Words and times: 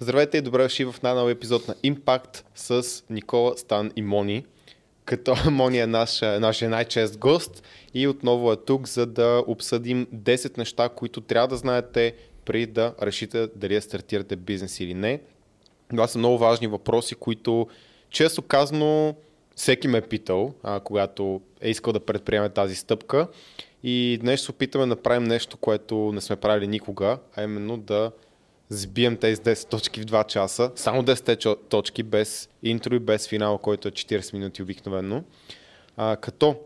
Здравейте 0.00 0.38
и 0.38 0.40
добре 0.40 0.62
дошли 0.62 0.84
в 0.84 0.94
най-нови 1.02 1.32
епизод 1.32 1.68
на 1.68 1.74
Impact 1.74 2.42
с 2.54 3.02
Никола, 3.10 3.56
Стан 3.56 3.92
и 3.96 4.02
Мони. 4.02 4.44
Като 5.04 5.36
Мони 5.50 5.78
е 5.78 5.86
наш, 5.86 6.20
нашия 6.20 6.70
най-чест 6.70 7.18
гост 7.18 7.62
и 7.94 8.08
отново 8.08 8.52
е 8.52 8.56
тук, 8.56 8.88
за 8.88 9.06
да 9.06 9.44
обсъдим 9.46 10.06
10 10.14 10.58
неща, 10.58 10.88
които 10.88 11.20
трябва 11.20 11.48
да 11.48 11.56
знаете 11.56 12.14
преди 12.44 12.66
да 12.66 12.94
решите 13.02 13.48
дали 13.56 13.74
да 13.74 13.82
стартирате 13.82 14.36
бизнес 14.36 14.80
или 14.80 14.94
не. 14.94 15.20
Това 15.90 16.08
са 16.08 16.18
много 16.18 16.38
важни 16.38 16.66
въпроси, 16.66 17.14
които 17.14 17.66
често 18.10 18.42
казано 18.42 19.14
всеки 19.54 19.88
ме 19.88 19.98
е 19.98 20.02
питал, 20.02 20.54
а, 20.62 20.80
когато 20.80 21.40
е 21.60 21.70
искал 21.70 21.92
да 21.92 22.00
предприеме 22.00 22.48
тази 22.48 22.74
стъпка. 22.74 23.28
И 23.82 24.18
днес 24.20 24.42
се 24.42 24.50
опитаме 24.50 24.82
да 24.82 24.86
направим 24.86 25.24
нещо, 25.24 25.56
което 25.56 26.12
не 26.12 26.20
сме 26.20 26.36
правили 26.36 26.66
никога, 26.66 27.18
а 27.36 27.42
именно 27.42 27.76
да 27.76 28.10
сбием 28.68 29.16
тези 29.16 29.40
10 29.40 29.70
точки 29.70 30.00
в 30.00 30.04
2 30.04 30.26
часа. 30.26 30.70
Само 30.76 31.02
10 31.02 31.68
точки 31.68 32.02
без 32.02 32.48
интро 32.62 32.94
и 32.94 32.98
без 32.98 33.28
финал, 33.28 33.58
който 33.58 33.88
е 33.88 33.90
40 33.90 34.32
минути 34.32 34.62
обикновено. 34.62 35.24
А, 35.96 36.16
като 36.16 36.56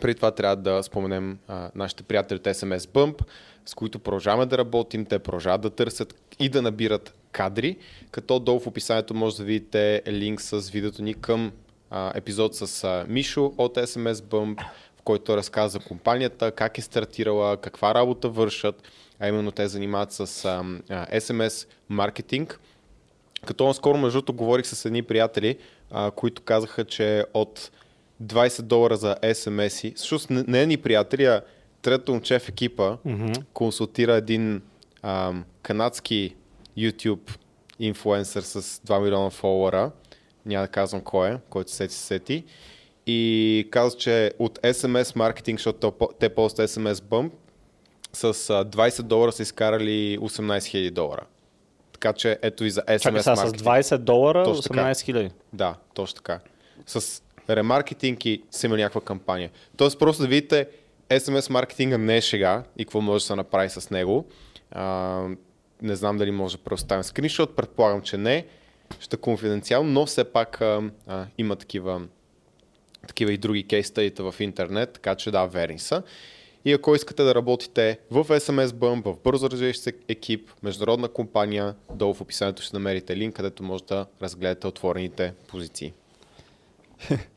преди 0.00 0.14
това 0.14 0.30
трябва 0.30 0.56
да 0.56 0.82
споменем 0.82 1.38
а, 1.48 1.70
нашите 1.74 2.02
приятели 2.02 2.36
от 2.36 2.44
SMS 2.44 2.78
Bump, 2.78 3.22
с 3.66 3.74
които 3.74 3.98
продължаваме 3.98 4.46
да 4.46 4.58
работим, 4.58 5.04
те 5.04 5.18
продължават 5.18 5.60
да 5.60 5.70
търсят 5.70 6.14
и 6.38 6.48
да 6.48 6.62
набират 6.62 7.14
кадри, 7.32 7.76
като 8.10 8.38
долу 8.38 8.60
в 8.60 8.66
описанието 8.66 9.14
може 9.14 9.36
да 9.36 9.44
видите 9.44 10.02
линк 10.08 10.40
с 10.40 10.70
видеото 10.70 11.02
ни 11.02 11.14
към 11.14 11.52
а, 11.90 12.12
епизод 12.14 12.54
с 12.54 12.84
а, 12.84 13.04
Мишо 13.08 13.52
от 13.58 13.76
SMS 13.76 14.12
Bump, 14.12 14.64
в 14.96 15.02
който 15.02 15.36
разказа 15.36 15.68
за 15.68 15.78
компанията, 15.78 16.52
как 16.52 16.78
е 16.78 16.82
стартирала, 16.82 17.56
каква 17.56 17.94
работа 17.94 18.28
вършат, 18.28 18.82
а 19.20 19.28
именно 19.28 19.52
те 19.52 19.68
занимават 19.68 20.12
с 20.12 20.20
а, 20.20 20.64
а, 20.88 21.06
SMS 21.20 21.68
маркетинг. 21.88 22.60
Като 23.46 23.74
скоро 23.74 23.98
между 23.98 24.18
другото 24.18 24.32
говорих 24.32 24.66
с 24.66 24.84
едни 24.84 25.02
приятели, 25.02 25.58
а, 25.90 26.10
които 26.10 26.42
казаха, 26.42 26.84
че 26.84 27.24
от 27.34 27.70
20 28.22 28.62
долара 28.62 28.96
за 28.96 29.16
SMS-и, 29.22 29.92
всъщност 29.96 30.30
не, 30.30 30.44
не 30.48 30.62
е 30.62 30.66
ни 30.66 30.76
приятели, 30.76 31.24
а 31.24 31.42
трето 31.82 32.12
момче 32.12 32.38
в 32.38 32.48
екипа 32.48 32.96
mm-hmm. 32.96 33.44
консултира 33.52 34.14
един 34.14 34.62
а, 35.02 35.32
канадски 35.62 36.34
YouTube 36.78 37.36
инфлуенсър 37.78 38.42
с 38.42 38.62
2 38.62 39.02
милиона 39.02 39.30
фолуара, 39.30 39.90
няма 40.46 40.64
да 40.64 40.68
казвам 40.68 41.00
кой 41.00 41.30
е, 41.30 41.38
който 41.50 41.70
сети 41.70 41.94
сети, 41.94 42.44
и 43.06 43.68
каза, 43.70 43.96
че 43.96 44.32
от 44.38 44.58
SMS 44.58 45.16
маркетинг, 45.16 45.58
защото 45.58 46.08
те 46.18 46.28
ползват 46.28 46.70
SMS 46.70 46.94
Bump, 46.94 47.30
с 48.12 48.34
20 48.34 49.02
долара 49.02 49.32
са 49.32 49.42
изкарали 49.42 50.18
18 50.18 50.58
000 50.58 50.90
долара. 50.90 51.22
Така 51.92 52.12
че 52.12 52.38
ето 52.42 52.64
и 52.64 52.70
за 52.70 52.82
SMS 52.82 53.00
Чакай, 53.00 53.22
сега, 53.22 53.36
с 53.36 53.52
20 53.52 53.98
долара 53.98 54.44
Точно 54.44 54.62
18 54.62 54.92
000. 54.92 55.30
Да, 55.52 55.74
точно 55.94 56.16
така. 56.16 56.40
С 56.86 57.22
ремаркетинг 57.50 58.26
и 58.26 58.42
са 58.50 58.66
има 58.66 58.76
някаква 58.76 59.00
кампания. 59.00 59.50
Тоест 59.76 59.98
просто 59.98 60.22
да 60.22 60.28
видите 60.28 60.66
SMS 61.08 61.50
маркетинга 61.50 61.98
не 61.98 62.16
е 62.16 62.20
шега 62.20 62.62
и 62.76 62.84
какво 62.84 63.00
може 63.00 63.22
да 63.22 63.26
се 63.26 63.34
направи 63.34 63.70
с 63.70 63.90
него. 63.90 64.26
А, 64.70 65.26
не 65.82 65.96
знам 65.96 66.16
дали 66.16 66.30
може 66.30 66.56
да 66.56 66.62
предоставим 66.62 67.04
скриншот, 67.04 67.56
предполагам, 67.56 68.02
че 68.02 68.16
не. 68.16 68.46
Ще 69.00 69.16
е 69.16 69.20
конфиденциално, 69.20 69.90
но 69.90 70.06
все 70.06 70.24
пак 70.24 70.60
а, 70.60 70.82
а, 71.06 71.26
има 71.38 71.56
такива, 71.56 72.02
такива 73.06 73.32
и 73.32 73.38
други 73.38 73.66
кейстъдита 73.66 74.30
в 74.30 74.40
интернет, 74.40 74.92
така 74.92 75.14
че 75.14 75.30
да, 75.30 75.46
верни 75.46 75.78
са. 75.78 76.02
И 76.64 76.72
ако 76.72 76.94
искате 76.94 77.22
да 77.22 77.34
работите 77.34 77.98
в 78.10 78.24
SMS 78.24 78.66
Bump, 78.66 79.04
в 79.04 79.16
бързо 79.24 79.50
развиващ 79.50 79.80
се 79.80 79.92
екип, 80.08 80.50
международна 80.62 81.08
компания, 81.08 81.74
долу 81.94 82.14
в 82.14 82.20
описанието 82.20 82.62
ще 82.62 82.76
намерите 82.76 83.16
линк, 83.16 83.36
където 83.36 83.62
може 83.62 83.84
да 83.84 84.06
разгледате 84.22 84.66
отворените 84.66 85.32
позиции. 85.48 85.92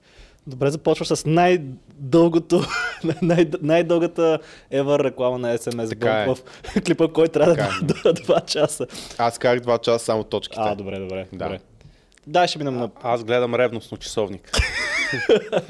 Добре, 0.48 0.72
започваш 0.72 1.08
с 1.08 1.26
най-дългото, 1.26 2.62
най- 3.22 3.52
най-дългата 3.62 4.40
ever 4.72 5.04
реклама 5.04 5.38
на 5.38 5.58
SMS 5.58 5.90
Така 5.90 6.08
Bump 6.08 6.32
е. 6.32 6.36
в 6.36 6.84
клипа, 6.86 7.08
който 7.08 7.32
трябва 7.32 7.56
Така 7.56 7.80
да 7.82 7.94
дura 7.94 8.42
2 8.42 8.46
часа. 8.46 8.88
Аз 9.18 9.38
казах 9.38 9.60
2 9.60 9.82
часа 9.82 10.06
само 10.06 10.24
точките. 10.24 10.62
А, 10.64 10.76
добре, 10.76 11.00
добре. 11.00 11.28
Да. 11.34 11.46
добре. 11.46 11.60
Да, 12.28 12.48
ще 12.48 12.58
минем 12.58 12.76
на... 12.76 12.90
Аз 13.04 13.24
гледам 13.24 13.56
ревностно 13.56 13.98
часовник. 13.98 14.52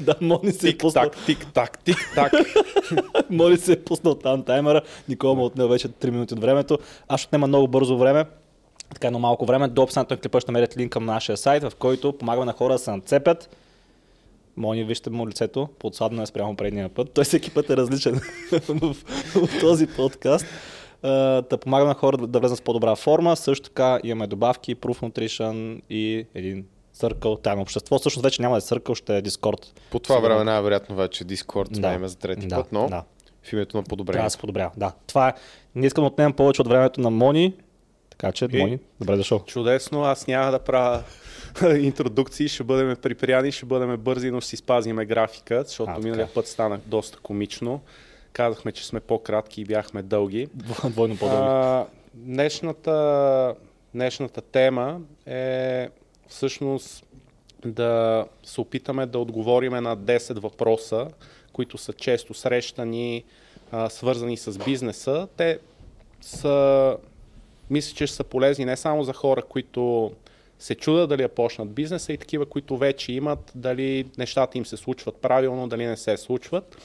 Да, 0.00 0.14
Мони 0.20 0.52
се 0.52 0.68
е 0.68 0.78
пуснал, 0.78 1.04
Тик-так, 1.26 1.78
тик-так, 1.84 2.32
тик-так. 2.32 3.30
Мони 3.30 3.56
се 3.56 3.72
е 3.72 3.84
пуснал 3.84 4.14
там 4.14 4.42
таймера. 4.42 4.82
Никола 5.08 5.34
му 5.34 5.44
отнел 5.44 5.68
вече 5.68 5.88
3 5.88 6.10
минути 6.10 6.34
от 6.34 6.40
времето. 6.40 6.78
Аз 7.08 7.20
ще 7.20 7.28
отнема 7.28 7.46
много 7.46 7.68
бързо 7.68 7.98
време. 7.98 8.24
Така 8.94 9.06
едно 9.06 9.18
малко 9.18 9.46
време. 9.46 9.68
До 9.68 9.82
описанието 9.82 10.14
на 10.14 10.20
клипа 10.20 10.40
ще 10.40 10.52
намерите 10.52 10.78
линк 10.78 10.92
към 10.92 11.04
нашия 11.04 11.36
сайт, 11.36 11.62
в 11.62 11.72
който 11.78 12.18
помагаме 12.18 12.46
на 12.46 12.52
хора 12.52 12.72
да 12.72 12.78
се 12.78 12.90
нацепят. 12.90 13.56
Мони, 14.56 14.84
вижте 14.84 15.10
му 15.10 15.28
лицето, 15.28 15.68
подсадно 15.78 16.22
е 16.22 16.26
спрямо 16.26 16.56
предния 16.56 16.88
път. 16.88 17.12
Той 17.12 17.24
всеки 17.24 17.50
път 17.50 17.70
е 17.70 17.76
различен 17.76 18.20
в, 18.68 18.94
в 19.34 19.60
този 19.60 19.86
подкаст. 19.86 20.46
Да 21.42 21.58
помагаме 21.60 21.88
на 21.88 21.94
хора 21.94 22.16
да, 22.16 22.26
да 22.26 22.40
влезат 22.40 22.58
в 22.58 22.62
по-добра 22.62 22.96
форма. 22.96 23.36
Също 23.36 23.64
така 23.64 24.00
имаме 24.04 24.26
добавки, 24.26 24.76
Proof 24.76 25.00
Nutrition 25.02 25.80
и 25.90 26.26
един 26.34 26.66
Circle, 26.96 27.42
тайно 27.42 27.62
общество. 27.62 27.98
Всъщност 27.98 28.24
вече 28.24 28.42
няма 28.42 28.54
да 28.54 28.58
е 28.58 28.60
Circle, 28.60 28.94
ще 28.94 29.16
е 29.16 29.22
Discord. 29.22 29.66
По 29.90 29.98
това 29.98 30.18
време 30.18 30.44
най-вероятно 30.44 30.96
вече 30.96 31.24
Discord 31.24 31.68
Да. 31.68 31.76
сменяме 31.76 32.08
за 32.08 32.16
трети 32.16 32.46
Да, 32.46 32.56
път, 32.56 32.66
но 32.72 32.88
да. 32.88 33.02
в 33.42 33.52
името 33.52 33.76
на 33.76 33.82
Трябва 33.82 33.88
подобрение. 33.88 34.24
да 34.24 34.30
се 34.30 34.38
подобрява. 34.38 34.70
Да. 34.76 34.92
Това 35.06 35.28
е. 35.28 35.32
Не 35.74 35.86
искам 35.86 36.02
да 36.02 36.06
отнемам 36.06 36.32
повече 36.32 36.62
от 36.62 36.68
времето 36.68 37.00
на 37.00 37.10
Мони. 37.10 37.54
Така 38.10 38.32
че, 38.32 38.48
И- 38.52 38.58
Мони, 38.58 38.78
добре 39.00 39.16
дошъл. 39.16 39.38
Чудесно, 39.40 40.04
аз 40.04 40.26
няма 40.26 40.50
да 40.50 40.58
правя 40.58 41.02
интродукции, 41.78 42.48
ще 42.48 42.64
бъдем 42.64 42.96
приприяни, 42.96 43.52
ще 43.52 43.66
бъдем 43.66 43.96
бързи, 43.96 44.30
но 44.30 44.40
си 44.40 44.56
спазиме 44.56 45.04
графика, 45.04 45.64
защото 45.66 45.90
А, 45.90 45.98
миналия 45.98 46.28
път 46.34 46.46
стана 46.48 46.80
доста 46.86 47.18
комично. 47.18 47.80
Казахме, 48.34 48.72
че 48.72 48.86
сме 48.86 49.00
по-кратки 49.00 49.60
и 49.60 49.64
бяхме 49.64 50.02
дълги. 50.02 50.48
Двойно 50.54 51.16
по-дълги. 51.16 51.42
А, 51.42 51.86
днешната, 52.14 53.54
днешната 53.94 54.40
тема 54.40 55.00
е 55.26 55.88
всъщност 56.28 57.06
да 57.64 58.24
се 58.42 58.60
опитаме 58.60 59.06
да 59.06 59.18
отговориме 59.18 59.80
на 59.80 59.96
10 59.96 60.40
въпроса, 60.40 61.08
които 61.52 61.78
са 61.78 61.92
често 61.92 62.34
срещани, 62.34 63.24
а, 63.70 63.90
свързани 63.90 64.36
с 64.36 64.58
бизнеса. 64.64 65.28
Те 65.36 65.58
са, 66.20 66.96
мисля, 67.70 67.96
че 67.96 68.06
са 68.06 68.24
полезни 68.24 68.64
не 68.64 68.76
само 68.76 69.04
за 69.04 69.12
хора, 69.12 69.42
които 69.42 70.12
се 70.58 70.74
чудят 70.74 71.08
дали 71.08 71.22
да 71.22 71.28
почнат 71.28 71.72
бизнеса 71.72 72.12
и 72.12 72.18
такива, 72.18 72.46
които 72.46 72.76
вече 72.76 73.12
имат, 73.12 73.52
дали 73.54 74.06
нещата 74.18 74.58
им 74.58 74.66
се 74.66 74.76
случват 74.76 75.16
правилно, 75.16 75.68
дали 75.68 75.86
не 75.86 75.96
се 75.96 76.16
случват. 76.16 76.76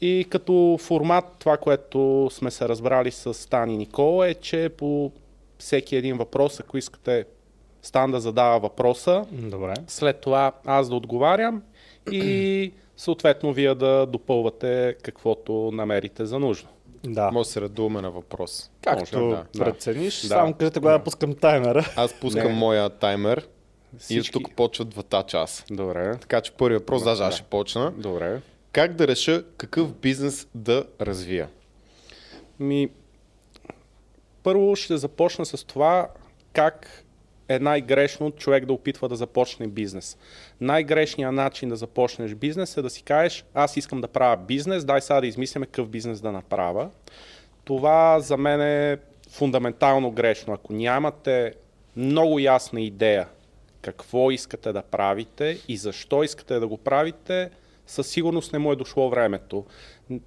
И 0.00 0.26
като 0.30 0.78
формат, 0.80 1.24
това, 1.38 1.56
което 1.56 2.28
сме 2.32 2.50
се 2.50 2.68
разбрали 2.68 3.10
с 3.10 3.34
Стан 3.34 3.70
и 3.70 3.76
Никола 3.76 4.28
е, 4.28 4.34
че 4.34 4.68
по 4.68 5.12
всеки 5.58 5.96
един 5.96 6.16
въпрос, 6.16 6.60
ако 6.60 6.78
искате 6.78 7.24
Стан 7.82 8.10
да 8.10 8.20
задава 8.20 8.58
въпроса, 8.60 9.24
Добре. 9.32 9.74
след 9.86 10.20
това 10.20 10.52
аз 10.64 10.88
да 10.88 10.94
отговарям 10.94 11.62
и 12.10 12.72
съответно 12.96 13.52
вие 13.52 13.74
да 13.74 14.06
допълвате 14.06 14.96
каквото 15.02 15.70
намерите 15.72 16.26
за 16.26 16.38
нужно. 16.38 16.68
Да. 17.04 17.30
Може 17.30 17.46
да 17.46 17.52
се 17.52 17.60
радуваме 17.60 18.00
на 18.00 18.10
въпрос. 18.10 18.70
Както 18.82 19.18
Може, 19.18 19.30
да, 19.30 19.44
да. 19.54 19.64
прецениш, 19.64 20.20
Да. 20.22 20.28
само 20.28 20.54
кажете 20.54 20.80
кога 20.80 20.92
да 20.92 21.04
пускам 21.04 21.34
таймера. 21.34 21.92
Аз 21.96 22.12
пускам 22.12 22.46
Не. 22.46 22.52
моя 22.52 22.88
таймер 22.90 23.48
и 23.94 23.98
Всички- 23.98 24.38
от 24.38 24.44
тук 24.44 24.52
почват 24.52 24.88
двата 24.88 25.22
часа. 25.22 25.64
Добре. 25.70 26.16
Така 26.20 26.40
че 26.40 26.52
първи 26.52 26.76
въпрос, 26.76 27.04
даже 27.04 27.22
аз 27.22 27.28
Да. 27.28 27.36
ще 27.36 27.44
почна. 27.44 27.92
Добре. 27.96 28.40
Как 28.74 28.94
да 28.94 29.08
реша 29.08 29.44
какъв 29.56 29.94
бизнес 29.94 30.46
да 30.54 30.84
развия? 31.00 31.48
Ми, 32.60 32.88
първо 34.42 34.76
ще 34.76 34.96
започна 34.96 35.46
с 35.46 35.64
това 35.64 36.08
как 36.52 37.04
е 37.48 37.58
най-грешно 37.58 38.30
човек 38.30 38.64
да 38.64 38.72
опитва 38.72 39.08
да 39.08 39.16
започне 39.16 39.66
бизнес. 39.66 40.18
Най-грешният 40.60 41.34
начин 41.34 41.68
да 41.68 41.76
започнеш 41.76 42.34
бизнес 42.34 42.76
е 42.76 42.82
да 42.82 42.90
си 42.90 43.02
кажеш, 43.02 43.44
аз 43.54 43.76
искам 43.76 44.00
да 44.00 44.08
правя 44.08 44.36
бизнес, 44.36 44.84
дай 44.84 45.00
сега 45.00 45.20
да 45.20 45.26
измислиме 45.26 45.66
какъв 45.66 45.88
бизнес 45.88 46.20
да 46.20 46.32
направя. 46.32 46.90
Това 47.64 48.20
за 48.20 48.36
мен 48.36 48.60
е 48.60 48.98
фундаментално 49.30 50.10
грешно. 50.10 50.54
Ако 50.54 50.72
нямате 50.72 51.54
много 51.96 52.38
ясна 52.38 52.80
идея 52.80 53.28
какво 53.82 54.30
искате 54.30 54.72
да 54.72 54.82
правите 54.82 55.58
и 55.68 55.76
защо 55.76 56.22
искате 56.22 56.58
да 56.58 56.66
го 56.66 56.76
правите, 56.76 57.50
със 57.86 58.08
сигурност 58.08 58.52
не 58.52 58.58
му 58.58 58.72
е 58.72 58.76
дошло 58.76 59.10
времето. 59.10 59.64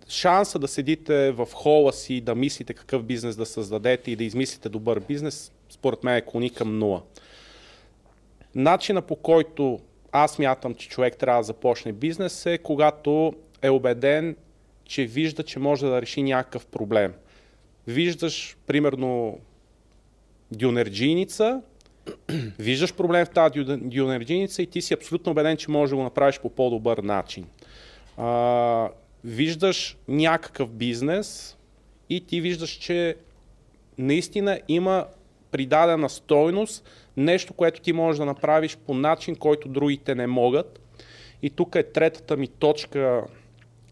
Шанса 0.09 0.59
да 0.59 0.67
седите 0.67 1.31
в 1.31 1.47
хола 1.53 1.93
си 1.93 2.13
и 2.13 2.21
да 2.21 2.35
мислите 2.35 2.73
какъв 2.73 3.03
бизнес 3.03 3.35
да 3.35 3.45
създадете 3.45 4.11
и 4.11 4.15
да 4.15 4.23
измислите 4.23 4.69
добър 4.69 4.99
бизнес, 4.99 5.51
според 5.69 6.03
мен 6.03 6.15
е 6.15 6.25
клони 6.25 6.49
към 6.49 6.79
нула. 6.79 7.01
Начина 8.55 9.01
по 9.01 9.15
който 9.15 9.79
аз 10.11 10.39
мятам, 10.39 10.75
че 10.75 10.89
човек 10.89 11.17
трябва 11.17 11.39
да 11.39 11.43
започне 11.43 11.91
бизнес 11.91 12.45
е 12.45 12.57
когато 12.57 13.33
е 13.61 13.69
убеден, 13.69 14.35
че 14.85 15.05
вижда, 15.05 15.43
че 15.43 15.59
може 15.59 15.85
да 15.85 16.01
реши 16.01 16.23
някакъв 16.23 16.65
проблем. 16.65 17.13
Виждаш, 17.87 18.57
примерно, 18.67 19.39
дюнерджийница, 20.51 21.61
виждаш 22.59 22.93
проблем 22.93 23.25
в 23.25 23.29
тази 23.29 23.59
дю- 23.59 23.89
дюнерджийница 23.89 24.61
и 24.61 24.67
ти 24.67 24.81
си 24.81 24.93
абсолютно 24.93 25.31
убеден, 25.31 25.57
че 25.57 25.71
можеш 25.71 25.89
да 25.89 25.95
го 25.95 26.03
направиш 26.03 26.39
по 26.39 26.49
по-добър 26.49 26.97
начин. 26.97 27.45
А, 28.17 28.89
виждаш 29.23 29.97
някакъв 30.07 30.69
бизнес 30.69 31.57
и 32.09 32.21
ти 32.21 32.41
виждаш, 32.41 32.69
че 32.69 33.15
наистина 33.97 34.59
има 34.67 35.05
придадена 35.51 36.09
стойност, 36.09 36.89
нещо, 37.17 37.53
което 37.53 37.81
ти 37.81 37.93
можеш 37.93 38.19
да 38.19 38.25
направиш 38.25 38.77
по 38.77 38.93
начин, 38.93 39.35
който 39.35 39.69
другите 39.69 40.15
не 40.15 40.27
могат. 40.27 40.79
И 41.41 41.49
тук 41.49 41.75
е 41.75 41.83
третата 41.83 42.37
ми 42.37 42.47
точка 42.47 43.23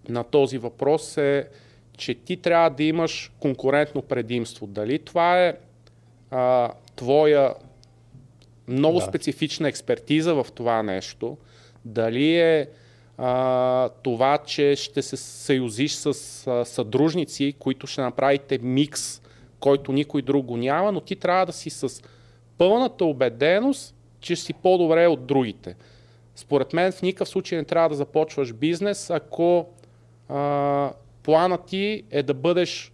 на 0.09 0.23
този 0.23 0.57
въпрос 0.57 1.17
е, 1.17 1.47
че 1.97 2.15
ти 2.15 2.37
трябва 2.37 2.69
да 2.69 2.83
имаш 2.83 3.31
конкурентно 3.39 4.01
предимство. 4.01 4.67
Дали 4.67 4.99
това 4.99 5.45
е 5.45 5.57
а, 6.31 6.71
твоя 6.95 7.53
много 8.67 8.99
Да. 8.99 9.05
специфична 9.05 9.69
експертиза 9.69 10.35
в 10.35 10.47
това 10.55 10.83
нещо, 10.83 11.37
дали 11.85 12.35
е 12.37 12.67
а, 13.17 13.89
това, 13.89 14.37
че 14.37 14.75
ще 14.75 15.01
се 15.01 15.17
съюзиш 15.17 15.91
с 15.91 16.07
а, 16.47 16.65
съдружници, 16.65 17.53
които 17.59 17.87
ще 17.87 18.01
направите 18.01 18.57
микс, 18.57 19.21
който 19.59 19.91
никой 19.91 20.21
друг 20.21 20.45
го 20.45 20.57
няма, 20.57 20.91
но 20.91 21.01
ти 21.01 21.15
трябва 21.15 21.45
да 21.45 21.53
си 21.53 21.69
с 21.69 22.03
пълната 22.57 23.05
убеденост, 23.05 23.95
че 24.19 24.35
си 24.35 24.53
по-добре 24.53 25.07
от 25.07 25.25
другите. 25.25 25.75
Според 26.35 26.73
мен 26.73 26.91
в 26.91 27.01
никакъв 27.01 27.29
случай 27.29 27.57
не 27.57 27.63
трябва 27.63 27.89
да 27.89 27.95
започваш 27.95 28.53
бизнес, 28.53 29.09
ако 29.09 29.67
а, 30.29 30.91
планът 31.23 31.65
ти 31.65 32.03
е 32.11 32.23
да 32.23 32.33
бъдеш 32.33 32.91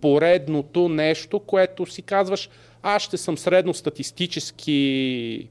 поредното 0.00 0.88
нещо, 0.88 1.40
което 1.40 1.86
си 1.86 2.02
казваш, 2.02 2.50
аз 2.82 3.02
ще 3.02 3.16
съм 3.16 3.38
средностатистически 3.38 5.48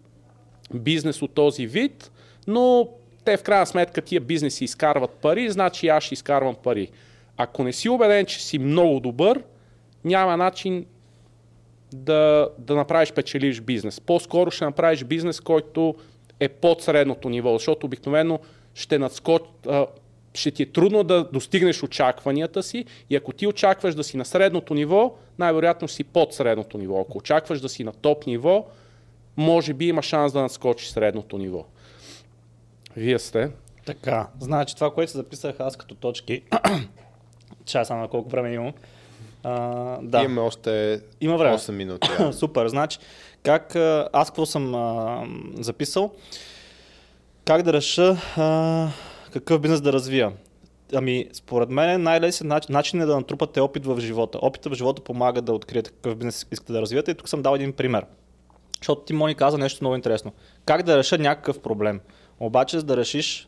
бизнес 0.74 1.22
от 1.22 1.34
този 1.34 1.68
вид, 1.68 2.12
но 2.48 2.90
те 3.26 3.38
в 3.38 3.44
крайна 3.44 3.66
сметка 3.66 4.02
тия 4.02 4.22
бизнеси 4.22 4.64
изкарват 4.64 5.12
пари, 5.12 5.50
значи 5.50 5.88
аз 5.88 6.04
ще 6.04 6.14
изкарвам 6.14 6.56
пари. 6.56 6.88
Ако 7.38 7.64
не 7.64 7.74
си 7.74 7.90
убеден, 7.90 8.26
че 8.26 8.44
си 8.44 8.60
много 8.60 9.00
добър, 9.00 9.44
няма 10.06 10.38
начин 10.38 10.86
да, 11.94 12.50
да 12.58 12.76
направиш 12.76 13.12
печеливш 13.12 13.62
бизнес. 13.62 14.00
По-скоро 14.00 14.52
ще 14.52 14.66
направиш 14.66 15.04
бизнес, 15.04 15.40
който 15.40 15.96
е 16.40 16.50
под 16.50 16.82
средното 16.82 17.30
ниво, 17.30 17.54
защото 17.54 17.86
обикновено 17.86 18.40
ще 18.74 19.00
надскоч... 19.00 19.42
ще 20.34 20.52
ти 20.52 20.64
е 20.64 20.66
трудно 20.66 21.04
да 21.04 21.24
достигнеш 21.24 21.84
очакванията 21.84 22.64
си 22.64 22.86
и 23.10 23.16
ако 23.16 23.34
ти 23.34 23.48
очакваш 23.48 23.96
да 23.96 24.04
си 24.04 24.18
на 24.18 24.26
средното 24.26 24.74
ниво, 24.74 25.16
най-вероятно 25.40 25.88
си 25.88 26.04
под 26.04 26.34
средното 26.34 26.78
ниво. 26.78 27.02
Ако 27.02 27.18
очакваш 27.18 27.62
да 27.62 27.70
си 27.70 27.84
на 27.84 27.92
топ 27.92 28.28
ниво, 28.28 28.66
може 29.38 29.74
би 29.74 29.88
има 29.88 30.02
шанс 30.02 30.34
да 30.34 30.42
надскочиш 30.42 30.90
средното 30.90 31.38
ниво. 31.38 31.66
Вие 32.96 33.20
сте. 33.20 33.52
Така, 33.86 34.28
значи 34.40 34.76
това, 34.76 34.94
което 34.94 35.12
записах 35.12 35.56
аз 35.60 35.78
като 35.78 35.96
точки, 35.96 36.42
чай 37.66 37.86
само 37.86 38.02
на 38.02 38.08
колко 38.08 38.30
време 38.30 38.54
имам. 38.54 38.74
А, 39.44 39.98
да, 40.02 40.24
Имаме 40.24 40.42
още 40.42 41.02
Има 41.22 41.38
време. 41.38 41.58
8 41.58 41.72
минути. 41.72 42.10
да. 42.18 42.34
Супер, 42.40 42.68
значи, 42.68 43.00
как, 43.44 43.76
аз 44.14 44.30
какво 44.30 44.46
съм 44.46 44.76
а, 44.76 45.24
записал? 45.60 46.12
Как 47.46 47.62
да 47.62 47.74
реша 47.74 48.18
а, 48.38 48.88
какъв 49.34 49.62
бизнес 49.62 49.82
да 49.82 49.94
развия? 49.94 50.32
Ами, 50.94 51.30
според 51.34 51.70
мен 51.70 52.04
най-лесен 52.04 52.48
начин, 52.48 52.74
начин 52.74 53.02
е 53.02 53.06
да 53.06 53.16
натрупате 53.16 53.62
опит 53.62 53.86
в 53.86 54.00
живота. 54.00 54.40
Опита 54.42 54.70
в 54.70 54.74
живота 54.74 55.02
помага 55.02 55.42
да 55.42 55.54
откриете 55.54 55.92
какъв 55.92 56.16
бизнес 56.16 56.48
искате 56.52 56.74
да 56.74 56.82
развиете 56.82 57.12
и 57.12 57.16
тук 57.16 57.30
съм 57.30 57.42
дал 57.42 57.56
един 57.56 57.74
пример. 57.74 58.06
Защото 58.82 59.02
ти, 59.02 59.14
Мони, 59.14 59.36
каза 59.36 59.58
нещо 59.58 59.84
много 59.84 59.96
интересно. 59.96 60.32
Как 60.66 60.84
да 60.84 60.98
реша 60.98 61.18
някакъв 61.18 61.60
проблем? 61.60 62.02
Обаче, 62.40 62.80
за 62.80 62.86
да 62.86 62.98
решиш, 62.98 63.48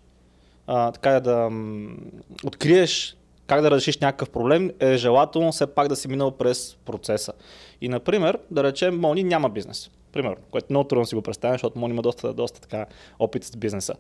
а, 0.68 0.92
така 0.92 1.20
да 1.20 1.50
м, 1.50 1.96
откриеш 2.44 3.18
как 3.48 3.62
да 3.62 3.72
решиш 3.72 3.98
някакъв 3.98 4.30
проблем, 4.30 4.72
е 4.80 4.98
желателно 4.98 5.52
все 5.52 5.68
пак 5.68 5.88
да 5.88 5.96
си 5.96 6.08
минал 6.08 6.32
през 6.32 6.76
процеса. 6.86 7.34
И, 7.82 7.90
например, 7.90 8.40
да 8.52 8.64
речем, 8.64 9.00
Мони 9.00 9.24
няма 9.24 9.50
бизнес. 9.50 9.90
Примерно, 10.12 10.38
което 10.52 10.68
много 10.70 10.88
трудно 10.88 11.06
си 11.06 11.16
го 11.16 11.22
представя, 11.22 11.54
защото 11.54 11.80
Мони 11.80 11.94
има 11.94 12.02
доста, 12.02 12.34
доста 12.34 12.62
така 12.62 12.86
опит 13.20 13.44
с 13.44 13.58
бизнеса. 13.58 13.94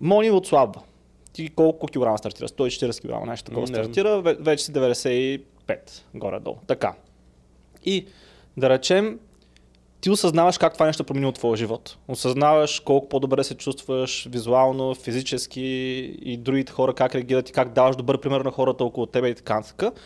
Мони 0.00 0.30
отслабва. 0.30 0.82
Ти 1.36 1.48
колко 1.48 1.86
килограма 1.86 2.18
стартира? 2.18 2.48
140 2.48 3.20
кг, 3.20 3.26
нещо 3.26 3.44
такова 3.50 3.66
стартира, 3.66 4.08
ве- 4.08 4.36
вече 4.40 4.64
си 4.64 4.72
95 4.72 5.40
горе-долу. 6.14 6.56
Така. 6.66 6.94
И 7.84 8.06
да 8.56 8.70
речем, 8.70 9.18
ти 10.00 10.10
осъзнаваш 10.10 10.58
как 10.58 10.74
това 10.74 10.86
нещо 10.86 11.02
е 11.02 11.06
променило 11.06 11.32
твоя 11.32 11.56
живот. 11.56 11.96
Осъзнаваш 12.08 12.80
колко 12.80 13.08
по-добре 13.08 13.44
се 13.44 13.54
чувстваш 13.54 14.28
визуално, 14.30 14.94
физически 14.94 15.60
и 16.22 16.36
другите 16.36 16.72
хора 16.72 16.94
как 16.94 17.14
реагират 17.14 17.48
и 17.48 17.52
как 17.52 17.72
даваш 17.72 17.96
добър 17.96 18.20
пример 18.20 18.40
на 18.40 18.50
хората 18.50 18.84
около 18.84 19.06
тебе 19.06 19.28
и 19.28 19.34
така 19.34 19.54
нататък. 19.54 19.98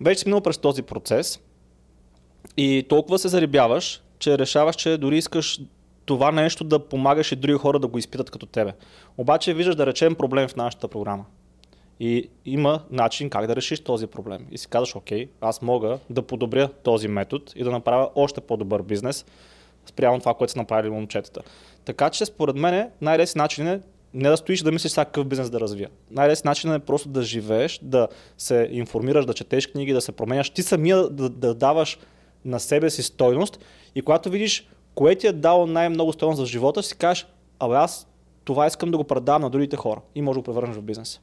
Вече 0.00 0.20
си 0.20 0.28
минал 0.28 0.40
през 0.40 0.58
този 0.58 0.82
процес 0.82 1.40
и 2.56 2.86
толкова 2.88 3.18
се 3.18 3.28
зарибяваш, 3.28 4.02
че 4.18 4.38
решаваш, 4.38 4.76
че 4.76 4.96
дори 4.98 5.18
искаш 5.18 5.60
това 6.08 6.32
нещо 6.32 6.64
да 6.64 6.78
помагаш 6.78 7.32
и 7.32 7.36
други 7.36 7.58
хора 7.58 7.78
да 7.78 7.88
го 7.88 7.98
изпитат 7.98 8.30
като 8.30 8.46
тебе. 8.46 8.72
Обаче 9.18 9.54
виждаш 9.54 9.76
да 9.76 9.86
речем 9.86 10.14
проблем 10.14 10.48
в 10.48 10.56
нашата 10.56 10.88
програма. 10.88 11.24
И 12.00 12.28
има 12.44 12.82
начин 12.90 13.30
как 13.30 13.46
да 13.46 13.56
решиш 13.56 13.80
този 13.80 14.06
проблем. 14.06 14.46
И 14.50 14.58
си 14.58 14.68
казваш, 14.68 14.96
окей, 14.96 15.28
аз 15.40 15.62
мога 15.62 15.98
да 16.10 16.22
подобря 16.22 16.68
този 16.68 17.08
метод 17.08 17.44
и 17.56 17.64
да 17.64 17.70
направя 17.70 18.10
още 18.14 18.40
по-добър 18.40 18.82
бизнес 18.82 19.24
спрямо 19.86 20.20
това, 20.20 20.34
което 20.34 20.52
са 20.52 20.58
направили 20.58 20.90
момчетата. 20.90 21.40
Така 21.84 22.10
че 22.10 22.26
според 22.26 22.56
мен 22.56 22.90
най-лесен 23.00 23.38
начин 23.38 23.66
е 23.66 23.80
не 24.14 24.28
да 24.28 24.36
стоиш 24.36 24.62
да 24.62 24.72
мислиш 24.72 24.92
сега 24.92 25.04
какъв 25.04 25.26
бизнес 25.26 25.50
да 25.50 25.60
развия. 25.60 25.88
Най-лесен 26.10 26.48
начин 26.48 26.72
е 26.72 26.78
просто 26.78 27.08
да 27.08 27.22
живееш, 27.22 27.80
да 27.82 28.08
се 28.38 28.68
информираш, 28.72 29.26
да 29.26 29.34
четеш 29.34 29.66
книги, 29.66 29.92
да 29.92 30.00
се 30.00 30.12
променяш, 30.12 30.50
ти 30.50 30.62
самия 30.62 31.08
да, 31.08 31.28
да 31.28 31.54
даваш 31.54 31.98
на 32.44 32.60
себе 32.60 32.90
си 32.90 33.02
стойност 33.02 33.58
и 33.94 34.02
когато 34.02 34.30
видиш 34.30 34.68
кое 34.98 35.14
ти 35.14 35.26
е 35.26 35.32
дало 35.32 35.66
най-много 35.66 36.12
стойност 36.12 36.42
в 36.42 36.46
живота, 36.46 36.82
си 36.82 36.96
кажеш, 36.96 37.26
абе 37.58 37.74
аз 37.74 38.06
това 38.44 38.66
искам 38.66 38.90
да 38.90 38.96
го 38.96 39.04
предавам 39.04 39.42
на 39.42 39.50
другите 39.50 39.76
хора 39.76 40.00
и 40.14 40.22
може 40.22 40.36
да 40.36 40.40
го 40.40 40.44
превърнеш 40.44 40.76
в 40.76 40.82
бизнес. 40.82 41.20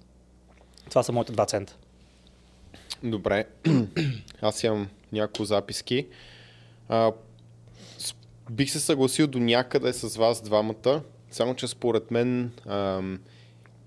Това 0.90 1.04
са 1.04 1.12
моите 1.12 1.32
два 1.32 1.46
цента. 1.46 1.78
Добре. 3.04 3.46
Аз 4.42 4.64
имам 4.64 4.88
няколко 5.12 5.46
записки. 5.46 6.08
А, 6.90 7.12
бих 8.52 8.72
се 8.72 8.80
съгласил 8.80 9.28
до 9.28 9.40
някъде 9.40 9.94
с 9.94 10.18
вас 10.18 10.42
двамата, 10.42 11.02
само 11.32 11.56
че 11.56 11.68
според 11.68 12.12
мен 12.12 12.52
ам, 12.68 13.20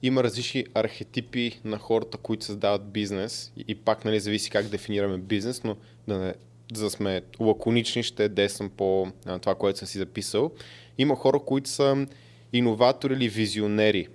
има 0.02 0.24
различни 0.24 0.66
архетипи 0.74 1.60
на 1.64 1.78
хората, 1.78 2.18
които 2.18 2.44
създават 2.44 2.90
бизнес 2.90 3.52
и, 3.56 3.64
и 3.68 3.74
пак 3.74 4.04
нали, 4.04 4.20
зависи 4.20 4.50
как 4.50 4.66
дефинираме 4.66 5.18
бизнес, 5.18 5.64
но 5.64 5.76
да, 6.08 6.18
не, 6.18 6.34
за 6.74 6.84
да 6.84 6.90
сме 6.90 7.22
лаконични 7.40 8.02
ще 8.02 8.28
действам 8.28 8.70
по 8.70 9.06
а, 9.26 9.38
това, 9.38 9.54
което 9.54 9.78
съм 9.78 9.88
си 9.88 9.98
записал. 9.98 10.50
Има 10.98 11.16
хора, 11.16 11.38
които 11.38 11.70
са 11.70 12.06
иноватори 12.52 13.14
или 13.14 13.28
визионери. 13.28 14.08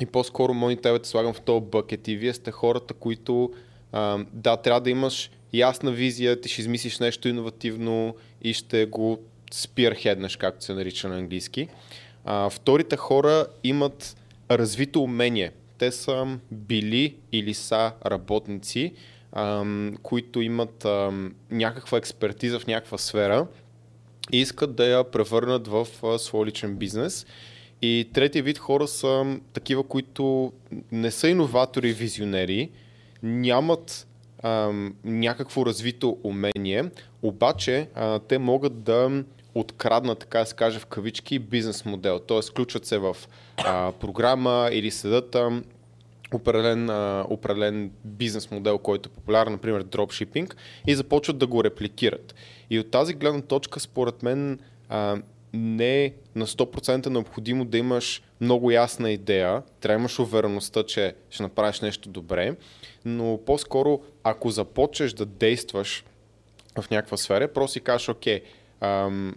И 0.00 0.06
по-скоро 0.06 0.54
мони 0.54 0.76
тебе 0.76 0.98
те 0.98 1.08
слагам 1.08 1.34
в 1.34 1.40
този 1.40 1.64
бъкет 1.64 2.08
и 2.08 2.16
вие 2.16 2.32
сте 2.32 2.50
хората, 2.50 2.94
които 2.94 3.52
а, 3.92 4.24
да, 4.32 4.56
трябва 4.56 4.80
да 4.80 4.90
имаш 4.90 5.30
ясна 5.52 5.92
визия, 5.92 6.40
ти 6.40 6.48
ще 6.48 6.60
измислиш 6.60 6.98
нещо 6.98 7.28
иновативно 7.28 8.14
и 8.42 8.54
ще 8.54 8.86
го 8.86 9.18
спирхеднеш, 9.52 10.36
както 10.36 10.64
се 10.64 10.74
нарича 10.74 11.08
на 11.08 11.18
английски. 11.18 11.68
А, 12.24 12.50
вторите 12.50 12.96
хора 12.96 13.46
имат 13.64 14.16
развито 14.50 15.02
умение. 15.02 15.52
Те 15.78 15.92
са 15.92 16.38
били 16.52 17.16
или 17.32 17.54
са 17.54 17.92
работници, 18.06 18.92
които 20.02 20.40
имат 20.40 20.86
някаква 21.50 21.98
експертиза 21.98 22.60
в 22.60 22.66
някаква 22.66 22.98
сфера 22.98 23.46
и 24.32 24.40
искат 24.40 24.74
да 24.74 24.86
я 24.86 25.10
превърнат 25.10 25.68
в 25.68 25.86
а, 26.04 26.18
свой 26.18 26.46
личен 26.46 26.76
бизнес. 26.76 27.26
И 27.82 28.08
третия 28.12 28.42
вид 28.42 28.58
хора 28.58 28.88
са 28.88 29.36
такива, 29.52 29.82
които 29.82 30.52
не 30.92 31.10
са 31.10 31.28
иноватори 31.28 31.88
и 31.88 31.92
визионери, 31.92 32.70
нямат 33.22 34.06
някакво 35.04 35.66
развито 35.66 36.18
умение, 36.24 36.84
обаче 37.22 37.88
те 38.28 38.38
могат 38.38 38.82
да 38.82 39.24
откраднат, 39.54 40.18
така 40.18 40.38
да 40.38 40.46
се 40.46 40.54
каже 40.54 40.78
в 40.78 40.86
кавички, 40.86 41.38
бизнес 41.38 41.84
модел. 41.84 42.18
Тоест, 42.18 42.50
включват 42.50 42.86
се 42.86 42.98
в 42.98 43.16
а, 43.56 43.92
програма 43.92 44.68
или 44.72 44.90
седат 44.90 45.30
там 45.30 45.64
определен, 46.34 46.90
а, 46.90 47.26
определен 47.28 47.90
бизнес 48.04 48.50
модел, 48.50 48.78
който 48.78 49.08
е 49.08 49.12
популярен, 49.12 49.52
например 49.52 49.82
дропшипинг, 49.82 50.56
и 50.86 50.94
започват 50.94 51.38
да 51.38 51.46
го 51.46 51.64
репликират. 51.64 52.34
И 52.70 52.78
от 52.78 52.90
тази 52.90 53.14
гледна 53.14 53.40
точка, 53.40 53.80
според 53.80 54.22
мен, 54.22 54.58
а, 54.88 55.16
не 55.52 56.04
е 56.04 56.12
на 56.34 56.46
100% 56.46 57.06
необходимо 57.06 57.64
да 57.64 57.78
имаш 57.78 58.22
много 58.40 58.70
ясна 58.70 59.10
идея, 59.10 59.62
трябва 59.80 60.00
имаш 60.00 60.18
увереността, 60.18 60.82
че 60.82 61.14
ще 61.30 61.42
направиш 61.42 61.80
нещо 61.80 62.08
добре, 62.08 62.56
но 63.04 63.40
по-скоро, 63.46 64.00
ако 64.24 64.50
започнеш 64.50 65.12
да 65.12 65.26
действаш 65.26 66.04
в 66.80 66.90
някаква 66.90 67.16
сфера, 67.16 67.52
просто 67.52 67.72
си 67.72 67.80
кажеш, 67.80 68.08
окей, 68.08 68.42
ам, 68.80 69.36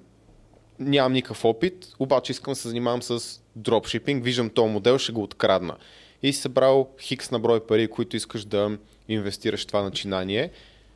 нямам 0.80 1.14
никакъв 1.14 1.46
опит, 1.46 1.88
обаче 2.00 2.32
искам 2.32 2.52
да 2.52 2.56
се 2.56 2.68
занимавам 2.68 3.02
с 3.02 3.42
дропшипинг, 3.56 4.24
виждам 4.24 4.50
този 4.50 4.72
модел, 4.72 4.98
ще 4.98 5.12
го 5.12 5.24
открадна. 5.24 5.76
И 6.24 6.34
си 6.34 6.42
събрал 6.42 6.90
хикс 7.02 7.32
на 7.32 7.40
брой 7.40 7.66
пари, 7.66 7.88
които 7.88 8.16
искаш 8.16 8.46
да 8.46 8.78
инвестираш 9.10 9.64
в 9.64 9.68
това 9.68 9.84
начинание, 9.84 10.52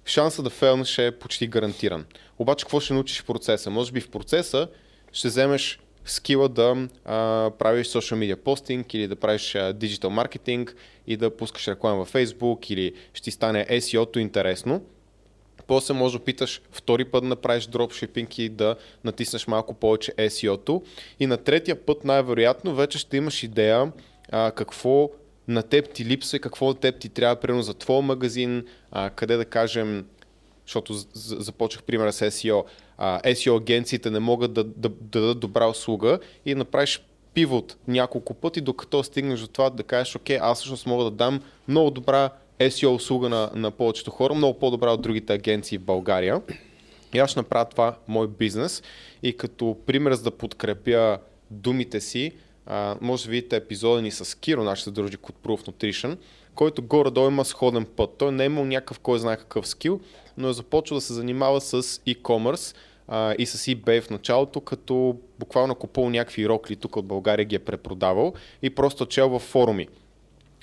шанса 0.06 0.44
да 0.44 0.50
фейлнеш 0.50 0.98
е 0.98 1.12
почти 1.12 1.48
гарантиран. 1.48 2.06
Обаче 2.40 2.66
какво 2.66 2.80
ще 2.80 2.94
научиш 2.94 3.22
в 3.22 3.26
процеса? 3.26 3.70
Може 3.70 3.92
би 3.92 4.02
в 4.02 4.10
процеса 4.10 4.68
ще 5.12 5.28
вземеш 5.28 5.80
скила 6.06 6.50
да 6.50 6.88
а, 7.06 7.52
правиш 7.60 7.88
social 7.88 8.16
media 8.16 8.36
постинг 8.36 8.94
или 8.94 9.08
да 9.08 9.16
правиш 9.16 9.56
а, 9.56 9.74
digital 9.74 10.08
маркетинг 10.08 10.76
и 11.08 11.18
да 11.18 11.38
пускаш 11.38 11.68
реклама 11.68 11.98
във 11.98 12.14
Facebook 12.14 12.72
или 12.72 12.94
ще 13.14 13.24
ти 13.24 13.32
стане 13.32 13.66
SEO-то 13.70 14.20
интересно. 14.20 14.82
После 15.68 15.94
може 15.94 16.12
да 16.12 16.22
опиташ 16.22 16.62
втори 16.72 17.06
път 17.06 17.24
да 17.24 17.30
направиш 17.30 17.66
дропшипинг 17.66 18.38
и 18.38 18.50
да 18.50 18.76
натиснеш 19.04 19.48
малко 19.48 19.74
повече 19.74 20.12
SEO-то. 20.12 20.84
И 21.20 21.28
на 21.28 21.38
третия 21.38 21.86
път 21.86 22.04
най-вероятно 22.04 22.76
вече 22.76 22.98
ще 22.98 23.18
имаш 23.18 23.44
идея 23.44 23.92
а, 24.32 24.52
какво 24.52 25.10
на 25.48 25.64
теб 25.64 25.94
ти 25.94 26.06
липсва 26.06 26.36
и 26.36 26.42
какво 26.42 26.68
на 26.68 26.76
теб 26.76 27.00
ти 27.00 27.10
трябва, 27.10 27.36
примерно 27.36 27.64
за 27.64 27.74
твой 27.74 28.02
магазин, 28.02 28.66
а, 28.92 29.10
къде 29.10 29.38
да 29.38 29.46
кажем, 29.46 30.06
защото 30.66 30.94
започнах 31.14 31.84
примера 31.84 32.14
с 32.14 32.32
SEO, 32.32 32.64
а, 32.98 33.22
SEO 33.22 33.58
агенциите 33.58 34.10
не 34.10 34.20
могат 34.20 34.54
да, 34.54 34.64
да, 34.64 34.90
да 34.90 35.20
дадат 35.20 35.40
добра 35.40 35.68
услуга 35.68 36.20
и 36.46 36.56
направиш 36.56 37.02
пивот 37.34 37.78
няколко 37.88 38.34
пъти, 38.34 38.62
докато 38.62 39.04
стигнеш 39.04 39.40
до 39.40 39.48
това 39.48 39.70
да 39.70 39.84
кажеш, 39.84 40.16
окей, 40.16 40.38
аз 40.42 40.58
всъщност 40.58 40.86
мога 40.86 41.04
да 41.04 41.12
дам 41.12 41.42
много 41.68 41.92
добра 41.92 42.30
SEO 42.60 42.88
услуга 42.88 43.30
на, 43.30 43.52
на 43.56 43.72
повечето 43.72 44.12
хора, 44.12 44.34
много 44.34 44.60
по-добра 44.60 44.92
от 44.92 45.02
другите 45.02 45.34
агенции 45.34 45.78
в 45.78 45.84
България. 45.84 46.42
И 47.14 47.20
аз 47.20 47.32
ще 47.32 47.40
направя 47.40 47.66
това 47.66 47.96
мой 48.08 48.28
бизнес 48.28 48.84
и 49.24 49.38
като 49.38 49.78
пример 49.86 50.14
за 50.14 50.24
да 50.24 50.32
подкрепя 50.32 51.18
думите 51.52 52.02
си, 52.02 52.32
може 53.02 53.24
да 53.24 53.30
видите 53.32 53.56
епизода 53.56 54.02
ни 54.02 54.12
с 54.12 54.38
Киро, 54.38 54.64
нашия 54.64 54.84
съдружник 54.84 55.30
от 55.30 55.36
Proof 55.44 55.68
Nutrition, 55.68 56.18
който 56.56 56.82
горе-долу 56.82 57.28
има 57.28 57.46
сходен 57.46 57.86
път. 57.86 58.10
Той 58.18 58.32
не 58.32 58.44
е 58.44 58.46
имал 58.46 58.66
някакъв 58.66 59.00
кой 59.00 59.20
знае 59.20 59.38
какъв 59.38 59.68
скил, 59.68 60.00
но 60.38 60.50
е 60.50 60.54
започвал 60.54 60.98
да 60.98 61.02
се 61.02 61.14
занимава 61.14 61.62
с 61.62 61.82
e-commerce 61.84 62.76
а, 63.08 63.36
и 63.38 63.46
с 63.46 63.58
eBay 63.58 64.02
в 64.02 64.10
началото, 64.10 64.62
като 64.62 65.18
буквално 65.40 65.76
купувал 65.76 66.10
някакви 66.10 66.50
рокли 66.50 66.76
тук 66.76 66.96
от 66.96 67.06
България 67.06 67.46
ги 67.46 67.56
е 67.56 67.60
препродавал 67.60 68.34
и 68.62 68.70
просто 68.70 69.06
чел 69.06 69.30
във 69.30 69.42
форуми. 69.42 69.88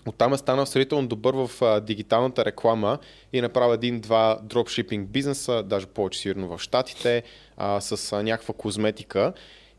Оттам 0.06 0.32
е 0.32 0.38
станал 0.38 0.66
сравнително 0.66 1.08
добър 1.08 1.34
в 1.34 1.62
а, 1.62 1.80
дигиталната 1.80 2.44
реклама 2.44 2.98
и 3.32 3.40
направил 3.40 3.74
един-два 3.74 4.38
дропшипинг 4.42 5.08
бизнеса, 5.08 5.62
даже 5.62 5.86
повече 5.86 6.18
сигурно 6.18 6.56
в 6.56 6.62
Штатите, 6.62 7.22
а, 7.56 7.80
с 7.80 8.12
а, 8.12 8.22
някаква 8.22 8.54
козметика. 8.54 9.32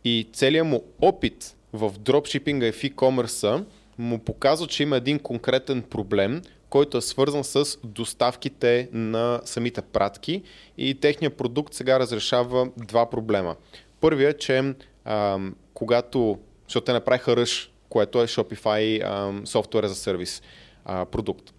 И 0.04 0.30
целият 0.34 0.68
му 0.68 0.84
опит 1.02 1.57
в 1.74 1.92
дропшипинга 2.00 2.68
и 2.68 2.72
в 2.72 2.82
e-commerce 2.82 3.64
му 3.98 4.20
показва, 4.20 4.68
че 4.68 4.84
има 4.84 4.98
един 4.98 5.20
конкретен 5.20 5.82
проблем, 5.82 6.42
който 6.70 6.98
е 6.98 7.02
свързан 7.02 7.44
с 7.44 7.78
доставките 7.84 8.90
на 8.94 9.42
самите 9.46 9.82
пратки 9.82 10.44
и 10.78 11.00
техният 11.00 11.38
продукт 11.38 11.74
сега 11.74 12.00
разрешава 12.00 12.70
два 12.78 13.10
проблема. 13.10 13.56
Първият 14.02 14.36
е, 14.36 14.40
че 14.40 14.74
а, 15.06 15.40
когато, 15.74 16.40
защото 16.68 16.86
те 16.86 16.94
направиха 16.94 17.36
ръж, 17.36 17.72
което 17.90 18.22
е 18.22 18.28
Shopify 18.28 19.04
Software 19.44 19.86
as 19.86 19.88
a 19.88 20.16
Service 20.16 20.44
а, 20.86 21.06
продукт. 21.06 21.54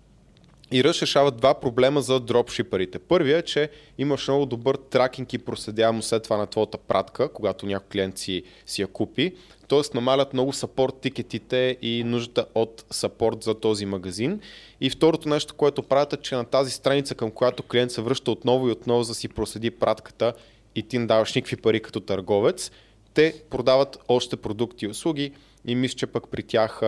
И 0.70 0.82
Rush 0.82 1.02
решава 1.02 1.30
два 1.30 1.54
проблема 1.54 2.02
за 2.02 2.20
дропшиперите. 2.20 2.98
Първият 2.98 3.42
е, 3.42 3.46
че 3.46 3.70
имаш 3.98 4.28
много 4.28 4.46
добър 4.46 4.76
тракинг 4.76 5.32
и 5.32 5.38
проследяемост 5.38 6.08
след 6.08 6.22
това 6.22 6.36
на 6.36 6.46
твоята 6.46 6.78
пратка, 6.78 7.32
когато 7.32 7.66
някой 7.66 7.88
клиент 7.88 8.18
си, 8.18 8.42
си 8.66 8.82
я 8.82 8.86
купи. 8.86 9.34
Тоест 9.68 9.94
намалят 9.94 10.32
много 10.32 10.52
сапорт 10.52 11.00
тикетите 11.00 11.76
и 11.82 12.04
нуждата 12.04 12.46
от 12.54 12.84
сапорт 12.90 13.42
за 13.42 13.54
този 13.54 13.86
магазин. 13.86 14.40
И 14.80 14.90
второто 14.90 15.28
нещо, 15.28 15.54
което 15.54 15.82
правят 15.82 16.12
е, 16.12 16.16
че 16.16 16.34
на 16.34 16.44
тази 16.44 16.70
страница, 16.70 17.14
към 17.14 17.30
която 17.30 17.62
клиент 17.62 17.92
се 17.92 18.00
връща 18.00 18.30
отново 18.30 18.68
и 18.68 18.72
отново 18.72 19.02
за 19.02 19.10
да 19.10 19.14
си 19.14 19.28
проследи 19.28 19.70
пратката 19.70 20.32
и 20.74 20.82
ти 20.82 20.98
не 20.98 21.06
даваш 21.06 21.34
никакви 21.34 21.56
пари 21.56 21.80
като 21.80 22.00
търговец, 22.00 22.70
те 23.14 23.42
продават 23.50 23.98
още 24.08 24.36
продукти 24.36 24.84
и 24.84 24.88
услуги 24.88 25.32
и 25.66 25.74
мисля, 25.74 25.96
че 25.96 26.06
пък 26.06 26.28
при 26.28 26.42
тях 26.42 26.82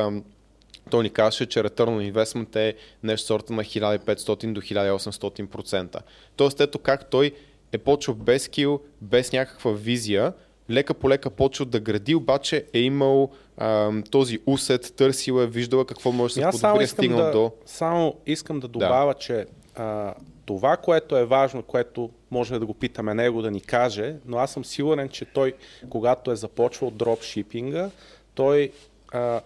той 0.90 1.02
ни 1.02 1.10
казваше, 1.10 1.46
че 1.46 1.62
Return 1.62 1.88
on 1.88 2.12
Investment 2.12 2.56
е 2.56 2.74
нещо 3.02 3.26
сорта 3.26 3.52
на 3.52 3.62
1500 3.64 4.52
до 4.52 4.60
1800%. 4.60 5.96
Тоест 6.36 6.60
ето 6.60 6.78
как 6.78 7.10
той 7.10 7.32
е 7.72 7.78
почвал 7.78 8.16
без 8.16 8.42
скил, 8.42 8.80
без 9.00 9.32
някаква 9.32 9.72
визия, 9.72 10.32
лека 10.70 10.94
по 10.94 11.08
лека 11.08 11.30
почва 11.30 11.64
да 11.64 11.80
гради, 11.80 12.14
обаче 12.14 12.64
е 12.72 12.80
имал 12.80 13.30
а, 13.56 13.92
този 14.10 14.38
усет, 14.46 14.94
търсил 14.96 15.42
е, 15.42 15.46
виждал 15.46 15.84
какво 15.84 16.12
може 16.12 16.40
да 16.40 16.52
се 16.52 16.60
подобри, 16.60 16.84
е 16.84 16.86
стигнал 16.86 17.24
да, 17.24 17.32
до... 17.32 17.52
Само 17.66 18.16
искам 18.26 18.60
да 18.60 18.68
добавя, 18.68 19.12
да. 19.12 19.18
че 19.18 19.46
а, 19.76 20.14
това, 20.46 20.76
което 20.76 21.16
е 21.16 21.24
важно, 21.24 21.62
което 21.62 22.10
може 22.30 22.58
да 22.58 22.66
го 22.66 22.74
питаме 22.74 23.14
него 23.14 23.42
да 23.42 23.50
ни 23.50 23.60
каже, 23.60 24.14
но 24.26 24.38
аз 24.38 24.52
съм 24.52 24.64
сигурен, 24.64 25.08
че 25.08 25.24
той, 25.24 25.52
когато 25.90 26.30
е 26.30 26.36
започвал 26.36 26.90
дропшипинга, 26.90 27.90
той 28.34 28.72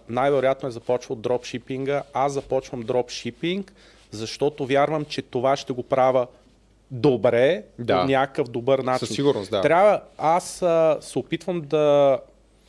най-вероятно 0.09 0.69
е 0.69 0.71
започвал 0.71 1.15
дропшипинга. 1.15 2.03
Аз 2.13 2.33
започвам 2.33 2.81
дропшипинг, 2.81 3.73
защото 4.11 4.65
вярвам, 4.65 5.05
че 5.05 5.21
това 5.21 5.55
ще 5.55 5.73
го 5.73 5.83
правя 5.83 6.27
добре, 6.91 7.63
да. 7.79 8.01
по 8.01 8.07
някакъв 8.07 8.47
добър 8.47 8.79
начин. 8.79 9.07
Със 9.07 9.15
сигурност, 9.15 9.51
да. 9.51 9.61
Трябва, 9.61 10.01
аз 10.17 10.61
а, 10.61 10.97
се 11.01 11.19
опитвам 11.19 11.61
да, 11.61 12.19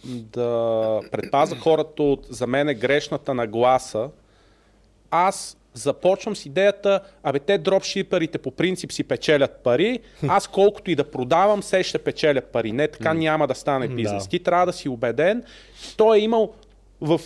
да 0.05 1.01
предпаза 1.11 1.57
хората 1.57 2.03
от 2.03 2.27
за 2.31 2.47
мен 2.47 2.69
е 2.69 2.75
грешната 2.75 3.35
нагласа. 3.35 4.09
Аз 5.11 5.57
започвам 5.75 6.37
с 6.37 6.47
идеята, 6.47 7.01
абе 7.23 7.39
те 7.39 7.59
дропшиперите 7.59 8.39
по 8.39 8.51
принцип 8.51 8.93
си 8.93 9.05
печелят 9.05 9.61
пари, 9.65 9.99
аз 10.29 10.47
колкото 10.47 10.91
и 10.91 10.95
да 10.95 11.11
продавам, 11.11 11.63
се 11.63 11.83
ще 11.83 11.99
печеля 11.99 12.41
пари. 12.41 12.73
Не, 12.73 12.89
така 12.89 13.15
няма 13.15 13.47
да 13.47 13.55
стане 13.55 13.89
бизнес. 13.89 14.23
Да. 14.23 14.29
Ти 14.29 14.39
трябва 14.39 14.67
да 14.67 14.73
си 14.73 14.89
убеден. 14.89 15.43
Той 15.97 16.19
е 16.19 16.21
имал 16.21 16.53
в 17.01 17.21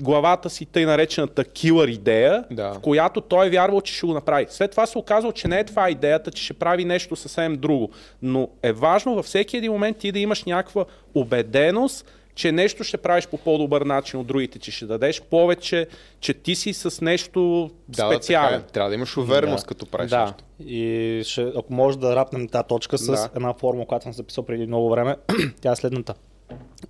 главата 0.00 0.50
си 0.50 0.66
тъй 0.66 0.84
наречената 0.84 1.44
килър 1.44 1.88
идея, 1.88 2.44
да. 2.50 2.72
в 2.72 2.78
която 2.78 3.20
той 3.20 3.46
е 3.46 3.50
вярвал, 3.50 3.80
че 3.80 3.94
ще 3.94 4.06
го 4.06 4.14
направи. 4.14 4.46
След 4.48 4.70
това 4.70 4.86
се 4.86 4.98
оказал, 4.98 5.32
че 5.32 5.48
не 5.48 5.58
е 5.58 5.64
това 5.64 5.90
идеята, 5.90 6.30
че 6.30 6.44
ще 6.44 6.54
прави 6.54 6.84
нещо 6.84 7.16
съвсем 7.16 7.56
друго. 7.56 7.90
Но 8.22 8.48
е 8.62 8.72
важно 8.72 9.14
във 9.14 9.26
всеки 9.26 9.56
един 9.56 9.72
момент 9.72 9.98
ти 9.98 10.12
да 10.12 10.18
имаш 10.18 10.44
някаква 10.44 10.84
убеденост, 11.14 12.06
че 12.34 12.52
нещо 12.52 12.84
ще 12.84 12.96
правиш 12.96 13.26
по 13.26 13.38
по-добър 13.38 13.82
начин 13.82 14.20
от 14.20 14.26
другите, 14.26 14.58
че 14.58 14.70
ще 14.70 14.86
дадеш 14.86 15.22
повече, 15.22 15.86
че 16.20 16.34
ти 16.34 16.54
си 16.54 16.72
с 16.72 17.00
нещо 17.00 17.70
да, 17.88 18.06
специално. 18.06 18.50
Да, 18.50 18.56
е. 18.56 18.66
Трябва 18.66 18.90
да 18.90 18.94
имаш 18.94 19.16
увереност, 19.16 19.64
да. 19.64 19.68
като 19.68 19.86
правиш 19.86 20.10
да. 20.10 20.20
нещо. 20.20 20.44
И 20.66 21.22
ще, 21.24 21.52
ако 21.56 21.72
може 21.72 21.98
да 21.98 22.16
рапнем 22.16 22.48
тази 22.48 22.64
точка 22.68 22.98
с 22.98 23.06
да. 23.06 23.30
една 23.36 23.54
форма, 23.54 23.86
която 23.86 24.02
съм 24.02 24.12
записал 24.12 24.44
преди 24.44 24.66
много 24.66 24.90
време, 24.90 25.16
тя 25.60 25.72
е 25.72 25.76
следната. 25.76 26.14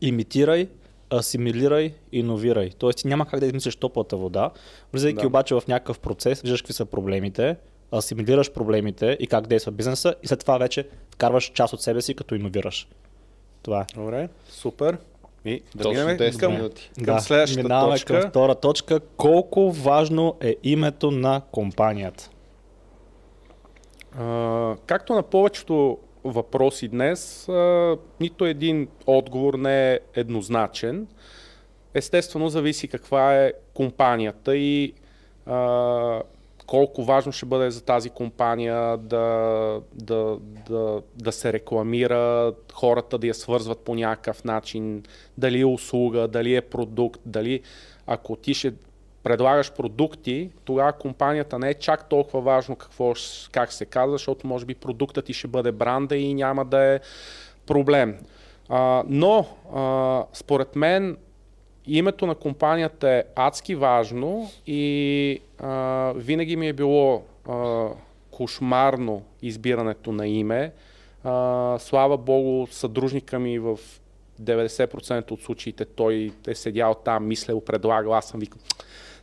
Имитирай 0.00 0.68
асимилирай, 1.12 1.94
иновирай. 2.12 2.70
Тоест 2.78 2.98
ти 2.98 3.08
няма 3.08 3.26
как 3.26 3.40
да 3.40 3.46
измислиш 3.46 3.76
топлата 3.76 4.16
вода. 4.16 4.50
Влизайки 4.92 5.20
да. 5.20 5.26
обаче 5.26 5.54
в 5.54 5.62
някакъв 5.68 5.98
процес, 5.98 6.40
виждаш 6.40 6.62
какви 6.62 6.74
са 6.74 6.84
проблемите, 6.84 7.56
асимилираш 7.94 8.52
проблемите 8.52 9.16
и 9.20 9.26
как 9.26 9.46
действа 9.46 9.72
бизнеса 9.72 10.14
и 10.22 10.26
след 10.26 10.40
това 10.40 10.58
вече 10.58 10.88
вкарваш 11.10 11.52
част 11.54 11.72
от 11.72 11.82
себе 11.82 12.02
си, 12.02 12.14
като 12.14 12.34
иновираш. 12.34 12.88
Това 13.62 13.80
е. 13.80 13.84
Добре, 13.94 14.28
супер. 14.48 14.98
И 15.44 15.62
да 15.74 15.82
Точно 15.82 16.00
минем 16.00 16.18
10 16.18 16.40
към, 16.40 16.52
минути. 16.52 16.90
към 17.04 17.14
да, 17.14 17.20
следващата 17.20 17.62
минаваме 17.62 17.94
точка. 17.94 18.20
към 18.20 18.30
втора 18.30 18.54
точка. 18.54 19.00
Колко 19.00 19.72
важно 19.72 20.36
е 20.40 20.56
името 20.62 21.10
на 21.10 21.42
компанията? 21.52 22.30
А, 24.18 24.76
както 24.86 25.14
на 25.14 25.22
повечето 25.22 25.98
въпроси 26.24 26.88
днес, 26.88 27.48
нито 28.20 28.44
един 28.44 28.88
отговор 29.06 29.54
не 29.54 29.92
е 29.92 30.00
еднозначен. 30.14 31.06
Естествено, 31.94 32.48
зависи 32.48 32.88
каква 32.88 33.36
е 33.36 33.52
компанията 33.74 34.56
и 34.56 34.92
а, 35.46 36.22
колко 36.66 37.04
важно 37.04 37.32
ще 37.32 37.46
бъде 37.46 37.70
за 37.70 37.84
тази 37.84 38.10
компания 38.10 38.96
да, 38.96 39.80
да, 39.94 40.38
да, 40.68 41.02
да 41.16 41.32
се 41.32 41.52
рекламира, 41.52 42.52
хората 42.72 43.18
да 43.18 43.26
я 43.26 43.34
свързват 43.34 43.78
по 43.78 43.94
някакъв 43.94 44.44
начин, 44.44 45.02
дали 45.38 45.60
е 45.60 45.66
услуга, 45.66 46.28
дали 46.28 46.56
е 46.56 46.60
продукт, 46.60 47.20
дали 47.26 47.60
ако 48.06 48.36
ти 48.36 48.54
ще 48.54 48.72
предлагаш 49.22 49.72
продукти, 49.72 50.50
тогава 50.64 50.92
компанията 50.92 51.58
не 51.58 51.70
е 51.70 51.74
чак 51.74 52.08
толкова 52.08 52.40
важно 52.40 52.76
какво, 52.76 53.14
как 53.52 53.72
се 53.72 53.84
казва, 53.84 54.12
защото 54.12 54.46
може 54.46 54.66
би 54.66 54.74
продуктът 54.74 55.24
ти 55.24 55.32
ще 55.32 55.48
бъде 55.48 55.72
бранда 55.72 56.16
и 56.16 56.34
няма 56.34 56.64
да 56.64 56.94
е 56.94 57.00
проблем. 57.66 58.16
А, 58.68 59.02
но, 59.06 59.46
а, 59.74 60.24
според 60.32 60.76
мен, 60.76 61.16
името 61.86 62.26
на 62.26 62.34
компанията 62.34 63.10
е 63.10 63.24
адски 63.36 63.74
важно 63.74 64.50
и 64.66 65.40
а, 65.58 66.12
винаги 66.16 66.56
ми 66.56 66.68
е 66.68 66.72
било 66.72 67.22
а, 67.48 67.88
кошмарно 68.30 69.22
избирането 69.42 70.12
на 70.12 70.28
име. 70.28 70.72
А, 71.24 71.76
слава 71.78 72.16
Богу, 72.16 72.66
съдружника 72.66 73.38
ми 73.38 73.58
в 73.58 73.78
90% 74.42 75.30
от 75.30 75.42
случаите 75.42 75.84
той 75.84 76.32
е 76.46 76.54
седял 76.54 76.94
там, 76.94 77.26
мислял, 77.26 77.60
предлагал, 77.60 78.14
аз 78.14 78.28
съм 78.28 78.40
викал, 78.40 78.58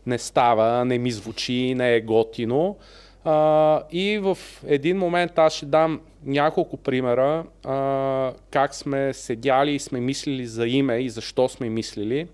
не 0.07 0.17
става, 0.17 0.85
не 0.85 0.97
ми 0.97 1.11
звучи, 1.11 1.75
не 1.75 1.95
е 1.95 2.01
готино. 2.01 2.77
А, 3.23 3.81
и 3.91 4.17
в 4.17 4.37
един 4.67 4.97
момент 4.97 5.39
аз 5.39 5.53
ще 5.53 5.65
дам 5.65 6.01
няколко 6.25 6.77
примера 6.77 7.43
а, 7.65 8.31
как 8.51 8.75
сме 8.75 9.13
седяли 9.13 9.71
и 9.71 9.79
сме 9.79 9.99
мислили 9.99 10.45
за 10.45 10.67
име 10.67 10.97
и 10.97 11.09
защо 11.09 11.49
сме 11.49 11.69
мислили. 11.69 12.27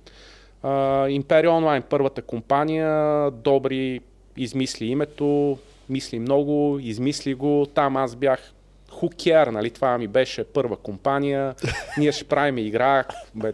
Империя 1.09 1.51
Онлайн, 1.51 1.83
първата 1.89 2.21
компания, 2.21 3.31
добри 3.31 4.01
измисли 4.37 4.85
името, 4.85 5.57
мисли 5.89 6.19
много, 6.19 6.79
измисли 6.81 7.33
го. 7.33 7.67
Там 7.73 7.97
аз 7.97 8.15
бях 8.15 8.53
хукер, 8.91 9.47
нали? 9.47 9.69
Това 9.69 9.97
ми 9.97 10.07
беше 10.07 10.43
първа 10.43 10.77
компания. 10.77 11.55
Ние 11.97 12.11
ще 12.11 12.23
правим 12.23 12.57
игра. 12.57 13.03
Бе, 13.35 13.51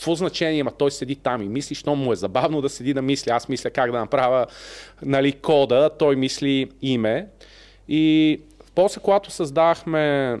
какво 0.00 0.14
значение 0.14 0.58
има? 0.58 0.70
Той 0.70 0.90
седи 0.90 1.16
там 1.16 1.42
и 1.42 1.48
мисли, 1.48 1.74
що 1.74 1.94
му 1.94 2.12
е 2.12 2.16
забавно 2.16 2.60
да 2.60 2.68
седи 2.68 2.94
да 2.94 3.02
мисли. 3.02 3.30
Аз 3.30 3.48
мисля 3.48 3.70
как 3.70 3.92
да 3.92 3.98
направя 3.98 4.46
нали, 5.02 5.32
кода, 5.32 5.90
той 5.98 6.16
мисли 6.16 6.70
име. 6.82 7.26
И 7.88 8.40
после, 8.74 9.00
когато 9.00 9.30
създахме 9.30 10.36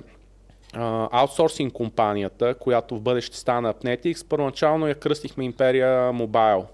аутсорсинг 1.12 1.72
компанията, 1.72 2.54
която 2.54 2.96
в 2.96 3.00
бъдеще 3.00 3.36
стана 3.36 3.74
Apnetics, 3.74 4.28
първоначално 4.28 4.88
я 4.88 4.94
кръстихме 4.94 5.44
Империя 5.44 6.12
Mobile. 6.12 6.64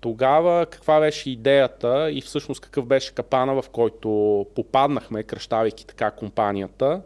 Тогава 0.00 0.66
каква 0.66 1.00
беше 1.00 1.30
идеята 1.30 2.10
и 2.10 2.20
всъщност 2.20 2.60
какъв 2.60 2.86
беше 2.86 3.14
капана, 3.14 3.62
в 3.62 3.68
който 3.72 4.46
попаднахме, 4.54 5.22
кръщавайки 5.22 5.86
така 5.86 6.10
компанията. 6.10 7.00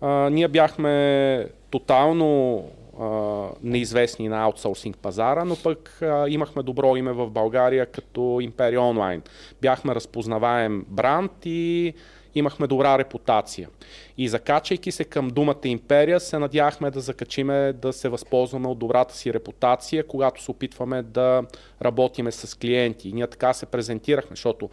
А, 0.00 0.30
ние 0.30 0.48
бяхме 0.48 1.46
тотално 1.70 2.64
а, 3.00 3.48
неизвестни 3.62 4.28
на 4.28 4.42
аутсорсинг 4.42 4.98
пазара, 4.98 5.44
но 5.44 5.56
пък 5.56 5.98
а, 6.02 6.28
имахме 6.28 6.62
добро 6.62 6.96
име 6.96 7.12
в 7.12 7.30
България 7.30 7.86
като 7.86 8.38
Империя 8.40 8.82
Онлайн. 8.82 9.22
Бяхме 9.60 9.94
разпознаваем 9.94 10.84
бранд 10.88 11.32
и 11.44 11.94
имахме 12.34 12.66
добра 12.66 12.98
репутация. 12.98 13.68
И 14.18 14.28
закачайки 14.28 14.92
се 14.92 15.04
към 15.04 15.28
думата 15.28 15.60
империя, 15.64 16.20
се 16.20 16.38
надяхме 16.38 16.90
да 16.90 17.00
закачиме 17.00 17.72
да 17.72 17.92
се 17.92 18.08
възползваме 18.08 18.68
от 18.68 18.78
добрата 18.78 19.16
си 19.16 19.34
репутация, 19.34 20.06
когато 20.06 20.42
се 20.42 20.50
опитваме 20.50 21.02
да 21.02 21.42
работиме 21.82 22.32
с 22.32 22.58
клиенти. 22.58 23.08
И 23.08 23.12
ние 23.12 23.26
така 23.26 23.52
се 23.52 23.66
презентирахме, 23.66 24.36
защото 24.36 24.70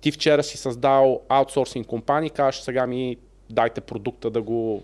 ти 0.00 0.12
вчера 0.12 0.42
си 0.42 0.56
създал 0.56 1.20
аутсорсинг 1.28 1.86
компания 1.86 2.30
кажеш 2.30 2.60
сега 2.60 2.86
ми 2.86 3.16
дайте 3.50 3.80
продукта 3.80 4.30
да 4.30 4.42
го 4.42 4.82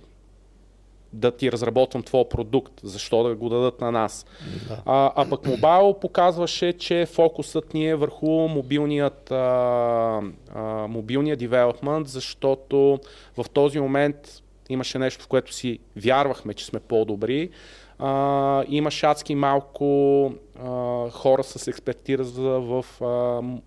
да 1.13 1.31
ти 1.31 1.53
разработвам 1.53 2.03
твой 2.03 2.29
продукт, 2.29 2.73
защо 2.83 3.23
да 3.23 3.35
го 3.35 3.49
дадат 3.49 3.81
на 3.81 3.93
нас. 3.93 4.27
Да. 4.69 4.83
А, 4.87 5.13
а 5.17 5.31
пък 5.31 5.47
мобайл 5.47 5.95
показваше, 6.01 6.73
че 6.73 7.07
фокусът 7.07 7.75
ни 7.75 7.89
е 7.89 7.95
върху 7.95 8.27
мобилният, 8.27 9.31
а, 9.31 10.21
а, 10.55 10.63
мобилния 10.89 11.37
девелопмент, 11.37 12.09
защото 12.09 13.01
в 13.37 13.45
този 13.53 13.81
момент 13.81 14.43
имаше 14.69 14.99
нещо, 14.99 15.25
в 15.25 15.29
което 15.29 15.53
си 15.53 15.79
вярвахме, 15.97 16.55
че 16.55 16.65
сме 16.65 16.81
по-добри 16.81 17.51
а, 17.99 18.65
имаш 18.69 19.05
адски 19.05 19.35
малко 19.35 20.33
а, 20.65 21.11
хора 21.11 21.45
с 21.45 21.69
експертиза 21.69 22.43
в 22.43 22.85
а, 23.01 23.07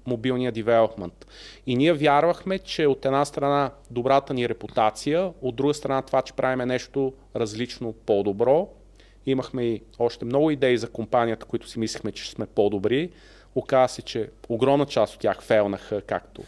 мобилния 0.05 0.51
девелопмент. 0.51 1.27
И 1.67 1.75
ние 1.75 1.93
вярвахме, 1.93 2.59
че 2.59 2.87
от 2.87 3.05
една 3.05 3.25
страна 3.25 3.71
добрата 3.91 4.33
ни 4.33 4.49
репутация, 4.49 5.31
от 5.41 5.55
друга 5.55 5.73
страна 5.73 6.01
това, 6.01 6.21
че 6.21 6.33
правиме 6.33 6.65
нещо 6.65 7.13
различно 7.35 7.93
по-добро. 7.93 8.67
Имахме 9.25 9.63
и 9.63 9.81
още 9.99 10.25
много 10.25 10.51
идеи 10.51 10.77
за 10.77 10.89
компанията, 10.89 11.45
които 11.45 11.69
си 11.69 11.79
мислихме, 11.79 12.11
че 12.11 12.31
сме 12.31 12.45
по-добри. 12.45 13.09
Оказва 13.55 13.89
се, 13.89 14.01
че 14.01 14.29
огромна 14.49 14.85
част 14.85 15.13
от 15.13 15.19
тях 15.19 15.43
фейлнаха, 15.43 16.01
както 16.01 16.43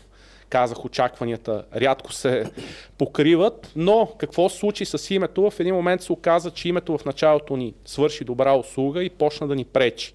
казах, 0.51 0.85
очакванията 0.85 1.63
рядко 1.75 2.13
се 2.13 2.51
покриват, 2.97 3.71
но 3.75 4.09
какво 4.17 4.49
се 4.49 4.57
случи 4.57 4.85
с 4.85 5.13
името? 5.13 5.49
В 5.49 5.59
един 5.59 5.75
момент 5.75 6.01
се 6.01 6.13
оказа, 6.13 6.51
че 6.51 6.69
името 6.69 6.97
в 6.97 7.05
началото 7.05 7.57
ни 7.57 7.73
свърши 7.85 8.23
добра 8.23 8.53
услуга 8.53 9.03
и 9.03 9.09
почна 9.09 9.47
да 9.47 9.55
ни 9.55 9.65
пречи. 9.65 10.13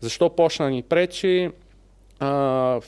Защо 0.00 0.30
почна 0.30 0.64
да 0.64 0.70
ни 0.70 0.82
пречи? 0.82 1.50
А, 2.20 2.80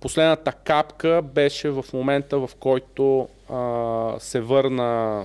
последната 0.00 0.52
капка 0.52 1.22
беше 1.22 1.70
в 1.70 1.84
момента, 1.92 2.38
в 2.38 2.50
който 2.60 3.28
а, 3.50 4.14
се 4.18 4.40
върна 4.40 5.24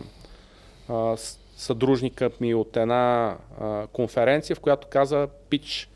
а, 0.89 1.15
съдружникът 1.57 2.41
ми 2.41 2.53
от 2.53 2.77
една 2.77 3.37
а, 3.61 3.87
конференция, 3.87 4.55
в 4.55 4.59
която 4.59 4.87
каза, 4.87 5.27
пич, 5.49 5.89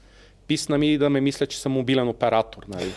писна 0.47 0.78
ми 0.78 0.97
да 0.97 1.10
ме 1.10 1.21
мисля, 1.21 1.47
че 1.47 1.60
съм 1.60 1.71
мобилен 1.71 2.08
оператор. 2.08 2.63
Нали? 2.67 2.91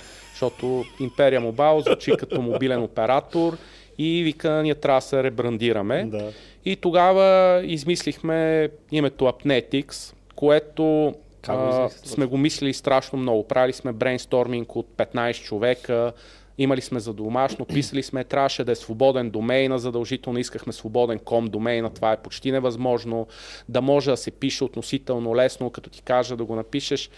Защото 0.45 0.85
Империя 1.01 1.41
Мобайл 1.41 1.81
звучи 1.81 2.13
като 2.19 2.43
мобилен 2.43 2.83
оператор 2.83 3.57
и 3.99 4.23
вика, 4.23 4.51
ние 4.63 4.75
трябва 4.75 5.01
да 5.01 5.07
се 5.07 5.23
ребрандираме. 5.23 6.05
Да. 6.05 6.33
И 6.65 6.77
тогава 6.77 7.61
измислихме 7.65 8.69
името 8.93 9.25
Apnetics, 9.25 10.15
което 10.35 11.15
а, 11.49 11.89
сме 11.91 12.27
го 12.27 12.37
мислили 12.37 12.75
страшно 12.75 13.19
много. 13.19 13.49
Правили 13.49 13.73
сме 13.73 13.93
брейнсторминг 13.93 14.77
от 14.77 14.87
15 14.97 15.43
човека, 15.43 16.13
имали 16.59 16.81
сме 16.81 17.01
за 17.01 17.13
домашно, 17.13 17.65
писали 17.75 18.03
сме, 18.03 18.25
трябваше 18.25 18.65
да 18.65 18.73
е 18.73 18.75
свободен 18.75 19.31
домейна, 19.31 19.79
задължително 19.79 20.39
искахме 20.39 20.73
свободен 20.73 21.19
ком 21.19 21.47
домейна, 21.47 21.91
това 21.91 22.13
е 22.13 22.23
почти 22.23 22.53
невъзможно, 22.53 23.27
да 23.69 23.83
може 23.83 24.11
да 24.11 24.17
се 24.17 24.31
пише 24.31 24.65
относително 24.65 25.37
лесно, 25.37 25.71
като 25.71 25.91
ти 25.91 26.03
кажа 26.03 26.37
да 26.37 26.45
го 26.45 26.57
напишеш. 26.57 27.11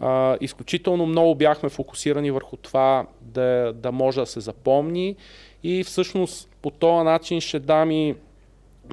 А, 0.00 0.36
изключително 0.40 1.06
много 1.06 1.34
бяхме 1.34 1.68
фокусирани 1.68 2.30
върху 2.30 2.56
това 2.56 3.06
да, 3.20 3.72
да 3.76 3.92
може 3.92 4.20
да 4.20 4.26
се 4.26 4.40
запомни 4.40 5.16
и 5.62 5.84
всъщност 5.84 6.48
по 6.62 6.70
този 6.70 7.04
начин 7.04 7.40
ще 7.40 7.58
дам 7.58 7.90
и 7.90 8.14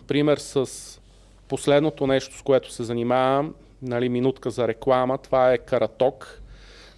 пример 0.07 0.37
с 0.37 0.67
последното 1.47 2.07
нещо, 2.07 2.37
с 2.37 2.41
което 2.41 2.71
се 2.71 2.83
занимавам, 2.83 3.53
нали, 3.81 4.09
минутка 4.09 4.49
за 4.49 4.67
реклама, 4.67 5.17
това 5.17 5.53
е 5.53 5.57
Караток. 5.57 6.41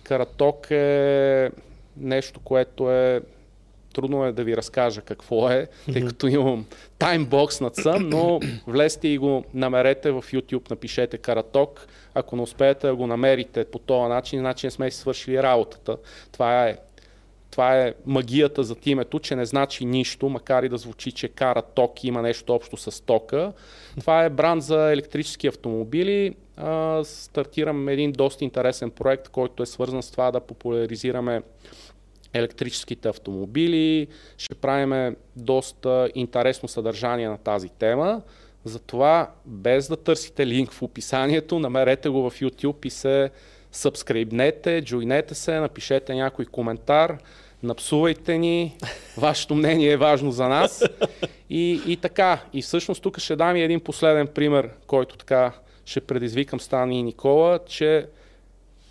Караток 0.04 0.72
е 0.72 1.52
нещо, 1.98 2.40
което 2.40 2.92
е 2.92 3.22
трудно 3.94 4.26
е 4.26 4.32
да 4.32 4.44
ви 4.44 4.58
разкажа 4.58 5.02
какво 5.02 5.50
е, 5.50 5.68
тъй 5.94 6.06
като 6.06 6.28
имам 6.28 6.66
таймбокс 7.00 7.62
над 7.62 7.76
сън, 7.76 8.10
но 8.10 8.40
влезте 8.68 9.08
и 9.08 9.18
го 9.18 9.44
намерете 9.54 10.12
в 10.12 10.22
YouTube, 10.22 10.70
напишете 10.70 11.18
Караток. 11.18 11.88
Ако 12.14 12.36
не 12.36 12.42
успеете 12.42 12.88
да 12.88 12.96
го 12.96 13.08
намерите 13.08 13.66
по 13.66 13.80
този 13.80 14.10
начин, 14.10 14.40
значи 14.40 14.68
не 14.68 14.72
сме 14.72 14.92
си 14.92 14.98
свършили 14.98 15.44
работата. 15.44 15.98
Това 16.32 16.68
е, 16.68 16.78
това 17.54 17.80
е 17.80 17.94
магията 18.06 18.64
за 18.64 18.76
името, 18.86 19.20
че 19.20 19.36
не 19.36 19.46
значи 19.46 19.86
нищо, 19.86 20.30
макар 20.30 20.64
и 20.64 20.70
да 20.70 20.78
звучи, 20.78 21.12
че 21.12 21.28
кара 21.28 21.62
ток 21.62 22.04
и 22.04 22.08
има 22.08 22.22
нещо 22.22 22.54
общо 22.54 22.78
с 22.78 23.04
тока. 23.04 23.54
Това 24.00 24.24
е 24.24 24.30
бранд 24.30 24.64
за 24.64 24.92
електрически 24.92 25.48
автомобили. 25.48 26.36
стартирам 27.04 27.90
един 27.90 28.12
доста 28.12 28.44
интересен 28.44 28.92
проект, 28.92 29.30
който 29.30 29.64
е 29.64 29.66
свързан 29.66 30.04
с 30.04 30.12
това 30.12 30.32
да 30.32 30.40
популяризираме 30.40 31.42
електрическите 32.34 33.10
автомобили. 33.10 34.08
Ще 34.38 34.56
правим 34.56 35.16
доста 35.36 36.10
интересно 36.16 36.70
съдържание 36.70 37.30
на 37.30 37.38
тази 37.38 37.70
тема. 37.70 38.22
Затова, 38.66 39.32
без 39.46 39.88
да 39.88 39.98
търсите 39.98 40.48
линк 40.48 40.72
в 40.72 40.82
описанието, 40.82 41.60
намерете 41.60 42.10
го 42.10 42.30
в 42.30 42.40
YouTube 42.40 42.86
и 42.86 42.90
се 42.90 43.32
сабскрибнете, 43.72 44.82
джойнете 44.82 45.36
се, 45.36 45.60
напишете 45.60 46.14
някой 46.14 46.46
коментар, 46.46 47.18
напсувайте 47.64 48.38
ни, 48.38 48.78
вашето 49.18 49.56
мнение 49.56 49.92
е 49.92 49.98
важно 49.98 50.32
за 50.32 50.48
нас. 50.48 50.84
И, 51.50 51.82
и 51.88 51.98
така, 51.98 52.40
и 52.54 52.62
всъщност 52.62 53.04
тук 53.04 53.20
ще 53.20 53.36
дам 53.36 53.56
и 53.56 53.62
един 53.62 53.80
последен 53.80 54.28
пример, 54.28 54.70
който 54.88 55.18
така 55.18 55.52
ще 55.86 56.02
предизвикам 56.02 56.60
Стани 56.60 57.00
и 57.00 57.04
Никола, 57.04 57.60
че 57.66 58.08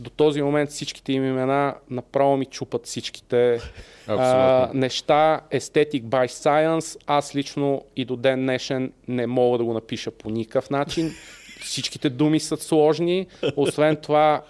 до 0.00 0.10
този 0.10 0.42
момент 0.42 0.70
всичките 0.70 1.12
им 1.12 1.24
имена 1.24 1.74
направо 1.90 2.36
ми 2.36 2.46
чупат 2.46 2.86
всичките 2.86 3.60
а, 4.06 4.70
неща. 4.74 5.40
Aesthetic 5.52 6.02
by 6.02 6.26
Science. 6.26 6.98
Аз 7.06 7.34
лично 7.34 7.84
и 7.96 8.04
до 8.04 8.16
ден 8.16 8.40
днешен 8.40 8.92
не 9.08 9.26
мога 9.26 9.58
да 9.58 9.64
го 9.64 9.72
напиша 9.72 10.10
по 10.10 10.30
никакъв 10.30 10.70
начин. 10.70 11.10
Всичките 11.60 12.10
думи 12.10 12.40
са 12.40 12.56
сложни. 12.56 13.26
Освен 13.56 13.96
това, 13.96 14.42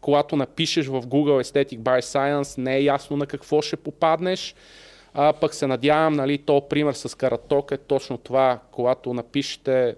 когато 0.00 0.36
напишеш 0.36 0.86
в 0.86 1.02
Google 1.02 1.42
Aesthetic 1.42 1.78
by 1.78 2.00
Science, 2.00 2.58
не 2.58 2.76
е 2.76 2.82
ясно 2.82 3.16
на 3.16 3.26
какво 3.26 3.62
ще 3.62 3.76
попаднеш. 3.76 4.54
А, 5.14 5.32
пък 5.32 5.54
се 5.54 5.66
надявам, 5.66 6.12
нали, 6.12 6.38
то 6.38 6.68
пример 6.68 6.92
с 6.92 7.16
Караток 7.16 7.70
е 7.72 7.76
точно 7.76 8.18
това, 8.18 8.58
когато 8.70 9.14
напишете 9.14 9.94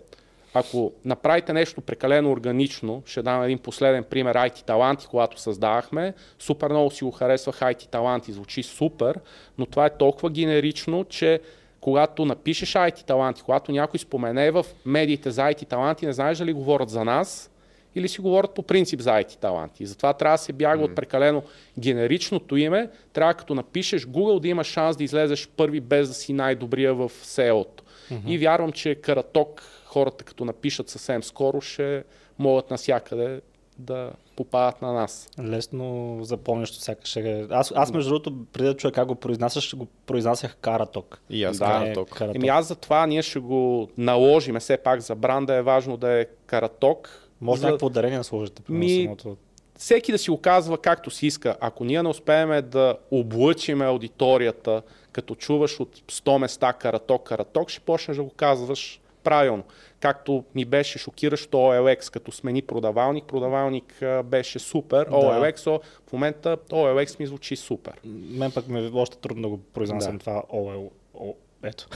ако 0.54 0.92
направите 1.04 1.52
нещо 1.52 1.80
прекалено 1.80 2.32
органично, 2.32 3.02
ще 3.06 3.22
дам 3.22 3.42
един 3.42 3.58
последен 3.58 4.04
пример, 4.04 4.36
IT 4.36 4.64
таланти, 4.64 5.06
когато 5.10 5.40
създавахме, 5.40 6.14
супер 6.38 6.70
много 6.70 6.90
си 6.90 7.04
го 7.04 7.10
харесвах 7.10 7.60
IT 7.60 7.88
таланти, 7.88 8.32
звучи 8.32 8.62
супер, 8.62 9.20
но 9.58 9.66
това 9.66 9.86
е 9.86 9.96
толкова 9.96 10.30
генерично, 10.30 11.04
че 11.04 11.40
когато 11.80 12.24
напишеш 12.24 12.72
IT 12.72 13.06
таланти, 13.06 13.42
когато 13.42 13.72
някой 13.72 14.00
спомене 14.00 14.50
в 14.50 14.66
медиите 14.86 15.30
за 15.30 15.42
IT 15.42 15.68
таланти, 15.68 16.06
не 16.06 16.12
знаеш 16.12 16.38
дали 16.38 16.52
говорят 16.52 16.90
за 16.90 17.04
нас 17.04 17.50
или 17.94 18.08
си 18.08 18.20
говорят 18.20 18.54
по 18.54 18.62
принцип 18.62 19.00
за 19.00 19.10
IT 19.10 19.36
таланти. 19.36 19.82
И 19.82 19.86
затова 19.86 20.12
трябва 20.12 20.34
да 20.34 20.42
се 20.42 20.52
бяга 20.52 20.82
mm. 20.82 20.84
от 20.84 20.94
прекалено 20.94 21.42
генеричното 21.78 22.56
име. 22.56 22.90
Трябва 23.12 23.34
като 23.34 23.54
напишеш 23.54 24.06
Google 24.06 24.40
да 24.40 24.48
имаш 24.48 24.66
шанс 24.66 24.96
да 24.96 25.04
излезеш 25.04 25.48
първи 25.48 25.80
без 25.80 26.08
да 26.08 26.14
си 26.14 26.32
най-добрия 26.32 26.94
в 26.94 27.10
SEO-то. 27.10 27.84
Mm-hmm. 28.10 28.26
И 28.26 28.38
вярвам, 28.38 28.72
че 28.72 28.94
Караток 28.94 29.62
хората 29.84 30.24
като 30.24 30.44
напишат 30.44 30.88
съвсем 30.88 31.22
скоро 31.22 31.60
ще 31.60 32.04
могат 32.38 32.70
насякъде 32.70 33.40
да 33.78 34.10
попадат 34.36 34.82
на 34.82 34.92
нас. 34.92 35.28
Лесно 35.40 36.18
запомнящо 36.22 36.76
сякаш. 36.76 37.16
Аз, 37.50 37.72
аз 37.76 37.92
между 37.92 38.10
другото, 38.10 38.44
преди 38.52 38.68
да 38.68 38.76
чуя 38.76 38.92
как 38.92 39.08
го 39.08 39.14
произнасяш, 39.14 39.64
ще 39.64 39.76
го 39.76 39.86
произнасях 40.06 40.56
Караток. 40.56 41.20
И 41.30 41.44
аз 41.44 41.58
Да, 41.58 41.64
Караток. 41.64 42.08
Караток. 42.08 42.36
Еми 42.36 42.48
аз 42.48 42.68
за 42.68 42.74
това 42.74 43.06
ние 43.06 43.22
ще 43.22 43.38
го 43.38 43.88
наложим. 43.98 44.58
Все 44.58 44.76
пак 44.76 45.00
за 45.00 45.14
бранда 45.14 45.54
е 45.54 45.62
важно 45.62 45.96
да 45.96 46.20
е 46.20 46.26
Караток. 46.46 47.29
Може 47.40 47.60
за... 47.60 47.66
някакво 47.66 47.86
ударение 47.86 48.18
да 48.18 48.24
сложите 48.24 48.62
Ми- 48.68 49.02
самото. 49.04 49.36
всеки 49.78 50.12
да 50.12 50.18
си 50.18 50.30
го 50.30 50.40
казва 50.40 50.78
както 50.78 51.10
си 51.10 51.26
иска. 51.26 51.56
Ако 51.60 51.84
ние 51.84 52.02
не 52.02 52.08
успеем 52.08 52.62
да 52.70 52.96
облъчиме 53.10 53.84
аудиторията, 53.84 54.82
като 55.12 55.34
чуваш 55.34 55.80
от 55.80 55.96
100 55.98 56.38
места 56.38 56.72
караток, 56.72 57.22
караток, 57.22 57.70
ще 57.70 57.80
почнеш 57.80 58.16
да 58.16 58.22
го 58.22 58.30
казваш 58.30 59.00
правилно. 59.24 59.64
Както 60.00 60.44
ми 60.54 60.64
беше 60.64 60.98
шокиращо 60.98 61.56
OLX, 61.56 62.12
като 62.12 62.32
смени 62.32 62.62
продавалник, 62.62 63.24
продавалник 63.24 64.02
беше 64.24 64.58
супер, 64.58 65.04
Да. 65.04 65.10
OLX, 65.10 65.66
о, 65.66 65.80
в 66.08 66.12
момента 66.12 66.56
OLX 66.70 67.20
ми 67.20 67.26
звучи 67.26 67.56
супер. 67.56 67.92
Мен 68.04 68.52
пък 68.52 68.68
ми 68.68 68.86
е 68.86 68.90
още 68.94 69.16
трудно 69.18 69.42
да 69.42 69.48
го 69.48 69.58
произнасям 69.58 70.12
Да. 70.12 70.18
това 70.18 70.42
ОЛ. 70.48 70.90
О, 71.14 71.34
ето. 71.62 71.88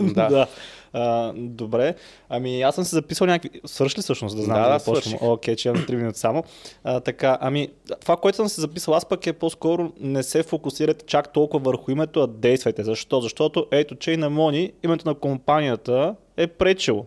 Да. 0.00 0.28
да. 0.28 0.46
А, 0.92 1.32
добре. 1.36 1.94
Ами 2.28 2.62
аз 2.62 2.74
съм 2.74 2.84
си 2.84 2.94
записал 2.94 3.26
някакви... 3.26 3.60
Свърши 3.64 3.98
ли 3.98 4.02
всъщност 4.02 4.36
да 4.36 4.42
знам 4.42 4.56
Да, 4.56 4.62
да, 4.62 4.72
да, 4.72 4.78
започнем? 4.78 5.02
свърших. 5.02 5.22
Окей, 5.22 5.56
че 5.56 5.68
имам 5.68 5.82
3 5.82 5.94
минути 5.94 6.18
само. 6.18 6.44
А, 6.84 7.00
така, 7.00 7.38
ами 7.40 7.68
това, 8.00 8.16
което 8.16 8.36
съм 8.36 8.48
си 8.48 8.60
записал 8.60 8.94
аз 8.94 9.06
пък 9.06 9.26
е 9.26 9.32
по-скоро 9.32 9.92
не 10.00 10.22
се 10.22 10.42
фокусирате 10.42 11.04
чак 11.06 11.32
толкова 11.32 11.64
върху 11.64 11.90
името, 11.90 12.20
а 12.20 12.26
действайте. 12.26 12.84
Защо? 12.84 13.20
Защото 13.20 13.66
ето, 13.70 13.94
че 13.94 14.10
и 14.12 14.16
на 14.16 14.30
Мони 14.30 14.72
името 14.82 15.08
на 15.08 15.14
компанията 15.14 16.14
е 16.36 16.46
пречило. 16.46 17.06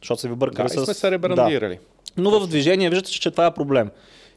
Защото 0.00 0.20
се 0.20 0.28
ви 0.28 0.34
бъркали 0.34 0.68
Да, 0.68 0.74
с... 0.74 0.84
сме 0.84 0.94
се 0.94 1.06
Да. 1.06 1.10
ребрандирали. 1.10 1.78
Но 2.16 2.40
в 2.40 2.46
движение 2.46 2.90
виждате, 2.90 3.10
че 3.10 3.30
това 3.30 3.46
е 3.46 3.54
проблем. 3.54 3.90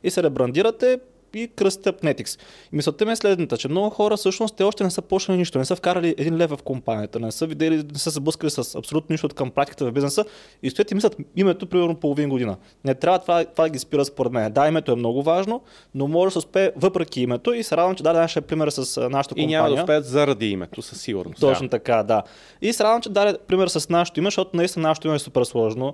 И 0.03 0.09
се 0.11 0.23
ребрандирате 0.23 0.99
и 1.37 1.47
кръстите 1.47 1.91
Apnetics. 1.91 2.39
И 2.73 2.75
мисълта 2.75 3.05
ми 3.05 3.11
е 3.11 3.15
следната, 3.15 3.57
че 3.57 3.67
много 3.67 3.89
хора 3.89 4.17
всъщност 4.17 4.55
те 4.55 4.63
още 4.63 4.83
не 4.83 4.91
са 4.91 5.01
почнали 5.01 5.37
нищо, 5.37 5.57
не 5.57 5.65
са 5.65 5.75
вкарали 5.75 6.15
един 6.17 6.37
лев 6.37 6.49
в 6.49 6.63
компанията, 6.63 7.19
не 7.19 7.31
са 7.31 7.47
видели, 7.47 7.75
не 7.75 7.99
са 7.99 8.11
се 8.11 8.17
сблъскали 8.17 8.49
с 8.49 8.75
абсолютно 8.75 9.13
нищо 9.13 9.29
към 9.29 9.51
практиката 9.51 9.85
в 9.85 9.91
бизнеса 9.91 10.25
и 10.63 10.69
стоят 10.69 10.91
и 10.91 10.95
мислят 10.95 11.17
името 11.35 11.65
примерно 11.65 11.95
половин 11.95 12.29
година. 12.29 12.57
Не 12.85 12.95
трябва 12.95 13.19
това, 13.19 13.45
това 13.45 13.63
да 13.63 13.69
ги 13.69 13.79
спира 13.79 14.05
според 14.05 14.31
мен. 14.31 14.51
Да, 14.51 14.67
името 14.67 14.91
е 14.91 14.95
много 14.95 15.23
важно, 15.23 15.61
но 15.95 16.07
може 16.07 16.27
да 16.27 16.31
се 16.31 16.37
успее 16.37 16.71
въпреки 16.75 17.21
името 17.21 17.53
и 17.53 17.63
се 17.63 17.77
радвам, 17.77 17.95
че 17.95 18.03
даде 18.03 18.19
нашия 18.19 18.41
пример 18.41 18.69
с 18.69 19.09
нашата 19.09 19.33
И 19.35 19.41
компания. 19.41 19.61
няма 19.61 19.75
да 19.75 19.81
успеят 19.81 20.05
заради 20.05 20.49
името, 20.49 20.81
със 20.81 21.01
сигурност. 21.01 21.39
Точно 21.39 21.69
така, 21.69 22.03
да. 22.03 22.23
И 22.61 22.73
се 22.73 22.83
радвам, 22.83 23.01
че 23.01 23.09
даде 23.09 23.37
пример 23.47 23.67
с 23.67 23.89
нашото 23.89 24.19
име, 24.19 24.27
защото 24.27 24.57
наистина 24.57 24.87
нашето 24.87 25.07
име 25.07 25.15
е 25.15 25.19
супер 25.19 25.43
сложно. 25.43 25.93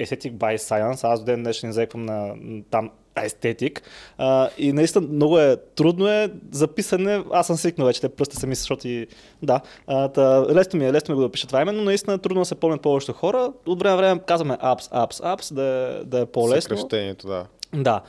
Aesthetic 0.00 0.32
by 0.32 0.56
Science, 0.56 1.04
аз 1.04 1.20
до 1.20 1.26
ден 1.26 1.42
днешен 1.42 1.72
заеквам 1.72 2.02
на 2.02 2.34
там 2.70 2.90
естетик. 3.22 3.82
А, 4.18 4.48
и 4.58 4.72
наистина 4.72 5.06
много 5.12 5.38
е 5.38 5.56
трудно 5.56 6.08
е 6.08 6.30
за 6.50 6.68
писане. 6.68 7.24
Аз 7.32 7.46
съм 7.46 7.56
свикнал 7.56 7.86
вече, 7.86 8.00
те 8.00 8.08
пръсти 8.08 8.36
са 8.36 8.46
ми, 8.46 8.54
защото 8.54 8.88
и... 8.88 9.06
Да. 9.42 9.60
А, 9.86 10.08
та, 10.08 10.46
лесно 10.54 10.78
ми 10.78 10.86
е, 10.86 10.92
лесно 10.92 11.16
ми 11.16 11.22
е 11.22 11.26
да 11.26 11.32
пиша 11.32 11.46
това 11.46 11.62
име, 11.62 11.72
но 11.72 11.82
наистина 11.84 12.14
е 12.14 12.18
трудно 12.18 12.40
да 12.40 12.44
се 12.44 12.54
помнят 12.54 12.80
повечето 12.80 13.12
хора. 13.12 13.52
От 13.66 13.78
време 13.78 13.90
на 13.90 13.96
време 13.96 14.20
казваме 14.26 14.54
apps, 14.54 14.92
apps, 14.92 15.12
apps, 15.12 15.54
да, 15.54 15.62
е- 15.62 16.04
да 16.04 16.20
е 16.20 16.26
по-лесно. 16.26 16.76
Съкръщението, 16.76 17.26
да. 17.26 17.46
Да. 17.74 18.00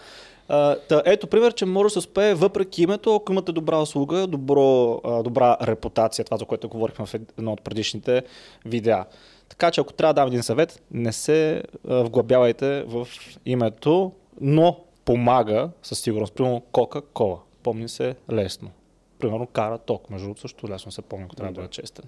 А, 0.47 0.75
та, 0.75 1.01
ето 1.05 1.27
пример, 1.27 1.53
че 1.53 1.65
може 1.65 1.83
да 1.83 1.89
се 1.89 1.99
успее 1.99 2.33
въпреки 2.33 2.83
името, 2.83 3.15
ако 3.15 3.31
имате 3.31 3.51
добра 3.51 3.77
услуга, 3.77 4.27
добро, 4.27 5.01
а, 5.03 5.23
добра 5.23 5.57
репутация, 5.61 6.25
това 6.25 6.37
за 6.37 6.45
което 6.45 6.69
говорихме 6.69 7.05
в 7.05 7.13
едно 7.13 7.53
от 7.53 7.61
предишните 7.61 8.23
видеа. 8.65 9.05
Така 9.49 9.71
че 9.71 9.81
ако 9.81 9.93
трябва 9.93 10.13
да 10.13 10.21
дам 10.21 10.27
един 10.27 10.43
съвет, 10.43 10.81
не 10.91 11.13
се 11.13 11.63
а, 11.87 12.03
вглъбявайте 12.03 12.83
в 12.87 13.07
името, 13.45 14.11
но 14.41 14.77
помага 15.05 15.69
със 15.83 15.99
сигурност. 15.99 16.33
Примерно 16.33 16.61
Кока-Кола. 16.71 17.39
Помни 17.63 17.89
се 17.89 18.15
лесно. 18.31 18.71
Примерно 19.19 19.47
Кара 19.47 19.77
Ток. 19.77 20.09
Между 20.09 20.25
другото 20.25 20.41
също 20.41 20.69
лесно 20.69 20.91
се 20.91 21.01
помни, 21.01 21.25
ако 21.25 21.35
трябва 21.35 21.53
да 21.53 21.61
бъда 21.61 21.69
честен. 21.69 22.05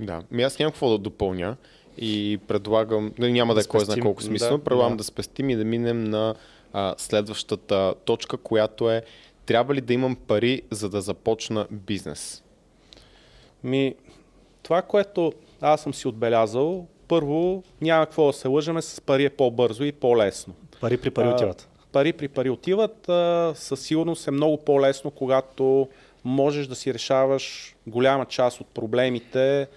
Да, 0.00 0.22
ми 0.30 0.42
аз 0.42 0.58
нямам 0.58 0.72
какво 0.72 0.90
да 0.90 0.98
допълня 0.98 1.56
и 1.98 2.38
предлагам, 2.48 3.12
нали, 3.18 3.32
няма 3.32 3.54
да 3.54 3.60
е 3.60 3.64
кой 3.64 3.84
знае 3.84 4.00
колко 4.00 4.22
смислено, 4.22 4.58
Да, 4.58 4.64
предлагам 4.64 4.92
да. 4.92 4.96
да 4.96 5.04
спестим 5.04 5.50
и 5.50 5.56
да 5.56 5.64
минем 5.64 6.04
на 6.04 6.34
а, 6.72 6.94
следващата 6.98 7.94
точка, 8.04 8.36
която 8.36 8.90
е 8.90 9.02
трябва 9.46 9.74
ли 9.74 9.80
да 9.80 9.94
имам 9.94 10.16
пари, 10.16 10.62
за 10.70 10.88
да 10.88 11.00
започна 11.00 11.66
бизнес? 11.70 12.42
Ми, 13.64 13.94
това, 14.62 14.82
което 14.82 15.32
аз 15.60 15.80
съм 15.80 15.94
си 15.94 16.08
отбелязал, 16.08 16.86
първо, 17.08 17.62
няма 17.80 18.06
какво 18.06 18.26
да 18.26 18.32
се 18.32 18.48
лъжеме, 18.48 18.82
с 18.82 19.00
пари 19.00 19.24
е 19.24 19.30
по-бързо 19.30 19.84
и 19.84 19.92
по-лесно. 19.92 20.54
Пари 20.80 20.96
при 20.96 21.10
пари 21.10 21.28
А, 21.28 21.34
отиват. 21.34 21.68
Пари 21.92 22.12
при 22.12 22.28
пари 22.28 22.50
отиват. 22.50 23.08
А, 23.08 23.52
със 23.54 23.80
сигурност 23.80 24.28
е 24.28 24.30
много 24.30 24.64
по-лесно, 24.64 25.10
когато 25.10 25.88
можеш 26.24 26.66
да 26.66 26.74
си 26.74 26.94
решаваш 26.94 27.76
голяма 27.86 28.26
част 28.26 28.60
от 28.60 28.66
проблемите 28.66 29.68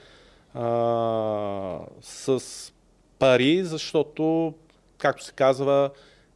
а, 0.53 1.79
с 2.01 2.41
пари, 3.19 3.63
защото, 3.63 4.53
както 4.97 5.23
се 5.23 5.31
казва, 5.31 5.89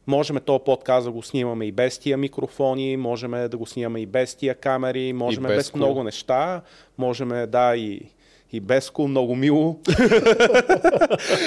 можем 0.06 0.36
този 0.36 0.64
подкаст 0.64 1.04
да 1.04 1.12
го 1.12 1.22
снимаме 1.22 1.66
и 1.66 1.72
без 1.72 1.98
тия 1.98 2.16
микрофони, 2.16 2.96
можем 2.96 3.30
да 3.30 3.56
го 3.56 3.66
снимаме 3.66 4.00
и 4.00 4.06
без 4.06 4.34
тия 4.34 4.54
камери, 4.54 5.12
можем 5.12 5.42
без 5.42 5.56
без, 5.56 5.74
много 5.74 6.04
неща, 6.04 6.62
можем 6.98 7.28
да 7.28 7.76
и, 7.76 8.00
и 8.52 8.60
без 8.60 8.90
кул, 8.90 9.08
много 9.08 9.34
мило. 9.34 9.76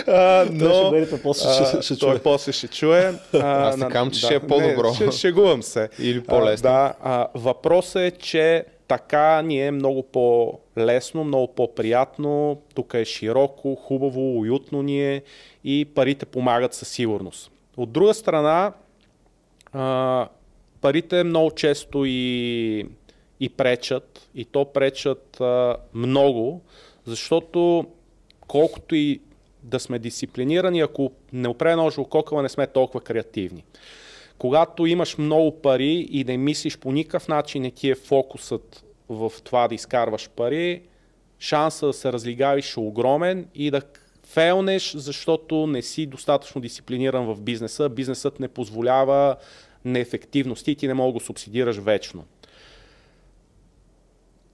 А, 0.08 0.46
Той 0.60 1.06
ще 1.06 1.22
после 1.22 1.54
ще- 1.54 1.78
а, 1.78 1.82
ще 1.82 1.98
той 1.98 2.10
чуе. 2.12 2.20
после 2.20 2.52
ще 2.52 2.68
чуе. 2.68 3.14
А, 3.34 3.38
Аз 3.68 3.78
на- 3.78 3.88
така, 3.88 4.10
че 4.10 4.20
ще 4.20 4.36
е 4.36 4.40
по-добро. 4.40 4.88
Не, 4.90 4.96
ще, 4.96 5.12
шегувам 5.12 5.64
се. 5.64 5.90
Или 6.00 6.24
по-лесно. 6.24 6.70
А, 6.70 6.74
да, 6.74 6.94
а, 7.02 7.28
въпросът 7.36 8.02
е, 8.02 8.12
че 8.12 8.66
така 8.88 9.42
ни 9.42 9.68
е 9.68 9.72
много 9.72 10.04
по-лесно, 10.04 11.24
много 11.24 11.48
по-приятно. 11.48 12.62
Тук 12.76 12.94
е 12.94 13.06
широко, 13.06 13.76
хубаво, 13.76 14.40
уютно 14.40 14.82
ни 14.82 15.14
е 15.14 15.22
и 15.64 15.86
парите 15.86 16.26
помагат 16.26 16.74
със 16.74 16.88
сигурност. 16.88 17.52
От 17.78 17.92
друга 17.92 18.14
страна, 18.14 18.74
а, 19.74 20.28
парите 20.82 21.24
много 21.24 21.52
често 21.52 22.04
и, 22.06 22.86
и 23.40 23.50
пречат, 23.50 24.30
и 24.36 24.46
то 24.46 24.66
пречат 24.66 25.42
а, 25.42 25.76
много, 25.94 26.62
защото 27.06 27.86
колкото 28.48 28.96
и 28.96 29.20
да 29.64 29.80
сме 29.80 30.00
дисциплинирани, 30.00 30.82
ако 30.82 31.12
не 31.34 31.48
опре 31.48 31.76
ножо 31.76 32.04
кокала, 32.04 32.42
не 32.42 32.50
сме 32.50 32.68
толкова 32.68 33.02
креативни. 33.02 33.64
Когато 34.38 34.86
имаш 34.86 35.18
много 35.18 35.62
пари 35.62 36.08
и 36.12 36.24
да 36.24 36.38
мислиш 36.38 36.78
по 36.78 36.92
никакъв 36.92 37.28
начин 37.28 37.62
не 37.62 37.72
ти 37.72 37.90
е 37.90 37.96
фокусът 37.96 38.86
в 39.10 39.32
това 39.44 39.68
да 39.68 39.76
изкарваш 39.76 40.30
пари, 40.30 40.82
шанса 41.40 41.86
да 41.86 41.94
се 41.94 42.14
разлигавиш 42.14 42.78
е 42.78 42.80
огромен 42.80 43.48
и 43.56 43.72
да 43.72 43.82
фейлнеш, 44.24 44.94
защото 44.96 45.68
не 45.68 45.82
си 45.82 46.06
достатъчно 46.06 46.62
дисциплиниран 46.62 47.26
в 47.26 47.42
бизнеса. 47.42 47.90
Бизнесът 47.90 48.40
не 48.40 48.48
позволява 48.48 49.36
неефективност 49.86 50.68
и 50.68 50.76
ти 50.76 50.88
не 50.88 50.94
мога 50.94 51.08
да 51.08 51.14
го 51.14 51.20
субсидираш 51.20 51.78
вечно. 51.78 52.26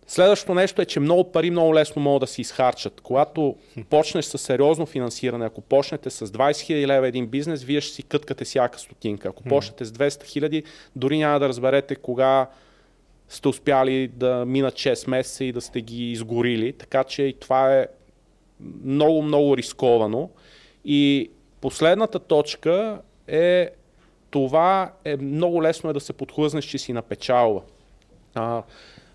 Следващото 0.08 0.54
нещо 0.54 0.82
е, 0.82 0.86
че 0.86 1.00
много 1.00 1.32
пари 1.32 1.52
много 1.52 1.76
лесно 1.76 2.02
могат 2.02 2.20
да 2.20 2.28
се 2.28 2.42
изхарчат. 2.42 3.02
Когато 3.02 3.56
почнеш 3.90 4.26
с 4.26 4.38
сериозно 4.38 4.86
финансиране, 4.86 5.46
ако 5.46 5.62
почнете 5.62 6.10
с 6.10 6.28
20 6.28 6.52
000 6.52 6.88
лева 6.88 7.08
един 7.08 7.28
бизнес, 7.28 7.64
вие 7.64 7.82
ще 7.82 7.96
си 7.96 8.04
къткате 8.04 8.46
всяка 8.46 8.80
стотинка. 8.80 9.30
Ако 9.30 9.44
почнете 9.44 9.86
с 9.86 9.92
200 9.92 10.08
000, 10.50 10.64
дори 10.96 11.18
няма 11.18 11.40
да 11.40 11.50
разберете 11.50 11.96
кога 11.96 12.48
сте 13.30 13.48
успяли 13.48 14.08
да 14.08 14.46
минат 14.46 14.74
6 14.74 15.10
месеца 15.10 15.44
и 15.44 15.52
да 15.52 15.62
сте 15.62 15.82
ги 15.82 16.12
изгорили. 16.12 16.74
Така 16.74 17.04
че 17.04 17.24
и 17.24 17.34
това 17.34 17.76
е 17.76 17.88
много, 18.84 19.22
много 19.22 19.58
рисковано. 19.58 20.30
И 20.86 21.30
последната 21.62 22.20
точка 22.20 23.02
е 23.28 23.70
това 24.30 24.92
е 25.06 25.18
много 25.18 25.64
лесно 25.64 25.90
е 25.90 25.94
да 25.94 26.00
се 26.00 26.14
подхлъзнеш, 26.14 26.66
че 26.66 26.78
си 26.78 26.94
на 26.94 27.02
печалба. 27.02 27.62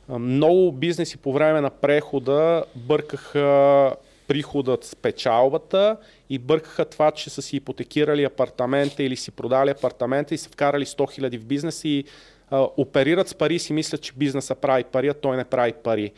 Много 0.09 0.73
бизнеси 0.73 1.17
по 1.17 1.33
време 1.33 1.61
на 1.61 1.71
прехода 1.71 2.65
бъркаха 2.77 3.95
приходът 4.29 4.85
с 4.85 4.97
печалбата 4.97 5.97
и 6.31 6.39
бъркаха 6.39 6.85
това, 6.85 7.11
че 7.11 7.31
са 7.31 7.43
си 7.43 7.57
ипотекирали 7.57 8.25
апартамента 8.25 9.03
или 9.03 9.17
си 9.17 9.31
продали 9.31 9.71
апартамента 9.71 10.35
и 10.35 10.39
са 10.39 10.51
вкарали 10.51 10.87
100 10.87 11.21
000 11.21 11.39
в 11.39 11.45
бизнес 11.45 11.85
и 11.85 12.05
а, 12.51 12.67
оперират 12.77 13.29
с 13.29 13.35
пари 13.35 13.55
и 13.55 13.59
си 13.59 13.73
мислят, 13.73 14.01
че 14.03 14.13
бизнеса 14.17 14.55
прави 14.55 14.85
пари, 14.85 15.09
а 15.09 15.15
той 15.15 15.37
не 15.37 15.45
прави 15.45 15.73
пари. 15.73 16.13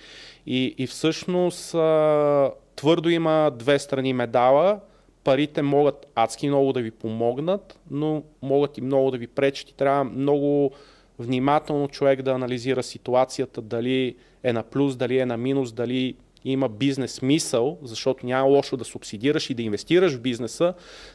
И, 0.47 0.75
и 0.79 0.87
всъщност 0.87 1.75
а, 1.75 2.51
твърдо 2.77 3.09
има 3.09 3.53
две 3.59 3.79
страни 3.79 4.13
медала. 4.13 4.81
Парите 5.25 5.63
могат 5.63 6.07
адски 6.15 6.49
много 6.49 6.73
да 6.73 6.81
ви 6.81 6.91
помогнат, 6.91 7.79
но 7.91 8.23
могат 8.43 8.79
и 8.79 8.81
много 8.81 9.11
да 9.11 9.19
ви 9.19 9.27
пречат 9.27 9.71
и 9.71 9.75
трябва 9.75 10.05
много 10.05 10.73
внимателно 11.19 11.89
човек 11.89 12.23
да 12.23 12.33
анализира 12.33 12.83
ситуацията, 12.83 13.63
дали 13.63 14.17
е 14.43 14.53
на 14.53 14.63
плюс, 14.63 14.97
дали 14.97 15.19
е 15.19 15.27
на 15.27 15.37
минус, 15.37 15.73
дали 15.73 16.17
има 16.45 16.69
бизнес 16.69 17.13
смисъл, 17.13 17.79
защото 17.83 18.27
няма 18.27 18.49
лошо 18.49 18.77
да 18.77 18.85
субсидираш 18.85 19.51
и 19.51 19.55
да 19.55 19.63
инвестираш 19.63 20.15
в 20.15 20.21
бизнеса, 20.21 20.75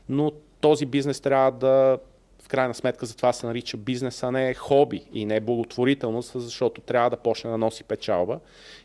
но 0.09 0.31
този 0.61 0.85
бизнес 0.85 1.21
трябва 1.21 1.51
да 1.51 1.99
в 2.43 2.47
крайна 2.47 2.73
сметка 2.73 3.05
за 3.05 3.15
това 3.15 3.33
се 3.33 3.45
нарича 3.45 3.77
бизнес, 3.77 4.23
а 4.23 4.31
не 4.31 4.53
хоби 4.53 5.05
и 5.13 5.25
не 5.25 5.39
благотворителност, 5.39 6.31
защото 6.35 6.81
трябва 6.81 7.09
да 7.09 7.17
почне 7.17 7.49
да 7.49 7.57
носи 7.57 7.83
печалба. 7.83 8.39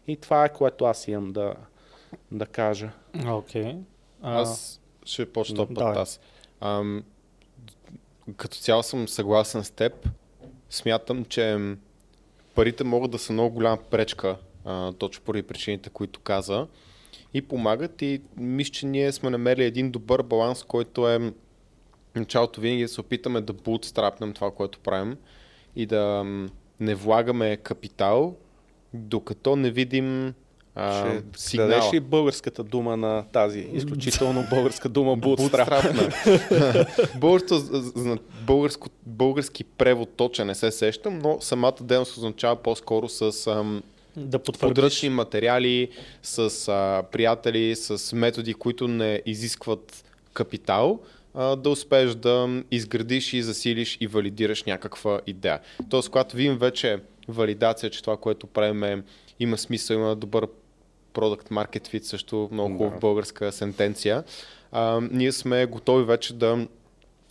И 0.06 0.16
това 0.16 0.44
е 0.44 0.52
което 0.52 0.84
аз 0.84 1.08
имам 1.08 1.32
да, 1.32 1.54
да 2.32 2.46
кажа. 2.46 2.90
Окей. 3.26 3.62
Okay. 3.62 3.78
Аз 4.22 4.80
ще 5.04 5.32
почна 5.32 5.66
път 5.66 5.78
аз. 5.78 6.20
Ам, 6.60 7.04
като 8.36 8.56
цяло 8.56 8.82
съм 8.82 9.08
съгласен 9.08 9.64
с 9.64 9.70
теб. 9.70 10.08
Смятам, 10.74 11.24
че 11.24 11.58
парите 12.54 12.84
могат 12.84 13.10
да 13.10 13.18
са 13.18 13.32
много 13.32 13.54
голяма 13.54 13.78
пречка, 13.90 14.36
а, 14.64 14.92
точно 14.92 15.24
поради 15.24 15.42
причините, 15.42 15.90
които 15.90 16.20
каза. 16.20 16.66
И 17.34 17.42
помагат 17.42 18.02
и 18.02 18.20
мисля, 18.36 18.72
че 18.72 18.86
ние 18.86 19.12
сме 19.12 19.30
намерили 19.30 19.64
един 19.64 19.90
добър 19.90 20.22
баланс, 20.22 20.62
който 20.62 21.08
е 21.08 21.32
началото 22.14 22.60
винаги 22.60 22.88
се 22.88 23.00
опитаме 23.00 23.40
да 23.40 23.52
бутстрапнем 23.52 24.32
това, 24.32 24.50
което 24.50 24.78
правим 24.78 25.16
и 25.76 25.86
да 25.86 26.24
не 26.80 26.94
влагаме 26.94 27.56
капитал, 27.56 28.36
докато 28.94 29.56
не 29.56 29.70
видим 29.70 30.34
а, 30.74 31.10
Ще 31.10 31.22
сигнала. 31.36 31.70
дадеш 31.70 31.92
ли 31.92 32.00
българската 32.00 32.64
дума 32.64 32.96
на 32.96 33.24
тази 33.32 33.68
изключително 33.72 34.46
българска 34.50 34.88
дума 34.88 35.18
bootstrap? 35.18 36.04
българско, 38.46 38.88
български 39.06 39.64
превод 39.64 40.08
точен 40.16 40.46
не 40.46 40.54
се 40.54 40.70
сещам, 40.70 41.18
но 41.18 41.38
самата 41.40 41.74
дейност 41.80 42.16
означава 42.16 42.56
по-скоро 42.56 43.08
с 43.08 43.46
ам, 43.46 43.82
да 44.16 44.38
подръчни 44.38 45.08
материали, 45.08 45.88
с 46.22 46.68
а, 46.68 47.02
приятели, 47.12 47.76
с 47.76 48.16
методи, 48.16 48.54
които 48.54 48.88
не 48.88 49.22
изискват 49.26 50.04
капитал, 50.32 51.00
а, 51.34 51.56
да 51.56 51.70
успееш 51.70 52.14
да 52.14 52.62
изградиш 52.70 53.32
и 53.32 53.42
засилиш 53.42 53.98
и 54.00 54.06
валидираш 54.06 54.64
някаква 54.64 55.20
идея. 55.26 55.60
Тоест, 55.90 56.10
когато 56.10 56.36
видим 56.36 56.58
вече 56.58 56.98
валидация, 57.28 57.90
че 57.90 58.02
това, 58.02 58.16
което 58.16 58.46
правим 58.46 58.84
е, 58.84 59.02
има 59.40 59.58
смисъл, 59.58 59.94
има 59.94 60.16
добър 60.16 60.46
Product 61.14 61.50
Market 61.50 61.88
Fit, 61.88 62.02
също 62.02 62.48
много 62.52 62.76
хубава 62.76 62.94
да. 62.94 63.00
българска 63.00 63.52
сентенция. 63.52 64.24
А, 64.72 65.00
ние 65.10 65.32
сме 65.32 65.66
готови 65.66 66.04
вече 66.04 66.34
да 66.34 66.66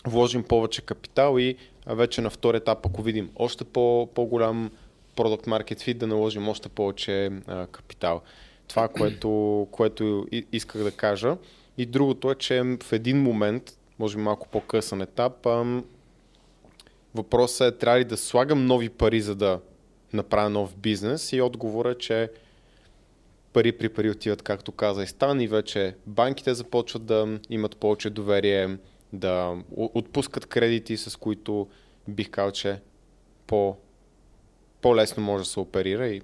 вложим 0.08 0.43
повече 0.43 0.82
капитал 0.82 1.39
и 1.39 1.56
вече 1.88 2.22
на 2.22 2.30
втори 2.30 2.58
етап, 2.58 2.86
ако 2.86 3.02
видим 3.02 3.30
още 3.36 3.63
по, 3.63 4.10
по-голям 4.15 4.72
Product 5.15 5.48
Market 5.48 5.76
Fit, 5.76 5.93
да 5.93 6.08
наложим 6.08 6.50
още 6.50 6.69
повече 6.69 7.32
а, 7.48 7.67
капитал. 7.67 8.22
Това, 8.67 8.88
което, 8.88 9.67
което 9.72 10.28
исках 10.52 10.84
да 10.84 10.91
кажа. 10.91 11.38
И 11.78 11.86
другото 11.86 12.32
е, 12.32 12.36
че 12.36 12.63
в 12.84 12.93
един 12.93 13.22
момент, 13.22 13.78
може 14.00 14.17
би 14.17 14.22
малко 14.24 14.48
по-късен 14.48 15.02
етап, 15.02 15.48
въпросът 17.15 17.76
е 17.76 17.78
трябва 17.78 18.00
ли 18.00 18.04
да 18.04 18.17
слагам 18.17 18.65
нови 18.65 18.89
пари, 18.89 19.22
за 19.22 19.36
да 19.36 19.60
направя 20.13 20.50
нов 20.50 20.76
бизнес 20.76 21.34
и 21.34 21.41
отговорът 21.41 21.96
е, 21.96 22.00
че 22.00 22.30
пари 23.53 23.71
при 23.71 23.89
пари 23.89 24.09
отиват, 24.09 24.41
както 24.41 24.71
каза 24.71 25.03
и 25.03 25.07
Стан, 25.07 25.41
и 25.41 25.47
вече 25.47 25.95
банките 26.07 26.53
започват 26.53 27.05
да 27.05 27.39
имат 27.49 27.77
повече 27.77 28.09
доверие, 28.09 28.77
да 29.13 29.63
отпускат 29.71 30.45
кредити, 30.45 30.97
с 30.97 31.19
които 31.19 31.67
бих 32.07 32.29
казал, 32.29 32.51
че 32.51 32.81
по, 33.47 33.75
по-лесно 34.81 35.23
може 35.23 35.43
да 35.43 35.49
се 35.49 35.59
оперира 35.59 36.07
и 36.07 36.21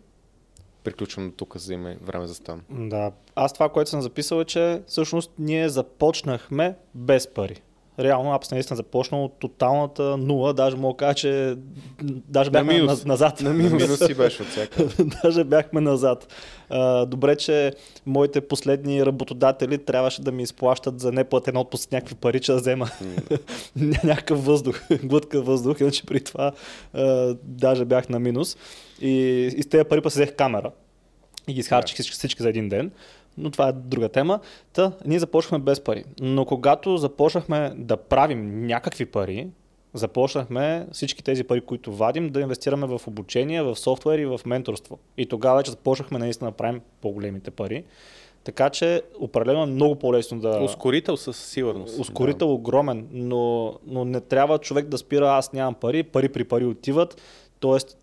приключвам 0.84 1.30
до 1.30 1.36
тук, 1.36 1.58
за 1.58 1.68
да 1.68 1.74
има 1.74 1.96
време 2.02 2.28
за 2.28 2.36
стан. 2.36 2.62
Да, 2.70 3.12
аз 3.36 3.54
това, 3.54 3.70
което 3.70 3.90
съм 3.90 4.02
записал 4.02 4.42
е, 4.42 4.46
че 4.46 4.82
всъщност 4.88 5.32
ние 5.40 5.70
започнахме 5.70 6.76
без 6.96 7.34
пари 7.34 7.62
реално 8.00 8.34
Апс 8.34 8.52
наистина 8.52 8.78
започнал 8.78 9.26
от 9.26 9.40
тоталната 9.40 10.18
нула, 10.18 10.54
даже 10.54 10.78
мога 10.78 10.98
кажа, 10.98 11.14
че 11.14 11.56
даже 12.04 12.50
бяхме 12.50 12.74
на 12.74 12.80
минус. 12.80 13.06
назад. 13.06 13.42
На 13.42 13.54
минус. 13.54 13.82
минус 13.82 14.00
си 14.06 14.14
беше 14.14 14.44
от 14.44 14.70
даже 15.24 15.44
бяхме 15.44 15.82
назад. 15.82 16.28
А, 16.70 17.06
добре, 17.06 17.36
че 17.36 17.74
моите 18.06 18.42
последни 18.42 19.06
работодатели 19.06 19.78
трябваше 19.78 20.22
да 20.22 20.32
ми 20.32 20.44
изплащат 20.44 21.00
за 21.00 21.12
неплатен 21.12 21.58
отпуск 21.58 21.92
някакви 21.92 22.16
пари, 22.16 22.40
че 22.40 22.52
да 22.52 22.58
взема 22.58 22.86
mm. 22.86 24.04
някакъв 24.04 24.46
въздух, 24.46 24.82
глътка 25.04 25.42
въздух, 25.42 25.80
иначе 25.80 26.06
при 26.06 26.24
това 26.24 26.52
а, 26.94 27.36
даже 27.44 27.86
бях 27.86 28.10
на 28.10 28.20
минус. 28.20 28.58
И, 29.02 29.12
и 29.58 29.64
с 29.64 29.70
тези 29.70 29.84
пари 29.84 30.02
па 30.02 30.10
взех 30.10 30.36
камера 30.36 30.72
и 31.48 31.54
ги 31.54 31.60
изхарчих 31.60 31.98
yeah. 31.98 32.02
всички, 32.02 32.18
всички 32.18 32.44
за 32.44 32.50
един 32.50 32.70
ден 32.70 32.92
но 33.40 33.52
това 33.52 33.68
е 33.68 33.72
друга 33.72 34.10
тема. 34.10 34.40
Та, 34.74 34.92
ние 35.06 35.20
започнахме 35.20 35.60
без 35.60 35.82
пари. 35.82 36.04
Но 36.22 36.46
когато 36.46 36.98
започнахме 36.98 37.74
да 37.76 37.98
правим 37.98 38.68
някакви 38.68 39.06
пари, 39.06 39.48
започнахме 39.94 40.88
всички 40.92 41.24
тези 41.24 41.44
пари, 41.44 41.62
които 41.62 41.94
вадим, 41.94 42.30
да 42.30 42.42
инвестираме 42.42 42.88
в 42.88 43.02
обучение, 43.08 43.64
в 43.64 43.76
софтуер 43.76 44.20
и 44.20 44.26
в 44.26 44.40
менторство. 44.46 45.00
И 45.18 45.26
тогава 45.26 45.58
вече 45.58 45.72
започнахме 45.72 46.20
наистина 46.20 46.52
да 46.52 46.58
правим 46.58 46.82
по-големите 47.02 47.52
пари. 47.52 47.84
Така 48.44 48.70
че 48.70 49.02
определено 49.20 49.64
е 49.64 49.66
много 49.66 49.96
по-лесно 49.96 50.40
да... 50.40 50.62
Ускорител 50.64 51.18
със 51.18 51.38
сигурност. 51.38 52.00
Ускорител 52.00 52.48
да. 52.48 52.54
огромен, 52.54 53.08
но, 53.12 53.74
но 53.88 54.06
не 54.06 54.22
трябва 54.22 54.58
човек 54.58 54.86
да 54.86 54.98
спира 54.98 55.30
аз 55.30 55.54
нямам 55.54 55.74
пари, 55.74 56.04
пари 56.04 56.30
при 56.30 56.44
пари 56.44 56.66
отиват. 56.66 57.22
Тоест 57.60 57.98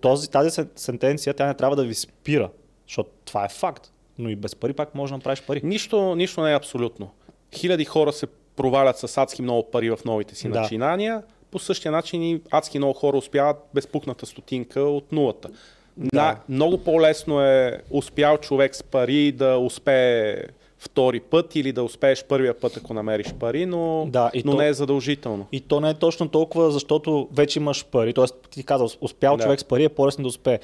този, 0.00 0.30
тази 0.30 0.66
сентенция 0.76 1.34
тя 1.34 1.46
не 1.46 1.54
трябва 1.54 1.76
да 1.76 1.84
ви 1.84 1.94
спира, 1.94 2.50
защото 2.86 3.10
това 3.24 3.44
е 3.44 3.48
факт 3.48 3.92
но 4.18 4.28
и 4.28 4.36
без 4.36 4.56
пари 4.56 4.72
пак 4.72 4.94
може 4.94 5.10
да 5.10 5.16
направиш 5.16 5.42
пари. 5.42 5.60
Нищо, 5.64 6.14
нищо 6.14 6.42
не 6.42 6.52
е 6.52 6.56
абсолютно. 6.56 7.10
Хиляди 7.54 7.84
хора 7.84 8.12
се 8.12 8.26
провалят 8.56 8.98
с 8.98 9.18
адски 9.18 9.42
много 9.42 9.70
пари 9.70 9.90
в 9.90 9.98
новите 10.04 10.34
си 10.34 10.48
да. 10.48 10.60
начинания. 10.60 11.22
По 11.50 11.58
същия 11.58 11.92
начин 11.92 12.22
и 12.22 12.40
адски 12.50 12.78
много 12.78 12.94
хора 12.94 13.16
успяват 13.16 13.56
безпукната 13.74 14.26
стотинка 14.26 14.80
от 14.80 15.12
нулата. 15.12 15.48
Да. 15.96 16.22
На, 16.22 16.36
много 16.48 16.78
по-лесно 16.78 17.40
е 17.40 17.80
успял 17.90 18.38
човек 18.38 18.76
с 18.76 18.82
пари 18.82 19.32
да 19.32 19.58
успее 19.58 20.44
втори 20.78 21.20
път 21.20 21.56
или 21.56 21.72
да 21.72 21.82
успееш 21.82 22.24
първия 22.24 22.60
път, 22.60 22.76
ако 22.76 22.94
намериш 22.94 23.34
пари, 23.40 23.66
но, 23.66 24.06
да, 24.10 24.30
но 24.44 24.52
то, 24.52 24.58
не 24.58 24.68
е 24.68 24.72
задължително. 24.72 25.46
И 25.52 25.60
то 25.60 25.80
не 25.80 25.90
е 25.90 25.94
точно 25.94 26.28
толкова, 26.28 26.70
защото 26.70 27.28
вече 27.32 27.58
имаш 27.58 27.84
пари. 27.84 28.12
Тоест, 28.12 28.34
ти 28.50 28.62
казал, 28.62 28.88
успял 29.00 29.36
да. 29.36 29.42
човек 29.42 29.60
с 29.60 29.64
пари 29.64 29.84
е 29.84 29.88
по-лесно 29.88 30.22
да 30.22 30.28
успее 30.28 30.58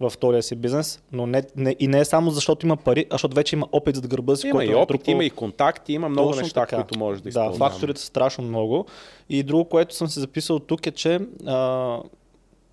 във 0.00 0.12
втория 0.12 0.42
си 0.42 0.56
бизнес, 0.56 1.02
но 1.12 1.26
не, 1.26 1.42
не, 1.56 1.76
и 1.78 1.88
не 1.88 2.00
е 2.00 2.04
само 2.04 2.30
защото 2.30 2.66
има 2.66 2.76
пари, 2.76 3.06
а 3.10 3.14
защото 3.14 3.34
вече 3.34 3.56
има 3.56 3.66
опит 3.72 3.94
за 3.94 4.00
да 4.00 4.08
гърба 4.08 4.36
си. 4.36 4.48
Има 4.48 4.64
и 4.64 4.74
опит, 4.74 5.00
друго... 5.00 5.10
има 5.10 5.24
и 5.24 5.30
контакти, 5.30 5.92
има 5.92 6.08
много 6.08 6.28
Точно 6.28 6.42
неща, 6.42 6.60
така. 6.60 6.76
които 6.76 6.98
можеш 6.98 7.22
да 7.22 7.28
използваш. 7.28 7.58
Да, 7.58 7.70
факторите 7.70 8.00
са 8.00 8.06
страшно 8.06 8.44
много. 8.44 8.86
И 9.28 9.42
друго, 9.42 9.64
което 9.64 9.94
съм 9.94 10.08
си 10.08 10.20
записал 10.20 10.58
тук 10.58 10.86
е, 10.86 10.90
че 10.90 11.20
а, 11.46 11.98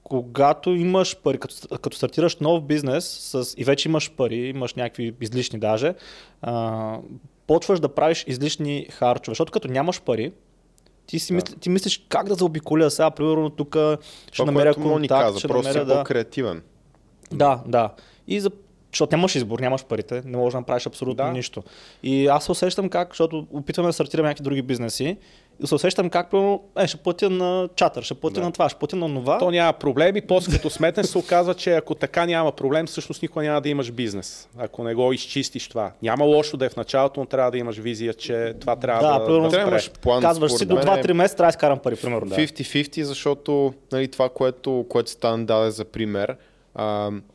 когато 0.04 0.70
имаш 0.70 1.18
пари, 1.18 1.38
като, 1.38 1.78
като 1.78 1.98
стартираш 1.98 2.36
нов 2.36 2.64
бизнес 2.64 3.06
с, 3.06 3.54
и 3.58 3.64
вече 3.64 3.90
имаш 3.90 4.12
пари, 4.12 4.36
имаш 4.36 4.74
някакви 4.74 5.14
излишни 5.22 5.60
даже, 5.60 5.94
а, 6.42 6.98
почваш 7.48 7.80
да 7.80 7.90
правиш 7.90 8.26
излишни 8.28 8.88
харчове, 8.92 9.32
защото 9.32 9.52
като 9.52 9.68
нямаш 9.68 10.02
пари, 10.02 10.32
ти, 11.06 11.20
си 11.20 11.34
да. 11.34 11.36
мисли, 11.36 11.56
ти 11.60 11.70
мислиш 11.70 12.06
как 12.10 12.28
да 12.28 12.36
заобиколя 12.36 12.92
сега, 12.92 13.12
примерно 13.12 13.50
тук 13.50 13.78
ще 14.32 14.46
намеря 14.46 14.74
контакт, 14.74 15.24
каза, 15.24 15.40
ще 15.40 15.48
просто 15.48 15.68
намеря 15.68 15.86
да... 15.86 15.98
по-креативен. 15.98 16.62
Да, 17.32 17.62
да. 17.66 17.90
И 18.28 18.40
за 18.40 18.52
защото 18.94 19.16
нямаш 19.16 19.36
избор, 19.36 19.60
нямаш 19.60 19.86
парите, 19.86 20.22
не 20.26 20.38
можеш 20.38 20.52
да 20.52 20.60
направиш 20.60 20.86
абсолютно 20.88 21.26
да. 21.26 21.32
нищо. 21.32 21.64
И 22.04 22.28
аз 22.28 22.46
се 22.46 22.52
усещам 22.52 22.90
как, 22.90 23.10
защото 23.10 23.48
опитваме 23.52 23.90
да 23.90 23.94
стартираме 23.94 24.30
някакви 24.30 24.44
други 24.44 24.62
бизнеси, 24.62 25.18
и 25.64 25.68
се 25.68 25.76
усещам 25.76 26.10
как, 26.10 26.30
е, 26.80 26.88
ще 26.88 26.98
платя 26.98 27.30
на 27.30 27.70
чатър, 27.76 28.04
ще 28.04 28.14
платя 28.14 28.40
да. 28.40 28.46
на 28.46 28.52
това, 28.52 28.70
ще 28.70 28.80
платя 28.80 28.96
на 28.96 29.14
това. 29.14 29.38
То 29.38 29.52
няма 29.52 29.74
проблеми, 29.74 30.22
после 30.22 30.52
като 30.52 30.70
сметнеш 30.70 31.06
се 31.06 31.18
оказва, 31.18 31.54
че 31.54 31.74
ако 31.74 31.96
така 31.96 32.26
няма 32.26 32.52
проблем, 32.52 32.86
всъщност 32.86 33.22
никога 33.22 33.46
няма 33.46 33.62
да 33.62 33.70
имаш 33.70 33.92
бизнес, 33.92 34.50
ако 34.58 34.84
не 34.84 34.96
го 34.96 35.14
изчистиш 35.14 35.68
това. 35.68 35.92
Няма 36.02 36.26
лошо 36.26 36.58
да 36.58 36.66
е 36.66 36.70
в 36.70 36.76
началото, 36.76 37.20
но 37.20 37.26
трябва 37.26 37.52
да 37.52 37.58
имаш 37.58 37.78
визия, 37.78 38.14
че 38.14 38.54
това 38.60 38.76
трябва 38.76 39.08
да, 39.08 39.20
да, 39.20 39.26
примерно, 39.26 39.50
да 39.50 39.62
имаш 39.62 39.92
план. 39.92 40.22
Казваш 40.22 40.52
си 40.52 40.66
до 40.66 40.76
2-3 40.76 41.14
месеца 41.14 41.38
трябва 41.38 41.52
да 41.52 41.56
изкарам 41.56 41.80
пари, 41.80 41.96
примерно. 41.96 42.32
50-50, 42.32 43.02
защото 43.02 43.74
нали, 43.92 44.08
това, 44.08 44.30
което, 44.30 44.86
което 44.90 45.10
Стан 45.10 45.46
даде 45.46 45.72
за 45.72 45.86
пример, 45.86 46.36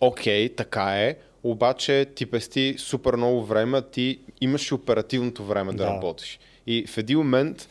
окей, 0.01 0.49
okay, 0.49 0.57
така 0.57 0.97
е, 0.97 1.17
обаче 1.43 2.07
ти 2.15 2.27
пести 2.27 2.75
супер 2.79 3.17
много 3.17 3.45
време, 3.45 3.79
а 3.79 3.83
ти 3.83 4.19
имаш 4.41 4.71
и 4.71 4.75
оперативното 4.75 5.45
време 5.45 5.73
да, 5.73 5.79
Да. 5.79 5.87
работиш. 5.87 6.39
И 6.67 6.87
в 6.87 6.99
един 6.99 7.19
момент 7.19 7.69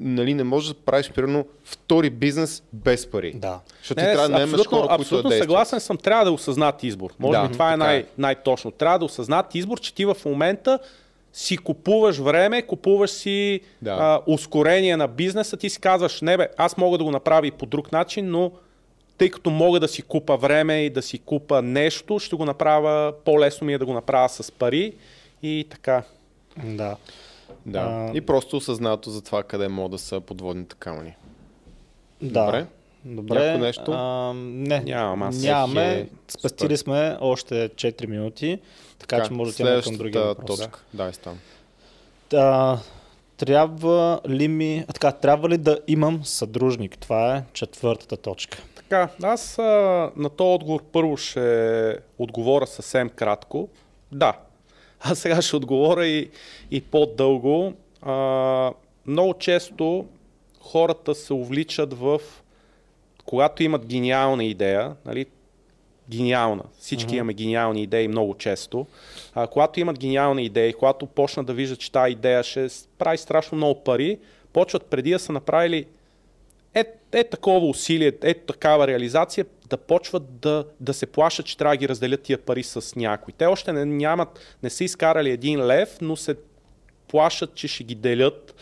нали, 0.00 0.34
не 0.34 0.44
можеш 0.44 0.68
да 0.68 0.74
правиш 0.74 1.10
примерно 1.10 1.46
втори 1.64 2.10
бизнес 2.10 2.62
без 2.72 3.06
пари. 3.06 3.32
Да. 3.34 3.60
Защото 3.78 4.00
Не, 4.00 4.06
ти 4.06 4.12
трябва 4.12 4.28
да 4.28 4.44
абсолютно, 4.44 4.78
хора, 4.78 4.88
които 4.88 5.02
абсолютно 5.02 5.30
да 5.30 5.38
съгласен 5.38 5.80
съм. 5.80 5.96
Трябва 5.96 6.24
да 6.24 6.32
осъзнат 6.32 6.82
избор. 6.82 7.10
Може 7.18 7.38
Да, 7.38 7.46
би 7.48 7.52
това 7.52 7.72
е, 7.72 7.76
най- 7.76 7.98
е. 7.98 8.04
най-точно. 8.18 8.70
Трябва 8.70 8.98
да 8.98 9.04
осъзнат 9.04 9.54
избор, 9.54 9.80
че 9.80 9.94
ти 9.94 10.04
в 10.04 10.16
момента 10.24 10.78
си 11.32 11.56
купуваш 11.56 12.18
време, 12.18 12.62
купуваш 12.62 13.10
си 13.10 13.60
Да. 13.82 13.90
а, 14.00 14.20
ускорение 14.26 14.96
на 14.96 15.08
бизнеса, 15.08 15.56
ти 15.56 15.70
си 15.70 15.80
казваш, 15.80 16.20
не 16.20 16.36
бе, 16.36 16.48
аз 16.56 16.76
мога 16.76 16.98
да 16.98 17.04
го 17.04 17.10
направя 17.10 17.46
и 17.46 17.50
по 17.50 17.66
друг 17.66 17.92
начин, 17.92 18.30
но 18.30 18.52
тъй 19.18 19.30
като 19.30 19.50
мога 19.50 19.80
да 19.80 19.88
си 19.88 20.02
купа 20.02 20.36
време 20.36 20.82
и 20.82 20.90
да 20.90 21.02
си 21.02 21.18
купа 21.18 21.62
нещо, 21.62 22.18
ще 22.18 22.36
го 22.36 22.44
направя, 22.44 23.12
по-лесно 23.24 23.66
ми 23.66 23.74
е 23.74 23.78
да 23.78 23.86
го 23.86 23.92
направя 23.92 24.28
с 24.28 24.52
пари 24.52 24.92
и 25.42 25.66
така. 25.70 26.02
Да. 26.64 26.96
Да. 27.66 27.78
А- 27.80 28.10
И 28.14 28.20
просто 28.20 28.56
осъзнато 28.56 29.10
за 29.10 29.22
това 29.22 29.42
къде 29.42 29.68
могат 29.68 29.90
да 29.90 29.98
са 29.98 30.20
подводните 30.20 30.76
камъни. 30.78 31.14
Да. 32.22 32.44
Добре. 32.44 32.66
Добре. 33.04 33.34
Някакво 33.34 33.64
нещо? 33.64 33.92
А, 33.92 34.32
не, 34.34 34.80
Нямам, 34.80 35.22
аз 35.22 35.42
нямаме. 35.42 35.94
Е, 35.94 36.06
Спестили 36.28 36.76
супер. 36.76 36.76
сме 36.76 37.16
още 37.20 37.68
4 37.68 38.06
минути, 38.06 38.58
така, 38.98 39.24
че 39.24 39.32
може 39.32 39.50
да 39.50 39.54
отиваме 39.54 39.82
към 39.82 39.96
другия 39.96 40.24
въпрос. 40.24 40.58
точка. 40.58 40.80
Да, 40.94 41.12
стан. 41.12 41.38
А, 42.34 42.78
трябва 43.36 44.20
ли 44.28 44.48
ми, 44.48 44.84
а, 44.88 44.92
така, 44.92 45.12
трябва 45.12 45.48
ли 45.48 45.58
да 45.58 45.78
имам 45.88 46.24
съдружник? 46.24 46.98
Това 46.98 47.36
е 47.36 47.42
четвъртата 47.52 48.16
точка. 48.16 48.62
Така, 48.88 49.08
аз 49.22 49.58
а, 49.58 49.62
на 50.16 50.30
този 50.30 50.54
отговор 50.54 50.82
първо 50.92 51.16
ще 51.16 51.96
отговоря 52.18 52.66
съвсем 52.66 53.08
кратко. 53.08 53.68
Да. 54.12 54.38
А 55.00 55.14
сега 55.14 55.42
ще 55.42 55.56
отговоря 55.56 56.06
и, 56.06 56.30
и 56.70 56.80
по-дълго. 56.80 57.72
А, 58.02 58.72
много 59.06 59.34
често 59.34 60.06
хората 60.60 61.14
се 61.14 61.32
увличат 61.32 61.94
в 61.94 62.20
когато 63.24 63.62
имат 63.62 63.86
гениална 63.86 64.44
идея, 64.44 64.96
нали, 65.06 65.26
гениална, 66.10 66.62
всички 66.78 67.10
mm-hmm. 67.10 67.16
имаме 67.16 67.34
гениални 67.34 67.82
идеи 67.82 68.08
много 68.08 68.34
често, 68.34 68.86
а, 69.34 69.46
когато 69.46 69.80
имат 69.80 69.98
гениална 69.98 70.42
идея 70.42 70.68
и 70.68 70.74
когато 70.74 71.06
почнат 71.06 71.46
да 71.46 71.54
виждат, 71.54 71.78
че 71.78 71.92
тази 71.92 72.12
идея 72.12 72.42
ще 72.42 72.68
прави 72.98 73.18
страшно 73.18 73.56
много 73.56 73.84
пари, 73.84 74.18
почват 74.52 74.86
преди 74.86 75.10
да 75.10 75.18
са 75.18 75.32
направили 75.32 75.86
е, 76.76 76.84
е 77.12 77.24
такова 77.24 77.66
усилие, 77.66 78.12
е 78.22 78.34
такава 78.34 78.86
реализация, 78.86 79.46
да 79.68 79.76
почват 79.76 80.40
да, 80.40 80.64
да 80.80 80.94
се 80.94 81.06
плашат, 81.06 81.46
че 81.46 81.56
трябва 81.56 81.72
да 81.74 81.78
ги 81.78 81.88
разделят 81.88 82.22
тия 82.22 82.38
пари 82.38 82.62
с 82.62 82.96
някой. 82.96 83.34
Те 83.38 83.46
още 83.46 83.72
не, 83.72 83.84
нямат, 83.84 84.56
не 84.62 84.70
са 84.70 84.84
изкарали 84.84 85.30
един 85.30 85.66
лев, 85.66 85.98
но 86.00 86.16
се 86.16 86.36
плашат, 87.08 87.54
че 87.54 87.68
ще 87.68 87.84
ги 87.84 87.94
делят. 87.94 88.54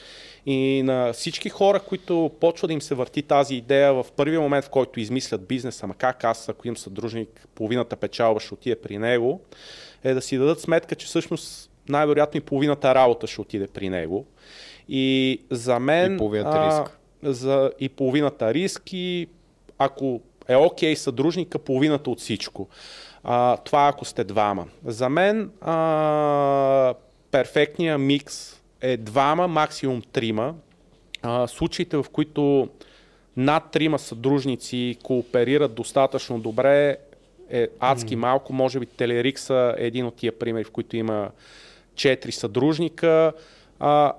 И 0.46 0.82
на 0.82 1.12
всички 1.12 1.48
хора, 1.48 1.80
които 1.80 2.30
почва 2.40 2.68
да 2.68 2.74
им 2.74 2.82
се 2.82 2.94
върти 2.94 3.22
тази 3.22 3.54
идея 3.54 3.94
в 3.94 4.06
първия 4.16 4.40
момент, 4.40 4.64
в 4.64 4.70
който 4.70 5.00
измислят 5.00 5.46
бизнес, 5.46 5.82
ама 5.82 5.94
как 5.94 6.24
аз, 6.24 6.48
ако 6.48 6.66
имам 6.66 6.76
съдружник, 6.76 7.48
половината 7.54 7.96
печалба 7.96 8.40
ще 8.40 8.54
отиде 8.54 8.76
при 8.76 8.98
него, 8.98 9.40
е 10.04 10.14
да 10.14 10.22
си 10.22 10.38
дадат 10.38 10.60
сметка, 10.60 10.94
че 10.94 11.06
всъщност 11.06 11.70
най-вероятно 11.88 12.38
и 12.38 12.40
половината 12.40 12.94
работа 12.94 13.26
ще 13.26 13.40
отиде 13.40 13.66
при 13.66 13.88
него. 13.88 14.26
И 14.88 15.40
за 15.50 15.78
мен... 15.78 16.14
И 16.14 16.18
половината 16.18 16.66
риск. 16.66 16.98
За, 17.24 17.70
и 17.80 17.88
половината 17.88 18.54
риск 18.54 18.92
и 18.92 19.28
ако 19.78 20.20
е 20.48 20.56
окей 20.56 20.96
съдружника, 20.96 21.58
половината 21.58 22.10
от 22.10 22.20
всичко. 22.20 22.68
А, 23.24 23.56
това 23.56 23.88
ако 23.88 24.04
сте 24.04 24.24
двама. 24.24 24.66
За 24.84 25.08
мен 25.08 25.50
а, 25.60 26.94
перфектният 27.30 28.00
микс 28.00 28.60
е 28.80 28.96
двама, 28.96 29.48
максимум 29.48 30.02
трима. 30.12 30.54
А, 31.22 31.46
случаите, 31.46 31.96
в 31.96 32.04
които 32.12 32.68
над 33.36 33.70
трима 33.70 33.98
съдружници 33.98 34.96
кооперират 35.02 35.74
достатъчно 35.74 36.38
добре, 36.38 36.96
е 37.50 37.68
адски 37.80 38.16
малко. 38.16 38.52
Може 38.52 38.80
би 38.80 38.86
Телерикса 38.86 39.74
е 39.78 39.86
един 39.86 40.06
от 40.06 40.14
тия 40.14 40.38
примери, 40.38 40.64
в 40.64 40.70
които 40.70 40.96
има 40.96 41.30
четири 41.94 42.32
съдружника. 42.32 43.32
А, 43.80 44.12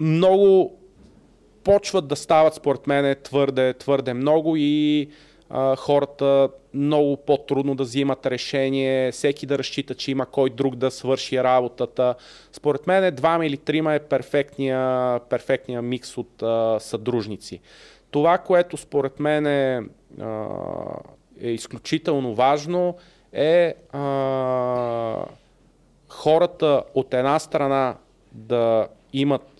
много 0.00 0.78
почват 1.64 2.08
да 2.08 2.16
стават, 2.16 2.54
според 2.54 2.86
мен, 2.86 3.16
твърде, 3.22 3.74
твърде 3.74 4.14
много 4.14 4.56
и 4.56 5.08
а, 5.50 5.76
хората 5.76 6.48
много 6.74 7.16
по-трудно 7.16 7.74
да 7.74 7.82
взимат 7.82 8.26
решение, 8.26 9.12
всеки 9.12 9.46
да 9.46 9.58
разчита, 9.58 9.94
че 9.94 10.10
има 10.10 10.26
кой 10.26 10.50
друг 10.50 10.76
да 10.76 10.90
свърши 10.90 11.42
работата. 11.42 12.14
Според 12.52 12.86
мен, 12.86 13.14
двама 13.14 13.46
или 13.46 13.56
трима 13.56 13.94
е 13.94 13.98
перфектния, 13.98 15.20
перфектния 15.20 15.82
микс 15.82 16.18
от 16.18 16.42
а, 16.42 16.80
съдружници. 16.80 17.60
Това, 18.10 18.38
което 18.38 18.76
според 18.76 19.20
мен 19.20 19.46
е, 19.46 19.82
а, 20.20 20.46
е 21.40 21.50
изключително 21.50 22.34
важно, 22.34 22.96
е 23.32 23.74
а, 23.92 25.24
хората 26.08 26.82
от 26.94 27.14
една 27.14 27.38
страна 27.38 27.96
да 28.32 28.88
имат 29.12 29.53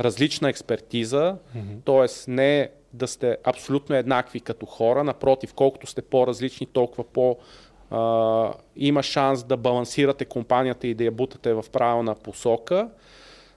различна 0.00 0.48
експертиза, 0.48 1.36
т.е. 1.84 2.30
не 2.30 2.70
да 2.92 3.06
сте 3.06 3.36
абсолютно 3.44 3.96
еднакви 3.96 4.40
като 4.40 4.66
хора, 4.66 5.04
напротив, 5.04 5.54
колкото 5.54 5.86
сте 5.86 6.02
по-различни, 6.02 6.66
толкова 6.66 7.04
по- 7.04 7.36
а, 7.90 8.52
има 8.76 9.02
шанс 9.02 9.44
да 9.44 9.56
балансирате 9.56 10.24
компанията 10.24 10.86
и 10.86 10.94
да 10.94 11.04
я 11.04 11.12
бутате 11.12 11.52
в 11.52 11.64
правилна 11.72 12.14
посока. 12.14 12.88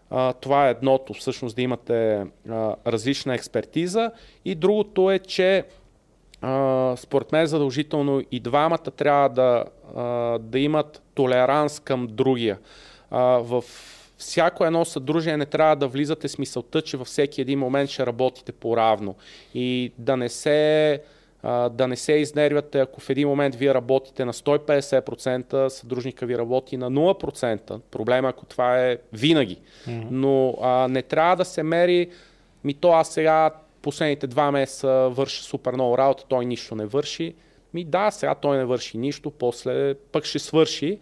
А, 0.09 0.33
това 0.33 0.67
е 0.67 0.71
едното, 0.71 1.13
всъщност 1.13 1.55
да 1.55 1.61
имате 1.61 2.25
а, 2.49 2.75
различна 2.87 3.35
експертиза. 3.35 4.11
И 4.45 4.55
другото 4.55 5.11
е, 5.11 5.19
че 5.19 5.63
а, 6.41 6.95
според 6.97 7.31
мен 7.31 7.45
задължително 7.45 8.21
и 8.31 8.39
двамата 8.39 8.77
трябва 8.77 9.29
да, 9.29 9.65
а, 9.95 10.03
да 10.39 10.59
имат 10.59 11.01
толеранс 11.13 11.79
към 11.79 12.07
другия. 12.11 12.59
А, 13.11 13.21
в 13.21 13.63
всяко 14.23 14.65
едно 14.65 14.85
съдружие 14.85 15.37
не 15.37 15.45
трябва 15.45 15.75
да 15.75 15.87
влизате 15.87 16.27
с 16.27 16.37
мисълта, 16.37 16.81
че 16.81 16.97
във 16.97 17.07
всеки 17.07 17.41
един 17.41 17.59
момент 17.59 17.89
ще 17.89 18.05
работите 18.05 18.51
по-равно 18.51 19.15
и 19.53 19.91
да 19.97 20.17
не 20.17 20.29
се 20.29 21.01
да 21.71 21.87
не 21.87 21.95
се 21.95 22.13
изнервяте, 22.13 22.79
ако 22.79 23.01
в 23.01 23.09
един 23.09 23.27
момент 23.27 23.55
вие 23.55 23.73
работите 23.73 24.25
на 24.25 24.33
150%, 24.33 25.67
съдружника 25.67 26.25
ви 26.25 26.37
работи 26.37 26.77
на 26.77 26.91
0%. 26.91 27.79
Проблема, 27.91 28.29
ако 28.29 28.45
това 28.45 28.85
е 28.85 28.97
винаги. 29.13 29.57
Mm-hmm. 29.87 30.07
Но 30.11 30.57
а, 30.61 30.87
не 30.87 31.01
трябва 31.01 31.35
да 31.35 31.45
се 31.45 31.63
мери, 31.63 32.09
ми 32.63 32.73
то 32.73 32.91
аз 32.91 33.09
сега 33.09 33.51
последните 33.81 34.27
два 34.27 34.51
месеца 34.51 35.09
върша 35.11 35.43
супер 35.43 35.73
много 35.73 35.97
работа, 35.97 36.23
той 36.27 36.45
нищо 36.45 36.75
не 36.75 36.85
върши. 36.85 37.35
Ми 37.73 37.83
да, 37.83 38.11
сега 38.11 38.35
той 38.35 38.57
не 38.57 38.65
върши 38.65 38.97
нищо, 38.97 39.31
после 39.31 39.93
пък 39.93 40.25
ще 40.25 40.39
свърши. 40.39 40.99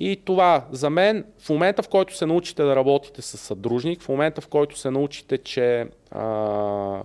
И 0.00 0.16
това 0.24 0.64
за 0.70 0.90
мен, 0.90 1.24
в 1.38 1.48
момента 1.48 1.82
в 1.82 1.88
който 1.88 2.16
се 2.16 2.26
научите 2.26 2.62
да 2.62 2.76
работите 2.76 3.22
с 3.22 3.38
съдружник, 3.38 4.02
в 4.02 4.08
момента 4.08 4.40
в 4.40 4.48
който 4.48 4.78
се 4.78 4.90
научите, 4.90 5.38
че 5.38 5.86
а, 6.10 7.02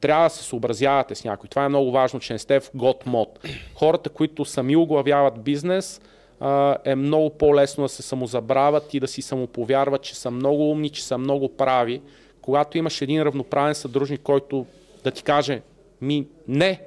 трябва 0.00 0.24
да 0.24 0.30
се 0.30 0.44
съобразявате 0.44 1.14
с 1.14 1.24
някой. 1.24 1.48
Това 1.48 1.64
е 1.64 1.68
много 1.68 1.90
важно, 1.90 2.20
че 2.20 2.32
не 2.32 2.38
сте 2.38 2.60
в 2.60 2.70
год 2.74 3.06
мод. 3.06 3.38
Хората, 3.74 4.10
които 4.10 4.44
сами 4.44 4.76
оглавяват 4.76 5.42
бизнес, 5.42 6.00
а, 6.40 6.76
е 6.84 6.94
много 6.94 7.30
по-лесно 7.30 7.84
да 7.84 7.88
се 7.88 8.02
самозабравят 8.02 8.94
и 8.94 9.00
да 9.00 9.08
си 9.08 9.22
самоповярват, 9.22 10.02
че 10.02 10.16
са 10.16 10.30
много 10.30 10.70
умни, 10.70 10.90
че 10.90 11.04
са 11.04 11.18
много 11.18 11.56
прави. 11.56 12.02
Когато 12.42 12.78
имаш 12.78 13.02
един 13.02 13.22
равноправен 13.22 13.74
съдружник, 13.74 14.20
който 14.20 14.66
да 15.04 15.10
ти 15.10 15.22
каже, 15.22 15.62
ми 16.00 16.26
не, 16.48 16.80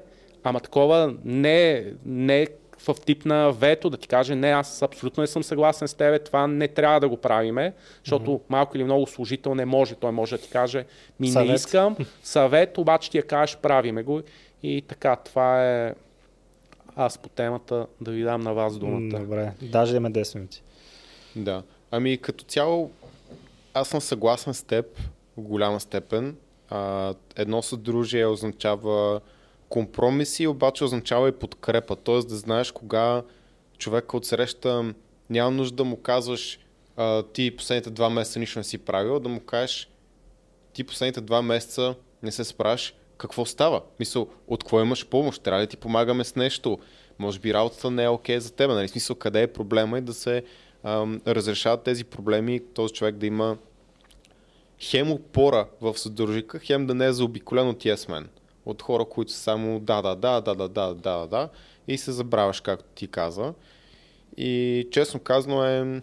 ама 0.43 0.59
такова 0.59 1.13
не, 1.25 1.85
не 2.05 2.41
е 2.41 2.47
в 2.83 2.95
тип 3.05 3.25
на 3.25 3.51
вето, 3.51 3.89
да 3.89 3.97
ти 3.97 4.07
каже, 4.07 4.35
не, 4.35 4.49
аз 4.49 4.81
абсолютно 4.81 5.21
не 5.21 5.27
съм 5.27 5.43
съгласен 5.43 5.87
с 5.87 5.93
тебе, 5.93 6.19
това 6.19 6.47
не 6.47 6.67
трябва 6.67 6.99
да 6.99 7.09
го 7.09 7.17
правиме, 7.17 7.73
защото 8.03 8.31
mm-hmm. 8.31 8.41
малко 8.49 8.77
или 8.77 8.83
много 8.83 9.07
служител 9.07 9.55
не 9.55 9.65
може, 9.65 9.95
той 9.95 10.11
може 10.11 10.35
да 10.35 10.41
ти 10.41 10.49
каже, 10.49 10.85
ми 11.19 11.27
Съвет. 11.27 11.47
не 11.47 11.53
искам, 11.53 11.97
съвет, 12.23 12.77
обаче 12.77 13.11
ти 13.11 13.17
я 13.17 13.23
кажеш, 13.23 13.57
правиме 13.57 14.03
го 14.03 14.21
и 14.63 14.83
така, 14.87 15.15
това 15.15 15.65
е 15.65 15.93
аз 16.95 17.17
по 17.17 17.29
темата 17.29 17.87
да 18.01 18.11
ви 18.11 18.23
дам 18.23 18.41
на 18.41 18.53
вас 18.53 18.77
думата. 18.77 19.19
Добре, 19.19 19.51
даже 19.61 19.95
имаме 19.95 20.11
10 20.11 20.35
минути. 20.35 20.63
Да. 21.35 21.63
Ами 21.91 22.17
като 22.17 22.43
цяло, 22.43 22.91
аз 23.73 23.87
съм 23.87 24.01
съгласен 24.01 24.53
с 24.53 24.63
теб 24.63 24.85
в 25.37 25.41
голяма 25.41 25.79
степен. 25.79 26.35
А, 26.69 27.13
едно 27.35 27.61
съдружие 27.61 28.25
означава 28.25 29.21
компромиси, 29.73 30.47
обаче 30.47 30.83
означава 30.83 31.29
и 31.29 31.31
подкрепа. 31.31 31.95
Т.е. 31.95 32.19
да 32.19 32.35
знаеш 32.35 32.71
кога 32.71 33.23
човека 33.77 34.17
от 34.17 34.25
среща 34.25 34.93
няма 35.29 35.51
нужда 35.51 35.75
да 35.75 35.83
му 35.83 35.97
казваш 35.97 36.59
а, 36.97 37.23
ти 37.23 37.55
последните 37.55 37.89
два 37.89 38.09
месеца 38.09 38.39
нищо 38.39 38.59
не 38.59 38.63
си 38.63 38.77
правил, 38.77 39.19
да 39.19 39.29
му 39.29 39.39
кажеш 39.39 39.89
ти 40.73 40.83
последните 40.83 41.21
два 41.21 41.41
месеца 41.41 41.95
не 42.23 42.31
се 42.31 42.43
справиш, 42.43 42.95
какво 43.17 43.45
става? 43.45 43.81
Мисъл, 43.99 44.27
от 44.47 44.63
какво 44.63 44.81
имаш 44.81 45.07
помощ? 45.07 45.43
Трябва 45.43 45.61
да 45.61 45.67
ти 45.67 45.77
помагаме 45.77 46.23
с 46.23 46.35
нещо? 46.35 46.79
може 47.19 47.39
би 47.39 47.53
работата 47.53 47.91
не 47.91 48.03
е 48.03 48.09
окей 48.09 48.39
за 48.39 48.53
теб. 48.53 48.69
Нали? 48.69 48.87
Смисъл, 48.87 49.15
къде 49.15 49.41
е 49.41 49.53
проблема 49.53 49.97
и 49.97 50.01
да 50.01 50.13
се 50.13 50.43
ам, 50.83 51.21
разрешават 51.27 51.83
тези 51.83 52.03
проблеми, 52.03 52.61
този 52.73 52.93
човек 52.93 53.15
да 53.15 53.25
има 53.25 53.57
хем 54.79 55.11
опора 55.11 55.67
в 55.81 55.97
съдружика, 55.97 56.59
хем 56.59 56.87
да 56.87 56.93
не 56.93 57.05
е 57.05 57.13
заобиколен 57.13 57.67
от 57.67 57.83
yes 57.83 57.95
man. 57.95 58.25
От 58.65 58.81
хора, 58.81 59.05
които 59.05 59.31
са 59.31 59.39
само 59.39 59.79
да, 59.79 60.01
да, 60.01 60.15
да, 60.15 60.41
да, 60.41 60.55
да, 60.55 60.69
да, 60.69 60.93
да, 60.93 61.27
да, 61.27 61.49
и 61.87 61.97
се 61.97 62.11
забравяш, 62.11 62.61
както 62.61 62.85
ти 62.95 63.07
каза. 63.07 63.53
И 64.37 64.87
честно 64.91 65.19
казано 65.19 65.63
е 65.63 66.01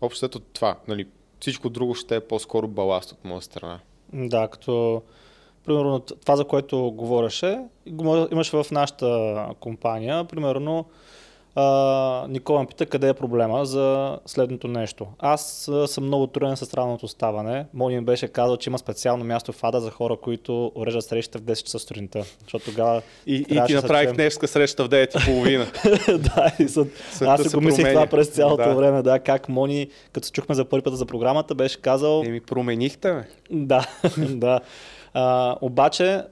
общо 0.00 0.26
от 0.26 0.44
това. 0.52 0.76
Нали, 0.88 1.06
всичко 1.40 1.68
друго 1.68 1.94
ще 1.94 2.16
е 2.16 2.20
по-скоро 2.20 2.68
баласт 2.68 3.12
от 3.12 3.24
моя 3.24 3.42
страна. 3.42 3.80
Да, 4.12 4.48
като 4.48 5.02
примерно 5.64 6.00
това, 6.00 6.36
за 6.36 6.44
което 6.44 6.92
говореше, 6.92 7.60
имаш 8.32 8.50
в 8.50 8.66
нашата 8.70 9.46
компания, 9.60 10.24
примерно 10.24 10.84
а, 11.54 12.26
Никола 12.28 12.60
ме 12.60 12.66
пита 12.66 12.86
къде 12.86 13.08
е 13.08 13.14
проблема 13.14 13.66
за 13.66 14.18
следното 14.26 14.68
нещо. 14.68 15.06
Аз 15.18 15.70
съм 15.86 16.04
много 16.04 16.26
труден 16.26 16.56
с 16.56 16.74
ранното 16.74 17.08
ставане. 17.08 17.66
Мони 17.74 17.96
ми 17.96 18.04
беше 18.04 18.28
казал, 18.28 18.56
че 18.56 18.70
има 18.70 18.78
специално 18.78 19.24
място 19.24 19.52
в 19.52 19.64
Ада 19.64 19.80
за 19.80 19.90
хора, 19.90 20.16
които 20.16 20.72
уреждат 20.74 21.04
срещата 21.04 21.38
в 21.38 21.42
10 21.42 21.62
часа 21.62 21.78
сутринта. 21.78 22.24
Защото 22.42 22.64
тогава. 22.64 23.02
И, 23.26 23.34
и 23.34 23.62
ти 23.66 23.74
направих 23.74 24.12
днеска 24.12 24.48
среща 24.48 24.84
в 24.84 24.88
9.30. 24.88 26.16
да, 26.34 26.64
и 26.64 26.68
съд... 26.68 26.88
аз 27.20 27.42
си 27.42 27.56
го 27.56 27.60
мислих 27.60 27.88
това 27.88 28.06
през 28.06 28.28
цялото 28.28 28.68
да. 28.68 28.74
време, 28.74 29.02
да, 29.02 29.18
как 29.18 29.48
Мони, 29.48 29.88
като 30.12 30.26
се 30.26 30.32
чухме 30.32 30.54
за 30.54 30.64
първи 30.64 30.82
път 30.82 30.96
за 30.96 31.06
програмата, 31.06 31.54
беше 31.54 31.80
казал. 31.80 32.22
Еми, 32.26 32.40
променихте 32.40 33.12
ме. 33.12 33.28
Да, 33.50 33.86
да. 34.18 34.60
А, 35.14 35.56
обаче, 35.60 36.22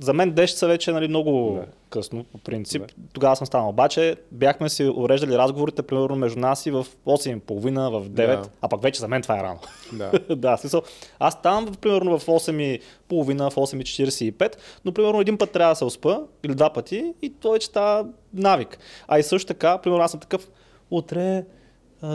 за 0.00 0.12
мен 0.12 0.32
10 0.32 0.46
часа 0.46 0.66
вече 0.66 0.90
е 0.90 0.94
нали, 0.94 1.08
много 1.08 1.54
да. 1.54 1.66
късно, 1.90 2.24
по 2.24 2.38
принцип. 2.38 2.82
Да. 2.82 2.94
Тогава 3.12 3.36
съм 3.36 3.46
станал. 3.46 3.68
Обаче 3.68 4.16
бяхме 4.32 4.68
си 4.68 4.92
уреждали 4.96 5.38
разговорите, 5.38 5.82
примерно 5.82 6.16
между 6.16 6.40
нас 6.40 6.66
и 6.66 6.70
в 6.70 6.86
8.30, 7.06 7.88
в 7.88 8.10
9, 8.10 8.14
да. 8.14 8.42
а 8.60 8.68
пък 8.68 8.82
вече 8.82 9.00
за 9.00 9.08
мен 9.08 9.22
това 9.22 9.40
е 9.40 9.42
рано. 9.42 9.58
Да, 9.92 10.12
да 10.36 10.56
смисъл. 10.56 10.82
Аз 11.18 11.34
ставам 11.34 11.74
примерно 11.80 12.18
в 12.18 12.26
8.30, 12.26 12.80
в 13.10 13.54
8.45, 13.54 14.56
но 14.84 14.92
примерно 14.92 15.20
един 15.20 15.38
път 15.38 15.50
трябва 15.50 15.72
да 15.72 15.76
се 15.76 15.84
успа, 15.84 16.20
или 16.44 16.54
два 16.54 16.72
пъти, 16.72 17.14
и 17.22 17.30
то 17.30 17.50
вече 17.50 17.66
става 17.66 18.06
навик. 18.34 18.78
А 19.08 19.18
и 19.18 19.22
също 19.22 19.46
така, 19.46 19.78
примерно 19.78 20.04
аз 20.04 20.10
съм 20.10 20.20
такъв, 20.20 20.48
утре, 20.90 21.44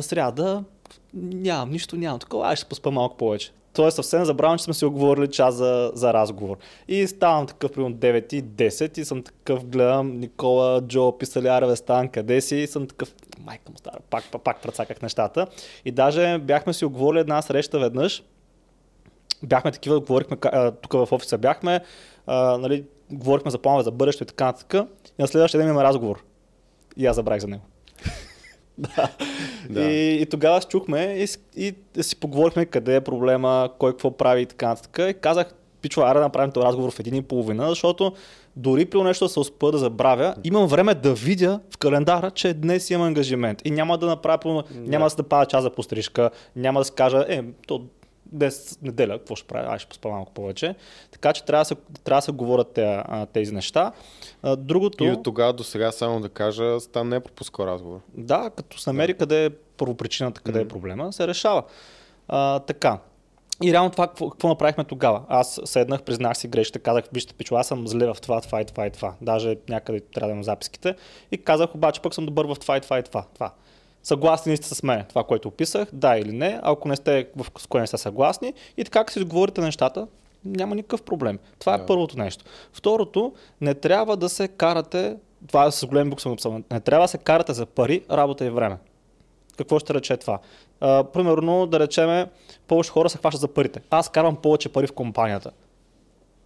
сряда, 0.02 0.64
нямам 1.14 1.70
нищо, 1.70 1.96
нямам 1.96 2.20
такова, 2.20 2.52
аз 2.52 2.60
ще 2.60 2.70
поспа 2.70 2.92
малко 2.92 3.18
повече. 3.18 3.52
То 3.74 3.88
е 3.88 3.92
съвсем 3.92 4.26
забравям, 4.26 4.58
че 4.58 4.64
сме 4.64 4.74
си 4.74 4.86
оговорили 4.86 5.28
час 5.28 5.56
за, 5.56 5.92
за 5.94 6.14
разговор. 6.14 6.58
И 6.88 7.08
ставам 7.08 7.48
такъв 7.48 7.72
примерно 7.72 7.96
9 7.96 8.34
и 8.34 8.44
10 8.44 9.00
и 9.00 9.06
съм 9.06 9.24
такъв, 9.24 9.66
гледам 9.66 10.20
Никола, 10.20 10.82
Джо, 10.82 11.18
писаляреве, 11.18 11.76
стан, 11.76 12.10
къде 12.10 12.42
си 12.42 12.56
и 12.56 12.68
съм 12.68 12.88
такъв, 12.88 13.16
майка 13.40 13.72
му 13.72 13.78
стара, 13.78 13.98
пак, 14.10 14.24
пак, 14.32 14.42
пак 14.42 14.62
прецаках 14.62 15.02
нещата. 15.02 15.48
И 15.86 15.92
даже 15.92 16.38
бяхме 16.38 16.74
си 16.74 16.86
оговорили 16.86 17.20
една 17.20 17.42
среща 17.42 17.80
веднъж, 17.80 18.24
бяхме 19.44 19.72
такива, 19.72 20.00
говорихме, 20.00 20.38
тук 20.82 20.94
в 20.94 21.08
офиса 21.12 21.38
бяхме, 21.38 21.80
а, 22.28 22.58
нали, 22.58 22.86
говорихме 23.12 23.52
за 23.52 23.58
планове 23.58 23.84
за 23.84 23.92
бъдеще 23.92 24.24
и 24.24 24.28
така 24.28 24.46
нататък. 24.46 24.88
И 25.20 25.22
на 25.22 25.28
следващия 25.28 25.60
ден 25.60 25.68
имаме 25.68 25.84
разговор. 25.84 26.24
И 26.98 27.06
аз 27.06 27.16
забравих 27.16 27.42
за 27.42 27.48
него. 27.48 27.64
да. 28.96 29.10
да. 29.70 29.82
И, 29.82 30.22
и 30.22 30.26
тогава 30.26 30.62
чухме 30.62 31.02
и, 31.02 31.28
и, 31.66 31.74
и 31.98 32.04
си 32.04 32.16
поговорихме 32.16 32.66
къде 32.66 32.96
е 32.96 33.02
проблема, 33.02 33.70
кой 33.80 33.92
какво 33.92 34.18
прави 34.18 34.42
и 34.42 34.46
така 34.46 34.68
нататък. 34.68 35.00
И 35.10 35.14
казах, 35.14 35.54
пичо, 35.82 36.02
аре 36.02 36.20
да 36.20 36.26
направим 36.26 36.52
този 36.52 36.66
разговор 36.66 36.92
в 36.92 37.00
един 37.00 37.16
и 37.16 37.22
половина, 37.22 37.70
защото 37.70 38.14
дори 38.56 38.86
при 38.86 39.02
нещо 39.02 39.26
да 39.26 39.30
се 39.30 39.40
успя 39.40 39.72
да 39.72 39.78
забравя, 39.78 40.36
имам 40.44 40.68
време 40.68 40.94
да 40.96 41.14
видя 41.14 41.60
в 41.74 41.78
календара, 41.78 42.32
че 42.32 42.54
днес 42.54 42.90
имам 42.90 43.08
ангажимент. 43.08 43.62
И 43.66 43.72
няма 43.72 43.98
да 43.98 44.06
направя, 44.06 44.64
няма 44.76 45.06
да 45.06 45.10
се 45.10 45.16
да 45.16 45.24
пада 45.24 45.46
час 45.46 45.64
за 45.64 45.70
пострижка, 45.70 46.30
няма 46.56 46.80
да 46.80 46.86
се 46.86 46.94
кажа, 46.94 47.26
е, 47.30 47.44
то 47.68 47.86
днес 48.32 48.80
неделя, 48.82 49.18
какво 49.18 49.36
ще 49.36 49.48
правя, 49.48 49.76
аз 49.76 49.82
ще 49.82 49.90
поспа 49.90 50.10
малко 50.10 50.32
повече. 50.32 50.76
Така 51.12 51.34
че 51.34 51.44
трябва 51.44 51.62
да 51.62 51.66
се, 51.66 51.76
трябва 52.04 52.18
да 52.18 52.22
се 52.22 52.32
говорят 52.32 52.80
тези 53.34 53.54
неща. 53.54 53.92
Другото... 54.58 55.04
И 55.04 55.12
от 55.12 55.24
тогава 55.24 55.54
до 55.54 55.64
сега 55.64 55.92
само 55.92 56.20
да 56.20 56.30
кажа, 56.30 56.80
стан 56.80 57.10
не 57.10 57.16
е 57.16 57.20
пропускал 57.20 57.66
разговор. 57.66 58.00
Да, 58.14 58.52
като 58.56 58.80
се 58.80 58.90
намери 58.90 59.14
да. 59.14 59.18
къде 59.18 59.46
е 59.46 59.50
първопричината, 59.50 60.42
къде 60.42 60.60
mm-hmm. 60.60 60.66
е 60.66 60.68
проблема, 60.68 61.14
се 61.14 61.28
решава. 61.28 61.64
А, 62.28 62.60
така. 62.60 63.00
И 63.64 63.74
реално 63.74 63.90
това, 63.90 64.08
какво, 64.08 64.30
какво 64.30 64.48
направихме 64.48 64.84
тогава? 64.84 65.22
Аз 65.30 65.62
седнах, 65.66 66.04
признах 66.04 66.38
си 66.38 66.48
грешката, 66.48 66.80
казах, 66.80 67.06
вижте, 67.14 67.34
пичо, 67.34 67.56
аз 67.56 67.68
съм 67.68 67.88
зле 67.88 68.14
в 68.14 68.18
това, 68.22 68.42
това 68.42 68.62
и 68.62 68.66
това 68.66 68.88
и 68.88 68.92
това. 68.92 69.14
Даже 69.22 69.58
някъде 69.70 70.00
трябва 70.00 70.28
да 70.28 70.32
имам 70.32 70.44
записките. 70.44 70.96
И 71.32 71.38
казах, 71.38 71.76
обаче 71.76 72.02
пък 72.02 72.14
съм 72.14 72.26
добър 72.26 72.46
в 72.46 72.56
това 72.56 72.78
и 72.78 72.82
това 72.82 73.00
и 73.00 73.04
това. 73.04 73.26
това. 73.34 73.52
Съгласни 74.04 74.52
ли 74.52 74.58
сте 74.58 74.76
с 74.76 74.84
мен, 74.84 75.06
това, 75.10 75.24
което 75.24 75.48
описах, 75.48 75.88
да 75.94 76.18
или 76.18 76.32
не, 76.32 76.60
ако 76.64 76.88
не 76.88 76.96
сте, 76.96 77.28
в 77.36 77.68
кое 77.68 77.82
не 77.82 77.88
сте 77.88 77.98
съгласни 77.98 78.54
и 78.78 78.84
така, 78.84 79.12
си 79.12 79.20
изговорите 79.20 79.62
нещата, 79.62 80.08
няма 80.46 80.76
никакъв 80.76 81.02
проблем. 81.02 81.40
Това 81.60 81.76
е 81.76 81.86
първото 81.86 82.18
нещо. 82.18 82.46
Второто, 82.74 83.34
не 83.62 83.74
трябва 83.74 84.18
да 84.18 84.30
се 84.30 84.48
карате, 84.48 85.18
това 85.48 85.66
е 85.66 85.72
с 85.72 85.86
голем 85.86 86.10
букс 86.10 86.24
съм 86.38 86.64
не 86.72 86.80
трябва 86.80 87.04
да 87.04 87.08
се 87.08 87.18
карате 87.18 87.54
за 87.54 87.66
пари, 87.66 88.04
работа 88.12 88.46
и 88.46 88.50
време. 88.50 88.78
Какво 89.58 89.80
ще 89.80 89.94
рече 89.94 90.18
това? 90.18 90.40
А, 90.80 91.04
примерно, 91.04 91.68
да 91.68 91.80
речеме, 91.80 92.30
повече 92.68 92.92
хора 92.92 93.10
се 93.10 93.18
хващат 93.18 93.42
за 93.42 93.48
парите. 93.48 93.82
Аз 93.90 94.10
карвам 94.10 94.36
повече 94.36 94.70
пари 94.70 94.88
в 94.88 94.94
компанията. 94.94 95.52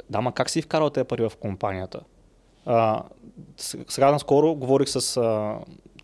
Да, 0.10 0.22
ма 0.22 0.32
как 0.32 0.50
си 0.50 0.62
вкарал 0.62 0.90
тези 0.90 1.08
пари 1.08 1.30
в 1.30 1.32
компанията? 1.40 2.00
А, 2.66 3.04
сега 3.88 4.12
наскоро 4.12 4.56
говорих 4.56 4.90
с, 4.90 5.18
а, 5.18 5.56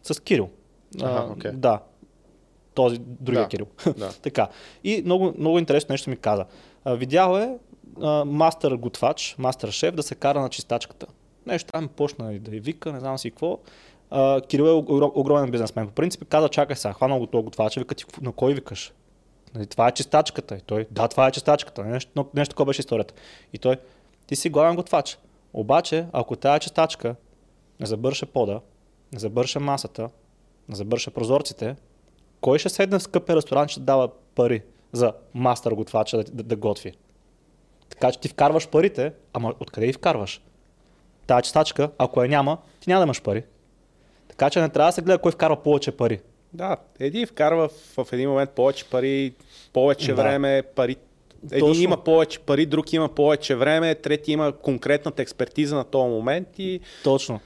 с 0.03 0.19
Кирил. 0.19 0.49
Ага, 1.01 1.33
okay. 1.33 1.51
Да. 1.51 1.79
Този 2.73 2.97
другия 2.99 3.43
да, 3.43 3.47
Кирил. 3.47 3.67
Да. 3.97 4.09
така. 4.21 4.47
И 4.83 5.01
много, 5.05 5.33
много 5.37 5.59
интересно 5.59 5.93
нещо 5.93 6.09
ми 6.09 6.17
каза. 6.17 6.45
А, 6.85 6.95
видял 6.95 7.37
е 7.37 7.57
а, 8.01 8.25
мастер 8.25 8.75
готвач, 8.75 9.35
мастер 9.39 9.71
шеф 9.71 9.95
да 9.95 10.03
се 10.03 10.15
кара 10.15 10.41
на 10.41 10.49
чистачката. 10.49 11.07
Нещо 11.45 11.69
там 11.71 11.87
почна 11.87 12.39
да 12.39 12.55
и 12.55 12.59
вика, 12.59 12.93
не 12.93 12.99
знам 12.99 13.17
си 13.17 13.31
какво. 13.31 13.59
Uh, 14.11 14.47
Кирил 14.47 14.63
е 14.63 14.71
огромен 15.19 15.51
бизнесмен. 15.51 15.87
По 15.87 15.93
принцип 15.93 16.25
каза, 16.29 16.49
чакай 16.49 16.75
сега, 16.75 16.93
хванал 16.93 17.19
го 17.19 17.27
това 17.27 17.43
готвача, 17.43 17.79
вика 17.79 17.95
ти 17.95 18.05
на 18.21 18.31
кой 18.31 18.53
викаш? 18.53 18.93
Нали, 19.55 19.67
това 19.67 19.87
е 19.87 19.91
чистачката. 19.91 20.55
И 20.55 20.61
той, 20.61 20.87
да, 20.91 21.07
това 21.07 21.27
е 21.27 21.31
чистачката. 21.31 21.83
Нещо, 21.83 22.25
нещо 22.33 22.51
такова 22.51 22.65
беше 22.65 22.79
историята. 22.79 23.13
И 23.53 23.57
той, 23.57 23.75
ти 24.27 24.35
си 24.35 24.49
главен 24.49 24.75
готвач. 24.75 25.17
Обаче, 25.53 26.05
ако 26.13 26.35
тази 26.35 26.59
чистачка 26.59 27.15
не 27.79 27.85
забърша 27.85 28.25
пода, 28.25 28.59
не 29.13 29.19
забърша 29.19 29.59
масата, 29.59 30.09
забърша 30.69 31.11
прозорците, 31.11 31.75
кой 32.41 32.59
ще 32.59 32.69
седне 32.69 32.99
в 32.99 33.03
скъпия 33.03 33.35
ресторант, 33.35 33.69
ще 33.69 33.79
дава 33.79 34.09
пари 34.35 34.61
за 34.91 35.13
мастър 35.33 35.73
готвача 35.73 36.17
да, 36.17 36.23
да, 36.23 36.43
да 36.43 36.55
готви? 36.55 36.93
Така 37.89 38.11
че 38.11 38.19
ти 38.19 38.27
вкарваш 38.27 38.67
парите, 38.67 39.13
ама 39.33 39.53
откъде 39.59 39.87
ги 39.87 39.93
вкарваш? 39.93 40.41
Тая 41.27 41.41
чистачка, 41.41 41.89
ако 41.97 42.23
я 42.23 42.29
няма, 42.29 42.57
ти 42.79 42.89
няма 42.89 42.99
да 42.99 43.03
имаш 43.03 43.21
пари. 43.21 43.43
Така 44.27 44.49
че 44.49 44.61
не 44.61 44.69
трябва 44.69 44.89
да 44.89 44.93
се 44.93 45.01
гледа 45.01 45.17
кой 45.17 45.31
вкарва 45.31 45.63
повече 45.63 45.91
пари. 45.91 46.19
Да, 46.53 46.77
един 46.99 47.27
вкарва 47.27 47.69
в, 47.69 48.03
в 48.03 48.13
един 48.13 48.29
момент 48.29 48.49
повече 48.49 48.85
пари, 48.85 49.33
повече 49.73 50.13
да. 50.13 50.21
време, 50.21 50.63
пари. 50.75 50.95
Един 51.51 51.67
Точно. 51.67 51.83
има 51.83 52.03
повече 52.03 52.39
пари, 52.39 52.65
друг 52.65 52.93
има 52.93 53.09
повече 53.09 53.55
време, 53.55 53.95
трети 53.95 54.31
има 54.31 54.51
конкретната 54.51 55.21
експертиза 55.21 55.75
на 55.75 55.83
този 55.83 56.09
момент 56.09 56.47
и... 56.57 56.79
Точно. 57.03 57.39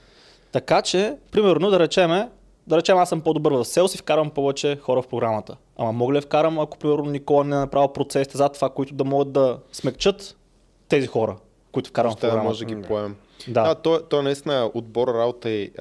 Така 0.52 0.82
че, 0.82 1.16
примерно 1.32 1.70
да 1.70 1.80
речеме, 1.80 2.30
да 2.68 2.78
речем 2.78 2.98
аз 2.98 3.10
съм 3.10 3.22
по-добър 3.22 3.52
в 3.52 3.66
селс 3.66 3.96
и 3.96 3.98
вкарам 3.98 4.30
повече 4.30 4.78
хора 4.82 5.02
в 5.02 5.08
програмата. 5.08 5.58
Ама 5.78 5.92
мога 5.92 6.14
ли 6.14 6.22
вкарам, 6.22 6.60
ако 6.60 6.78
примерно 6.78 7.06
Никола 7.06 7.44
не 7.44 7.56
е 7.56 7.60
направил 7.60 7.88
процесите 7.88 8.38
за 8.38 8.50
това, 8.50 8.70
които 8.70 8.94
да 8.94 9.04
могат 9.04 9.32
да 9.32 9.60
смекчат 9.72 10.36
тези 10.90 11.08
хора, 11.08 11.36
които 11.72 11.90
вкарам 11.90 12.12
Ще 12.12 12.18
в 12.18 12.22
програмата. 12.22 12.48
може 12.48 12.66
да 12.66 12.76
ги 12.76 12.82
поем. 12.82 13.16
Да, 13.48 13.64
да 13.64 13.76
то, 13.76 14.02
то 14.10 14.22
наистина 14.22 14.72
отбор 14.74 15.08
работа 15.08 15.50
и 15.50 15.72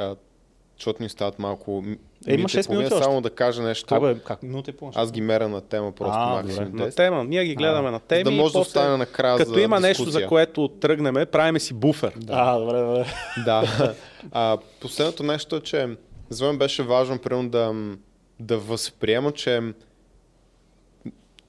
защото 0.79 1.03
ни 1.03 1.09
стават 1.09 1.39
малко 1.39 1.85
е, 2.27 2.35
има 2.35 2.49
6 2.49 2.71
минути 2.71 3.03
Само 3.03 3.21
да 3.21 3.31
кажа 3.31 3.63
нещо. 3.63 3.87
Как, 3.87 4.03
бе, 4.03 4.19
как 4.19 4.43
минути 4.43 4.71
е 4.71 4.75
Аз 4.95 5.13
ги 5.13 5.21
меря 5.21 5.49
на 5.49 5.61
тема 5.61 5.93
просто 5.93 6.19
а, 6.19 6.43
максимум. 6.43 6.71
На 6.75 6.91
тема. 6.91 7.25
Ние 7.25 7.45
ги 7.45 7.55
гледаме 7.55 7.89
а, 7.89 7.93
на 7.93 8.01
теми. 8.01 8.25
Да 8.25 8.31
може 8.31 8.53
да 8.53 8.59
остане 8.59 8.97
накрая 8.97 9.39
Като 9.39 9.53
за 9.55 9.61
има 9.61 9.77
дискусия. 9.77 10.07
нещо, 10.07 10.11
за 10.11 10.27
което 10.27 10.69
тръгнеме, 10.69 11.27
правиме 11.27 11.61
си 11.61 11.75
буфер. 11.75 12.13
Да, 12.17 12.33
а, 12.37 12.59
добре, 12.59 12.81
добре. 12.81 13.07
да. 13.45 13.95
А, 14.33 14.59
последното 14.81 15.23
нещо 15.23 15.57
е, 15.57 15.61
че 15.61 15.97
за 16.35 16.47
мен 16.47 16.59
беше 16.59 16.83
важно 16.83 17.19
примерно 17.19 17.49
да, 17.49 17.97
да 18.41 18.59
възприема, 18.59 19.33
че 19.33 19.61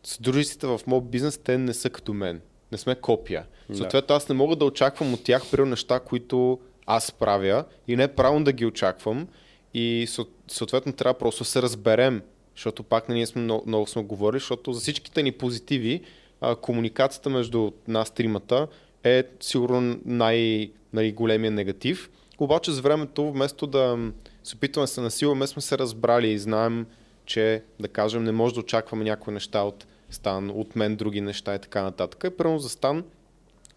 съдружниците 0.03 0.67
в 0.67 0.79
моят 0.87 1.09
бизнес, 1.09 1.37
те 1.37 1.57
не 1.57 1.73
са 1.73 1.89
като 1.89 2.13
мен. 2.13 2.41
Не 2.71 2.77
сме 2.77 2.95
копия. 2.95 3.45
Да. 3.69 3.77
Съответно, 3.77 4.15
аз 4.15 4.29
не 4.29 4.35
мога 4.35 4.55
да 4.55 4.65
очаквам 4.65 5.13
от 5.13 5.23
тях, 5.23 5.51
примерно, 5.51 5.69
неща, 5.69 5.99
които 5.99 6.59
аз 6.85 7.11
правя 7.11 7.65
и 7.87 7.95
не 7.95 8.03
е 8.03 8.07
правилно 8.07 8.45
да 8.45 8.51
ги 8.51 8.65
очаквам 8.65 9.27
и 9.73 10.07
съответно 10.47 10.93
трябва 10.93 11.17
просто 11.17 11.43
да 11.43 11.49
се 11.49 11.61
разберем, 11.61 12.21
защото 12.55 12.83
пак 12.83 13.09
ние 13.09 13.27
сме 13.27 13.41
много, 13.41 13.63
много 13.67 13.87
сме 13.87 14.03
говорили, 14.03 14.39
защото 14.39 14.73
за 14.73 14.79
всичките 14.79 15.23
ни 15.23 15.31
позитиви 15.31 16.01
а, 16.41 16.55
комуникацията 16.55 17.29
между 17.29 17.71
нас 17.87 18.11
тримата 18.11 18.67
е 19.03 19.23
сигурно 19.39 19.99
най- 20.05 20.71
най-големия 20.93 21.51
негатив, 21.51 22.09
обаче 22.39 22.71
с 22.71 22.79
времето, 22.79 23.31
вместо 23.31 23.67
да 23.67 24.11
се 24.45 24.55
опитваме 24.55 24.83
да 24.83 24.87
се 24.87 25.01
насилваме, 25.01 25.47
сме 25.47 25.61
се 25.61 25.77
разбрали 25.77 26.27
и 26.31 26.39
знаем, 26.39 26.85
че, 27.25 27.63
да 27.79 27.87
кажем, 27.87 28.23
не 28.23 28.31
може 28.31 28.53
да 28.53 28.59
очакваме 28.59 29.03
някои 29.03 29.33
неща 29.33 29.61
от 29.61 29.85
Стан, 30.09 30.49
от 30.49 30.75
мен 30.75 30.95
други 30.95 31.21
неща 31.21 31.55
и 31.55 31.59
така 31.59 31.81
нататък. 31.83 32.23
И 32.27 32.37
първо 32.37 32.57
за 32.59 32.69
Стан 32.69 33.03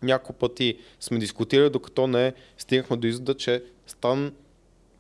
няколко 0.02 0.32
пъти 0.32 0.78
сме 1.00 1.18
дискутирали, 1.18 1.70
докато 1.70 2.06
не 2.06 2.32
стигнахме 2.58 2.96
до 2.96 3.06
извода, 3.06 3.34
че 3.34 3.62
Стан 3.86 4.32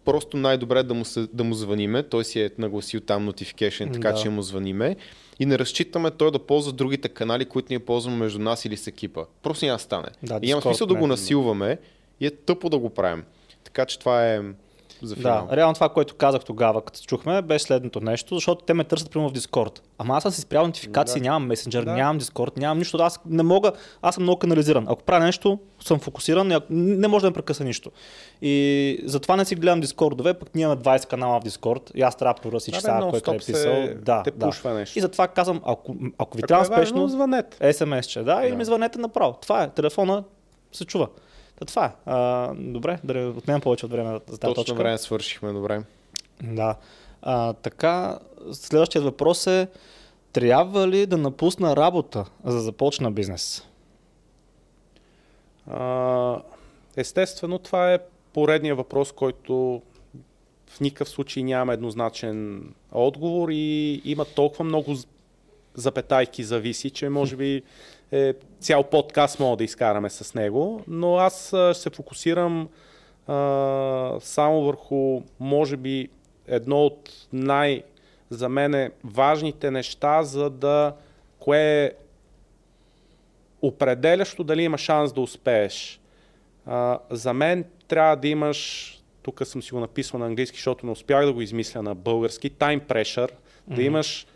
просто 0.04 0.36
най-добре 0.36 0.78
е 0.78 0.82
да 0.82 0.94
му, 0.94 1.04
се, 1.04 1.28
да 1.32 1.44
му 1.44 1.54
звъниме. 1.54 2.02
Той 2.02 2.24
си 2.24 2.40
е 2.40 2.50
нагласил 2.58 3.00
там 3.00 3.30
notification, 3.30 3.92
така 3.92 4.12
Да. 4.12 4.18
че 4.18 4.30
му 4.30 4.42
звъниме. 4.42 4.96
И 5.40 5.46
не 5.46 5.58
разчитаме 5.58 6.10
той 6.10 6.30
да 6.30 6.38
ползва 6.38 6.72
другите 6.72 7.08
канали, 7.08 7.44
които 7.44 7.66
ние 7.70 7.78
ползваме 7.78 8.16
между 8.16 8.38
нас 8.38 8.64
или 8.64 8.76
с 8.76 8.86
екипа. 8.86 9.24
Просто 9.42 9.64
няма 9.66 9.78
стане. 9.78 10.08
Да, 10.22 10.40
и 10.42 10.48
няма 10.48 10.62
смисъл 10.62 10.86
да 10.86 10.94
го 10.94 10.98
примерно. 10.98 11.12
насилваме 11.12 11.78
и 12.20 12.26
е 12.26 12.30
тъпо 12.30 12.70
да 12.70 12.78
го 12.78 12.90
правим. 12.90 13.24
Така 13.64 13.86
че 13.86 13.98
това 13.98 14.26
е 14.34 14.40
за 15.02 15.16
финал. 15.16 15.46
Да, 15.46 15.56
реално 15.56 15.74
това, 15.74 15.88
което 15.88 16.14
казах 16.14 16.44
тогава, 16.44 16.82
като 16.82 17.00
чухме, 17.00 17.42
беше 17.42 17.64
следното 17.64 18.00
нещо, 18.00 18.34
защото 18.34 18.64
те 18.64 18.74
ме 18.74 18.84
търсят 18.84 19.10
примерно 19.10 19.30
в 19.30 19.34
Discord. 19.34 19.78
Ама 19.98 20.16
аз 20.16 20.22
съм 20.22 20.32
си 20.32 20.40
спрял 20.40 20.66
нотификации, 20.66 21.20
Да. 21.20 21.24
нямам 21.24 21.46
месенджер, 21.46 21.82
Да. 21.82 21.92
нямам 21.92 22.20
Discord, 22.20 22.58
нямам 22.58 22.78
нищо. 22.78 22.96
Аз 22.98 23.20
не 23.26 23.42
мога, 23.42 23.72
аз 24.02 24.14
съм 24.14 24.22
много 24.22 24.38
канализиран. 24.38 24.86
Ако 24.88 25.02
правя 25.02 25.24
нещо, 25.24 25.58
съм 25.80 25.98
фокусиран, 25.98 26.52
не 26.70 27.08
може 27.08 27.22
да 27.22 27.28
ме 27.28 27.34
прекъса 27.34 27.64
нищо. 27.64 27.90
И 28.42 28.56
затова 29.04 29.36
не 29.36 29.44
си 29.44 29.54
гледам 29.54 29.82
Discord-ове, 29.82 30.34
пък 30.34 30.54
ние 30.54 30.64
имаме 30.64 30.80
20 30.80 31.06
канала 31.06 31.40
в 31.40 31.44
Discord 31.44 31.92
и 31.94 32.02
аз 32.02 32.16
трябва 32.16 32.34
да 32.34 32.40
проверя 32.40 32.58
всички 32.58 32.80
сега, 32.80 33.00
който 33.02 33.16
е 33.16 33.20
нон-стоп 33.20 33.40
се- 33.40 33.52
писал. 33.52 33.88
Да, 33.96 34.22
те 34.22 34.30
да. 34.30 34.46
пушва 34.46 34.74
нещо. 34.74 34.98
И 34.98 35.02
затова 35.02 35.28
казвам, 35.28 35.60
ако, 35.64 35.94
ако 36.18 36.36
ви 36.36 36.40
Ако 36.40 36.48
трябва 36.48 36.62
е 36.62 36.78
спешно, 36.78 37.08
звънете. 37.08 37.72
SMS, 37.72 38.02
че 38.02 38.22
да, 38.22 38.40
или 38.42 38.50
Да. 38.50 38.56
ми 38.56 38.64
звънете 38.64 38.98
направо. 38.98 39.34
Това 39.42 39.62
е, 39.62 39.70
телефона 39.70 40.24
се 40.72 40.84
чува. 40.84 41.08
Та 41.58 41.64
това 41.64 41.84
е. 41.84 41.92
А, 42.06 42.52
добре, 42.54 42.98
да 43.04 43.14
не 43.14 43.26
отнемам 43.26 43.60
повече 43.60 43.86
от 43.86 43.92
време 43.92 44.10
за 44.10 44.38
тази 44.38 44.54
Точно 44.54 44.54
точка. 44.54 44.74
време 44.74 44.98
свършихме, 44.98 45.52
добре. 45.52 45.82
Да. 46.42 46.76
А, 47.22 47.52
така, 47.52 48.18
следващият 48.52 49.04
въпрос 49.04 49.46
е, 49.46 49.68
трябва 50.32 50.88
ли 50.88 51.06
да 51.06 51.16
напусна 51.16 51.76
работа, 51.76 52.24
за 52.44 52.54
да 52.54 52.60
започна 52.60 53.10
бизнес? 53.10 53.66
А, 55.66 56.42
естествено, 56.96 57.58
това 57.58 57.94
е 57.94 57.98
поредния 58.32 58.74
въпрос, 58.74 59.12
който 59.12 59.82
в 60.66 60.80
никакъв 60.80 61.08
случай 61.08 61.42
няма 61.42 61.74
еднозначен 61.74 62.68
отговор 62.92 63.48
и 63.52 64.02
има 64.04 64.24
толкова 64.24 64.64
много 64.64 64.94
запетайки 65.74 66.44
зависи, 66.44 66.90
че 66.90 67.08
може 67.08 67.36
би 67.36 67.62
е, 68.12 68.34
цял 68.60 68.82
подкаст 68.84 69.40
мога 69.40 69.56
да 69.56 69.64
изкараме 69.64 70.10
с 70.10 70.34
него, 70.34 70.82
но 70.88 71.16
аз 71.16 71.46
ще 71.48 71.74
се 71.74 71.90
фокусирам 71.90 72.68
а, 73.26 74.14
само 74.20 74.64
върху, 74.64 75.22
може 75.40 75.76
би, 75.76 76.08
едно 76.46 76.84
от 76.86 77.10
най- 77.32 77.82
за 78.30 78.48
мен 78.48 78.92
важните 79.04 79.70
неща, 79.70 80.22
за 80.22 80.50
да 80.50 80.94
кое 81.38 81.84
е 81.84 81.92
определящо 83.62 84.44
дали 84.44 84.62
има 84.62 84.78
шанс 84.78 85.12
да 85.12 85.20
успееш. 85.20 86.00
А, 86.66 86.98
за 87.10 87.32
мен 87.32 87.64
трябва 87.88 88.16
да 88.16 88.28
имаш, 88.28 88.92
тук 89.22 89.40
съм 89.44 89.62
си 89.62 89.72
го 89.72 89.80
написал 89.80 90.20
на 90.20 90.26
английски, 90.26 90.56
защото 90.56 90.86
не 90.86 90.92
успях 90.92 91.24
да 91.24 91.32
го 91.32 91.42
измисля 91.42 91.82
на 91.82 91.94
български, 91.94 92.50
time 92.50 92.80
pressure, 92.80 93.30
mm-hmm. 93.30 93.74
да 93.74 93.82
имаш, 93.82 94.26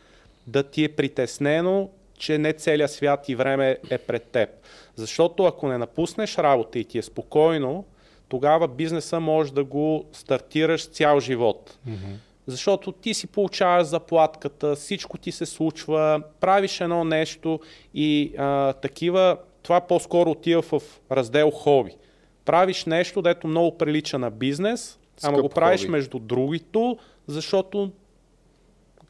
да 0.47 0.63
ти 0.63 0.85
е 0.85 0.89
притеснено, 0.89 1.91
че 2.23 2.39
не 2.39 2.53
целият 2.53 2.91
свят 2.91 3.29
и 3.29 3.35
време 3.35 3.79
е 3.91 3.99
пред 3.99 4.23
теб. 4.23 4.49
Защото 4.97 5.45
ако 5.45 5.69
не 5.69 5.79
напуснеш 5.79 6.39
работа 6.39 6.79
и 6.79 6.85
ти 6.85 6.99
е 6.99 7.03
спокойно, 7.03 7.85
тогава 8.29 8.69
бизнеса 8.69 9.21
може 9.21 9.53
да 9.53 9.65
го 9.65 10.05
стартираш 10.13 10.89
цял 10.89 11.21
живот. 11.21 11.79
Mm-hmm. 11.89 12.15
Защото 12.47 12.93
ти 12.93 13.15
си 13.15 13.27
получаваш 13.27 13.87
заплатката, 13.87 14.77
всичко 14.77 15.19
ти 15.19 15.33
се 15.33 15.47
случва, 15.47 16.23
правиш 16.41 16.81
едно 16.81 17.05
нещо 17.05 17.61
и 17.95 18.33
а, 18.39 18.73
такива, 18.73 19.37
това 19.63 19.81
по-скоро 19.81 20.31
отива 20.31 20.63
в 20.63 20.83
раздел 21.11 21.51
хоби. 21.51 21.97
Правиш 22.45 22.85
нещо, 22.85 23.23
дето 23.23 23.47
много 23.47 23.79
прилича 23.79 24.19
на 24.19 24.31
бизнес, 24.31 24.99
ама 25.23 25.37
Скъп 25.37 25.43
го 25.43 25.49
правиш 25.49 25.81
хоби. 25.81 25.91
между 25.91 26.19
другото, 26.19 26.99
защото 27.27 27.91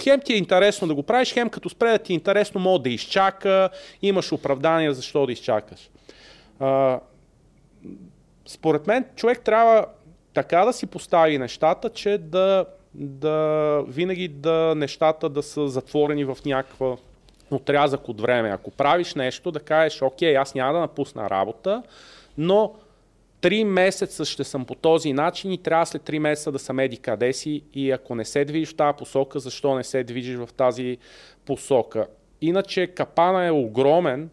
хем 0.03 0.21
ти 0.21 0.33
е 0.33 0.37
интересно 0.37 0.89
да 0.89 0.95
го 0.95 1.03
правиш, 1.03 1.33
хем 1.33 1.51
като 1.51 1.69
спре 1.69 1.91
да 1.91 1.99
ти 1.99 2.13
е 2.13 2.15
интересно, 2.15 2.61
мога 2.61 2.79
да 2.79 2.91
изчака, 2.91 3.71
имаш 4.03 4.33
оправдание 4.33 4.95
защо 4.95 5.27
да 5.27 5.33
изчакаш. 5.33 5.91
А, 6.61 7.01
според 8.47 8.87
мен 8.87 9.05
човек 9.17 9.41
трябва 9.41 9.87
така 10.35 10.65
да 10.65 10.73
си 10.73 10.87
постави 10.87 11.39
нещата, 11.39 11.91
че 11.91 12.19
да, 12.19 12.67
да 12.95 13.79
винаги 13.89 14.29
да 14.29 14.75
нещата 14.77 15.29
да 15.29 15.43
са 15.43 15.69
затворени 15.69 16.25
в 16.25 16.39
някаква 16.47 16.97
отрязък 17.51 18.09
от 18.09 18.21
време. 18.21 18.51
Ако 18.51 18.71
правиш 18.71 19.15
нещо, 19.15 19.51
да 19.51 19.61
кажеш, 19.61 20.03
окей, 20.03 20.37
аз 20.37 20.55
няма 20.55 20.73
да 20.73 20.81
напусна 20.81 21.31
работа, 21.31 21.83
но 22.39 22.75
три 23.43 23.65
месеца 23.65 24.25
ще 24.25 24.45
съм 24.45 24.65
по 24.65 24.75
този 24.75 25.13
начин 25.13 25.53
и 25.53 25.59
трябва 25.59 25.87
след 25.87 26.03
три 26.03 26.19
месеца 26.19 26.53
да 26.53 26.59
съм 26.59 26.79
еди 26.79 26.97
къде 26.97 27.33
си 27.33 27.63
и 27.75 27.91
ако 27.91 28.15
не 28.15 28.25
се 28.25 28.45
движиш 28.45 28.73
в 28.73 28.77
тази 28.77 28.97
посока, 28.97 29.39
защо 29.39 29.75
не 29.75 29.85
се 29.85 30.05
движиш 30.05 30.37
в 30.37 30.49
тази 30.57 30.99
посока. 31.47 32.07
Иначе 32.41 32.87
капана 32.87 33.47
е 33.47 33.51
огромен, 33.51 34.31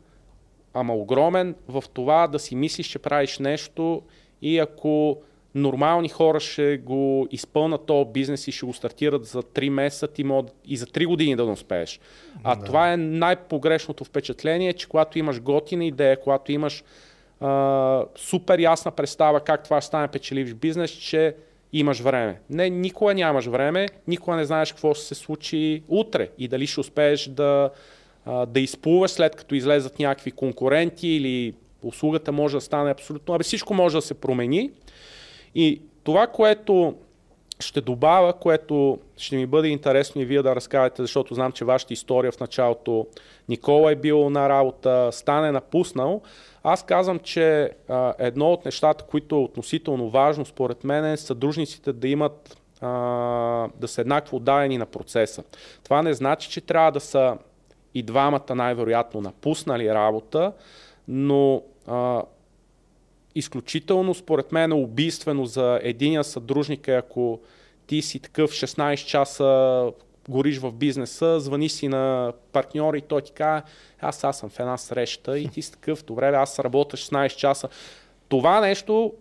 ама 0.74 0.96
огромен 0.96 1.56
в 1.68 1.84
това 1.94 2.28
да 2.28 2.40
си 2.40 2.56
мислиш, 2.56 2.88
че 2.88 3.00
правиш 3.00 3.40
нещо 3.40 4.02
и 4.42 4.60
ако 4.60 5.18
нормални 5.56 6.10
хора 6.10 6.40
ще 6.40 6.78
го 6.78 7.28
изпълнат 7.32 7.86
този 7.86 8.10
бизнес 8.10 8.48
и 8.48 8.52
ще 8.52 8.66
го 8.66 8.74
стартират 8.74 9.26
за 9.26 9.44
3 9.44 9.70
месеца, 9.70 10.08
ти 10.08 10.24
мога 10.24 10.50
и 10.66 10.78
за 10.78 10.86
3 10.86 11.06
години 11.08 11.36
да 11.36 11.46
не 11.46 11.52
успееш. 11.52 12.00
А 12.44 12.56
да. 12.56 12.66
това 12.66 12.94
е 12.94 12.98
най-погрешното 12.98 14.04
впечатление, 14.04 14.74
че 14.74 14.88
когато 14.88 15.20
имаш 15.20 15.42
готина 15.42 15.86
идея, 15.86 16.22
когато 16.22 16.52
имаш 16.52 16.84
супер 18.16 18.60
ясна 18.60 18.92
представа 18.92 19.40
как 19.40 19.64
това 19.64 19.82
ще 19.82 19.88
стане 19.88 20.08
печеливш 20.08 20.54
бизнес, 20.54 20.92
че 20.92 21.36
имаш 21.74 22.00
време. 22.00 22.40
Не, 22.50 22.70
никога 22.70 23.14
нямаш 23.14 23.46
време, 23.46 23.88
никога 24.08 24.38
не 24.38 24.46
знаеш 24.46 24.72
какво 24.72 24.94
ще 24.94 25.06
се 25.06 25.16
случи 25.16 25.84
утре 25.88 26.30
и 26.38 26.48
дали 26.48 26.68
ще 26.68 26.80
успееш 26.80 27.28
да, 27.28 27.70
а, 28.26 28.46
да 28.46 28.60
изплуваш 28.60 29.12
след 29.12 29.36
като 29.36 29.56
излезат 29.56 30.00
някакви 30.00 30.32
конкуренти 30.32 31.08
или 31.08 31.54
услугата 31.84 32.32
може 32.32 32.58
да 32.58 32.62
стане 32.62 32.92
абсолютно, 32.92 33.36
абе 33.36 33.44
всичко 33.44 33.74
може 33.74 33.98
да 33.98 34.02
се 34.02 34.14
промени. 34.14 34.72
И 35.56 35.82
това, 36.04 36.28
което 36.28 36.96
ще 37.60 37.82
добавя, 37.82 38.34
което 38.34 39.00
ще 39.18 39.36
ми 39.36 39.46
бъде 39.46 39.68
интересно 39.68 40.22
и 40.22 40.26
вие 40.26 40.42
да 40.42 40.56
разкажете, 40.56 41.02
защото 41.02 41.34
знам, 41.34 41.52
че 41.52 41.66
вашата 41.66 41.94
история 41.94 42.32
в 42.32 42.40
началото 42.40 43.08
Никола 43.50 43.92
е 43.92 43.96
бил 43.96 44.30
на 44.30 44.50
работа, 44.50 45.10
Стан 45.12 45.46
е 45.46 45.52
напуснал. 45.52 46.22
Аз 46.64 46.84
казвам, 46.84 47.20
че 47.20 47.72
а, 47.88 48.14
едно 48.20 48.52
от 48.52 48.66
нещата, 48.66 49.04
които 49.04 49.36
е 49.36 49.40
относително 49.40 50.10
важно 50.10 50.46
според 50.46 50.84
мен 50.84 51.06
е 51.06 51.18
съдружниците 51.18 51.94
да 51.94 52.08
имат 52.08 52.58
а, 52.82 52.90
да 53.76 53.88
са 53.88 54.02
еднакво 54.02 54.38
отдадени 54.38 54.78
на 54.78 54.86
процеса. 54.86 55.44
Това 55.84 56.02
не 56.02 56.14
значи, 56.14 56.50
че 56.50 56.62
трябва 56.62 56.92
да 56.92 57.00
са 57.00 57.38
и 57.94 58.04
двамата 58.04 58.56
най-вероятно 58.56 59.22
напуснали 59.22 59.94
работа, 59.94 60.54
но 61.08 61.64
а, 61.88 62.24
изключително, 63.36 64.14
според 64.14 64.52
мен, 64.52 64.72
е 64.72 64.76
убийствено 64.76 65.46
за 65.46 65.80
единия 65.84 66.24
съдружник 66.24 66.88
е 66.88 66.92
ако 66.92 67.40
ти 67.88 68.02
си 68.02 68.20
такъв 68.20 68.52
16 68.52 69.06
часа 69.06 69.92
гориш 70.30 70.60
в 70.60 70.72
бизнеса, 70.72 71.40
звъни 71.40 71.70
си 71.70 71.88
на 71.88 72.34
партньора 72.52 72.98
и 72.98 73.02
той 73.02 73.22
ти 73.22 73.32
казва, 73.32 73.62
аз, 74.00 74.24
аз 74.24 74.40
съм 74.40 74.50
в 74.50 74.60
една 74.60 74.78
среща 74.78 75.40
и 75.40 75.48
ти 75.48 75.62
си 75.62 75.72
такъв, 75.72 76.04
добре, 76.04 76.28
аз 76.28 76.60
работя 76.60 76.98
16 76.98 77.36
часа. 77.36 77.70
Това 78.30 78.62
нещо 78.62 79.14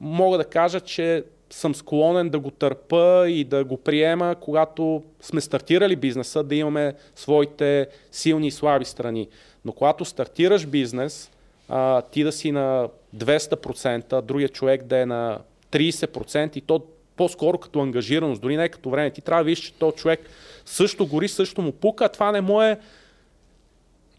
мога 0.00 0.38
да 0.38 0.44
кажа, 0.44 0.80
че 0.80 1.24
съм 1.50 1.74
склонен 1.74 2.30
да 2.30 2.38
го 2.38 2.50
търпа 2.50 3.24
и 3.28 3.44
да 3.44 3.64
го 3.64 3.76
приема, 3.76 4.36
когато 4.40 5.02
сме 5.20 5.40
стартирали 5.40 5.96
бизнеса, 5.96 6.42
да 6.42 6.54
имаме 6.54 6.94
своите 7.14 7.88
силни 8.12 8.46
и 8.46 8.50
слаби 8.50 8.84
страни. 8.84 9.28
Но 9.64 9.72
когато 9.72 10.04
стартираш 10.04 10.66
бизнес, 10.66 11.30
а, 11.68 12.02
ти 12.02 12.24
да 12.24 12.32
си 12.32 12.52
на 12.52 12.88
200%, 13.16 14.20
другия 14.22 14.48
човек 14.48 14.82
да 14.82 14.98
е 14.98 15.06
на 15.06 15.38
30% 15.70 16.56
и 16.56 16.60
то 16.60 16.82
по-скоро 17.20 17.58
като 17.58 17.80
ангажираност, 17.80 18.40
дори 18.40 18.56
не 18.56 18.68
като 18.68 18.90
време. 18.90 19.10
Ти 19.10 19.20
трябва 19.20 19.44
да 19.44 19.44
видиш, 19.44 19.64
че 19.64 19.72
то 19.72 19.92
човек 19.92 20.20
също 20.64 21.06
гори, 21.06 21.28
също 21.28 21.62
му 21.62 21.72
пука, 21.72 22.08
това 22.08 22.32
не 22.32 22.40
му 22.40 22.62
е 22.62 22.78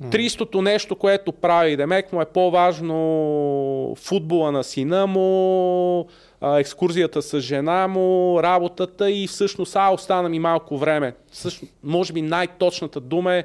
300-то 0.03 0.61
нещо, 0.61 0.95
което 0.95 1.31
прави. 1.31 1.77
Демек 1.77 2.13
му 2.13 2.21
е 2.21 2.25
по-важно 2.25 3.95
футбола 3.97 4.51
на 4.51 4.63
сина 4.63 5.07
му, 5.07 6.07
екскурзията 6.43 7.21
с 7.21 7.39
жена 7.39 7.87
му, 7.87 8.39
работата 8.43 9.11
и 9.11 9.27
всъщност, 9.27 9.75
а, 9.75 9.89
остана 9.93 10.29
ми 10.29 10.39
малко 10.39 10.77
време. 10.77 11.13
Също, 11.31 11.65
може 11.83 12.13
би 12.13 12.21
най-точната 12.21 12.99
дума 12.99 13.33
е 13.33 13.43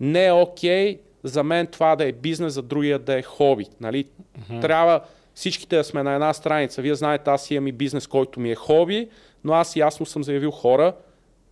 не 0.00 0.26
е 0.26 0.32
окей 0.32 0.98
за 1.24 1.42
мен 1.42 1.66
това 1.66 1.96
да 1.96 2.04
е 2.08 2.12
бизнес, 2.12 2.54
за 2.54 2.62
другия 2.62 2.98
да 2.98 3.18
е 3.18 3.22
хоби. 3.22 3.66
Нали? 3.80 4.04
Mm-hmm. 4.04 4.60
Трябва 4.60 5.00
всичките 5.34 5.84
сме 5.84 6.02
на 6.02 6.14
една 6.14 6.32
страница. 6.32 6.82
Вие 6.82 6.94
знаете, 6.94 7.30
аз 7.30 7.50
имам 7.50 7.66
и 7.66 7.72
бизнес, 7.72 8.06
който 8.06 8.40
ми 8.40 8.50
е 8.50 8.54
хоби, 8.54 9.08
но 9.44 9.52
аз 9.52 9.76
ясно 9.76 10.06
съм 10.06 10.24
заявил 10.24 10.50
хора, 10.50 10.92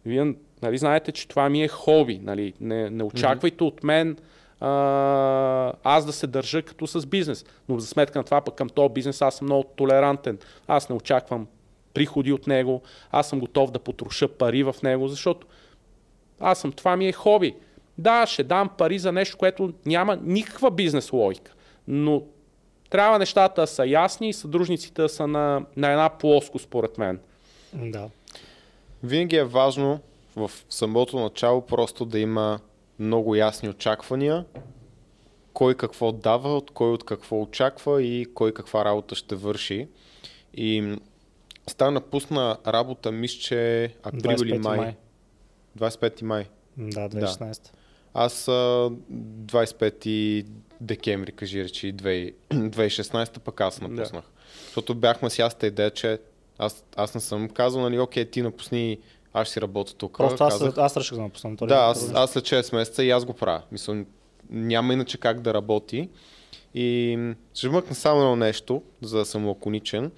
вие 0.07 0.35
нали, 0.63 0.79
знаете, 0.79 1.13
че 1.13 1.29
това 1.29 1.49
ми 1.49 1.63
е 1.63 1.69
хоби. 1.69 2.21
Нали? 2.23 2.55
Не, 2.61 2.91
не 2.91 3.03
очаквайте 3.03 3.65
mm-hmm. 3.65 3.69
от 3.69 3.85
мен 3.85 4.17
а, 4.61 5.73
аз 5.85 6.07
да 6.07 6.13
се 6.13 6.27
държа 6.27 6.63
като 6.63 6.87
с 6.87 7.07
бизнес. 7.07 7.45
Но 7.69 7.79
за 7.79 7.87
сметка 7.87 8.19
на 8.19 8.25
това, 8.25 8.41
пък 8.41 8.55
към 8.55 8.69
този 8.69 8.93
бизнес 8.93 9.23
аз 9.23 9.35
съм 9.35 9.47
много 9.47 9.65
толерантен. 9.77 10.39
Аз 10.69 10.89
не 10.89 10.97
очаквам 10.97 11.47
приходи 11.95 12.33
от 12.33 12.47
него, 12.47 12.83
аз 13.11 13.29
съм 13.29 13.41
готов 13.41 13.71
да 13.71 13.79
потруша 13.79 14.29
пари 14.29 14.63
в 14.63 14.75
него, 14.83 15.09
защото 15.09 15.47
аз 16.41 16.59
съм, 16.59 16.73
това 16.73 16.97
ми 16.97 17.09
е 17.09 17.13
хоби. 17.13 17.55
Да, 17.99 18.27
ще 18.27 18.43
дам 18.43 18.69
пари 18.79 18.99
за 18.99 19.13
нещо, 19.13 19.39
което 19.39 19.73
няма 19.87 20.19
никаква 20.23 20.71
бизнес 20.71 21.13
логика, 21.13 21.53
но 21.89 22.23
трябва 22.91 23.19
нещата 23.19 23.61
да 23.61 23.67
са 23.67 23.87
ясни 23.87 24.29
и 24.29 24.33
съдружниците 24.33 25.03
да 25.03 25.09
са 25.09 25.27
на, 25.27 25.67
на 25.77 25.91
една 25.91 26.09
плоско, 26.09 26.59
според 26.59 26.99
мен. 26.99 27.21
Да. 27.73 28.09
Винаги 29.03 29.37
е 29.37 29.45
важно 29.45 30.01
в 30.37 30.51
самото 30.71 31.21
начало 31.21 31.67
просто 31.67 32.05
да 32.05 32.19
има 32.19 32.61
много 32.99 33.35
ясни 33.35 33.69
очаквания, 33.69 34.45
кой 35.53 35.75
какво 35.75 36.13
дава, 36.13 36.57
от 36.57 36.71
кой 36.71 36.91
от 36.91 37.05
какво 37.05 37.43
очаква 37.43 38.03
и 38.03 38.27
кой 38.35 38.55
каква 38.55 38.85
работа 38.85 39.15
ще 39.15 39.35
върши. 39.35 39.89
И 40.55 40.97
стана 41.67 41.91
напусна 41.91 42.57
работа, 42.67 43.13
мисля, 43.13 43.41
че 43.41 43.95
април 44.03 44.45
или 44.45 44.59
май. 44.59 44.79
май. 44.79 44.97
25 45.79 46.23
май. 46.23 46.47
Да, 46.77 47.09
2016. 47.09 47.63
Да. 47.63 47.71
Аз 48.15 48.47
25 48.47 50.47
декември, 50.81 51.33
кажи 51.33 51.65
речи, 51.65 51.95
2016, 51.95 53.39
пък 53.45 53.61
аз 53.61 53.81
напуснах. 53.81 54.23
Да. 54.23 54.29
Защото 54.65 54.95
бяхме 54.95 55.31
с 55.31 55.39
ясната 55.39 55.67
идея, 55.67 55.91
че 55.91 56.19
аз, 56.59 56.85
аз 56.97 57.15
не 57.15 57.21
съм 57.21 57.49
казал, 57.49 57.83
нали, 57.83 57.99
окей, 57.99 58.25
ти 58.25 58.43
напусни, 58.43 58.99
аз 59.33 59.47
ще 59.47 59.53
си 59.53 59.61
работя 59.61 59.95
тук. 59.95 60.17
Просто 60.17 60.45
аз, 60.45 60.59
казах, 60.59 60.79
аз 60.79 60.97
реших 60.97 61.17
да 61.17 61.23
напусна. 61.23 61.57
Да, 61.57 61.75
аз, 61.75 62.13
аз 62.15 62.31
след 62.31 62.45
6 62.45 62.75
месеца 62.75 63.05
и 63.05 63.11
аз 63.11 63.25
го 63.25 63.33
правя. 63.33 63.63
Мисля, 63.73 64.05
няма 64.51 64.93
иначе 64.93 65.19
как 65.19 65.41
да 65.41 65.55
работи. 65.55 66.09
И 66.75 67.19
ще 67.55 67.69
вмъкна 67.69 67.95
само 67.95 68.21
едно 68.21 68.37
нещо, 68.37 68.83
за 69.03 69.19
да 69.19 69.25
съм 69.25 69.49
лаконичен. 69.49 70.11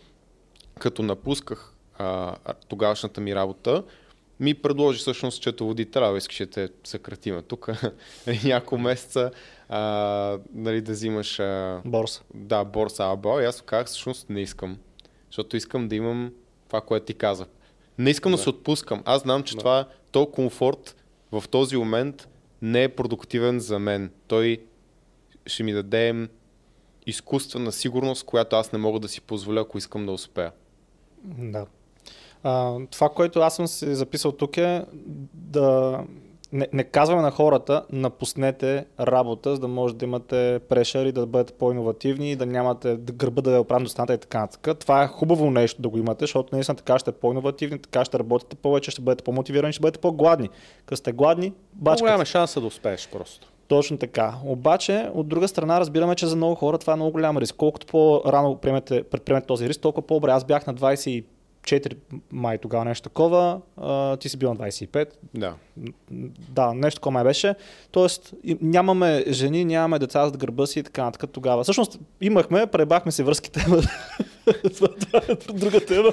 Като 0.79 1.03
напусках 1.03 1.75
а, 1.99 2.35
тогавашната 2.69 3.21
ми 3.21 3.35
работа, 3.35 3.85
ми 4.43 4.55
предложи 4.55 4.99
всъщност 4.99 5.37
счетоводителя, 5.37 6.07
ако 6.07 6.17
искаш 6.17 6.39
да 6.39 6.47
те 6.47 6.69
съкратиме 6.85 7.43
тук 7.43 7.69
няколко 8.45 8.79
месеца, 8.79 9.31
а, 9.69 10.39
нали, 10.55 10.81
да 10.81 10.93
взимаш... 10.93 11.41
А, 11.41 11.81
борса. 11.85 12.23
Да, 12.35 12.65
борса 12.65 13.05
АБО. 13.05 13.41
И 13.41 13.45
аз 13.45 13.63
казах, 13.63 13.87
всъщност 13.87 14.31
не 14.31 14.41
искам. 14.41 14.79
Защото 15.27 15.57
искам 15.57 15.89
да 15.89 15.95
имам 15.95 16.33
това, 16.69 16.81
което 16.81 17.07
ти 17.07 17.15
казах. 17.15 17.49
Не 17.99 18.11
искам 18.11 18.33
да, 18.33 18.37
да 18.37 18.43
се 18.43 18.51
отпускам. 18.51 19.03
Аз 19.05 19.23
знам, 19.23 19.43
че 19.43 19.55
да. 19.55 19.59
това, 19.59 19.89
то 20.11 20.27
комфорт 20.27 20.97
в 21.33 21.45
този 21.51 21.77
момент 21.77 22.29
не 22.63 22.83
е 22.83 22.89
продуктивен 22.89 23.61
за 23.61 23.79
мен. 23.79 24.11
Той 24.27 24.65
ще 25.47 25.63
ми 25.63 25.73
даде 25.73 26.29
изкуствена 27.07 27.73
сигурност, 27.73 28.27
която 28.27 28.57
аз 28.57 28.73
не 28.73 28.79
мога 28.79 29.01
да 29.01 29.09
си 29.09 29.21
позволя, 29.21 29.61
ако 29.61 29.79
искам 29.79 30.07
да 30.07 30.13
успея. 30.13 30.53
Да. 31.25 31.67
А, 32.43 32.77
това, 32.91 33.09
което 33.09 33.41
аз 33.41 33.57
съм 33.57 33.67
си 33.67 33.95
записал 33.95 34.33
тук 34.33 34.57
е 34.57 34.85
да 35.35 35.99
не, 36.53 36.69
не 36.73 36.85
казваме 36.85 37.23
на 37.23 37.31
хората, 37.31 37.85
напуснете 37.93 38.87
работа, 39.01 39.55
за 39.55 39.61
да 39.61 39.69
може 39.69 39.95
да 39.95 40.05
имате 40.05 40.61
прешър 40.69 41.07
и 41.07 41.13
да 41.13 41.27
бъдете 41.27 41.53
по-инновативни 41.53 42.31
и 42.33 42.37
да 42.37 42.47
нямате 42.47 42.97
да 42.97 43.13
гърба 43.13 43.43
да 43.43 43.55
е 43.55 43.59
оправен 43.59 43.85
до 43.85 44.15
и 44.15 44.19
така 44.19 44.41
нататък. 44.41 44.79
Това 44.79 45.03
е 45.03 45.07
хубаво 45.07 45.51
нещо 45.51 45.83
да 45.83 45.89
го 45.89 45.99
имате, 45.99 46.23
защото 46.23 46.55
наистина 46.55 46.77
така 46.77 46.99
ще 46.99 47.13
по-инновативни, 47.13 47.79
така 47.79 48.05
ще 48.05 48.19
работите 48.19 48.57
повече, 48.57 48.91
ще 48.91 49.03
бъдете 49.03 49.25
по-мотивирани, 49.25 49.73
ще 49.73 49.81
бъдете 49.81 50.01
по-гладни. 50.01 50.49
Като 50.87 50.97
сте 50.97 51.13
гладни, 51.13 51.53
бачкате. 51.73 52.03
Голяма 52.03 52.25
шанса 52.25 52.61
да 52.61 52.67
успееш 52.67 53.09
просто. 53.13 53.49
Точно 53.69 53.99
така. 53.99 54.35
Обаче, 54.45 55.11
от 55.15 55.29
друга 55.29 55.49
страна, 55.49 55.81
разбираме, 55.81 56.15
че 56.15 56.27
за 56.27 56.37
много 56.37 56.55
хора 56.55 56.79
това 56.79 56.93
е 56.93 56.97
много 56.97 57.13
голям 57.13 57.39
риск. 57.39 57.57
Колкото 57.57 57.87
по-рано 57.87 58.57
предприемете 59.11 59.47
този 59.47 59.69
риск, 59.69 59.81
толкова 59.81 60.07
по-добре. 60.07 60.31
Аз 60.31 60.45
бях 60.45 60.67
на 60.67 60.75
25 60.75 61.25
4 61.63 61.97
май 62.33 62.59
тогава 62.59 62.85
нещо 62.85 63.09
такова, 63.09 63.61
а, 63.77 64.17
ти 64.17 64.29
си 64.29 64.37
бил 64.37 64.55
на 64.55 64.57
25. 64.57 65.09
Да. 65.35 65.55
Да, 66.49 66.75
нещо 66.75 66.99
такова 66.99 67.13
май 67.13 67.25
беше. 67.25 67.55
Тоест, 67.91 68.35
нямаме 68.61 69.25
жени, 69.29 69.65
нямаме 69.65 69.99
деца 69.99 70.29
за 70.29 70.37
гърба 70.37 70.67
си 70.67 70.79
и 70.79 70.83
така 70.83 71.05
нататък 71.05 71.31
тогава. 71.31 71.63
Всъщност 71.63 71.99
имахме, 72.21 72.67
пребахме 72.67 73.13
си 73.13 73.23
връзките. 73.23 73.65
Това 74.77 74.89
е 75.29 75.35
друга 75.53 75.81
тема. 75.87 76.11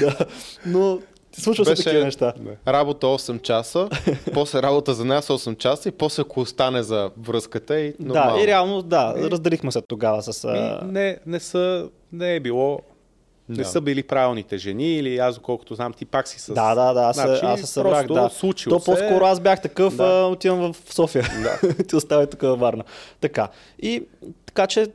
да. 0.00 0.26
Но 0.66 0.98
Случва 1.38 1.64
се 1.64 1.84
такива 1.84 2.04
неща. 2.04 2.32
Работа 2.68 3.06
8 3.06 3.42
часа, 3.42 3.88
после 4.34 4.62
работа 4.62 4.94
за 4.94 5.04
нас 5.04 5.28
8 5.28 5.56
часа 5.56 5.88
и 5.88 5.92
после 5.92 6.20
ако 6.20 6.40
остане 6.40 6.82
за 6.82 7.10
връзката 7.16 7.80
и 7.80 7.94
нормално. 8.00 8.36
Да, 8.36 8.42
и 8.42 8.46
реално, 8.46 8.82
да, 8.82 9.14
и... 9.18 9.30
разделихме 9.30 9.72
се 9.72 9.82
тогава 9.82 10.22
с... 10.22 10.48
не, 10.84 11.18
не, 11.26 11.40
са, 11.40 11.88
не 12.12 12.34
е 12.34 12.40
било 12.40 12.80
не 13.52 13.62
да. 13.62 13.68
са 13.68 13.80
били 13.80 14.02
правилните 14.02 14.58
жени 14.58 14.94
или 14.94 15.18
аз, 15.18 15.38
колкото 15.38 15.74
знам, 15.74 15.92
ти 15.92 16.04
пак 16.04 16.28
си 16.28 16.40
с... 16.40 16.54
Да, 16.54 16.74
да, 16.74 16.92
да, 16.92 17.00
аз, 17.00 17.16
значи, 17.16 17.40
аз 17.44 17.60
се 17.60 17.66
събрах, 17.66 18.06
да. 18.06 18.30
То 18.38 18.52
се... 18.58 18.68
по-скоро 18.68 19.24
аз 19.24 19.40
бях 19.40 19.62
такъв, 19.62 19.96
да. 19.96 20.04
а, 20.04 20.26
отивам 20.26 20.72
в 20.72 20.94
София. 20.94 21.24
Да. 21.42 21.84
ти 21.88 21.96
оставя 21.96 22.26
тук 22.26 22.40
във 22.40 22.60
Варна. 22.60 22.84
Така. 23.20 23.48
И 23.82 24.02
така 24.46 24.66
че 24.66 24.86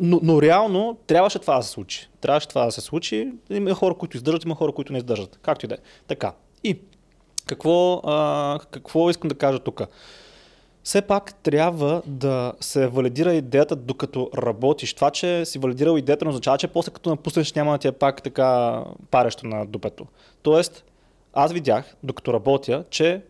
но, 0.00 0.20
но 0.22 0.42
реално 0.42 0.98
трябваше 1.06 1.38
това 1.38 1.56
да 1.56 1.62
се 1.62 1.70
случи. 1.70 2.08
Трябваше 2.20 2.48
това 2.48 2.64
да 2.64 2.72
се 2.72 2.80
случи. 2.80 3.32
Има 3.50 3.74
хора, 3.74 3.94
които 3.94 4.16
издържат, 4.16 4.44
има 4.44 4.54
хора, 4.54 4.72
които 4.72 4.92
не 4.92 4.98
издържат. 4.98 5.38
Както 5.42 5.66
и 5.66 5.68
да 5.68 5.74
е. 5.74 5.78
Така. 6.08 6.32
И 6.64 6.78
какво, 7.46 8.00
а, 8.04 8.58
какво 8.70 9.10
искам 9.10 9.28
да 9.28 9.34
кажа 9.34 9.58
тук? 9.58 9.82
Все 10.84 11.02
пак 11.02 11.34
трябва 11.34 12.02
да 12.06 12.52
се 12.60 12.86
валидира 12.86 13.34
идеята 13.34 13.76
докато 13.76 14.30
работиш. 14.36 14.94
Това, 14.94 15.10
че 15.10 15.44
си 15.44 15.58
валидирал 15.58 15.96
идеята, 15.96 16.24
не 16.24 16.28
означава, 16.28 16.58
че 16.58 16.68
после 16.68 16.92
като 16.92 17.10
напуснеш 17.10 17.52
няма 17.52 17.72
да 17.72 17.78
ти 17.78 17.88
е 17.88 17.92
пак 17.92 18.22
така 18.22 18.82
парещо 19.10 19.46
на 19.46 19.66
дупето. 19.66 20.06
Тоест, 20.42 20.84
аз 21.32 21.52
видях, 21.52 21.96
докато 22.02 22.32
работя, 22.32 22.84
че 22.90 23.22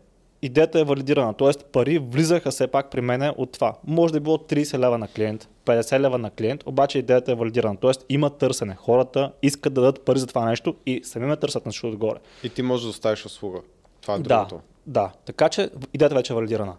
идеята 0.42 0.80
е 0.80 0.84
валидирана. 0.84 1.34
Тоест, 1.34 1.64
пари 1.64 1.98
влизаха 1.98 2.50
все 2.50 2.66
пак 2.66 2.90
при 2.90 3.00
мене 3.00 3.34
от 3.36 3.52
това. 3.52 3.74
Може 3.86 4.12
да 4.12 4.16
е 4.16 4.20
било 4.20 4.36
30 4.36 4.78
лева 4.78 4.98
на 4.98 5.08
клиент, 5.08 5.48
50 5.64 6.00
лева 6.00 6.18
на 6.18 6.30
клиент, 6.30 6.62
обаче 6.66 6.98
идеята 6.98 7.32
е 7.32 7.34
валидирана. 7.34 7.76
Тоест, 7.76 8.04
има 8.08 8.30
търсене. 8.30 8.74
Хората 8.74 9.32
искат 9.42 9.74
да 9.74 9.80
дадат 9.80 10.04
пари 10.04 10.18
за 10.18 10.26
това 10.26 10.44
нещо 10.44 10.74
и 10.86 11.00
сами 11.04 11.26
ме 11.26 11.36
търсят 11.36 11.66
на 11.66 11.72
отгоре. 11.84 12.18
И 12.42 12.48
ти 12.48 12.62
можеш 12.62 12.84
да 12.84 12.90
оставиш 12.90 13.26
услуга. 13.26 13.60
Това 14.02 14.14
е 14.14 14.18
другото. 14.18 14.60
Да, 14.86 15.02
да. 15.02 15.12
Така 15.24 15.48
че 15.48 15.70
идеята 15.94 16.14
вече 16.14 16.32
е 16.32 16.36
валидирана. 16.36 16.76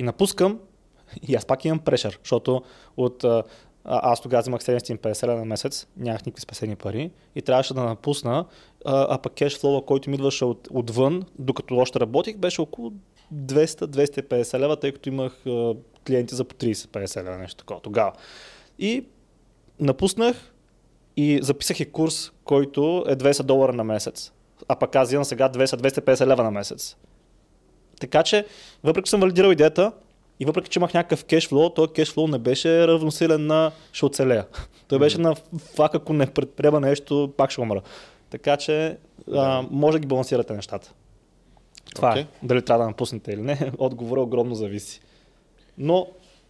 И 0.00 0.02
напускам 0.02 0.58
и 1.28 1.34
аз 1.34 1.44
пак 1.44 1.64
имам 1.64 1.78
прешър, 1.78 2.18
защото 2.22 2.62
от, 2.96 3.24
а, 3.24 3.42
аз 3.84 4.20
тогава 4.20 4.40
взимах 4.40 4.60
750 4.60 5.26
на 5.26 5.44
месец, 5.44 5.86
нямах 5.96 6.26
никакви 6.26 6.40
спасени 6.40 6.76
пари 6.76 7.10
и 7.34 7.42
трябваше 7.42 7.74
да 7.74 7.84
напусна, 7.84 8.46
а, 8.84 9.06
а 9.14 9.18
пък 9.18 9.32
кешфлоу, 9.32 9.82
който 9.82 10.10
ми 10.10 10.16
идваше 10.16 10.44
от, 10.44 10.68
отвън, 10.70 11.22
докато 11.38 11.76
още 11.76 12.00
работих, 12.00 12.36
беше 12.36 12.60
около 12.60 12.92
200-250 13.34 14.58
лева, 14.58 14.76
тъй 14.76 14.92
като 14.92 15.08
имах 15.08 15.46
а, 15.46 15.74
клиенти 16.06 16.34
за 16.34 16.44
по 16.44 16.54
30-50 16.54 17.24
лева, 17.24 17.38
нещо 17.38 17.56
такова 17.56 17.80
тогава. 17.80 18.12
И 18.78 19.06
напуснах 19.80 20.54
и 21.16 21.38
записах 21.42 21.80
и 21.80 21.92
курс, 21.92 22.32
който 22.44 23.04
е 23.08 23.16
200 23.16 23.42
долара 23.42 23.72
на 23.72 23.84
месец. 23.84 24.32
А 24.68 24.76
пък 24.76 24.96
аз 24.96 25.12
имам 25.12 25.24
сега 25.24 25.48
200-250 25.48 26.26
лева 26.26 26.42
на 26.42 26.50
месец. 26.50 26.96
Така 28.00 28.22
че, 28.22 28.46
въпреки 28.84 29.06
че 29.06 29.10
съм 29.10 29.20
валидирал 29.20 29.50
идеята 29.50 29.92
и 30.40 30.44
въпреки 30.44 30.70
че 30.70 30.78
имах 30.78 30.94
някакъв 30.94 31.24
кешфлоу, 31.24 31.70
този 31.70 31.92
кешфлоу 31.92 32.26
не 32.26 32.38
беше 32.38 32.86
равносилен 32.88 33.46
на 33.46 33.70
ще 33.92 34.06
оцелея. 34.06 34.46
Той 34.88 34.98
беше 34.98 35.18
mm-hmm. 35.18 35.22
на 35.52 35.58
фак, 35.58 35.94
ако 35.94 36.12
не 36.12 36.26
предприема 36.26 36.80
нещо, 36.80 37.32
пак 37.36 37.50
ще 37.50 37.60
умра. 37.60 37.82
Така 38.30 38.56
че 38.56 38.96
а, 39.34 39.64
може 39.70 39.92
да 39.92 39.98
ги 39.98 40.06
балансирате 40.06 40.52
нещата. 40.52 40.92
Това 41.94 42.14
okay. 42.14 42.20
е. 42.20 42.26
Дали 42.42 42.62
трябва 42.62 42.84
да 42.84 42.88
напуснете 42.88 43.32
или 43.32 43.40
не, 43.40 43.72
отговорът 43.78 44.22
огромно 44.22 44.54
зависи. 44.54 45.00
Но 45.78 46.06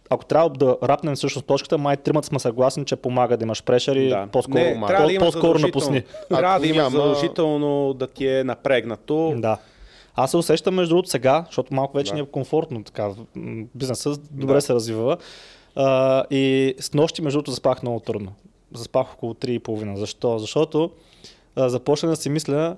ако 0.09 0.25
трябва 0.25 0.49
да 0.49 0.77
рапнем 0.83 1.15
всъщност 1.15 1.47
точката, 1.47 1.77
май 1.77 1.97
тримата 1.97 2.27
сме 2.27 2.39
съгласни, 2.39 2.85
че 2.85 2.95
помага 2.95 3.37
да 3.37 3.43
имаш 3.43 3.63
прешър 3.63 3.95
и 3.95 4.09
да. 4.09 4.27
по-скоро, 4.31 4.59
не, 4.59 4.83
трябва 4.87 5.07
да 5.07 5.19
по-скоро 5.19 5.59
напусни. 5.59 6.03
Трябва 6.29 6.59
да 6.59 6.67
има 6.67 6.89
задължително 6.89 7.93
да 7.93 8.07
ти 8.07 8.27
е 8.27 8.43
напрегнато. 8.43 9.33
Да. 9.37 9.57
Аз 10.15 10.31
се 10.31 10.37
усещам 10.37 10.75
между 10.75 10.89
другото 10.89 11.09
сега, 11.09 11.43
защото 11.45 11.73
малко 11.73 11.97
вече 11.97 12.11
да. 12.11 12.15
ни 12.15 12.21
е 12.21 12.25
комфортно, 12.25 12.83
така, 12.83 13.09
бизнесът 13.75 14.21
добре 14.31 14.53
да. 14.53 14.61
се 14.61 14.73
развива. 14.73 15.17
А, 15.75 16.23
и 16.31 16.75
с 16.79 16.93
нощи, 16.93 17.21
между 17.21 17.37
другото, 17.37 17.51
заспах 17.51 17.83
много 17.83 17.99
трудно. 17.99 18.33
Заспах 18.73 19.13
около 19.13 19.33
3,5. 19.33 19.95
Защо? 19.95 20.39
Защото 20.39 20.91
а, 21.55 21.69
започнах 21.69 22.09
да 22.09 22.15
си 22.15 22.29
мисля, 22.29 22.77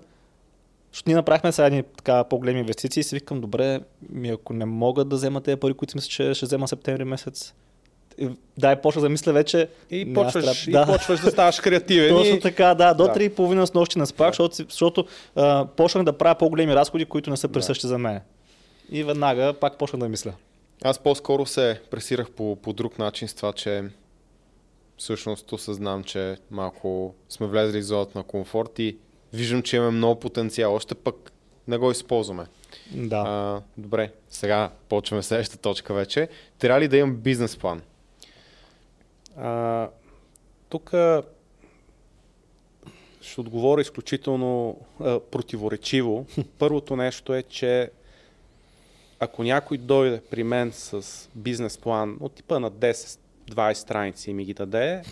защото 0.91 1.09
ние 1.09 1.15
направихме 1.15 1.51
сега 1.51 1.65
едни 1.65 1.83
така 1.97 2.23
по-големи 2.23 2.59
инвестиции 2.59 3.01
и 3.01 3.03
си 3.03 3.15
викам, 3.15 3.41
добре, 3.41 3.79
ми 4.09 4.29
ако 4.29 4.53
не 4.53 4.65
мога 4.65 5.05
да 5.05 5.15
взема 5.15 5.41
тези 5.41 5.55
пари, 5.55 5.73
които 5.73 5.97
мисля, 5.97 6.09
че 6.09 6.33
ще 6.33 6.45
взема 6.45 6.67
септември 6.67 7.03
месец, 7.03 7.53
да, 8.57 8.71
и 8.71 8.75
почва 8.75 9.01
да 9.01 9.09
мисля 9.09 9.33
вече. 9.33 9.69
И, 9.91 10.13
почваш, 10.13 10.45
аз 10.45 10.67
и 10.67 10.71
трябва- 10.71 10.93
почваш 10.93 11.19
да 11.19 11.31
ставаш 11.31 11.59
креативен. 11.59 12.09
Точно 12.09 12.35
и... 12.35 12.39
така, 12.39 12.73
да. 12.73 12.93
До 12.93 13.03
Да. 13.03 13.13
3,5 13.13 13.65
с 13.65 13.73
нощи 13.73 13.99
не 13.99 14.05
спах, 14.05 14.29
защото, 14.29 14.55
си- 14.55 14.65
защото 14.69 15.05
а, 15.35 15.65
почнах 15.67 16.03
да 16.03 16.13
правя 16.13 16.35
по-големи 16.35 16.75
разходи, 16.75 17.05
които 17.05 17.29
не 17.29 17.37
са 17.37 17.47
присъщи 17.47 17.87
за 17.87 17.97
мен. 17.97 18.19
И 18.91 19.03
веднага 19.03 19.53
пак 19.53 19.77
почнах 19.77 19.99
да 19.99 20.09
мисля. 20.09 20.33
Аз 20.83 20.99
по-скоро 20.99 21.45
се 21.45 21.81
пресирах 21.91 22.31
по, 22.31 22.55
по 22.55 22.73
друг 22.73 22.99
начин 22.99 23.27
с 23.27 23.33
това, 23.33 23.53
че 23.53 23.83
всъщност 24.97 25.51
осъзнам, 25.51 26.03
че 26.03 26.37
малко 26.51 27.15
сме 27.29 27.47
влезли 27.47 27.79
в 27.79 27.85
зоната 27.85 28.17
на 28.17 28.23
комфорт 28.23 28.79
и 28.79 28.97
виждам, 29.33 29.61
че 29.61 29.75
имаме 29.75 29.91
много 29.91 30.19
потенциал. 30.19 30.75
Още 30.75 30.95
пък 30.95 31.31
не 31.67 31.77
го 31.77 31.91
използваме. 31.91 32.45
Да. 32.91 33.15
А, 33.17 33.61
добре, 33.77 34.11
сега 34.29 34.69
почваме 34.89 35.23
следващата 35.23 35.61
точка 35.61 35.93
вече. 35.93 36.27
Трябва 36.59 36.81
ли 36.81 36.87
да 36.87 36.97
имам 36.97 37.15
бизнес 37.15 37.57
план? 37.57 37.81
А, 39.37 39.89
тук 40.69 40.93
ще 43.21 43.41
отговоря 43.41 43.81
изключително 43.81 44.79
а, 44.99 45.19
противоречиво. 45.19 46.25
Първото 46.59 46.95
нещо 46.95 47.33
е, 47.33 47.43
че 47.43 47.91
ако 49.19 49.43
някой 49.43 49.77
дойде 49.77 50.21
при 50.29 50.43
мен 50.43 50.71
с 50.71 51.29
бизнес 51.35 51.77
план 51.77 52.17
от 52.19 52.33
типа 52.33 52.59
на 52.59 52.71
10-20 52.71 53.73
страници 53.73 54.31
и 54.31 54.33
ми 54.33 54.45
ги 54.45 54.53
даде, 54.53 55.03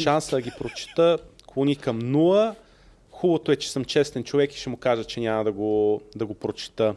шанса 0.00 0.36
да 0.36 0.42
ги 0.42 0.52
прочита 0.58 1.18
клони 1.46 1.76
към 1.76 1.98
нула. 1.98 2.54
Хубавото 3.10 3.52
е, 3.52 3.56
че 3.56 3.72
съм 3.72 3.84
честен 3.84 4.24
човек 4.24 4.54
и 4.54 4.58
ще 4.58 4.70
му 4.70 4.76
кажа, 4.76 5.04
че 5.04 5.20
няма 5.20 5.44
да 5.44 5.52
го, 5.52 6.02
да 6.16 6.26
го 6.26 6.34
прочита. 6.34 6.94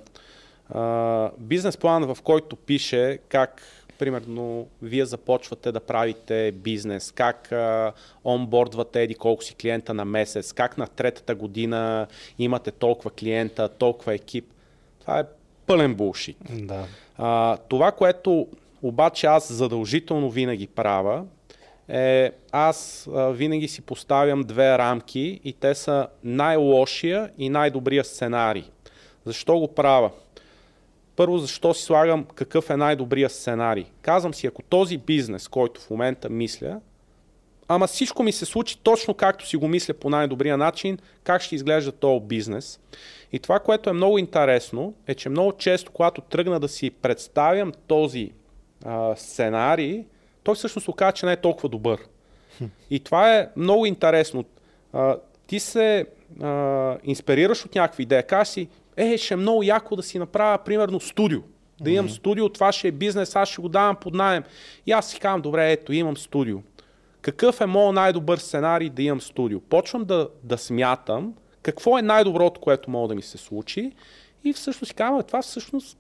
А, 0.70 1.32
бизнес 1.38 1.78
план, 1.78 2.14
в 2.14 2.22
който 2.24 2.56
пише 2.56 3.20
как, 3.30 3.62
примерно, 4.00 4.68
вие 4.82 5.06
започвате 5.06 5.72
да 5.72 5.80
правите 5.80 6.52
бизнес, 6.52 7.12
как 7.12 7.52
а, 7.52 7.94
онбордвате 8.26 9.04
еди 9.04 9.16
колко 9.16 9.44
си 9.44 9.56
клиента 9.56 9.94
на 9.94 10.06
месец, 10.06 10.54
как 10.54 10.78
на 10.78 10.88
третата 10.88 11.36
година 11.36 12.08
имате 12.40 12.72
толкова 12.72 13.12
клиента, 13.12 13.70
толкова 13.70 14.14
екип. 14.14 14.46
Това 15.02 15.20
е 15.20 15.24
пълен 15.68 15.96
булшит. 15.96 16.38
да. 16.50 16.86
А, 17.18 17.58
това, 17.58 17.92
което 17.92 18.48
обаче 18.82 19.28
аз 19.28 19.54
задължително 19.54 20.30
винаги 20.30 20.68
правя, 20.68 21.24
е 21.90 22.32
аз 22.52 23.10
а, 23.16 23.30
винаги 23.30 23.68
си 23.68 23.82
поставям 23.82 24.44
две 24.44 24.78
рамки 24.78 25.40
и 25.44 25.54
те 25.54 25.76
са 25.76 26.08
най-лошия 26.24 27.32
и 27.38 27.50
най-добрия 27.50 28.04
сценарий. 28.04 28.64
Защо 29.26 29.60
го 29.60 29.68
правя? 29.68 30.12
Първо, 31.16 31.38
защо 31.38 31.74
си 31.74 31.84
слагам 31.84 32.26
какъв 32.36 32.70
е 32.70 32.78
най-добрия 32.78 33.30
сценарий? 33.30 33.86
Казвам 34.02 34.34
си, 34.34 34.48
ако 34.48 34.62
този 34.62 34.98
бизнес, 34.98 35.48
който 35.48 35.82
в 35.82 35.90
момента 35.90 36.30
мисля, 36.30 36.80
ама 37.68 37.88
всичко 37.88 38.24
ми 38.24 38.32
се 38.32 38.46
случи 38.46 38.80
точно 38.84 39.14
както 39.14 39.48
си 39.48 39.58
го 39.58 39.68
мисля 39.68 39.94
по 39.94 40.10
най-добрия 40.10 40.58
начин, 40.58 40.98
как 41.24 41.42
ще 41.42 41.56
изглежда 41.56 41.92
този 41.92 42.26
бизнес. 42.26 42.80
И 43.32 43.40
това, 43.40 43.60
което 43.60 43.90
е 43.90 43.94
много 43.94 44.18
интересно, 44.18 44.94
е, 45.08 45.16
че 45.16 45.30
много 45.30 45.52
често, 45.52 45.92
когато 45.92 46.22
тръгна 46.22 46.60
да 46.60 46.68
си 46.68 46.90
представям 46.90 47.72
този 47.88 48.32
а, 48.86 49.16
сценарий, 49.16 50.04
той 50.44 50.56
всъщност 50.56 50.88
оказа, 50.88 51.12
че 51.12 51.26
не 51.26 51.32
е 51.32 51.42
толкова 51.42 51.70
добър. 51.70 52.00
И 52.90 53.00
това 53.00 53.36
е 53.36 53.50
много 53.56 53.86
интересно. 53.86 54.46
А, 54.94 55.18
ти 55.48 55.60
се 55.60 56.06
а, 56.42 56.98
инспирираш 57.04 57.66
от 57.66 57.76
някаква 57.76 58.02
идея, 58.02 58.24
кажеш 58.24 58.54
си, 58.54 58.68
е, 58.98 59.18
ще 59.18 59.34
е 59.34 59.38
много 59.38 59.64
яко 59.64 59.96
да 59.96 60.04
си 60.04 60.20
направя, 60.20 60.58
примерно, 60.58 61.00
студио. 61.00 61.40
Да 61.82 61.92
имам 61.92 62.10
студио, 62.10 62.50
това 62.50 62.72
ще 62.72 62.88
е 62.88 62.92
бизнес, 62.92 63.36
аз 63.36 63.50
ще 63.50 63.62
го 63.62 63.70
давам 63.70 63.96
под 63.96 64.14
найем. 64.14 64.44
И 64.86 64.92
аз 64.92 65.10
си 65.10 65.20
казвам, 65.20 65.42
добре, 65.42 65.72
ето, 65.72 65.94
имам 65.94 66.18
студио. 66.18 66.58
Какъв 67.22 67.62
е 67.62 67.66
моят 67.66 67.96
най-добър 67.96 68.38
сценарий 68.38 68.90
да 68.90 69.04
имам 69.04 69.22
студио? 69.22 69.60
Почвам 69.60 70.06
да, 70.06 70.30
да 70.44 70.58
смятам 70.58 71.34
какво 71.62 71.98
е 71.98 72.02
най-доброто, 72.02 72.62
което 72.62 72.90
мога 72.90 73.08
да 73.08 73.16
ми 73.16 73.22
се 73.22 73.38
случи 73.38 73.92
и 74.44 74.54
всъщност 74.54 74.90
си 74.90 74.94
казвам, 74.94 75.18
«Бе, 75.18 75.24
това 75.24 75.42
всъщност 75.42 75.98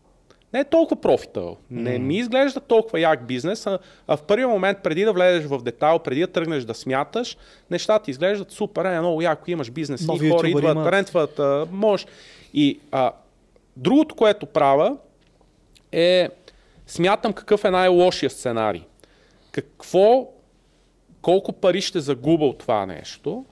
не 0.53 0.59
е 0.59 0.63
толкова 0.63 1.01
профитъл. 1.01 1.57
Не 1.71 1.99
ми 1.99 2.17
изглежда 2.17 2.59
толкова 2.59 2.99
як 2.99 3.27
бизнес, 3.27 3.67
а, 3.67 3.79
а 4.07 4.17
в 4.17 4.21
първия 4.21 4.47
момент, 4.47 4.77
преди 4.83 5.03
да 5.03 5.13
влезеш 5.13 5.45
в 5.45 5.63
детайл, 5.63 5.99
преди 5.99 6.21
да 6.21 6.27
тръгнеш 6.27 6.63
да 6.63 6.73
смяташ, 6.73 7.37
нещата 7.71 8.11
изглеждат 8.11 8.51
супер, 8.51 8.85
е 8.85 8.99
много 8.99 9.21
яко, 9.21 9.51
имаш 9.51 9.71
бизнес, 9.71 10.01
и 10.01 10.05
Нови 10.05 10.29
хора 10.29 10.47
ютубъри 10.47 10.63
идват, 10.63 10.75
имат. 10.75 10.91
рентват, 10.93 11.39
а, 11.39 11.67
можеш. 11.71 12.05
И 12.57 12.79
а, 12.91 13.11
другото, 13.77 14.15
което 14.15 14.45
правя, 14.45 14.97
е 15.91 16.29
смятам 16.87 17.33
какъв 17.33 17.65
е 17.65 17.71
най-лошия 17.71 18.29
сценарий. 18.29 18.83
Какво, 19.51 20.27
колко 21.21 21.53
пари 21.53 21.81
ще 21.81 21.99
загубя 21.99 22.45
от 22.45 22.57
това 22.57 22.85
нещо, 22.85 23.45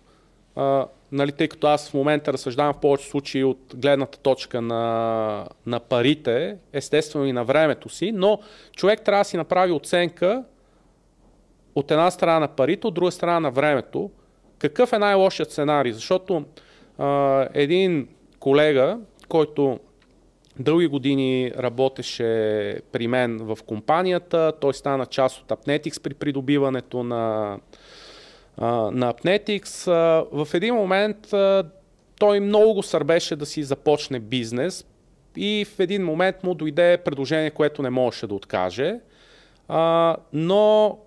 а, 0.55 0.87
нали, 1.11 1.31
тъй 1.31 1.47
като 1.47 1.67
аз 1.67 1.89
в 1.89 1.93
момента 1.93 2.33
разсъждавам 2.33 2.73
в 2.73 2.79
повече 2.79 3.09
случаи 3.09 3.43
от 3.43 3.73
гледната 3.75 4.17
точка 4.17 4.61
на, 4.61 5.47
на 5.65 5.79
парите, 5.79 6.57
естествено 6.73 7.25
и 7.25 7.33
на 7.33 7.43
времето 7.43 7.89
си, 7.89 8.11
но 8.11 8.39
човек 8.75 9.01
трябва 9.01 9.21
да 9.21 9.29
си 9.29 9.37
направи 9.37 9.71
оценка 9.71 10.43
от 11.75 11.91
една 11.91 12.11
страна 12.11 12.39
на 12.39 12.47
парите, 12.47 12.87
от 12.87 12.93
друга 12.93 13.11
страна 13.11 13.39
на 13.39 13.51
времето. 13.51 14.11
Какъв 14.59 14.93
е 14.93 14.99
най-лошият 14.99 15.51
сценарий? 15.51 15.91
Защото 15.91 16.45
а, 16.97 17.47
един 17.53 18.07
колега, 18.43 18.97
който 19.29 19.79
дълги 20.59 20.87
години 20.87 21.51
работеше 21.57 22.25
при 22.91 23.07
мен 23.07 23.37
в 23.37 23.57
компанията, 23.67 24.53
той 24.61 24.73
стана 24.73 25.05
част 25.05 25.41
от 25.41 25.47
Apnetics 25.47 26.01
при 26.01 26.13
придобиването 26.13 27.03
на, 27.03 27.57
на 28.91 29.13
Apnetics. 29.13 29.91
А, 29.91 30.25
в 30.31 30.53
един 30.53 30.75
момент 30.75 31.17
той 32.19 32.39
много 32.39 32.73
го 32.73 32.83
сърбеше 32.83 33.35
да 33.35 33.45
си 33.45 33.63
започне 33.63 34.19
бизнес 34.19 34.85
и 35.37 35.65
в 35.75 35.79
един 35.79 36.05
момент 36.05 36.43
му 36.43 36.53
дойде 36.53 36.97
предложение, 36.97 37.51
което 37.51 37.81
не 37.81 37.89
можеше 37.89 38.27
да 38.27 38.35
откаже. 38.35 38.99
Но 40.33 40.97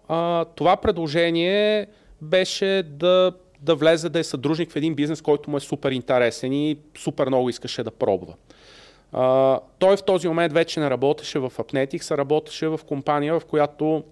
това 0.55 0.77
предложение 0.77 1.87
беше 2.23 2.83
да, 2.87 3.33
да 3.67 3.75
влезе 3.75 4.09
да 4.09 4.19
е 4.19 4.25
съдружник 4.25 4.71
в 4.71 4.77
един 4.77 4.95
бизнес, 4.95 5.23
който 5.23 5.51
му 5.51 5.57
е 5.57 5.61
супер 5.61 5.91
интересен 5.91 6.53
и 6.53 6.79
супер 6.99 7.27
много 7.27 7.49
искаше 7.49 7.83
да 7.83 7.91
пробва. 7.91 8.35
А, 9.13 9.61
той 9.79 9.97
в 9.97 10.03
този 10.03 10.29
момент 10.29 10.53
вече 10.53 10.81
не 10.81 10.91
работеше 10.91 11.39
в 11.39 11.53
Apnetics, 11.57 12.11
а 12.11 12.19
работеше 12.19 12.69
в 12.69 12.81
компания, 12.89 13.41
в 13.41 13.45
която 13.45 14.05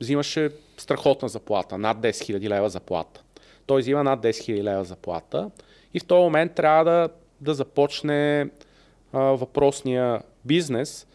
взимаше 0.00 0.50
страхотна 0.76 1.28
заплата, 1.28 1.78
над 1.78 1.98
10 1.98 2.10
000 2.10 2.48
лева 2.48 2.68
заплата. 2.68 3.22
Той 3.66 3.80
взима 3.80 4.04
над 4.04 4.20
10 4.20 4.30
000 4.30 4.62
лева 4.62 4.84
заплата 4.84 5.50
и 5.94 6.00
в 6.00 6.04
този 6.04 6.22
момент 6.22 6.52
трябва 6.54 6.84
да, 6.84 7.08
да 7.40 7.54
започне 7.54 8.50
а, 9.12 9.20
въпросния 9.20 10.22
бизнес 10.44 11.06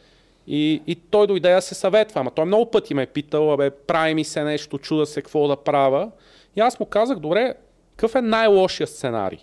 и, 0.48 0.82
и 0.88 0.96
той 0.96 1.28
дойде 1.28 1.54
да 1.54 1.62
се 1.62 1.76
съветва, 1.76 2.20
ама 2.20 2.32
той 2.32 2.46
много 2.46 2.72
пъти 2.72 2.94
ме 2.94 3.04
е 3.04 3.08
питал, 3.08 3.54
абе, 3.54 3.70
прави 3.70 4.14
ми 4.14 4.24
се 4.24 4.44
нещо, 4.44 4.78
чуда 4.78 5.06
се 5.06 5.22
какво 5.22 5.48
да 5.48 5.56
правя. 5.56 6.12
И 6.56 6.60
аз 6.60 6.80
му 6.80 6.86
казах, 6.86 7.20
добре, 7.20 7.54
какъв 8.00 8.16
е 8.16 8.22
най-лошия 8.22 8.88
сценарий? 8.88 9.40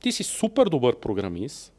Ти 0.00 0.12
си 0.12 0.22
супер 0.22 0.66
добър 0.66 0.96
програмист, 0.96 1.72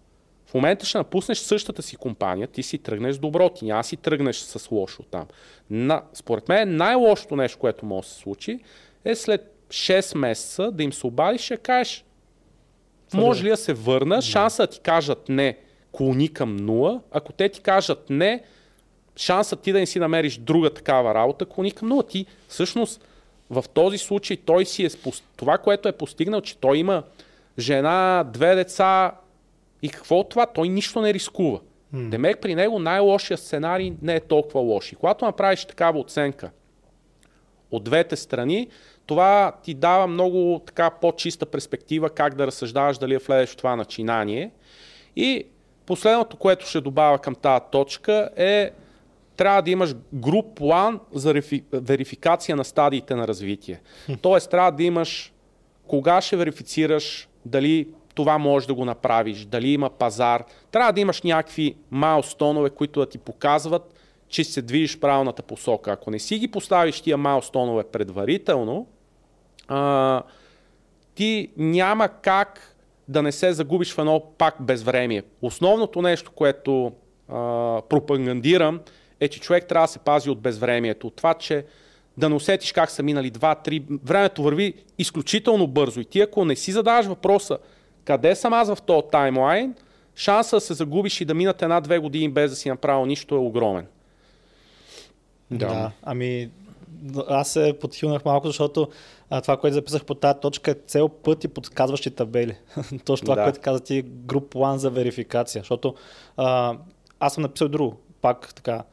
в 0.48 0.54
момента 0.54 0.86
ще 0.86 0.98
напуснеш 0.98 1.38
същата 1.38 1.82
си 1.82 1.96
компания, 1.96 2.48
ти 2.48 2.64
си 2.64 2.78
тръгнеш 2.78 3.16
с 3.16 3.20
добро, 3.20 3.50
ти 3.50 3.66
няма 3.66 3.84
си 3.84 3.98
тръгнеш 3.98 4.38
с 4.38 4.72
лошо 4.72 5.04
там. 5.04 5.26
На, 5.70 6.04
според 6.14 6.50
мен 6.50 6.76
най-лошото 6.76 7.36
нещо, 7.36 7.60
което 7.60 7.86
може 7.86 8.08
да 8.08 8.14
се 8.14 8.20
случи, 8.20 8.60
е 9.06 9.16
след 9.16 9.56
6 9.70 10.18
месеца 10.18 10.72
да 10.72 10.84
им 10.84 10.94
се 10.94 11.08
обадиш 11.08 11.52
и 11.52 11.58
кажеш, 11.58 12.06
може 13.14 13.44
ли 13.44 13.50
да 13.50 13.58
се 13.58 13.74
върна, 13.74 14.22
шанса 14.22 14.64
да 14.64 14.68
ти 14.68 14.80
кажат 14.80 15.30
не, 15.30 15.58
клони 15.92 16.34
към 16.34 16.56
нула, 16.56 17.02
ако 17.12 17.34
те 17.34 17.50
ти 17.50 17.62
кажат 17.62 18.10
не, 18.10 18.44
шансът 19.18 19.62
ти 19.62 19.72
да 19.72 19.80
не 19.80 19.86
си 19.86 20.00
намериш 20.00 20.38
друга 20.38 20.74
такава 20.74 21.14
работа, 21.14 21.46
клони 21.46 21.72
към 21.72 21.88
нула. 21.88 22.04
Ти 22.04 22.26
всъщност 22.48 23.08
в 23.52 23.66
този 23.74 23.98
случай 23.98 24.38
той 24.38 24.66
си 24.66 24.86
е 24.86 24.90
това, 25.38 25.58
което 25.58 25.90
е 25.90 25.92
постигнал, 25.92 26.42
че 26.42 26.58
той 26.58 26.78
има 26.78 27.04
жена, 27.60 28.24
две 28.34 28.56
деца 28.56 29.12
и 29.82 29.90
какво 29.90 30.20
от 30.20 30.30
това? 30.30 30.46
Той 30.46 30.70
нищо 30.70 31.02
не 31.02 31.14
рискува. 31.14 31.60
Hmm. 31.94 32.10
Демек 32.10 32.42
при 32.42 32.56
него 32.56 32.80
най-лошия 32.80 33.38
сценарий 33.38 33.94
не 34.02 34.16
е 34.16 34.20
толкова 34.20 34.60
лош. 34.60 34.92
И 34.92 34.96
когато 34.96 35.26
направиш 35.26 35.66
такава 35.66 36.00
оценка 36.00 36.52
от 37.72 37.84
двете 37.84 38.16
страни, 38.16 38.68
това 39.06 39.52
ти 39.64 39.74
дава 39.74 40.08
много 40.08 40.62
така 40.66 40.90
по-чиста 40.90 41.46
перспектива 41.46 42.10
как 42.10 42.36
да 42.36 42.48
разсъждаваш 42.48 42.98
дали 42.98 43.14
да 43.14 43.20
влезеш 43.20 43.50
в 43.50 43.58
това 43.58 43.76
начинание. 43.76 44.52
И 45.16 45.46
последното, 45.86 46.38
което 46.38 46.66
ще 46.66 46.82
добавя 46.82 47.20
към 47.20 47.36
тази 47.36 47.66
точка 47.72 48.30
е 48.36 48.72
трябва 49.38 49.62
да 49.62 49.72
имаш 49.72 49.96
груп 50.14 50.56
план 50.56 51.00
за 51.14 51.34
рефи- 51.34 51.64
верификация 51.74 52.56
на 52.56 52.64
стадиите 52.64 53.16
на 53.16 53.28
развитие. 53.28 53.82
Тоест 54.22 54.52
трябва 54.52 54.72
да 54.72 54.84
имаш 54.84 55.34
кога 55.88 56.22
ще 56.22 56.38
верифицираш 56.38 57.30
дали 57.46 57.88
това 58.16 58.38
можеш 58.38 58.68
да 58.68 58.74
го 58.74 58.86
направиш, 58.86 59.46
дали 59.46 59.70
има 59.70 59.90
пазар. 59.90 60.44
Трябва 60.72 60.94
да 60.94 61.00
имаш 61.00 61.22
някакви 61.22 61.76
майлстонове, 61.92 62.70
които 62.70 63.00
да 63.00 63.06
ти 63.06 63.18
показват, 63.18 63.94
че 64.28 64.44
се 64.44 64.62
движиш 64.62 65.00
правилната 65.00 65.44
посока. 65.44 65.92
Ако 65.92 66.12
не 66.12 66.20
си 66.20 66.40
ги 66.40 66.48
поставиш 66.48 67.02
тия 67.02 67.18
майлстонове 67.18 67.84
предварително, 67.84 68.88
а, 69.68 70.24
ти 71.16 71.50
няма 71.58 72.08
как 72.08 72.76
да 73.08 73.22
не 73.22 73.32
се 73.32 73.54
загубиш 73.54 73.94
в 73.94 73.98
едно 73.98 74.24
пак 74.38 74.56
безвремие. 74.60 75.24
Основното 75.42 76.02
нещо, 76.02 76.32
което 76.32 76.92
а, 77.30 77.82
пропагандирам, 77.90 78.80
е, 79.22 79.28
че 79.28 79.40
човек 79.40 79.68
трябва 79.68 79.88
да 79.88 79.92
се 79.92 80.00
пази 80.00 80.30
от 80.30 80.40
безвремието. 80.40 81.08
От 81.08 81.16
това, 81.16 81.34
че 81.34 81.66
да 82.18 82.30
не 82.30 82.36
усетиш 82.36 82.72
как 82.72 82.92
са 82.92 83.04
минали 83.04 83.32
2-3. 83.32 84.00
Времето 84.04 84.44
върви 84.44 84.74
изключително 84.98 85.68
бързо 85.68 86.00
и 86.00 86.06
ти 86.06 86.22
ако 86.22 86.46
не 86.46 86.56
си 86.56 86.72
задаваш 86.72 87.06
въпроса 87.06 87.58
къде 88.06 88.36
съм 88.36 88.54
аз 88.54 88.74
в 88.74 88.82
този 88.82 89.08
таймлайн, 89.12 89.76
шанса 90.16 90.56
да 90.56 90.62
се 90.62 90.74
загубиш 90.74 91.22
и 91.22 91.26
да 91.26 91.34
минат 91.34 91.62
една-две 91.62 92.00
години 92.00 92.30
без 92.30 92.52
да 92.52 92.56
си 92.56 92.70
направил 92.70 93.06
нищо 93.06 93.36
е 93.36 93.38
огромен. 93.38 93.88
Да. 95.52 95.68
да. 95.68 95.92
Ами, 96.04 96.50
аз 97.28 97.52
се 97.52 97.78
подхилнах 97.82 98.26
малко, 98.26 98.48
защото 98.48 98.90
а, 99.30 99.42
това, 99.42 99.58
което 99.58 99.74
записах 99.74 100.06
по 100.06 100.16
тази 100.16 100.40
точка 100.40 100.72
е 100.72 100.76
цел 100.88 101.10
път 101.10 101.44
и 101.44 101.48
подсказващи 101.48 102.12
табели. 102.12 102.56
Точно 103.06 103.26
това, 103.26 103.36
да. 103.36 103.44
което 103.44 103.60
каза 103.62 103.80
ти, 103.80 104.02
груп 104.02 104.50
план 104.50 104.78
за 104.78 104.90
верификация. 104.90 105.62
Защото 105.62 105.96
а, 106.38 106.78
аз 107.20 107.34
съм 107.34 107.42
написал 107.42 107.68
друго, 107.68 107.98
пак 108.22 108.54
така, 108.54 108.84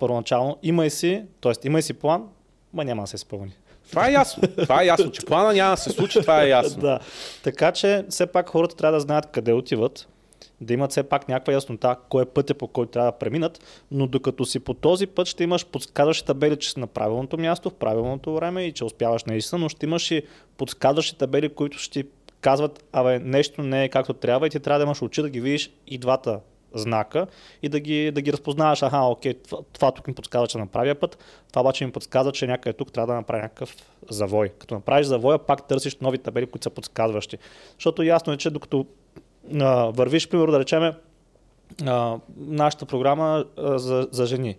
първоначално. 0.00 0.58
Имай 0.62 0.90
си, 0.90 1.24
т.е. 1.40 1.52
имай 1.66 1.82
си 1.82 1.94
план, 1.94 2.24
ма 2.74 2.84
няма 2.84 3.02
да 3.02 3.06
се 3.06 3.16
изпълни. 3.16 3.52
Това 3.90 4.08
е 4.08 4.12
ясно. 4.12 4.42
Това 4.56 4.82
е 4.82 4.86
ясно, 4.86 5.10
че 5.10 5.26
плана 5.26 5.52
няма 5.52 5.70
да 5.70 5.76
се 5.76 5.90
случи, 5.90 6.20
това 6.20 6.42
е 6.42 6.48
ясно. 6.58 6.80
да. 6.80 6.98
Така 7.42 7.72
че 7.72 8.04
все 8.08 8.26
пак 8.26 8.48
хората 8.48 8.76
трябва 8.76 8.96
да 8.96 9.00
знаят 9.00 9.26
къде 9.32 9.52
отиват, 9.52 10.08
да 10.60 10.74
имат 10.74 10.90
все 10.90 11.02
пак 11.02 11.28
някаква 11.28 11.52
яснота, 11.52 11.96
кой 12.08 12.22
е 12.22 12.26
пътя 12.26 12.54
по 12.54 12.68
който 12.68 12.92
трябва 12.92 13.12
да 13.12 13.18
преминат, 13.18 13.84
но 13.90 14.06
докато 14.06 14.44
си 14.44 14.60
по 14.60 14.74
този 14.74 15.06
път 15.06 15.26
ще 15.26 15.44
имаш 15.44 15.66
подсказващи 15.66 16.26
табели, 16.26 16.56
че 16.56 16.70
си 16.70 16.80
на 16.80 16.86
правилното 16.86 17.38
място, 17.38 17.70
в 17.70 17.74
правилното 17.74 18.34
време 18.34 18.62
и 18.62 18.72
че 18.72 18.84
успяваш 18.84 19.24
наистина, 19.24 19.58
но 19.58 19.68
ще 19.68 19.86
имаш 19.86 20.10
и 20.10 20.22
подсказващи 20.56 21.18
табели, 21.18 21.48
които 21.48 21.78
ще 21.78 22.02
ти 22.02 22.08
казват, 22.40 22.84
абе, 22.92 23.18
нещо 23.18 23.62
не 23.62 23.84
е 23.84 23.88
както 23.88 24.14
трябва 24.14 24.46
и 24.46 24.50
ти 24.50 24.60
трябва 24.60 24.78
да 24.78 24.84
имаш 24.84 25.02
очи 25.02 25.22
да 25.22 25.30
ги 25.30 25.40
видиш 25.40 25.70
и 25.86 25.98
двата 25.98 26.40
знака 26.74 27.26
и 27.62 27.68
да 27.68 27.80
ги, 27.80 28.10
да 28.10 28.20
ги 28.20 28.32
разпознаваш, 28.32 28.82
аха, 28.82 28.98
окей, 28.98 29.34
това, 29.34 29.58
това 29.72 29.92
тук 29.92 30.06
ми 30.06 30.14
подсказва, 30.14 30.46
че 30.46 30.58
направя 30.58 30.94
път, 30.94 31.18
това 31.48 31.60
обаче 31.60 31.86
ми 31.86 31.92
подсказва, 31.92 32.32
че 32.32 32.46
някъде 32.46 32.76
тук 32.76 32.92
трябва 32.92 33.06
да 33.06 33.14
направя 33.14 33.42
някакъв 33.42 33.76
завой. 34.10 34.48
Като 34.58 34.74
направиш 34.74 35.06
завоя, 35.06 35.38
пак 35.38 35.68
търсиш 35.68 35.96
нови 35.96 36.18
табели, 36.18 36.46
които 36.46 36.64
са 36.64 36.70
подсказващи. 36.70 37.38
Защото 37.74 38.02
ясно 38.02 38.32
е, 38.32 38.36
че 38.36 38.50
докато 38.50 38.86
а, 39.60 39.84
вървиш, 39.84 40.28
примерно 40.28 40.52
да 40.52 40.58
речеме, 40.58 40.94
а, 41.86 42.18
нашата 42.36 42.86
програма 42.86 43.44
а, 43.56 43.78
за, 43.78 44.08
за 44.10 44.26
жени. 44.26 44.56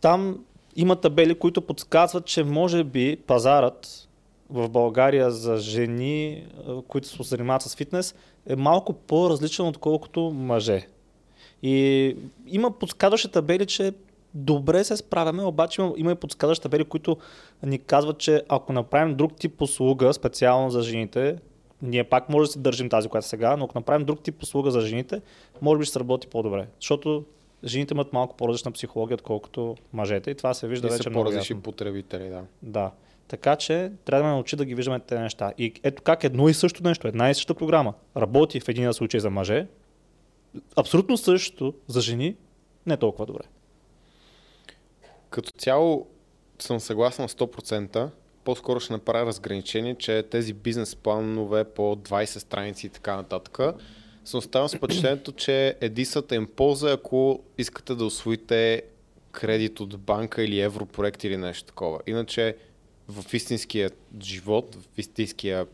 Там 0.00 0.44
има 0.76 0.96
табели, 0.96 1.38
които 1.38 1.62
подсказват, 1.62 2.26
че 2.26 2.44
може 2.44 2.84
би 2.84 3.16
пазарът 3.26 4.08
в 4.50 4.68
България 4.68 5.30
за 5.30 5.56
жени, 5.56 6.46
които 6.88 7.08
се 7.08 7.22
занимават 7.22 7.62
с 7.62 7.76
фитнес, 7.76 8.14
е 8.46 8.56
малко 8.56 8.92
по-различен, 8.92 9.66
отколкото 9.66 10.20
мъже. 10.20 10.86
И 11.62 12.16
има 12.46 12.70
подсказващи 12.70 13.28
табели, 13.28 13.66
че 13.66 13.92
добре 14.34 14.84
се 14.84 14.96
справяме, 14.96 15.44
обаче 15.44 15.80
има, 15.80 15.92
има 15.96 16.12
и 16.12 16.14
подсказващи 16.14 16.62
табели, 16.62 16.84
които 16.84 17.16
ни 17.62 17.78
казват, 17.78 18.18
че 18.18 18.42
ако 18.48 18.72
направим 18.72 19.16
друг 19.16 19.36
тип 19.36 19.62
услуга, 19.62 20.12
специално 20.12 20.70
за 20.70 20.82
жените, 20.82 21.36
ние 21.82 22.04
пак 22.04 22.28
може 22.28 22.48
да 22.48 22.52
си 22.52 22.58
държим 22.58 22.88
тази, 22.88 23.08
която 23.08 23.24
е 23.24 23.28
сега, 23.28 23.56
но 23.56 23.64
ако 23.64 23.78
направим 23.78 24.06
друг 24.06 24.22
тип 24.22 24.42
услуга 24.42 24.70
за 24.70 24.80
жените, 24.80 25.20
може 25.62 25.78
би 25.78 25.84
ще 25.84 25.92
сработи 25.92 26.26
по-добре. 26.26 26.66
Защото 26.80 27.24
жените 27.64 27.94
имат 27.94 28.12
малко 28.12 28.36
по-различна 28.36 28.72
психология, 28.72 29.14
отколкото 29.14 29.76
мъжете 29.92 30.30
и 30.30 30.34
това 30.34 30.54
се 30.54 30.68
вижда 30.68 30.88
и 30.88 30.90
вече 30.90 31.02
са 31.02 31.10
по-различни 31.10 31.60
потребители, 31.60 32.28
да. 32.28 32.42
Да. 32.62 32.90
Така 33.28 33.56
че 33.56 33.92
трябва 34.04 34.22
да 34.22 34.28
ме 34.28 34.34
научи 34.34 34.56
да 34.56 34.64
ги 34.64 34.74
виждаме 34.74 35.00
тези 35.00 35.22
неща. 35.22 35.52
И 35.58 35.72
ето 35.82 36.02
как 36.02 36.24
едно 36.24 36.48
и 36.48 36.54
също 36.54 36.82
нещо, 36.82 37.08
една 37.08 37.30
и 37.30 37.34
съща 37.34 37.54
програма 37.54 37.94
работи 38.16 38.60
в 38.60 38.68
един 38.68 38.92
случай 38.92 39.20
за 39.20 39.30
мъже, 39.30 39.66
абсолютно 40.76 41.16
същото 41.16 41.74
за 41.88 42.00
жени, 42.00 42.36
не 42.86 42.96
толкова 42.96 43.26
добре. 43.26 43.42
Като 45.30 45.50
цяло 45.58 46.06
съм 46.58 46.80
съгласен 46.80 47.22
на 47.22 47.28
100%. 47.28 48.08
По-скоро 48.44 48.80
ще 48.80 48.92
направя 48.92 49.26
разграничение, 49.26 49.94
че 49.94 50.22
тези 50.22 50.52
бизнес 50.52 50.96
планове 50.96 51.64
по 51.64 51.82
20 51.96 52.24
страници 52.24 52.86
и 52.86 52.90
така 52.90 53.16
нататък 53.16 53.58
съм 54.24 54.38
оставам 54.38 54.68
с 54.68 54.76
впечатлението, 54.76 55.32
че 55.32 55.76
едисата 55.80 56.34
им 56.34 56.46
полза, 56.56 56.92
ако 56.92 57.40
искате 57.58 57.94
да 57.94 58.04
освоите 58.04 58.82
кредит 59.32 59.80
от 59.80 59.98
банка 59.98 60.44
или 60.44 60.60
европроект 60.60 61.24
или 61.24 61.36
нещо 61.36 61.66
такова. 61.66 62.00
Иначе 62.06 62.56
в 63.08 63.34
истинския 63.34 63.90
живот, 64.22 64.74
в 64.76 64.98
истинския 64.98 65.66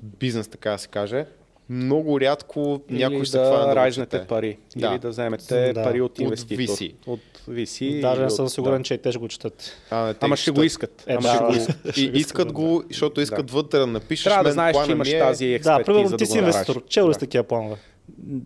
бизнес, 0.00 0.48
така 0.48 0.70
да 0.70 0.78
се 0.78 0.88
каже, 0.88 1.24
много 1.68 2.20
рядко 2.20 2.82
или 2.90 2.98
някой 2.98 3.18
да 3.18 3.26
се 3.26 3.38
хване 3.38 3.66
да 3.66 3.76
райзнете 3.76 4.26
пари. 4.26 4.58
Да. 4.76 4.88
Или 4.88 4.98
да 4.98 5.08
вземете 5.08 5.72
Да. 5.72 5.82
пари 5.84 6.00
от 6.00 6.12
От 6.12 6.18
инвеститор. 6.18 6.62
VC. 6.62 6.94
От 7.06 7.20
VC. 7.48 8.00
Даже 8.00 8.22
не 8.22 8.30
съм 8.30 8.44
от- 8.44 8.52
сигурен, 8.52 8.78
да. 8.78 8.82
че 8.82 8.94
и 8.94 8.98
те 8.98 9.10
ще 9.10 9.18
го 9.18 9.28
четат. 9.28 9.72
А, 9.90 10.00
не, 10.00 10.14
те 10.14 10.18
Ама 10.22 10.36
ще 10.36 10.50
го 10.50 10.62
искат. 10.62 11.04
Е, 11.06 11.12
Ама 11.12 11.22
да, 11.22 11.28
ще 11.30 11.44
го 11.44 11.52
да. 11.52 11.58
искат. 11.58 11.96
И 11.96 12.02
искат 12.04 12.52
го, 12.52 12.82
защото 12.88 13.20
искат 13.20 13.46
Да. 13.46 13.52
вътре 13.52 13.78
да 13.78 13.86
напишеш. 13.86 14.24
Трябва 14.24 14.44
да 14.44 14.52
знаеш, 14.52 14.76
че 14.84 14.92
имаш 14.92 15.08
е- 15.08 15.18
тази 15.18 15.46
Да, 15.46 15.54
експертиза 15.54 15.84
примерно 15.86 16.08
да 16.10 16.16
ти 16.16 16.24
го 16.24 16.30
си 16.30 16.38
инвеститор. 16.38 16.84
Чел 16.86 17.04
ли 17.04 17.08
Да. 17.08 17.14
сте 17.14 17.20
такива 17.20 17.44
планове? 17.44 17.76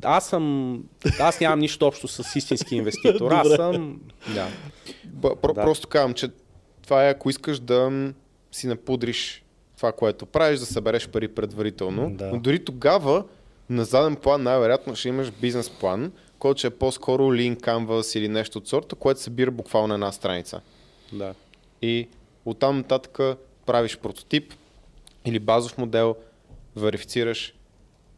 Аз 0.02 0.28
съм... 0.28 0.76
Аз 1.20 1.40
нямам 1.40 1.58
нищо 1.58 1.86
общо 1.86 2.08
с 2.08 2.36
истински 2.36 2.76
инвеститор. 2.76 3.32
Аз 3.32 3.48
съм... 3.48 4.00
Да. 4.34 4.46
Да. 5.04 5.36
Просто 5.36 5.88
казвам, 5.88 6.14
че 6.14 6.28
това 6.82 7.06
е 7.06 7.10
ако 7.10 7.30
искаш 7.30 7.58
да 7.58 8.10
си 8.52 8.66
напудриш 8.66 9.44
това, 9.76 9.92
което 9.92 10.26
правиш, 10.26 10.60
да 10.60 10.66
събереш 10.66 11.08
пари 11.08 11.28
предварително. 11.28 12.10
Да. 12.10 12.26
Но 12.26 12.40
дори 12.40 12.64
тогава 12.64 13.24
на 13.70 13.84
заден 13.84 14.16
план 14.16 14.42
най-вероятно 14.42 14.96
ще 14.96 15.08
имаш 15.08 15.30
бизнес 15.30 15.70
план, 15.70 16.12
който 16.38 16.58
ще 16.58 16.66
е 16.66 16.70
по-скоро 16.70 17.22
Lean 17.22 17.60
Canvas 17.60 18.18
или 18.18 18.28
нещо 18.28 18.58
от 18.58 18.68
сорта, 18.68 18.96
което 18.96 19.20
събира 19.20 19.50
буквално 19.50 19.88
на 19.88 19.94
една 19.94 20.12
страница. 20.12 20.60
Да. 21.12 21.34
И 21.82 22.08
оттам 22.44 22.76
нататък 22.76 23.38
правиш 23.66 23.98
прототип 23.98 24.54
или 25.24 25.38
базов 25.38 25.78
модел, 25.78 26.16
верифицираш, 26.76 27.54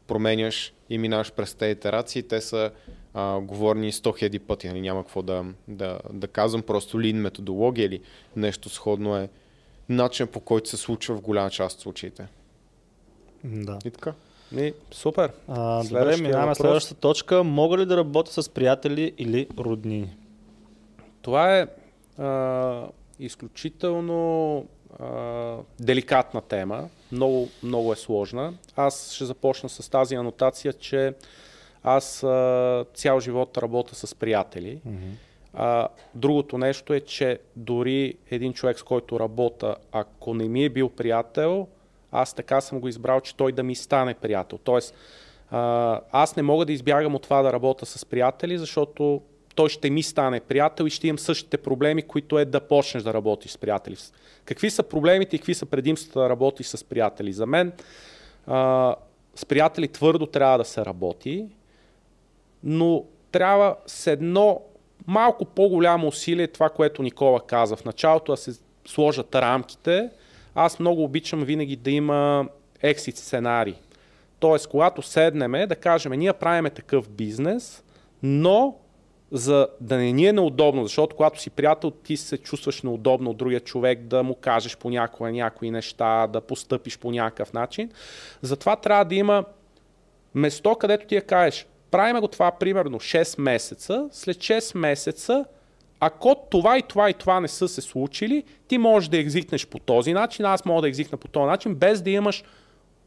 променяш 0.07 0.72
и 0.91 0.99
минаваш 0.99 1.33
през 1.33 1.55
тези 1.55 1.72
итерации. 1.72 2.22
Те 2.22 2.41
са 2.41 2.70
а, 3.14 3.41
говорни 3.41 3.93
100 3.93 4.30
000 4.30 4.39
пъти, 4.39 4.68
нали? 4.68 4.80
няма 4.80 5.05
какво 5.05 5.22
да, 5.22 5.45
да, 5.68 5.99
да 6.12 6.28
казвам, 6.28 6.62
просто 6.62 7.01
лин 7.01 7.16
методология 7.16 7.87
или 7.87 8.01
нещо 8.37 8.68
сходно 8.68 9.16
е 9.16 9.28
начин 9.97 10.26
по 10.26 10.40
който 10.40 10.68
се 10.68 10.76
случва 10.76 11.16
в 11.16 11.20
голяма 11.20 11.51
част 11.51 11.76
от 11.76 11.82
случаите. 11.82 12.26
Да. 13.45 13.78
И 13.84 13.90
така. 13.90 14.14
Ми, 14.53 14.72
супер. 14.90 15.32
А, 15.49 15.84
добре, 15.84 16.16
минаваме 16.16 16.55
следващата 16.55 17.01
точка. 17.01 17.45
Мога 17.45 17.78
ли 17.78 17.86
да 17.86 17.97
работя 17.97 18.43
с 18.43 18.49
приятели 18.49 19.14
или 19.18 19.49
роднини? 19.59 20.16
Това 21.22 21.59
е 21.59 21.66
а, 22.18 22.86
изключително 23.18 24.66
а, 25.01 25.57
деликатна 25.80 26.40
тема. 26.40 26.88
Много, 27.12 27.49
много 27.62 27.93
е 27.93 27.97
сложна. 27.97 28.55
Аз 28.76 29.12
ще 29.12 29.24
започна 29.24 29.68
с 29.68 29.90
тази 29.90 30.14
анотация, 30.14 30.72
че 30.72 31.14
аз 31.82 32.22
а, 32.22 32.84
цял 32.95 33.20
живот 33.20 33.59
работя 33.59 33.95
с 33.95 34.14
приятели. 34.14 34.80
А, 35.55 35.88
другото 36.14 36.59
нещо 36.59 36.94
е, 36.94 37.00
че 37.00 37.38
дори 37.57 38.14
един 38.30 38.53
човек, 38.53 38.78
с 38.78 38.82
който 38.82 39.20
работя, 39.20 39.76
ако 39.92 40.34
не 40.34 40.48
ми 40.48 40.64
е 40.64 40.68
бил 40.68 40.88
приятел, 40.88 41.68
аз 42.12 42.34
така 42.34 42.61
съм 42.61 42.80
го 42.80 42.88
избрал, 42.88 43.20
че 43.20 43.36
той 43.36 43.53
да 43.53 43.62
ми 43.62 43.74
стане 43.74 44.14
приятел. 44.14 44.59
Тоест, 44.59 44.94
а, 45.50 46.00
аз 46.12 46.36
не 46.36 46.42
мога 46.42 46.64
да 46.64 46.72
избягам 46.72 47.14
от 47.14 47.22
това 47.22 47.42
да 47.42 47.53
работя 47.53 47.86
с 47.86 48.05
приятели, 48.07 48.59
защото 48.59 49.20
той 49.55 49.68
ще 49.68 49.90
ми 49.90 50.03
стане 50.03 50.40
приятел 50.40 50.84
и 50.84 50.90
ще 50.90 51.09
имам 51.09 51.18
същите 51.18 51.59
проблеми, 51.59 52.03
които 52.03 52.38
е 52.38 52.44
да 52.44 52.61
почнеш 52.61 53.03
да 53.03 53.14
работиш 53.14 53.50
с 53.50 53.59
приятели. 53.59 53.96
Какви 54.44 54.70
са 54.70 54.82
проблемите 54.82 55.36
и 55.36 55.38
какви 55.38 55.55
са 55.55 55.66
предимствата 55.66 56.20
да 56.20 56.28
работиш 56.28 56.66
с 56.66 56.84
приятели? 56.84 57.32
За 57.32 57.46
мен 57.46 57.72
а, 58.46 58.94
с 59.34 59.46
приятели 59.46 59.88
твърдо 59.88 60.26
трябва 60.26 60.59
да 60.59 60.64
се 60.64 60.84
работи, 60.84 61.46
но 62.64 63.05
трябва 63.32 63.76
с 63.86 64.07
едно 64.07 64.61
малко 65.07 65.44
по-голямо 65.44 66.07
усилие 66.07 66.46
това, 66.46 66.68
което 66.68 67.03
Никола 67.03 67.40
каза 67.40 67.76
в 67.76 67.84
началото, 67.84 68.32
да 68.32 68.36
се 68.36 68.53
сложат 68.88 69.34
рамките. 69.34 70.11
Аз 70.55 70.80
много 70.80 71.05
обичам 71.05 71.44
винаги 71.44 71.76
да 71.76 71.90
има 71.90 72.48
ексит 72.82 73.16
сценарий. 73.16 73.74
Тоест, 74.38 74.68
когато 74.68 75.03
седнеме, 75.03 75.66
да 75.66 75.76
кажем, 75.76 76.12
ние 76.12 76.32
правиме 76.32 76.70
такъв 76.70 77.11
бизнес, 77.11 77.82
но 78.22 78.76
за 79.32 79.68
да 79.80 79.96
не 79.96 80.12
ни 80.12 80.26
е 80.26 80.32
неудобно, 80.32 80.82
защото 80.82 81.16
когато 81.16 81.40
си 81.40 81.50
приятел, 81.50 81.90
ти 81.90 82.16
се 82.16 82.38
чувстваш 82.38 82.82
неудобно 82.82 83.30
от 83.30 83.36
другия 83.36 83.61
човек, 83.61 84.03
да 84.03 84.22
му 84.22 84.34
кажеш 84.34 84.76
понякога 84.76 85.32
някои 85.32 85.70
неща, 85.70 86.26
да 86.26 86.40
постъпиш 86.40 86.98
по 86.98 87.11
някакъв 87.11 87.53
начин. 87.53 87.90
Затова 88.42 88.76
трябва 88.76 89.05
да 89.05 89.14
има 89.14 89.44
место, 90.34 90.74
където 90.74 91.07
ти 91.07 91.14
я 91.14 91.22
кажеш, 91.22 91.66
правиме 91.93 92.20
го 92.20 92.28
това 92.28 92.51
примерно 92.51 93.01
6 93.01 93.40
месеца, 93.40 94.09
след 94.12 94.36
6 94.36 94.78
месеца 94.78 95.45
ако 96.05 96.36
това 96.51 96.78
и 96.78 96.82
това 96.82 97.11
и 97.11 97.14
това 97.14 97.40
не 97.40 97.49
са 97.49 97.68
се 97.68 97.80
случили, 97.80 98.45
ти 98.68 98.78
можеш 98.78 99.09
да 99.09 99.18
екзитнеш 99.18 99.66
по 99.66 99.78
този 99.78 100.12
начин, 100.12 100.45
аз 100.45 100.64
мога 100.64 100.82
да 100.82 100.88
екзитна 100.88 101.18
по 101.18 101.28
този 101.28 101.47
начин, 101.47 101.74
без 101.74 102.03
да 102.03 102.11
имаш 102.11 102.45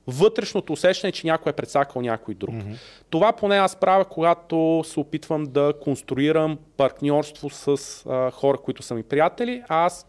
вътрешното 0.08 0.74
усещане, 0.74 1.12
че 1.12 1.28
някой 1.28 1.50
е 1.50 1.54
предсакал 1.54 2.02
някой 2.02 2.34
друг. 2.34 2.56
Mm-hmm. 2.56 2.76
Това 3.10 3.34
поне 3.34 3.56
аз 3.58 3.76
правя, 3.76 4.06
когато 4.06 4.84
се 4.86 5.00
опитвам 5.00 5.44
да 5.44 5.74
конструирам 5.82 6.58
партньорство 6.78 7.50
с 7.50 7.78
а, 8.10 8.32
хора, 8.32 8.58
които 8.58 8.84
са 8.84 8.96
ми 8.96 9.04
приятели, 9.04 9.64
а 9.68 9.86
аз 9.86 10.08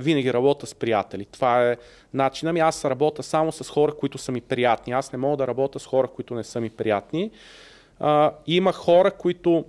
винаги 0.00 0.32
работя 0.32 0.66
с 0.66 0.74
приятели. 0.74 1.24
Това 1.24 1.70
е 1.70 1.76
начинът 2.14 2.54
ми. 2.54 2.60
Аз 2.60 2.84
работя 2.84 3.22
само 3.22 3.52
с 3.52 3.70
хора, 3.70 3.92
които 3.92 4.18
са 4.18 4.32
ми 4.32 4.40
приятни. 4.40 4.92
Аз 4.92 5.12
не 5.12 5.18
мога 5.18 5.36
да 5.36 5.46
работя 5.46 5.78
с 5.78 5.86
хора, 5.86 6.08
които 6.08 6.34
не 6.34 6.44
са 6.44 6.60
ми 6.60 6.70
приятни. 6.70 7.30
А, 8.00 8.32
има 8.46 8.72
хора, 8.72 9.10
които 9.10 9.64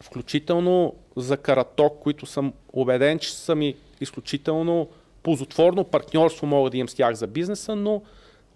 включително 0.00 0.94
за 1.16 1.36
Караток, 1.36 1.98
които 2.02 2.26
съм 2.26 2.52
убеден, 2.72 3.18
че 3.18 3.34
са 3.34 3.54
ми 3.54 3.74
изключително 4.00 4.88
позотворно 5.22 5.84
партньорство 5.84 6.46
мога 6.46 6.70
да 6.70 6.76
имам 6.76 6.88
с 6.88 6.94
тях 6.94 7.14
за 7.14 7.26
бизнеса, 7.26 7.76
но 7.76 8.02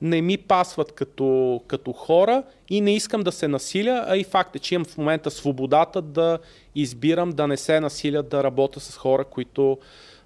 не 0.02 0.22
ми 0.22 0.36
пасват 0.36 0.92
като, 0.92 1.60
като 1.66 1.92
хора 1.92 2.42
и 2.68 2.80
не 2.80 2.94
искам 2.94 3.22
да 3.22 3.32
се 3.32 3.48
насиля, 3.48 4.04
а 4.08 4.16
и 4.16 4.24
факт 4.24 4.56
е, 4.56 4.58
че 4.58 4.74
имам 4.74 4.84
в 4.84 4.98
момента 4.98 5.30
свободата 5.30 6.02
да 6.02 6.38
избирам 6.74 7.30
да 7.30 7.46
не 7.46 7.56
се 7.56 7.80
насиля 7.80 8.22
да 8.22 8.44
работя 8.44 8.80
с 8.80 8.96
хора, 8.96 9.24
които 9.24 9.78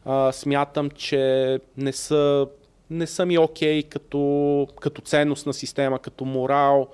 а, 0.04 0.32
смятам, 0.32 0.90
че 0.90 1.60
не 1.76 1.92
са, 1.92 2.46
не 2.90 3.06
са 3.06 3.26
ми 3.26 3.38
окей 3.38 3.82
okay 3.82 3.88
като, 3.88 4.66
като 4.80 5.02
ценностна 5.02 5.54
система, 5.54 5.98
като 5.98 6.24
морал, 6.24 6.88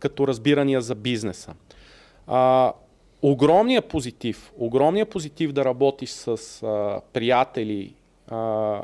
като 0.00 0.28
разбирания 0.28 0.80
за 0.80 0.94
бизнеса. 0.94 1.54
А, 2.26 2.72
огромният 3.22 3.84
позитив, 3.84 4.52
огромният 4.58 5.10
позитив 5.10 5.52
да 5.52 5.64
работиш 5.64 6.10
с 6.10 6.28
а, 6.62 7.00
приятели 7.12 7.94
а, 8.28 8.80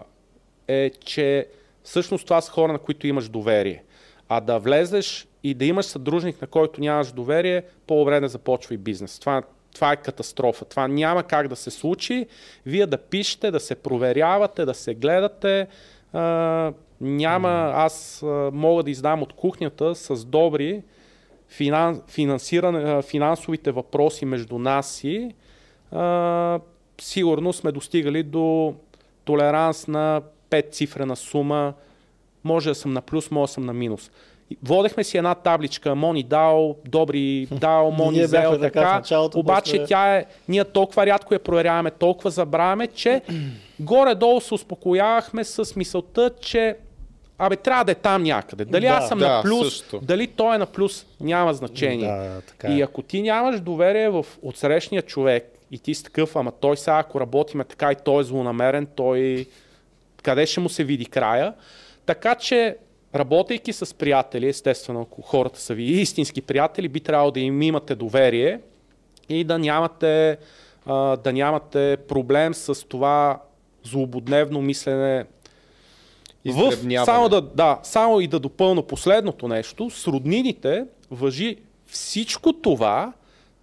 е, 0.68 0.90
че 0.90 1.46
всъщност 1.82 2.24
това 2.24 2.40
са 2.40 2.52
хора, 2.52 2.72
на 2.72 2.78
които 2.78 3.06
имаш 3.06 3.28
доверие. 3.28 3.82
А 4.28 4.40
да 4.40 4.58
влезеш 4.58 5.28
и 5.42 5.54
да 5.54 5.64
имаш 5.64 5.86
съдружник, 5.86 6.40
на 6.40 6.46
който 6.46 6.80
нямаш 6.80 7.12
доверие, 7.12 7.62
по-добре 7.86 8.20
не 8.20 8.28
започва 8.28 8.74
и 8.74 8.78
бизнес. 8.78 9.18
Това, 9.18 9.42
това 9.74 9.92
е 9.92 9.96
катастрофа. 9.96 10.64
Това 10.64 10.88
няма 10.88 11.22
как 11.22 11.48
да 11.48 11.56
се 11.56 11.70
случи. 11.70 12.26
Вие 12.66 12.86
да 12.86 12.98
пишете, 12.98 13.50
да 13.50 13.60
се 13.60 13.74
проверявате, 13.74 14.64
да 14.64 14.74
се 14.74 14.94
гледате. 14.94 15.66
А, 16.12 16.72
няма, 17.00 17.72
аз 17.74 18.22
а, 18.22 18.50
мога 18.52 18.82
да 18.82 18.90
издам 18.90 19.22
от 19.22 19.32
кухнята 19.32 19.94
с 19.94 20.24
добри 20.24 20.82
финан, 21.48 22.02
финансиране, 22.08 23.02
финансовите 23.02 23.70
въпроси 23.70 24.24
между 24.24 24.58
нас 24.58 25.04
и 25.04 25.30
а, 25.92 26.60
сигурно 27.00 27.52
сме 27.52 27.72
достигали 27.72 28.22
до 28.22 28.74
толеранс 29.24 29.86
на 29.88 30.22
5 30.50 30.72
цифрена 30.72 31.16
сума. 31.16 31.72
Може 32.44 32.68
да 32.68 32.74
съм 32.74 32.92
на 32.92 33.00
плюс, 33.00 33.30
може 33.30 33.50
да 33.50 33.54
съм 33.54 33.64
на 33.64 33.72
минус. 33.72 34.10
Водехме 34.62 35.04
си 35.04 35.16
една 35.16 35.34
табличка, 35.34 35.94
Мони 35.94 36.22
дал, 36.22 36.76
добри 36.84 37.48
дал, 37.50 37.90
Мони 37.98 38.22
взел, 38.22 38.58
така. 38.60 38.94
Началото, 38.94 39.38
обаче 39.38 39.72
после... 39.72 39.86
тя 39.86 40.16
е, 40.16 40.24
ние 40.48 40.64
толкова 40.64 41.06
рядко 41.06 41.34
я 41.34 41.40
проверяваме, 41.40 41.90
толкова 41.90 42.30
забравяме, 42.30 42.86
че 42.86 43.22
горе-долу 43.80 44.40
се 44.40 44.54
успокоявахме 44.54 45.44
с 45.44 45.76
мисълта, 45.76 46.30
че 46.40 46.76
Абе, 47.38 47.56
трябва 47.56 47.84
да 47.84 47.92
е 47.92 47.94
там 47.94 48.22
някъде. 48.22 48.64
Дали 48.64 48.86
да, 48.86 48.92
аз 48.92 49.08
съм 49.08 49.18
да, 49.18 49.36
на 49.36 49.42
плюс, 49.42 49.68
също. 49.68 50.00
дали 50.02 50.26
той 50.26 50.54
е 50.54 50.58
на 50.58 50.66
плюс, 50.66 51.06
няма 51.20 51.54
значение. 51.54 52.08
Да, 52.08 52.40
така 52.40 52.68
е. 52.68 52.70
И 52.70 52.82
ако 52.82 53.02
ти 53.02 53.22
нямаш 53.22 53.60
доверие 53.60 54.08
в 54.08 54.26
отсрещния 54.42 55.02
човек 55.02 55.52
и 55.70 55.78
ти 55.78 55.94
си 55.94 56.04
такъв, 56.04 56.36
ама 56.36 56.52
той 56.52 56.76
сега, 56.76 56.98
ако 56.98 57.20
работиме 57.20 57.64
така 57.64 57.92
и 57.92 57.96
той 58.04 58.20
е 58.20 58.24
злонамерен, 58.24 58.86
той 58.96 59.46
къде 60.22 60.46
ще 60.46 60.60
му 60.60 60.68
се 60.68 60.84
види 60.84 61.06
края. 61.06 61.54
Така 62.06 62.34
че, 62.34 62.76
работейки 63.14 63.72
с 63.72 63.94
приятели, 63.94 64.48
естествено, 64.48 65.00
ако 65.00 65.22
хората 65.22 65.60
са 65.60 65.74
ви 65.74 65.82
истински 65.84 66.42
приятели, 66.42 66.88
би 66.88 67.00
трябвало 67.00 67.30
да 67.30 67.40
им 67.40 67.62
имате 67.62 67.94
доверие 67.94 68.60
и 69.28 69.44
да 69.44 69.58
нямате, 69.58 70.38
да 70.86 71.32
нямате 71.32 71.96
проблем 72.08 72.54
с 72.54 72.88
това 72.88 73.40
злободневно 73.84 74.62
мислене 74.62 75.24
в, 76.52 76.72
само, 77.04 77.28
да, 77.28 77.40
да, 77.40 77.78
само 77.82 78.20
и 78.20 78.26
да 78.26 78.40
допълна 78.40 78.82
последното 78.82 79.48
нещо, 79.48 79.90
с 79.90 80.06
роднините 80.06 80.84
въжи 81.10 81.56
всичко 81.86 82.52
това, 82.52 83.12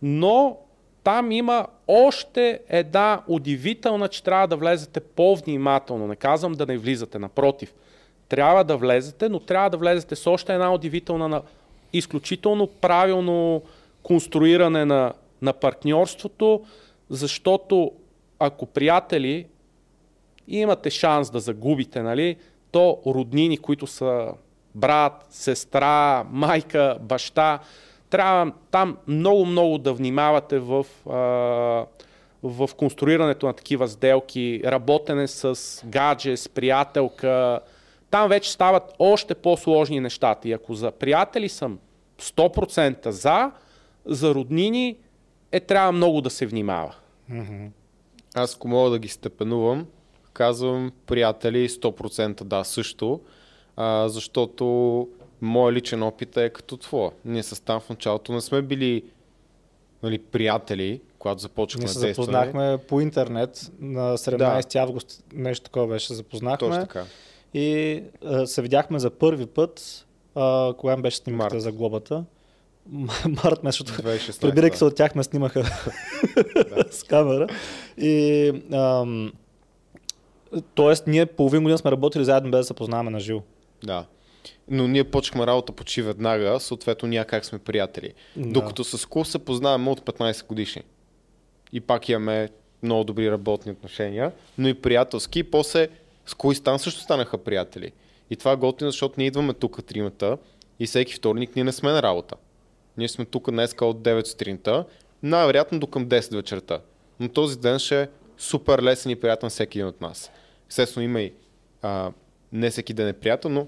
но 0.02 0.58
там 1.04 1.32
има 1.32 1.68
още 1.88 2.60
една 2.70 3.22
удивителна, 3.28 4.08
че 4.08 4.24
трябва 4.24 4.48
да 4.48 4.56
влезете 4.56 5.00
по-внимателно. 5.00 6.08
Не 6.08 6.16
казвам 6.16 6.54
да 6.54 6.66
не 6.66 6.78
влизате, 6.78 7.20
напротив. 7.20 7.74
Трябва 8.30 8.64
да 8.64 8.78
влезете, 8.78 9.30
но 9.30 9.40
трябва 9.40 9.70
да 9.70 9.78
влезете 9.78 10.16
с 10.16 10.28
още 10.28 10.54
една 10.54 10.74
удивителна, 10.74 11.28
на 11.28 11.42
изключително 11.94 12.68
правилно 12.68 13.62
конструиране 14.04 14.86
на, 14.86 15.14
на 15.42 15.54
партньорството, 15.54 16.62
защото 17.10 17.92
ако 18.40 18.66
приятели 18.66 19.46
имате 20.48 20.90
шанс 20.90 21.30
да 21.30 21.40
загубите, 21.40 22.02
нали, 22.02 22.36
то 22.74 23.02
роднини, 23.06 23.58
които 23.58 23.88
са 23.88 24.34
брат, 24.76 25.26
сестра, 25.30 26.24
майка, 26.32 26.98
баща, 27.02 27.60
трябва 28.10 28.52
там 28.72 28.98
много-много 29.08 29.78
да 29.78 29.94
внимавате 29.94 30.60
в, 30.60 30.86
а, 31.10 31.16
в 32.44 32.70
конструирането 32.78 33.46
на 33.46 33.54
такива 33.54 33.88
сделки, 33.88 34.62
работене 34.66 35.28
с 35.28 35.82
гадже, 35.86 36.38
с 36.38 36.50
приятелка. 36.50 37.60
Там 38.10 38.30
вече 38.30 38.52
стават 38.52 38.94
още 39.00 39.36
по-сложни 39.36 40.00
нещата. 40.00 40.50
И 40.50 40.52
ако 40.52 40.74
за 40.74 40.92
приятели 40.92 41.50
съм 41.50 41.80
100% 42.22 43.10
за, 43.10 43.52
за 44.06 44.36
роднини 44.36 44.98
е 45.52 45.60
трябва 45.60 45.92
много 45.92 46.22
да 46.22 46.30
се 46.30 46.46
внимава. 46.46 46.96
Аз 48.36 48.56
ако 48.56 48.68
мога 48.68 48.90
да 48.90 49.00
ги 49.00 49.08
степенувам, 49.08 49.86
казвам 50.34 50.92
приятели 51.06 51.70
100% 51.70 52.44
да 52.44 52.64
също, 52.64 53.20
а, 53.76 54.10
защото 54.10 55.08
моят 55.42 55.76
личен 55.76 56.04
опит 56.04 56.38
е 56.38 56.50
като 56.50 56.78
твоя. 56.78 57.12
Ние 57.26 57.44
с 57.44 57.64
там 57.64 57.80
в 57.80 57.90
началото 57.90 58.34
не 58.34 58.42
сме 58.42 58.62
били 58.62 59.04
нали, 60.04 60.20
приятели, 60.20 61.02
когато 61.20 61.42
започнахме 61.42 61.88
да 61.88 62.00
действаме. 62.00 62.14
запознахме 62.14 62.78
по 62.88 63.02
интернет 63.02 63.72
на 63.80 64.18
17 64.18 64.74
да. 64.74 64.80
август, 64.80 65.24
нещо 65.34 65.64
такова 65.64 65.88
беше, 65.88 66.14
запознахме. 66.14 66.58
Точно 66.68 66.82
така. 66.82 67.06
И 67.54 68.02
а, 68.26 68.48
се 68.48 68.62
видяхме 68.62 69.00
за 69.00 69.10
първи 69.10 69.46
път, 69.46 70.06
а, 70.36 70.74
кога 70.78 70.98
беше 70.98 71.18
снимката 71.18 71.60
за 71.60 71.72
глобата. 71.72 72.24
Март 73.44 73.64
месец, 73.64 73.88
прибирайки 74.42 74.78
се 74.78 74.86
от 74.86 74.96
тях 74.96 75.16
ме 75.16 75.24
снимаха 75.24 75.64
с 76.92 77.04
камера. 77.04 77.48
И 77.98 78.48
ам, 78.74 79.32
Тоест, 80.76 81.08
ние 81.08 81.26
половин 81.26 81.64
година 81.64 81.78
сме 81.78 81.92
работили 81.92 82.26
заедно 82.26 82.52
без 82.52 82.60
да 82.60 82.64
се 82.64 82.74
познаваме 82.74 83.12
на 83.12 83.20
живо. 83.20 83.42
Да. 83.84 84.06
Но 84.70 84.88
ние 84.88 85.04
почнахме 85.04 85.48
работа 85.48 85.72
почти 85.72 86.02
веднага, 86.02 86.60
съответно 86.60 87.10
ние 87.10 87.26
как 87.26 87.46
сме 87.46 87.60
приятели. 87.60 88.14
Да. 88.36 88.50
Докато 88.50 88.84
с 88.84 89.06
Кул 89.06 89.26
се 89.26 89.40
познаваме 89.40 89.90
от 89.90 90.02
15 90.02 90.48
годишни. 90.48 90.82
И 91.74 91.82
пак 91.82 92.10
имаме 92.10 92.50
много 92.84 93.04
добри 93.04 93.32
работни 93.32 93.72
отношения, 93.72 94.32
но 94.58 94.68
и 94.68 94.74
приятелски. 94.74 95.40
И 95.40 95.44
после 95.44 95.88
с 96.26 96.34
Кул 96.34 96.52
и 96.52 96.56
Стан 96.56 96.80
също 96.80 97.02
станаха 97.02 97.38
приятели. 97.38 97.92
И 98.30 98.36
това 98.36 98.52
е 98.52 98.56
готино, 98.56 98.92
защото 98.92 99.16
ние 99.18 99.28
идваме 99.28 99.54
тук 99.54 99.86
тримата 99.86 100.38
и 100.80 100.86
всеки 100.86 101.14
вторник 101.14 101.56
ние 101.56 101.64
не 101.64 101.72
сме 101.72 101.92
на 101.92 102.04
работа. 102.04 102.36
Ние 102.98 103.08
сме 103.08 103.26
тук 103.26 103.52
днес 103.52 103.76
от 103.82 103.98
9 104.02 104.26
сутринта, 104.26 104.86
най-вероятно 105.24 105.80
до 105.80 105.88
към 105.88 106.06
10 106.06 106.36
вечерта. 106.36 106.80
Но 107.20 107.30
този 107.30 107.60
ден 107.60 107.80
ще 107.80 108.02
е 108.02 108.08
супер 108.38 108.82
лесен 108.82 109.12
и 109.12 109.16
приятен 109.16 109.50
всеки 109.50 109.80
един 109.80 109.88
от 109.88 110.02
нас. 110.02 110.32
Естествено 110.74 111.04
има 111.06 111.22
и 111.22 111.34
а, 111.82 112.12
не 112.54 112.70
всеки 112.70 112.94
ден 112.94 113.08
е 113.08 113.14
приятел, 113.14 113.50
но 113.50 113.68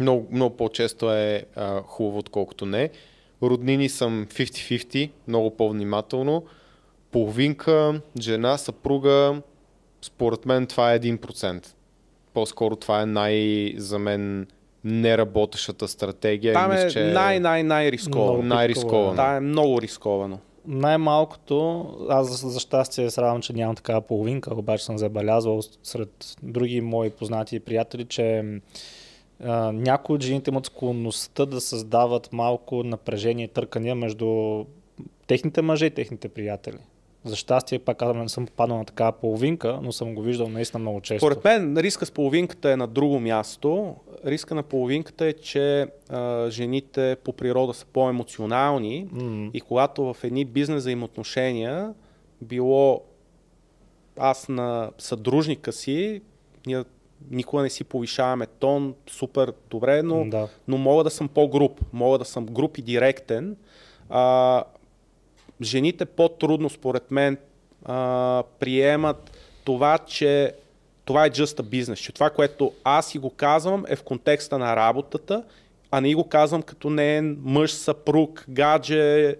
много, 0.00 0.28
много 0.32 0.56
по-често 0.56 1.12
е 1.12 1.44
а, 1.56 1.82
хубаво, 1.82 2.18
отколкото 2.18 2.66
не. 2.66 2.90
Роднини 3.42 3.88
съм 3.88 4.26
50-50, 4.26 5.10
много 5.28 5.56
по-внимателно. 5.56 6.44
Половинка, 7.12 8.00
жена, 8.20 8.58
съпруга, 8.58 9.42
според 10.02 10.46
мен 10.46 10.66
това 10.66 10.94
е 10.94 11.00
1%. 11.00 11.66
По-скоро 12.34 12.76
това 12.76 13.02
е 13.02 13.06
най- 13.06 13.74
за 13.76 13.98
мен 13.98 14.46
неработещата 14.84 15.88
стратегия. 15.88 16.52
Там 16.52 16.72
е 16.72 16.88
че... 16.88 17.04
най-най-най-рисковано. 17.04 18.42
Най-рисковано. 18.42 19.10
Това 19.10 19.36
е 19.36 19.40
много 19.40 19.82
рисковано 19.82 20.38
най-малкото, 20.66 21.86
аз 22.08 22.40
за, 22.40 22.48
за 22.48 22.60
щастие 22.60 23.10
се 23.10 23.22
радвам, 23.22 23.42
че 23.42 23.52
нямам 23.52 23.76
такава 23.76 24.00
половинка, 24.00 24.54
обаче 24.54 24.84
съм 24.84 24.98
забелязвал 24.98 25.60
сред 25.82 26.36
други 26.42 26.80
мои 26.80 27.10
познати 27.10 27.56
и 27.56 27.60
приятели, 27.60 28.04
че 28.04 28.44
а, 29.44 29.72
някои 29.72 30.14
от 30.14 30.22
жените 30.22 30.50
имат 30.50 30.66
склонността 30.66 31.46
да 31.46 31.60
създават 31.60 32.32
малко 32.32 32.82
напрежение 32.82 33.44
и 33.44 33.48
търкания 33.48 33.94
между 33.94 34.64
техните 35.26 35.62
мъже 35.62 35.86
и 35.86 35.90
техните 35.90 36.28
приятели. 36.28 36.78
За 37.24 37.36
щастие, 37.36 37.78
пак 37.78 37.96
казвам, 37.98 38.22
не 38.22 38.28
съм 38.28 38.46
попаднал 38.46 38.78
на 38.78 38.84
такава 38.84 39.12
половинка, 39.12 39.78
но 39.82 39.92
съм 39.92 40.14
го 40.14 40.22
виждал 40.22 40.48
наистина 40.48 40.78
много 40.78 41.00
често. 41.00 41.26
Според 41.26 41.44
мен 41.44 41.76
риска 41.78 42.06
с 42.06 42.10
половинката 42.10 42.70
е 42.70 42.76
на 42.76 42.86
друго 42.86 43.20
място. 43.20 43.96
Риска 44.24 44.54
на 44.54 44.62
половинката 44.62 45.26
е, 45.26 45.32
че 45.32 45.86
а, 46.08 46.50
жените 46.50 47.16
по 47.24 47.32
природа 47.32 47.74
са 47.74 47.86
по-емоционални 47.86 49.08
М. 49.12 49.50
и 49.54 49.60
когато 49.60 50.14
в 50.14 50.16
едни 50.24 50.44
бизнес 50.44 50.78
взаимоотношения 50.82 51.94
било 52.42 53.02
аз 54.18 54.48
на 54.48 54.90
съдружника 54.98 55.72
си, 55.72 56.20
ние 56.66 56.84
никога 57.30 57.62
не 57.62 57.70
си 57.70 57.84
повишаваме 57.84 58.46
тон, 58.46 58.94
супер 59.10 59.52
добре, 59.70 60.02
но, 60.02 60.24
Да. 60.24 60.48
но 60.68 60.78
мога 60.78 61.04
да 61.04 61.10
съм 61.10 61.28
по-груп, 61.28 61.80
мога 61.92 62.18
да 62.18 62.24
съм 62.24 62.46
груп 62.46 62.78
и 62.78 62.82
директен. 62.82 63.56
А, 64.08 64.64
жените 65.62 66.04
по-трудно, 66.04 66.70
според 66.70 67.10
мен, 67.10 67.38
а, 67.84 68.42
приемат 68.58 69.30
това, 69.64 69.98
че 69.98 70.52
това 71.04 71.26
е 71.26 71.30
just 71.30 71.62
a 71.62 71.62
business, 71.62 71.94
че 71.94 72.12
това, 72.12 72.30
което 72.30 72.72
аз 72.84 73.08
си 73.08 73.18
го 73.18 73.30
казвам 73.30 73.84
е 73.88 73.96
в 73.96 74.02
контекста 74.02 74.58
на 74.58 74.76
работата, 74.76 75.44
а 75.90 76.00
не 76.00 76.14
го 76.14 76.28
казвам 76.28 76.62
като 76.62 76.90
не 76.90 77.16
е 77.16 77.22
мъж, 77.22 77.72
съпруг, 77.72 78.44
гадже 78.48 79.36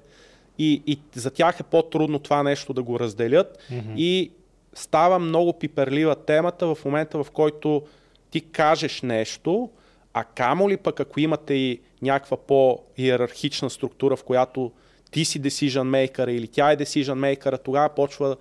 и, 0.58 0.82
и 0.86 0.98
за 1.14 1.30
тях 1.30 1.60
е 1.60 1.62
по-трудно 1.62 2.18
това 2.18 2.42
нещо 2.42 2.72
да 2.72 2.82
го 2.82 3.00
разделят 3.00 3.58
Мгм. 3.70 3.92
и 3.96 4.30
става 4.74 5.18
много 5.18 5.52
пиперлива 5.52 6.16
темата 6.16 6.74
в 6.74 6.84
момента, 6.84 7.24
в 7.24 7.30
който 7.30 7.82
ти 8.30 8.40
кажеш 8.40 9.02
нещо, 9.02 9.70
а 10.12 10.24
камо 10.24 10.70
ли 10.70 10.76
пък 10.76 11.00
ако 11.00 11.20
имате 11.20 11.54
и 11.54 11.80
някаква 12.02 12.36
по-иерархична 12.36 13.70
структура, 13.70 14.16
в 14.16 14.24
която 14.24 14.72
ти 15.10 15.24
си 15.24 15.42
decision 15.42 16.08
maker 16.08 16.30
или 16.30 16.48
тя 16.48 16.72
е 16.72 16.76
decision 16.76 17.36
maker, 17.36 17.62
тогава 17.64 17.88
почва 17.88 18.36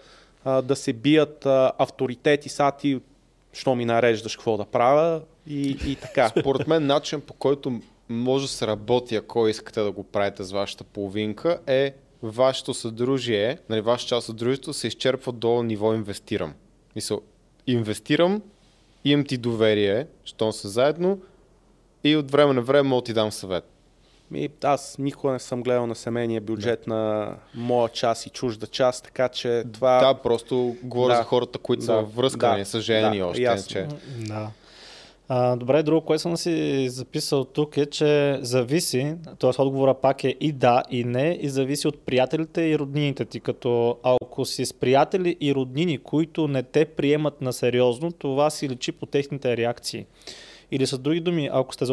а, 0.46 0.62
да 0.62 0.76
се 0.76 0.94
бият 0.94 1.46
а, 1.46 1.72
авторитети, 1.78 2.50
са 2.50 2.72
ти, 2.80 3.02
що 3.54 3.76
ми 3.76 3.86
нареждаш 3.86 4.36
какво 4.36 4.58
да 4.58 4.66
правя 4.66 5.22
и, 5.48 5.78
и 5.88 5.96
така. 5.96 6.30
Според 6.40 6.68
мен 6.68 6.86
начин 6.86 7.22
по 7.22 7.34
който 7.34 7.82
може 8.10 8.46
да 8.46 8.52
се 8.52 8.68
работи, 8.68 9.16
ако 9.16 9.48
искате 9.48 9.82
да 9.82 9.92
го 9.92 10.04
правите 10.04 10.44
с 10.44 10.52
вашата 10.52 10.84
половинка, 10.84 11.60
е 11.68 11.94
вашето 12.22 12.74
съдружие, 12.74 13.58
нали, 13.70 13.82
ваша 13.82 14.08
част 14.08 14.30
от 14.30 14.36
съдружието 14.36 14.74
се 14.74 14.88
изчерпва 14.88 15.32
до 15.32 15.64
ниво 15.64 15.94
инвестирам. 15.94 16.54
Мисъл, 16.96 17.22
инвестирам, 17.68 18.42
имам 19.06 19.26
ти 19.26 19.38
доверие, 19.38 20.08
щом 20.26 20.52
са 20.52 20.70
заедно 20.70 21.20
и 22.04 22.16
от 22.16 22.32
време 22.32 22.54
на 22.54 22.62
време 22.62 22.90
мога 22.90 23.04
ти 23.04 23.14
дам 23.14 23.32
съвет. 23.32 23.79
Ми, 24.32 24.50
аз 24.64 24.96
никога 24.98 25.34
не 25.34 25.40
съм 25.40 25.64
гледал 25.64 25.88
на 25.88 25.96
семейния 25.96 26.42
бюджет 26.42 26.88
на 26.88 27.34
моя 27.56 27.90
част 27.90 28.26
и 28.26 28.30
чужда 28.30 28.68
част, 28.68 29.04
така 29.04 29.30
че 29.30 29.64
това... 29.74 30.00
Да, 30.00 30.14
просто 30.14 30.76
говоря 30.84 31.14
Да. 31.14 31.18
за 31.18 31.24
хората, 31.24 31.60
които 31.60 31.84
са 31.84 31.92
Да. 31.92 31.98
във 31.98 32.16
връзка, 32.16 32.48
Да. 32.48 32.58
не 32.58 32.66
са 32.66 32.82
женени 32.82 33.18
Да, 33.18 33.26
още. 33.26 33.42
ясно. 33.42 33.68
Че... 33.70 33.88
Да. 34.20 34.50
А, 35.32 35.56
добре, 35.56 35.84
друго, 35.84 36.06
което 36.06 36.22
съм 36.22 36.38
си 36.38 36.90
записал 36.90 37.44
тук 37.44 37.78
е, 37.78 37.86
че 37.86 38.40
зависи, 38.42 39.14
т.е. 39.40 39.62
отговора 39.62 39.94
пак 39.94 40.24
е 40.24 40.36
и 40.40 40.52
да, 40.52 40.84
и 40.90 41.04
не, 41.04 41.38
и 41.42 41.50
зависи 41.50 41.88
от 41.88 42.00
приятелите 42.00 42.62
и 42.62 42.80
роднините 42.80 43.26
ти. 43.26 43.40
Като 43.40 43.98
ако 44.04 44.46
си 44.46 44.66
с 44.66 44.74
приятели 44.74 45.38
и 45.42 45.56
роднини, 45.56 45.98
които 45.98 46.48
не 46.48 46.64
те 46.64 46.86
приемат 46.86 47.42
на 47.42 47.54
сериозно, 47.54 48.12
това 48.12 48.50
си 48.50 48.70
личи 48.70 48.92
по 48.92 49.06
техните 49.06 49.58
реакции. 49.58 50.06
Или 50.72 50.88
с 50.88 50.98
други 50.98 51.20
думи, 51.20 51.50
ако 51.54 51.74
сте 51.74 51.86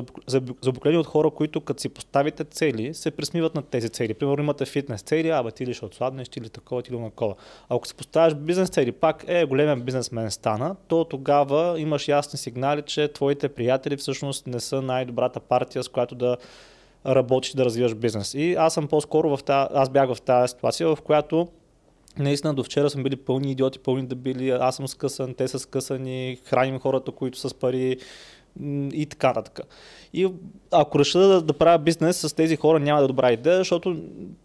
заобиколени 0.62 0.98
от 0.98 1.06
хора, 1.06 1.30
които 1.30 1.60
като 1.60 1.80
си 1.80 1.88
поставите 1.88 2.44
цели, 2.44 2.94
се 2.94 3.10
присмиват 3.10 3.54
на 3.54 3.62
тези 3.62 3.88
цели. 3.88 4.14
Примерно 4.14 4.42
имате 4.42 4.64
фитнес 4.64 5.02
цели, 5.02 5.30
абе 5.30 5.50
ти 5.50 5.66
ли 5.66 5.74
ще 5.74 5.84
отсладнеш, 5.84 6.28
ти 6.28 6.40
ли 6.40 6.48
такова, 6.48 6.82
ти 6.82 6.92
ли 6.92 6.98
накова. 6.98 7.34
Ако 7.68 7.86
си 7.86 7.94
поставяш 7.94 8.34
бизнес 8.34 8.68
цели, 8.68 8.92
пак 8.92 9.24
е 9.28 9.44
големия 9.44 9.76
бизнесмен 9.76 10.30
стана, 10.30 10.76
то 10.88 11.04
тогава 11.04 11.80
имаш 11.80 12.08
ясни 12.08 12.38
сигнали, 12.38 12.82
че 12.82 13.08
твоите 13.08 13.48
приятели 13.48 13.96
всъщност 13.96 14.46
не 14.46 14.60
са 14.60 14.82
най-добрата 14.82 15.40
партия, 15.40 15.82
с 15.82 15.88
която 15.88 16.14
да 16.14 16.36
работиш, 17.06 17.52
да 17.52 17.64
развиваш 17.64 17.94
бизнес. 17.94 18.34
И 18.34 18.54
аз 18.54 18.74
съм 18.74 18.88
по-скоро 18.88 19.36
в 19.36 19.42
тази, 19.42 19.68
аз 19.74 19.90
бях 19.90 20.14
в 20.14 20.20
тази 20.20 20.48
ситуация, 20.48 20.96
в 20.96 21.02
която 21.02 21.48
Наистина 22.18 22.54
до 22.54 22.64
вчера 22.64 22.90
съм 22.90 23.02
били 23.02 23.16
пълни 23.16 23.50
идиоти, 23.52 23.78
пълни 23.78 24.06
дебили, 24.06 24.50
аз 24.50 24.76
съм 24.76 24.88
скъсан, 24.88 25.34
те 25.34 25.48
са 25.48 25.58
скъсани, 25.58 26.38
храним 26.44 26.78
хората, 26.78 27.12
които 27.12 27.38
са 27.38 27.48
с 27.48 27.54
пари 27.54 27.96
и 28.92 29.06
така 29.10 29.26
нататък. 29.26 29.60
И 30.12 30.28
ако 30.70 30.98
реша 30.98 31.18
да, 31.18 31.42
да 31.42 31.52
правя 31.52 31.78
бизнес 31.78 32.16
с 32.16 32.34
тези 32.34 32.56
хора, 32.56 32.78
няма 32.78 33.00
да 33.00 33.04
е 33.04 33.08
добра 33.08 33.32
идея, 33.32 33.56
защото 33.56 33.96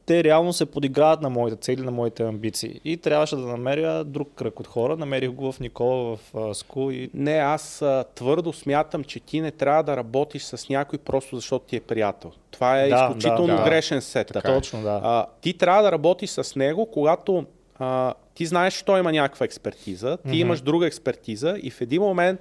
те 0.05 0.23
реално 0.23 0.53
се 0.53 0.65
подиграват 0.65 1.21
на 1.21 1.29
моите 1.29 1.55
цели, 1.55 1.81
на 1.81 1.91
моите 1.91 2.23
амбиции. 2.23 2.79
И 2.85 2.97
трябваше 2.97 3.35
да 3.35 3.41
намеря 3.41 4.03
друг 4.03 4.29
кръг 4.35 4.59
от 4.59 4.67
хора. 4.67 4.97
Намерих 4.97 5.31
го 5.31 5.51
в 5.51 5.59
Никола, 5.59 6.17
в 6.33 6.53
Ску 6.55 6.91
и 6.91 7.09
Не, 7.13 7.33
аз 7.33 7.81
а, 7.81 8.05
твърдо 8.15 8.53
смятам, 8.53 9.03
че 9.03 9.19
ти 9.19 9.41
не 9.41 9.51
трябва 9.51 9.83
да 9.83 9.97
работиш 9.97 10.43
с 10.43 10.69
някой 10.69 10.99
просто 10.99 11.35
защото 11.35 11.65
ти 11.65 11.75
е 11.75 11.79
приятел. 11.81 12.31
Това 12.51 12.81
е 12.81 12.89
Да, 12.89 12.95
изключително 12.95 13.47
да, 13.47 13.55
да. 13.57 13.63
грешен 13.63 14.01
сет. 14.01 14.27
Така 14.27 14.51
е. 14.51 14.55
точно, 14.55 14.81
да. 14.81 14.99
А, 15.03 15.25
ти 15.41 15.53
трябва 15.53 15.83
да 15.83 15.91
работиш 15.91 16.29
с 16.29 16.55
него, 16.55 16.85
когато 16.85 17.45
а, 17.79 18.13
ти 18.33 18.45
знаеш, 18.45 18.73
че 18.73 18.85
той 18.85 18.99
има 18.99 19.11
някаква 19.11 19.45
експертиза, 19.45 20.17
ти 20.17 20.27
Мгм. 20.27 20.37
имаш 20.37 20.61
друга 20.61 20.87
експертиза 20.87 21.57
и 21.63 21.69
в 21.71 21.81
един 21.81 22.01
момент 22.01 22.39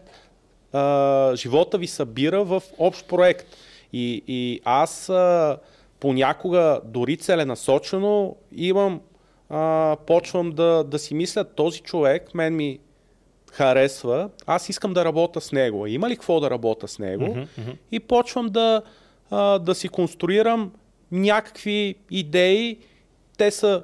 а, 0.73 1.33
живота 1.37 1.79
ви 1.79 1.87
събира 1.87 2.45
в 2.45 2.63
общ 2.79 3.09
проект. 3.09 3.47
И, 3.93 4.23
и 4.27 4.61
аз 4.65 5.09
а, 5.09 5.59
понякога 6.01 6.81
дори 6.85 7.17
целенасочено 7.17 8.37
имам, 8.53 9.01
а, 9.49 9.97
почвам 10.07 10.51
да, 10.51 10.85
да 10.85 10.99
си 10.99 11.15
мисля, 11.15 11.45
този 11.45 11.81
човек 11.81 12.35
мен 12.35 12.57
ми 12.57 12.79
харесва, 13.53 14.31
аз 14.47 14.69
искам 14.69 14.93
да 14.93 15.05
работя 15.05 15.41
с 15.41 15.53
него. 15.53 15.87
Има 15.87 16.09
ли 16.09 16.17
какво 16.17 16.41
да 16.41 16.51
работя 16.51 16.89
с 16.89 16.99
него? 16.99 17.27
Мгм, 17.27 17.41
мгм. 17.59 17.71
и 17.93 18.01
почвам 18.01 18.47
да, 18.47 18.83
а, 19.31 19.59
да 19.59 19.75
си 19.75 19.89
конструирам 19.89 20.73
някакви 21.13 21.95
идеи. 22.11 22.79
Те 23.39 23.51
са 23.51 23.83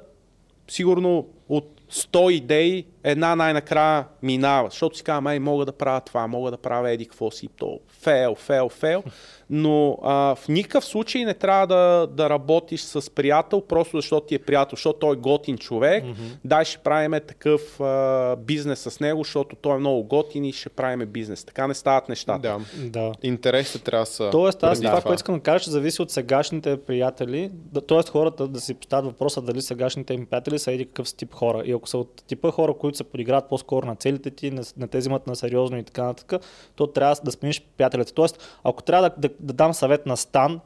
сигурно 0.67 1.27
от 1.49 1.81
100 1.91 2.31
идеи, 2.31 2.85
една 3.03 3.35
най-накрая 3.35 4.05
минава, 4.23 4.69
защото 4.69 4.97
си 4.97 5.03
казвам, 5.03 5.23
май 5.23 5.39
мога 5.39 5.65
да 5.65 5.71
правя 5.71 6.01
това, 6.01 6.27
мога 6.27 6.51
да 6.51 6.57
правя 6.57 6.91
еди 6.91 7.05
какво 7.05 7.31
си, 7.31 7.49
то 7.57 7.79
фейл, 8.01 8.35
фейл, 8.35 8.69
фейл, 8.69 9.03
но 9.49 9.97
а, 10.03 10.35
в 10.35 10.47
никакъв 10.47 10.85
случай 10.85 11.25
не 11.25 11.33
трябва 11.33 11.67
да, 11.67 12.07
да 12.07 12.29
работиш 12.29 12.81
с 12.81 13.13
приятел, 13.13 13.61
просто 13.61 13.97
защото 13.97 14.27
ти 14.27 14.35
е 14.35 14.39
приятел, 14.39 14.75
защото 14.75 14.99
той 14.99 15.13
е 15.13 15.19
готин 15.19 15.57
човек, 15.57 16.03
дай 16.45 16.65
ще 16.65 16.77
правиме 16.77 17.19
такъв 17.19 17.81
а, 17.81 18.35
бизнес 18.35 18.79
с 18.79 18.99
него, 18.99 19.23
защото 19.23 19.55
той 19.55 19.75
е 19.75 19.79
много 19.79 20.03
готин 20.03 20.45
и 20.45 20.53
ще 20.53 20.69
правиме 20.69 21.05
бизнес. 21.05 21.45
Така 21.45 21.67
не 21.67 21.73
стават 21.73 22.09
нещата. 22.09 22.39
Да. 22.39 22.59
да. 22.89 23.11
Интересите 23.23 23.79
трябва 23.79 24.05
да 24.05 24.11
са. 24.11 24.29
Тоест, 24.31 24.63
аз 24.63 24.81
това, 24.81 25.01
което 25.01 25.19
искам 25.19 25.35
да 25.35 25.41
кажа, 25.41 25.63
че 25.63 25.69
зависи 25.69 26.01
от 26.01 26.11
сегашните 26.11 26.77
приятели. 26.77 27.51
Да, 27.53 27.81
тоест, 27.81 28.09
хората 28.09 28.47
да 28.47 28.61
си 28.61 28.73
поставят 28.73 29.05
въпроса 29.05 29.41
дали 29.41 29.61
сегашните 29.61 30.13
им 30.13 30.25
приятели 30.25 30.59
са 30.59 30.71
еди 30.71 30.85
какъв 30.85 31.15
тип 31.15 31.33
хора. 31.33 31.63
И 31.65 31.71
ако 31.71 31.89
са 31.89 31.97
от 31.97 32.23
типа 32.27 32.51
хора, 32.51 32.73
които 32.73 32.86
се 32.95 33.03
подиграват 33.03 33.49
по-скоро 33.49 33.85
на 33.85 33.95
целите 33.95 34.31
ти, 34.31 34.51
не, 34.51 34.61
не 34.77 34.87
те 34.87 34.97
взимат 34.97 35.27
на 35.27 35.35
сериозно 35.35 35.77
и 35.77 35.83
така 35.83 36.03
нататък, 36.03 36.41
то 36.75 36.87
трябва 36.87 37.15
да 37.23 37.31
смениш 37.31 37.61
приятелите. 37.77 38.13
Тоест, 38.13 38.59
ако 38.63 38.83
трябва 38.83 39.09
да, 39.09 39.15
да, 39.17 39.29
да 39.39 39.53
дам 39.53 39.73
съвет 39.73 40.05
на 40.05 40.17
Стан, 40.17 40.59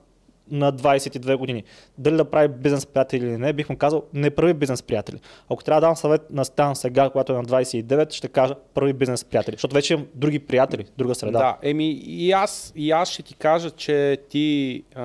на 0.52 0.74
22 0.74 1.36
години. 1.36 1.64
Дали 1.98 2.18
да 2.18 2.26
прави 2.26 2.48
бизнес 2.48 2.86
приятели 2.86 3.26
или 3.26 3.38
не, 3.38 3.54
бих 3.54 3.70
му 3.70 3.78
казал, 3.78 4.04
не 4.14 4.30
прави 4.30 4.54
бизнес 4.54 4.84
приятели. 4.84 5.20
Ако 5.50 5.64
трябва 5.64 5.82
да 5.82 5.88
дам 5.88 5.96
съвет 5.96 6.32
на 6.32 6.46
Стан 6.46 6.76
сега, 6.76 7.10
когато 7.10 7.34
е 7.34 7.36
на 7.36 7.44
29, 7.44 8.14
ще 8.14 8.28
кажа 8.28 8.56
прави 8.74 8.94
бизнес 8.94 9.26
приятели. 9.26 9.56
Защото 9.56 9.74
вече 9.74 9.94
имам 9.94 10.08
други 10.16 10.40
приятели, 10.40 10.86
друга 10.98 11.16
среда. 11.16 11.40
Да, 11.40 11.58
еми 11.62 11.92
и 11.92 12.32
аз, 12.32 12.74
и 12.76 12.92
аз 12.92 13.10
ще 13.10 13.24
ти 13.24 13.36
кажа, 13.36 13.72
че 13.72 14.18
ти, 14.30 14.84
а, 14.96 15.04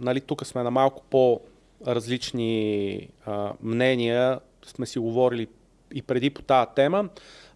нали, 0.00 0.20
тук 0.20 0.46
сме 0.46 0.62
на 0.62 0.70
малко 0.70 1.02
по-различни 1.10 3.08
а, 3.26 3.52
мнения, 3.62 4.40
сме 4.66 4.86
си 4.86 4.98
говорили 4.98 5.46
и 5.94 6.02
преди 6.02 6.30
по 6.30 6.42
тази 6.42 6.70
тема. 6.76 7.08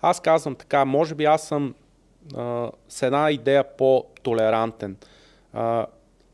Аз 0.03 0.21
казвам 0.21 0.55
така, 0.55 0.85
може 0.85 1.15
би 1.15 1.25
аз 1.25 1.43
съм 1.43 1.75
а, 2.37 2.71
с 2.89 3.03
една 3.03 3.31
идея 3.31 3.65
по-толерантен. 3.77 4.97
А, 5.53 5.87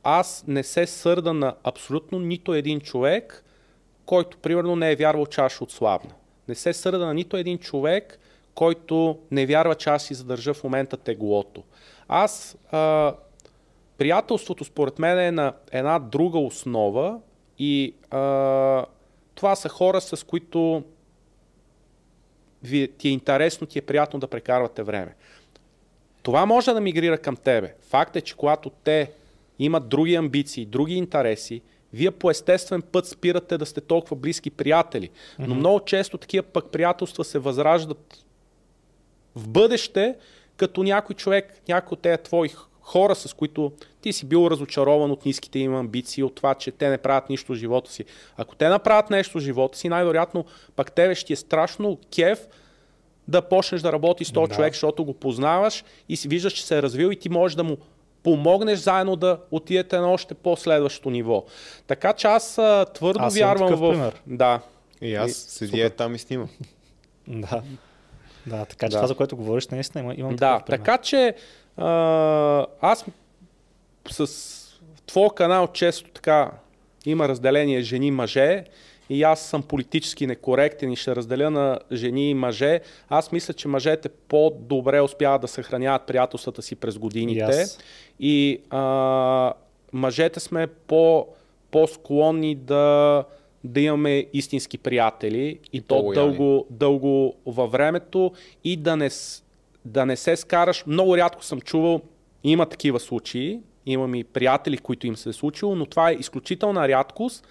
аз 0.02 0.44
не 0.46 0.62
се 0.62 0.86
сърда 0.86 1.32
на 1.32 1.54
абсолютно 1.64 2.18
нито 2.18 2.54
един 2.54 2.80
човек, 2.80 3.44
който 4.06 4.38
примерно 4.38 4.76
не 4.76 4.92
е 4.92 4.96
вярвал, 4.96 5.26
че 5.26 5.40
аз 5.40 5.52
ще 5.52 5.64
отслабна. 5.64 6.10
Не 6.48 6.54
се 6.54 6.72
сърда 6.72 7.06
на 7.06 7.14
нито 7.14 7.36
един 7.36 7.58
човек, 7.58 8.18
който 8.54 9.18
не 9.30 9.46
вярва, 9.46 9.74
че 9.74 9.90
аз 9.90 10.02
си 10.02 10.14
задържа 10.14 10.54
в 10.54 10.64
момента 10.64 10.96
теглото. 10.96 11.62
Аз, 12.08 12.58
а, 12.70 13.14
приятелството 13.98 14.64
според 14.64 14.98
мен 14.98 15.18
е 15.18 15.30
на 15.30 15.52
една 15.72 15.98
друга 15.98 16.38
основа 16.38 17.18
и 17.58 17.94
а, 18.10 18.84
това 19.34 19.56
са 19.56 19.68
хора, 19.68 20.00
с 20.00 20.26
които 20.26 20.82
ви, 22.62 22.88
ти 22.98 23.08
е 23.08 23.12
интересно, 23.12 23.66
ти 23.66 23.78
е 23.78 23.82
приятно 23.82 24.20
да 24.20 24.26
прекарвате 24.26 24.82
време. 24.82 25.14
Това 26.22 26.46
може 26.46 26.72
да 26.72 26.80
мигрира 26.80 27.18
към 27.18 27.36
тебе. 27.36 27.74
Факт 27.88 28.16
е, 28.16 28.20
че 28.20 28.36
когато 28.36 28.70
те 28.70 29.10
имат 29.58 29.88
други 29.88 30.14
амбиции, 30.14 30.66
други 30.66 30.94
интереси, 30.94 31.62
вие 31.92 32.10
по 32.10 32.30
естествен 32.30 32.82
път 32.82 33.06
спирате 33.06 33.58
да 33.58 33.66
сте 33.66 33.80
толкова 33.80 34.16
близки 34.16 34.50
приятели. 34.50 35.10
Но 35.38 35.54
много 35.54 35.84
често 35.84 36.18
такива 36.18 36.42
пък 36.42 36.70
приятелства 36.70 37.24
се 37.24 37.38
възраждат 37.38 38.24
в 39.36 39.48
бъдеще, 39.48 40.14
като 40.56 40.82
някой 40.82 41.16
човек, 41.16 41.60
някой 41.68 41.94
от 41.94 42.02
тези 42.02 42.22
твои 42.22 42.48
хора, 42.90 43.14
с 43.14 43.34
които 43.34 43.72
ти 44.00 44.12
си 44.12 44.26
бил 44.26 44.48
разочарован 44.50 45.10
от 45.10 45.24
ниските 45.24 45.58
им 45.58 45.74
амбиции, 45.74 46.22
от 46.22 46.34
това, 46.34 46.54
че 46.54 46.70
те 46.70 46.88
не 46.88 46.98
правят 46.98 47.30
нищо 47.30 47.52
в 47.52 47.56
живота 47.56 47.90
си. 47.92 48.04
Ако 48.36 48.54
те 48.54 48.68
направят 48.68 49.10
нещо 49.10 49.38
в 49.38 49.42
живота 49.42 49.78
си, 49.78 49.88
най-вероятно 49.88 50.44
пак 50.76 50.92
тебе 50.92 51.14
ще 51.14 51.32
е 51.32 51.36
страшно 51.36 51.98
кеф 52.14 52.46
да 53.28 53.42
почнеш 53.42 53.80
да 53.80 53.92
работиш 53.92 54.28
с 54.28 54.32
този 54.32 54.48
Да. 54.48 54.54
човек, 54.54 54.72
защото 54.72 55.04
го 55.04 55.14
познаваш 55.14 55.84
и 56.08 56.16
си 56.16 56.28
виждаш, 56.28 56.52
че 56.52 56.66
се 56.66 56.78
е 56.78 56.82
развил 56.82 57.08
и 57.08 57.16
ти 57.16 57.28
можеш 57.28 57.54
да 57.56 57.64
му 57.64 57.76
помогнеш 58.22 58.78
заедно 58.78 59.16
да 59.16 59.38
отидете 59.50 59.98
на 59.98 60.12
още 60.12 60.34
по-следващо 60.34 61.10
ниво. 61.10 61.44
Така 61.86 62.12
че 62.12 62.26
аз 62.26 62.54
твърдо 62.94 63.20
Аз 63.20 63.36
вярвам 63.36 63.68
такъв 63.68 63.80
в... 63.80 63.90
пример. 63.90 64.22
Да. 64.26 64.60
И 65.00 65.14
аз 65.14 65.30
И- 65.30 65.34
седя 65.34 65.84
е 65.84 65.90
там 65.90 66.14
и 66.14 66.18
снимам. 66.18 66.48
Да. 67.28 67.62
Да, 68.46 68.64
така 68.64 68.86
че 68.86 68.90
Да. 68.90 68.96
това, 68.96 69.06
за 69.06 69.14
което 69.14 69.36
говориш, 69.36 69.68
наистина 69.68 70.04
има, 70.04 70.14
имам 70.16 70.36
Да, 70.36 70.36
такъв 70.52 70.66
пример. 70.66 70.78
така 70.78 70.98
че 70.98 71.34
а, 71.80 72.66
аз 72.80 73.04
с 74.10 74.28
твоя 75.06 75.30
канал 75.30 75.68
често 75.72 76.10
така 76.10 76.50
има 77.06 77.28
разделение 77.28 77.80
жени-мъже 77.80 78.64
и 79.10 79.22
аз 79.22 79.40
съм 79.40 79.62
политически 79.62 80.26
некоректен 80.26 80.92
и 80.92 80.96
ще 80.96 81.16
разделя 81.16 81.50
на 81.50 81.78
жени 81.92 82.30
и 82.30 82.34
мъже. 82.34 82.80
Аз 83.08 83.32
мисля, 83.32 83.54
че 83.54 83.68
мъжете 83.68 84.08
по-добре 84.08 85.00
успяват 85.00 85.40
да 85.40 85.48
съхраняват 85.48 86.06
приятелствата 86.06 86.62
си 86.62 86.76
през 86.76 86.98
годините. 86.98 87.38
И 87.38 87.42
аз. 87.42 87.78
И 88.20 88.60
а, 88.70 89.52
мъжете 89.92 90.40
сме 90.40 90.66
по, 90.66 91.26
по-склонни 91.70 92.54
да, 92.54 93.24
да 93.64 93.80
имаме 93.80 94.26
истински 94.32 94.78
приятели 94.78 95.58
и, 95.72 95.80
то 95.80 95.94
по-лоялни. 95.94 96.36
дълго, 96.36 96.66
дълго 96.70 97.34
във 97.46 97.72
времето 97.72 98.32
и 98.64 98.76
да 98.76 98.96
не, 98.96 99.10
да 99.84 100.06
не 100.06 100.16
се 100.16 100.36
скараш. 100.36 100.84
Много 100.86 101.16
рядко 101.16 101.44
съм 101.44 101.60
чувал, 101.60 102.00
има 102.44 102.66
такива 102.66 103.00
случаи, 103.00 103.60
имам 103.86 104.14
и 104.14 104.24
приятели, 104.24 104.78
които 104.78 105.06
им 105.06 105.16
се 105.16 105.28
е 105.28 105.32
случило, 105.32 105.74
но 105.74 105.86
това 105.86 106.10
е 106.10 106.14
изключителна 106.14 106.88
рядкост 106.88 107.46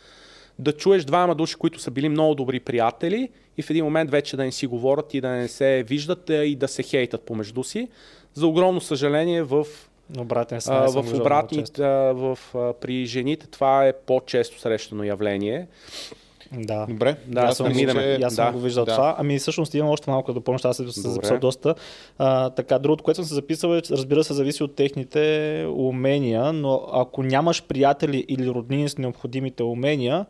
да 0.59 0.71
чуеш 0.71 1.03
двама 1.03 1.35
души, 1.35 1.55
които 1.55 1.79
са 1.79 1.91
били 1.91 2.09
много 2.09 2.35
добри 2.35 2.59
приятели 2.59 3.29
и 3.57 3.61
в 3.61 3.69
един 3.69 3.85
момент 3.85 4.11
вече 4.11 4.37
да 4.37 4.43
не 4.43 4.51
си 4.51 4.67
говорят 4.67 5.13
и 5.13 5.21
да 5.21 5.29
не 5.29 5.47
се 5.47 5.83
виждат 5.87 6.29
и 6.29 6.55
да 6.55 6.67
се 6.67 6.83
хейтат 6.83 7.21
помежду 7.21 7.63
си. 7.63 7.87
За 8.33 8.47
огромно 8.47 8.81
съжаление 8.81 9.43
в 9.43 9.65
Обратен 10.17 10.59
а, 10.67 10.87
в 10.87 11.03
а, 11.79 11.83
в, 12.13 12.39
при 12.81 13.05
жените 13.05 13.47
това 13.47 13.87
е 13.87 13.93
по-често 13.93 14.59
срещано 14.59 15.03
явление. 15.03 15.67
Да. 16.51 16.85
Добре. 16.89 17.15
Да, 17.27 17.41
аз 17.41 17.57
съм 17.57 17.67
мисля, 17.67 17.93
че- 17.93 18.19
аз 18.23 18.35
съм 18.35 18.45
да, 18.45 18.51
го 18.51 18.59
виждал 18.59 18.85
да. 18.85 18.91
това. 18.91 19.15
Ами 19.17 19.39
всъщност 19.39 19.73
имам 19.73 19.89
още 19.91 20.09
малко 20.09 20.33
да 20.33 20.39
защото 20.39 20.67
аз 20.67 20.77
съм 20.77 20.91
се 20.91 21.09
записал 21.09 21.37
доста. 21.39 21.75
А, 22.17 22.49
така, 22.49 22.79
другото, 22.79 23.03
което 23.03 23.15
съм 23.15 23.25
се 23.25 23.33
записал 23.33 23.75
е, 23.75 23.81
разбира 23.91 24.23
се, 24.23 24.33
зависи 24.33 24.63
от 24.63 24.75
техните 24.75 25.65
умения, 25.75 26.53
но 26.53 26.81
ако 26.93 27.23
нямаш 27.23 27.63
приятели 27.63 28.25
или 28.27 28.49
роднини 28.49 28.89
с 28.89 28.97
необходимите 28.97 29.63
умения, 29.63 30.25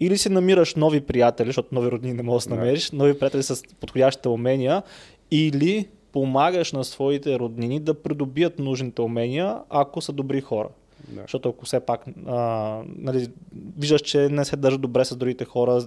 или 0.00 0.18
си 0.18 0.28
намираш 0.28 0.74
нови 0.74 1.00
приятели, 1.00 1.48
защото 1.48 1.68
нови 1.72 1.90
роднини 1.90 2.14
не 2.14 2.22
можеш 2.22 2.44
да 2.44 2.54
Да. 2.54 2.60
намериш, 2.60 2.90
нови 2.90 3.18
приятели 3.18 3.42
с 3.42 3.62
подходящите 3.80 4.28
умения, 4.28 4.82
или 5.30 5.86
помагаш 6.12 6.72
на 6.72 6.84
своите 6.84 7.38
роднини 7.38 7.80
да 7.80 7.94
придобият 7.94 8.58
нужните 8.58 9.02
умения, 9.02 9.56
ако 9.70 10.00
са 10.00 10.12
добри 10.12 10.40
хора. 10.40 10.68
Да. 11.08 11.20
Защото 11.20 11.48
ако 11.48 11.64
все 11.64 11.80
пак 11.80 12.04
а, 12.26 12.34
нали, 12.86 13.28
виждаш, 13.78 14.00
че 14.00 14.28
не 14.28 14.44
се 14.44 14.56
държат 14.56 14.80
добре 14.80 15.04
с 15.04 15.16
другите 15.16 15.44
хора, 15.44 15.82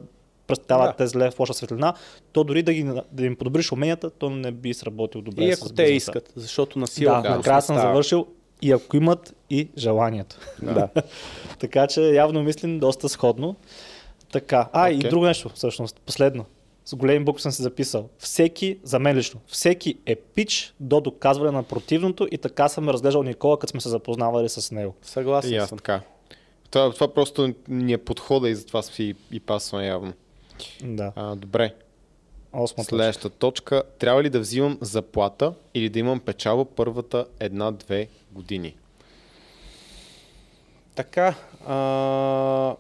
представят 0.48 0.90
Да. 0.90 0.96
те 0.96 1.08
зле 1.08 1.32
в 1.32 1.40
лоша 1.40 1.54
светлина, 1.54 1.94
то 2.32 2.44
дори 2.44 2.64
да, 2.64 2.74
ги, 2.74 2.92
да 3.12 3.26
им 3.26 3.36
подобриш 3.36 3.72
уменията, 3.72 4.10
то 4.10 4.30
не 4.30 4.52
би 4.52 4.74
сработил 4.74 5.22
добре. 5.22 5.44
И 5.44 5.56
с 5.56 5.62
ако 5.62 5.70
те 5.70 5.84
бизнеса. 5.84 5.96
искат, 5.96 6.32
защото 6.36 6.80
на 6.80 6.86
Да, 6.86 6.92
сила 6.92 7.22
да 7.22 7.30
накрая 7.30 7.62
съм 7.62 7.78
завършил 7.78 8.28
и 8.62 8.72
ако 8.72 8.98
имат 8.98 9.36
и 9.50 9.70
желанието. 9.78 10.38
Да. 10.62 10.90
така 11.60 11.88
че 11.88 12.02
явно 12.02 12.44
мислим 12.44 12.80
доста 12.80 13.10
сходно. 13.10 13.56
Така. 14.32 14.70
А, 14.74 14.90
и 14.92 14.96
Окей. 14.96 15.10
друго 15.10 15.26
нещо, 15.26 15.50
всъщност, 15.50 16.02
последно. 16.06 16.46
С 16.92 16.96
големи 16.96 17.26
букви 17.26 17.42
съм 17.42 17.52
се 17.52 17.64
записал. 17.64 18.10
Всеки, 18.18 18.80
за 18.84 19.00
мен 19.00 19.18
лично, 19.18 19.40
всеки 19.48 19.98
е 20.06 20.16
пич 20.16 20.74
до 20.80 21.02
доказване 21.02 21.52
на 21.52 21.64
противното 21.64 22.28
и 22.32 22.38
така 22.38 22.70
съм 22.70 22.90
разглеждал 22.90 23.24
Никола, 23.24 23.60
като 23.60 23.72
сме 23.72 23.82
се 23.82 23.90
запознавали 23.90 24.50
с 24.50 24.72
него. 24.72 24.96
И 25.04 25.08
Съгласен 25.08 25.60
аз 25.60 25.70
съм. 25.70 25.78
така. 25.78 26.02
Това, 26.70 26.94
това 26.94 27.14
просто 27.14 27.54
ни 27.68 27.94
е 27.94 27.98
подхода 27.98 28.50
и 28.50 28.56
затова 28.56 28.82
си 28.82 29.16
и 29.32 29.40
пасваме 29.40 29.88
явно. 29.88 30.14
Да. 30.84 31.12
А, 31.16 31.36
добре. 31.36 31.76
Осма 32.54 32.84
точка. 32.84 32.96
Следващата 32.96 33.38
точка. 33.38 33.84
Трябва 34.00 34.24
ли 34.24 34.30
да 34.30 34.40
взимам 34.40 34.78
заплата 34.82 35.54
или 35.74 35.90
да 35.90 36.00
имам 36.00 36.20
печалба 36.20 36.66
първата 36.66 37.26
една-две 37.40 38.08
години? 38.32 38.76
Така, 40.96 41.36
а, 41.68 42.76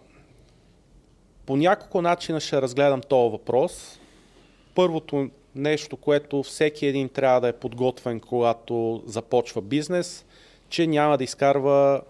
по 1.45 1.55
няколко 1.55 2.01
начина 2.01 2.39
ще 2.39 2.61
разгледам 2.61 3.01
този 3.01 3.31
въпрос. 3.31 3.97
Първото 4.75 5.29
нещо, 5.55 5.97
което 5.97 6.43
всеки 6.43 6.85
един 6.85 7.09
трябва 7.09 7.41
да 7.41 7.47
е 7.47 7.53
подготвен, 7.53 8.19
когато 8.19 9.03
започва 9.05 9.61
бизнес, 9.61 10.25
че 10.69 10.87
няма 10.87 11.17
да 11.17 11.23
изкарва 11.23 12.01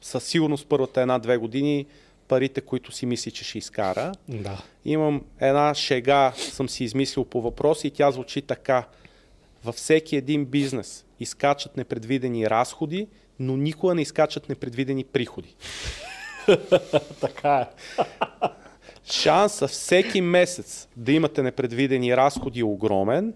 със 0.00 0.24
сигурност 0.24 0.66
първата 0.68 1.00
една-две 1.00 1.36
години 1.36 1.86
парите, 2.28 2.60
които 2.60 2.92
си 2.92 3.06
мисли, 3.06 3.30
че 3.30 3.44
ще 3.44 3.58
изкара. 3.58 4.12
Да. 4.28 4.62
Имам 4.84 5.24
една 5.40 5.74
шега, 5.74 6.32
съм 6.36 6.68
си 6.68 6.84
измислил 6.84 7.24
по 7.24 7.42
въпроси 7.42 7.86
и 7.86 7.90
тя 7.90 8.10
звучи 8.10 8.42
така. 8.42 8.84
Във 9.64 9.74
всеки 9.74 10.16
един 10.16 10.44
бизнес 10.44 11.04
изкачат 11.20 11.76
непредвидени 11.76 12.50
разходи, 12.50 13.08
но 13.40 13.56
никога 13.56 13.94
не 13.94 14.02
изкачат 14.02 14.48
непредвидени 14.48 15.04
приходи. 15.04 15.54
Така 17.20 17.56
е. 17.56 17.66
Шанса 19.10 19.68
всеки 19.68 20.20
месец 20.20 20.88
да 20.96 21.12
имате 21.12 21.42
непредвидени 21.42 22.16
разходи 22.16 22.60
е 22.60 22.64
огромен 22.64 23.34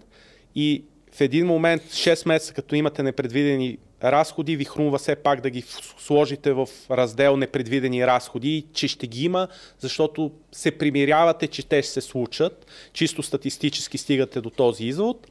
и 0.55 0.83
в 1.13 1.21
един 1.21 1.47
момент, 1.47 1.81
6 1.83 2.27
месеца, 2.27 2.53
като 2.53 2.75
имате 2.75 3.03
непредвидени 3.03 3.77
разходи, 4.03 4.55
ви 4.55 4.65
хрумва 4.65 4.97
все 4.97 5.15
пак 5.15 5.41
да 5.41 5.49
ги 5.49 5.63
сложите 5.97 6.53
в 6.53 6.67
раздел 6.91 7.37
непредвидени 7.37 8.07
разходи, 8.07 8.65
че 8.73 8.87
ще 8.87 9.07
ги 9.07 9.25
има, 9.25 9.47
защото 9.79 10.31
се 10.51 10.71
примирявате, 10.71 11.47
че 11.47 11.67
те 11.67 11.81
ще 11.81 11.91
се 11.91 12.01
случат. 12.01 12.65
Чисто 12.93 13.23
статистически 13.23 13.97
стигате 13.97 14.41
до 14.41 14.49
този 14.49 14.85
извод. 14.85 15.27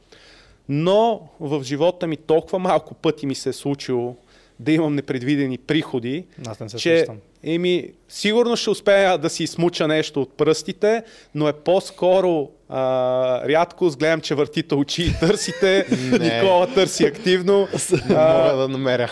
Но 0.69 1.29
в 1.39 1.63
живота 1.63 2.07
ми 2.07 2.17
толкова 2.17 2.59
малко 2.59 2.93
пъти 2.93 3.25
ми 3.25 3.35
се 3.35 3.49
е 3.49 3.53
случило 3.53 4.15
да 4.59 4.71
имам 4.71 4.95
непредвидени 4.95 5.57
приходи, 5.57 6.25
Аз 6.47 6.59
не 6.59 6.69
се 6.69 6.77
че 6.77 7.05
еми, 7.43 7.91
сигурно 8.09 8.55
ще 8.55 8.69
успея 8.69 9.17
да 9.17 9.29
си 9.29 9.47
смуча 9.47 9.87
нещо 9.87 10.21
от 10.21 10.37
пръстите, 10.37 11.03
но 11.35 11.47
е 11.47 11.53
по-скоро 11.53 12.49
а, 12.69 13.47
рядко 13.49 13.89
гледам, 13.99 14.21
че 14.21 14.35
въртите 14.35 14.75
очи 14.75 15.03
и 15.03 15.19
търсите. 15.19 15.85
Никола 16.11 16.73
търси 16.73 17.05
активно. 17.05 17.67
Мога 18.09 18.55
да 18.57 18.67
намеря. 18.67 19.11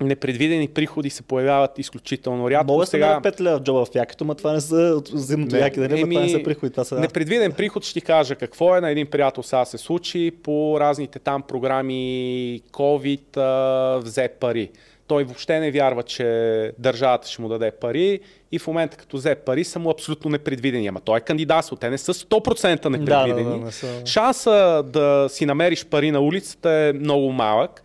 Непредвидени 0.00 0.68
приходи 0.68 1.10
се 1.10 1.22
появяват 1.22 1.78
изключително 1.78 2.50
рядко. 2.50 2.72
Мога 2.72 2.82
да 2.82 2.86
се 2.86 2.90
Сега, 2.90 3.06
намеря 3.06 3.32
5 3.32 3.40
лева 3.40 3.58
в 3.58 3.62
джоба 3.62 3.84
в 3.84 3.88
якито, 3.94 4.24
но 4.24 4.34
това 4.34 4.52
не 4.52 4.60
са 4.60 4.76
от 4.76 5.08
взаимното 5.08 5.56
Не. 5.56 5.60
яки, 5.60 5.80
нали? 5.80 6.00
Еми... 6.00 6.14
Това 6.14 6.26
не 6.26 6.28
са 6.28 6.42
приходи, 6.42 6.70
това 6.70 6.84
са... 6.84 7.00
Непредвиден 7.00 7.52
приход 7.52 7.84
ще 7.84 7.92
ти 7.92 8.00
кажа 8.00 8.34
какво 8.34 8.76
е. 8.76 8.80
На 8.80 8.90
един 8.90 9.06
приятел 9.06 9.42
сега 9.42 9.64
се 9.64 9.78
случи 9.78 10.32
по 10.42 10.80
разните 10.80 11.18
там 11.18 11.42
програми 11.42 12.62
COVID 12.72 13.36
а, 13.36 13.98
взе 13.98 14.28
пари. 14.40 14.70
Той 15.06 15.24
въобще 15.24 15.60
не 15.60 15.70
вярва, 15.70 16.02
че 16.02 16.72
държавата 16.78 17.28
ще 17.28 17.42
му 17.42 17.48
даде 17.48 17.70
пари 17.70 18.20
и 18.52 18.58
в 18.58 18.66
момента 18.66 18.96
като 18.96 19.16
взе 19.16 19.34
пари 19.34 19.64
са 19.64 19.78
му 19.78 19.90
абсолютно 19.90 20.30
непредвидени. 20.30 20.86
Ама 20.86 21.00
той 21.00 21.18
е 21.18 21.20
кандидатство, 21.20 21.76
те 21.76 21.90
не 21.90 21.98
са 21.98 22.14
100% 22.14 22.88
непредвидени. 22.88 23.44
Да, 23.44 23.50
да, 23.50 23.58
да, 23.58 23.64
не 23.64 23.72
са... 23.72 24.02
Шанса 24.06 24.82
да 24.86 25.26
си 25.28 25.46
намериш 25.46 25.86
пари 25.86 26.10
на 26.10 26.20
улицата 26.20 26.70
е 26.70 26.92
много 26.92 27.32
малък. 27.32 27.82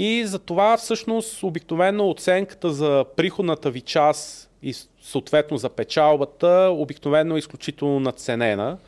И 0.00 0.26
затова 0.26 0.76
всъщност 0.76 1.42
обикновено 1.42 2.10
оценката 2.10 2.72
за 2.72 3.04
приходната 3.16 3.70
ви 3.70 3.80
част 3.80 4.50
и 4.62 4.74
съответно 5.02 5.56
за 5.56 5.68
печалбата 5.68 6.70
обикновено 6.72 7.36
е 7.36 7.38
изключително 7.38 8.00
надценена. 8.00 8.78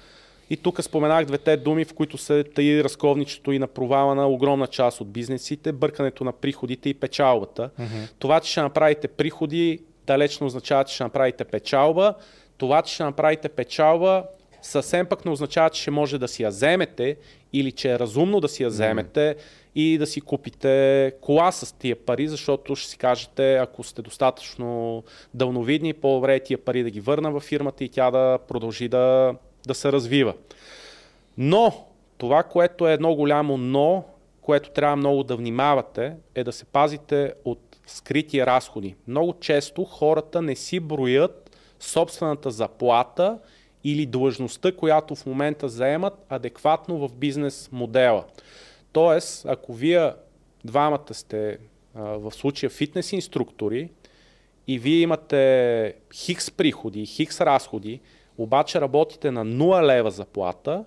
И 0.51 0.57
тук 0.57 0.83
споменах 0.83 1.25
двете 1.25 1.57
думи, 1.57 1.85
в 1.85 1.95
които 1.95 2.19
се 2.19 2.45
таи 2.45 2.85
разковничето 2.85 3.53
и 3.53 3.59
на 3.59 3.67
провала 3.67 4.15
на 4.15 4.29
огромна 4.29 4.67
част 4.67 5.01
от 5.01 5.11
бизнесите, 5.11 5.73
бъркането 5.73 6.25
на 6.25 6.33
приходите 6.33 6.89
и 6.89 6.95
печалбата. 6.95 7.71
Това, 8.19 8.41
че 8.41 8.51
ще 8.51 8.63
направите 8.63 9.09
приходи, 9.09 9.79
далеч 10.07 10.39
не 10.39 10.47
означава, 10.47 10.85
че 10.85 10.95
ще 10.95 11.05
направите 11.05 11.45
печалба. 11.45 12.15
Това, 12.59 12.83
че 12.83 12.95
ще 12.95 13.05
направите 13.05 13.49
печалба, 13.49 14.25
съвсем 14.63 15.07
пък 15.07 15.25
не 15.25 15.31
означава, 15.31 15.71
че 15.71 15.83
ще 15.83 15.91
може 15.91 16.19
да 16.19 16.29
си 16.29 16.43
я 16.43 16.49
вземете 16.49 17.17
или 17.53 17.73
че 17.73 17.93
е 17.93 17.99
разумно 17.99 18.41
да 18.41 18.49
си 18.49 18.63
я 18.63 18.69
вземете. 18.69 19.37
И 19.75 19.99
да 19.99 20.07
си 20.07 20.21
купите 20.21 21.13
кола 21.21 21.53
с 21.53 21.73
тия 21.73 21.97
пари, 21.97 22.29
защото 22.29 22.77
ще 22.77 22.91
си 22.91 22.99
кажете, 22.99 23.57
ако 23.57 23.85
сте 23.85 24.03
достатъчно 24.03 25.03
дълновидни, 25.35 25.93
по-добре 25.93 26.35
е 26.35 26.41
тия 26.41 26.59
пари 26.59 26.83
да 26.83 26.91
ги 26.91 27.01
върна 27.01 27.31
във 27.31 27.43
фирмата 27.43 27.85
и 27.85 27.89
тя 27.89 28.11
да 28.11 28.39
продължи 28.49 28.89
да, 28.89 29.35
да 29.67 29.75
се 29.75 29.93
развива. 29.93 30.35
Но 31.39 31.87
това, 32.19 32.43
което 32.43 32.89
е 32.89 32.93
едно 32.93 33.15
голямо 33.15 33.57
но, 33.57 34.05
което 34.41 34.71
трябва 34.71 34.97
много 34.97 35.23
да 35.23 35.37
внимавате, 35.37 36.15
е 36.35 36.45
да 36.45 36.53
се 36.53 36.65
пазите 36.65 37.35
от 37.45 37.79
скрити 37.87 38.47
разходи. 38.47 38.95
Много 39.09 39.35
често 39.41 39.85
хората 39.85 40.43
не 40.43 40.57
си 40.57 40.81
броят 40.81 41.57
собствената 41.81 42.51
заплата 42.51 43.39
или 43.85 44.07
длъжността, 44.07 44.73
която 44.73 45.15
в 45.15 45.27
момента 45.27 45.69
заемат 45.69 46.27
адекватно 46.29 47.09
в 47.09 47.15
бизнес 47.15 47.69
модела. 47.73 48.25
Тоест, 48.93 49.47
ако 49.47 49.73
вие 49.73 50.13
двамата 50.65 51.15
сте 51.15 51.59
а, 51.95 52.03
в 52.03 52.33
случая 52.33 52.71
фитнес 52.71 53.13
инструктори 53.13 53.91
и 54.67 54.79
вие 54.79 55.01
имате 55.01 55.95
хикс 56.15 56.51
приходи, 56.51 57.07
хикс 57.07 57.41
разходи, 57.41 58.01
обаче 58.39 58.81
работите 58.81 59.31
на 59.31 59.47
0 59.47 59.87
лева 59.87 60.11
заплата, 60.11 60.85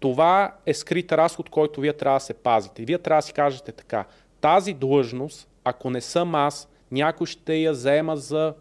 това 0.00 0.54
е 0.66 0.74
скрит 0.74 1.12
разход, 1.12 1.50
който 1.50 1.80
вие 1.80 1.92
трябва 1.92 2.16
да 2.16 2.24
се 2.24 2.34
пазите. 2.34 2.82
И 2.82 2.84
вие 2.84 2.98
трябва 2.98 3.18
да 3.18 3.26
си 3.26 3.32
кажете 3.32 3.72
така, 3.72 4.04
тази 4.40 4.72
длъжност, 4.72 5.48
ако 5.64 5.90
не 5.90 6.00
съм 6.00 6.34
аз, 6.34 6.68
някой 6.90 7.26
ще 7.26 7.54
я 7.54 7.74
заема 7.74 8.16
за 8.16 8.54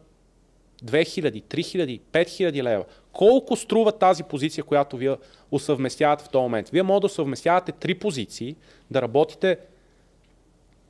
2000, 0.85 1.43
3000, 1.43 2.01
5000 2.11 2.63
лева. 2.63 2.85
Колко 3.13 3.55
струва 3.55 3.91
тази 3.91 4.23
позиция, 4.23 4.63
която 4.63 4.97
вие 4.97 5.15
усъвместявате 5.51 6.23
в 6.23 6.29
този 6.29 6.41
момент? 6.41 6.69
Вие 6.69 6.83
може 6.83 7.01
да 7.01 7.09
съвместявате 7.09 7.71
три 7.71 7.95
позиции, 7.95 8.55
да 8.91 9.01
работите 9.01 9.57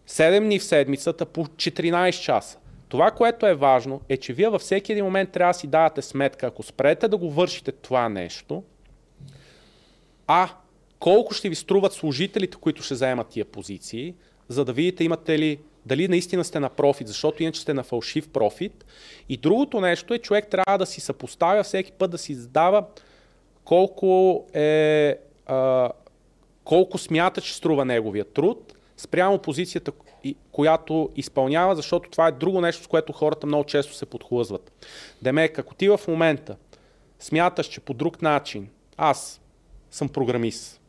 7 0.08 0.40
дни 0.40 0.60
в 0.60 0.64
седмицата 0.64 1.26
по 1.26 1.46
14 1.46 2.22
часа. 2.22 2.58
Това, 2.90 3.12
което 3.12 3.48
е 3.48 3.54
важно, 3.54 4.02
е, 4.10 4.18
че 4.18 4.34
вие 4.34 4.50
във 4.50 4.62
всеки 4.62 4.92
един 4.92 5.06
момент 5.06 5.32
трябва 5.32 5.54
да 5.54 5.60
си 5.60 5.68
давате 5.68 6.02
сметка, 6.02 6.48
ако 6.48 6.64
спрете 6.64 7.08
да 7.08 7.18
го 7.18 7.32
вършите 7.32 7.72
това 7.72 8.10
нещо, 8.10 8.64
а 10.28 10.50
колко 11.00 11.34
ще 11.34 11.50
ви 11.50 11.56
струват 11.56 11.94
служителите, 11.94 12.58
които 12.58 12.84
ще 12.84 12.96
заемат 12.96 13.28
тия 13.28 13.46
позиции, 13.46 14.16
за 14.48 14.66
да 14.66 14.74
видите 14.74 15.04
имате 15.04 15.40
ли 15.40 15.60
дали 15.86 16.08
наистина 16.08 16.44
сте 16.44 16.60
на 16.60 16.70
профит, 16.70 17.08
защото 17.08 17.44
иначе 17.44 17.62
сте 17.62 17.74
на 17.74 17.84
фалшив 17.84 18.30
профит. 18.30 18.86
И 19.30 19.38
другото 19.38 19.82
нещо 19.82 20.14
е, 20.14 20.20
човек 20.20 20.48
трябва 20.48 20.78
да 20.78 20.86
си 20.86 21.02
съпоставя 21.02 21.64
всеки 21.64 21.92
път 21.92 22.12
да 22.12 22.18
си 22.18 22.34
задава 22.34 22.86
колко 23.64 24.46
е 24.54 25.16
а, 25.46 25.90
колко 26.64 26.98
смята, 26.98 27.42
че 27.42 27.56
струва 27.56 27.86
неговия 27.86 28.26
труд 28.26 28.74
спрямо 28.98 29.40
позицията, 29.40 29.92
която 30.52 31.10
изпълнява, 31.16 31.76
защото 31.76 32.10
това 32.10 32.28
е 32.28 32.32
друго 32.32 32.62
нещо, 32.62 32.84
с 32.84 32.88
което 32.88 33.14
хората 33.14 33.48
много 33.48 33.64
често 33.64 33.94
се 33.94 34.06
подхлъзват. 34.06 34.72
Демек, 35.22 35.60
ако 35.60 35.76
ти 35.76 35.90
в 35.90 36.00
момента 36.08 36.56
смяташ, 37.20 37.68
че 37.68 37.80
по 37.80 37.94
друг 37.94 38.22
начин 38.22 38.70
аз 38.98 39.42
съм 39.92 40.10
програмист, 40.10 40.82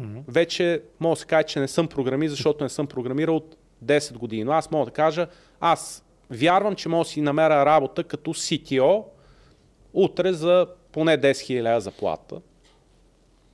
mm-hmm. 0.00 0.22
вече 0.28 0.82
мога 1.00 1.16
да 1.16 1.20
се 1.20 1.26
каже, 1.26 1.46
че 1.46 1.60
не 1.60 1.68
съм 1.68 1.88
програмист, 1.88 2.30
защото 2.30 2.64
не 2.64 2.70
съм 2.70 2.86
програмирал 2.86 3.36
от 3.36 3.56
10 3.84 4.18
години. 4.18 4.44
Но 4.44 4.52
аз 4.52 4.70
мога 4.70 4.84
да 4.84 4.90
кажа, 4.90 5.26
аз 5.60 6.04
вярвам, 6.30 6.74
че 6.74 6.88
мога 6.88 7.04
да 7.04 7.10
си 7.10 7.20
намеря 7.20 7.66
работа 7.66 8.04
като 8.04 8.34
CTO 8.34 9.04
утре 9.92 10.32
за 10.32 10.66
поне 10.92 11.18
10 11.18 11.30
000 11.30 11.78
заплата. 11.78 12.40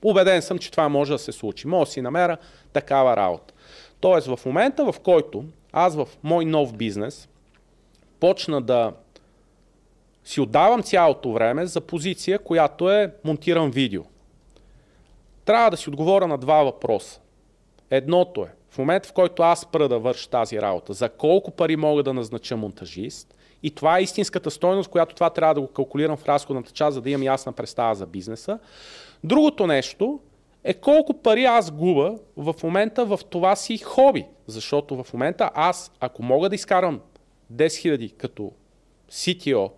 Убеден 0.05 0.43
съм, 0.43 0.59
че 0.59 0.70
това 0.70 0.89
може 0.89 1.12
да 1.12 1.19
се 1.19 1.32
случи. 1.32 1.66
Мога 1.66 1.85
да 1.85 1.90
си 1.90 2.01
намеря 2.01 2.36
такава 2.73 3.16
работа. 3.16 3.55
Тоест 4.01 4.27
в 4.27 4.47
момента, 4.47 4.93
в 4.93 5.01
който 5.01 5.44
аз 5.73 5.97
в 5.97 6.09
мой 6.23 6.44
нов 6.44 6.73
бизнес 6.73 7.28
почна 8.20 8.61
да 8.62 8.93
си 10.24 10.40
отдавам 10.40 10.82
цялото 10.82 11.32
време 11.32 11.66
за 11.66 11.81
позиция, 11.81 12.39
която 12.39 12.90
е 12.90 13.15
монтиран 13.24 13.70
видео. 13.70 14.03
Трябва 15.44 15.70
да 15.70 15.77
си 15.77 15.89
отговоря 15.89 16.27
на 16.27 16.39
два 16.39 16.62
въпроса. 16.62 17.20
Едното 17.90 18.43
е, 18.43 18.48
в 18.77 18.78
момента 18.78 19.09
в 19.09 19.12
който 19.12 19.43
аз 19.43 19.61
спра 19.61 19.89
да 19.89 19.98
върша 19.98 20.31
тази 20.31 20.61
работа, 20.61 20.93
за 20.93 21.09
колко 21.09 21.51
пари 21.51 21.77
мога 21.77 22.03
да 22.03 22.15
назнача 22.15 22.57
монтажист, 22.57 23.35
и 23.62 23.70
това 23.70 23.98
е 23.98 24.03
истинската 24.03 24.51
стойност, 24.51 24.90
която 24.90 25.15
това 25.15 25.31
трябва 25.31 25.55
да 25.55 25.61
го 25.61 25.66
калкулирам 25.66 26.16
в 26.16 26.28
разходната 26.28 26.73
част, 26.73 26.94
за 26.94 27.01
да 27.01 27.11
имам 27.11 27.23
ясна 27.23 27.53
представа 27.53 27.94
за 27.94 28.07
бизнеса. 28.07 28.59
Другото 29.24 29.66
нещо 29.66 30.20
е 30.65 30.74
колко 30.74 31.15
пари 31.15 31.44
аз 31.44 31.70
губа 31.70 32.15
в 32.36 32.55
момента 32.62 33.05
в 33.05 33.20
това 33.31 33.57
си 33.57 33.78
хоби. 33.78 34.27
Защото 34.47 35.05
в 35.05 35.12
момента 35.12 35.51
аз, 35.55 35.93
ако 36.01 36.23
мога 36.23 36.48
да 36.48 36.55
изкарам 36.55 37.01
10 37.53 37.66
000 37.66 38.16
като 38.16 38.53
CTO, 39.11 39.70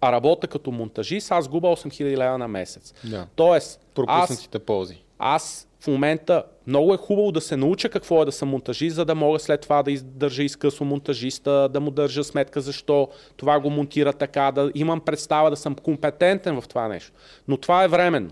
а 0.00 0.12
работя 0.12 0.48
като 0.48 0.70
монтажист, 0.70 1.32
аз 1.32 1.48
губа 1.48 1.68
8000 1.68 2.16
лева 2.16 2.38
на 2.38 2.48
месец. 2.48 2.94
Да. 3.04 3.26
Тоест, 3.34 3.80
Пропуснатите 3.94 4.58
ползи. 4.58 5.04
Аз 5.18 5.68
в 5.80 5.86
момента 5.86 6.42
много 6.66 6.94
е 6.94 6.96
хубаво 6.96 7.32
да 7.32 7.40
се 7.40 7.56
науча 7.56 7.88
какво 7.88 8.22
е 8.22 8.24
да 8.24 8.32
съм 8.32 8.48
монтажист, 8.48 8.96
за 8.96 9.04
да 9.04 9.14
мога 9.14 9.38
след 9.38 9.60
това 9.60 9.82
да 9.82 9.92
издържа 9.92 10.42
изкъсно 10.42 10.86
монтажиста, 10.86 11.68
да 11.68 11.80
му 11.80 11.90
държа 11.90 12.24
сметка 12.24 12.60
защо 12.60 13.08
това 13.36 13.60
го 13.60 13.70
монтира 13.70 14.12
така, 14.12 14.52
да 14.52 14.72
имам 14.74 15.00
представа 15.00 15.50
да 15.50 15.56
съм 15.56 15.74
компетентен 15.74 16.60
в 16.60 16.68
това 16.68 16.88
нещо. 16.88 17.12
Но 17.48 17.56
това 17.56 17.84
е 17.84 17.88
временно. 17.88 18.30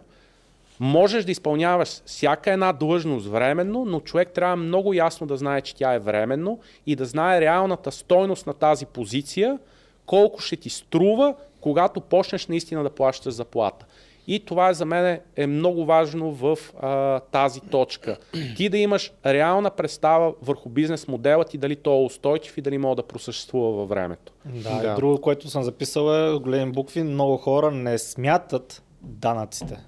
Можеш 0.80 1.24
да 1.24 1.32
изпълняваш 1.32 1.88
всяка 2.06 2.52
една 2.52 2.72
длъжност 2.72 3.26
временно, 3.26 3.84
но 3.84 4.00
човек 4.00 4.30
трябва 4.30 4.56
много 4.56 4.94
ясно 4.94 5.26
да 5.26 5.36
знае, 5.36 5.60
че 5.60 5.74
тя 5.74 5.94
е 5.94 5.98
временно 5.98 6.58
и 6.86 6.96
да 6.96 7.04
знае 7.04 7.40
реалната 7.40 7.92
стойност 7.92 8.46
на 8.46 8.54
тази 8.54 8.86
позиция, 8.86 9.58
колко 10.06 10.40
ще 10.40 10.56
ти 10.56 10.70
струва, 10.70 11.34
когато 11.60 12.00
почнеш 12.00 12.46
наистина 12.46 12.82
да 12.82 12.90
плащаш 12.90 13.34
заплата. 13.34 13.86
И 14.28 14.44
това 14.44 14.72
за 14.72 14.84
мен 14.84 15.20
е 15.36 15.46
много 15.46 15.84
важно 15.84 16.32
в 16.32 16.58
а, 16.80 17.20
тази 17.20 17.60
точка. 17.60 18.16
Ти 18.56 18.68
да 18.68 18.78
имаш 18.78 19.12
реална 19.26 19.70
представа 19.70 20.34
върху 20.42 20.68
бизнес 20.68 21.08
модела 21.08 21.44
ти, 21.44 21.58
дали 21.58 21.76
то 21.76 22.00
е 22.00 22.04
устойчив 22.04 22.58
и 22.58 22.60
дали 22.60 22.78
може 22.78 22.96
да 22.96 23.02
просъществува 23.02 23.72
във 23.72 23.88
времето. 23.88 24.32
Да, 24.44 24.82
да. 24.82 24.94
друго, 24.94 25.20
което 25.20 25.48
съм 25.48 25.62
записал 25.62 26.34
е 26.34 26.38
големи 26.38 26.72
букви, 26.72 27.02
много 27.02 27.36
хора 27.36 27.70
не 27.70 27.98
смятат 27.98 28.82
данъците 29.02 29.87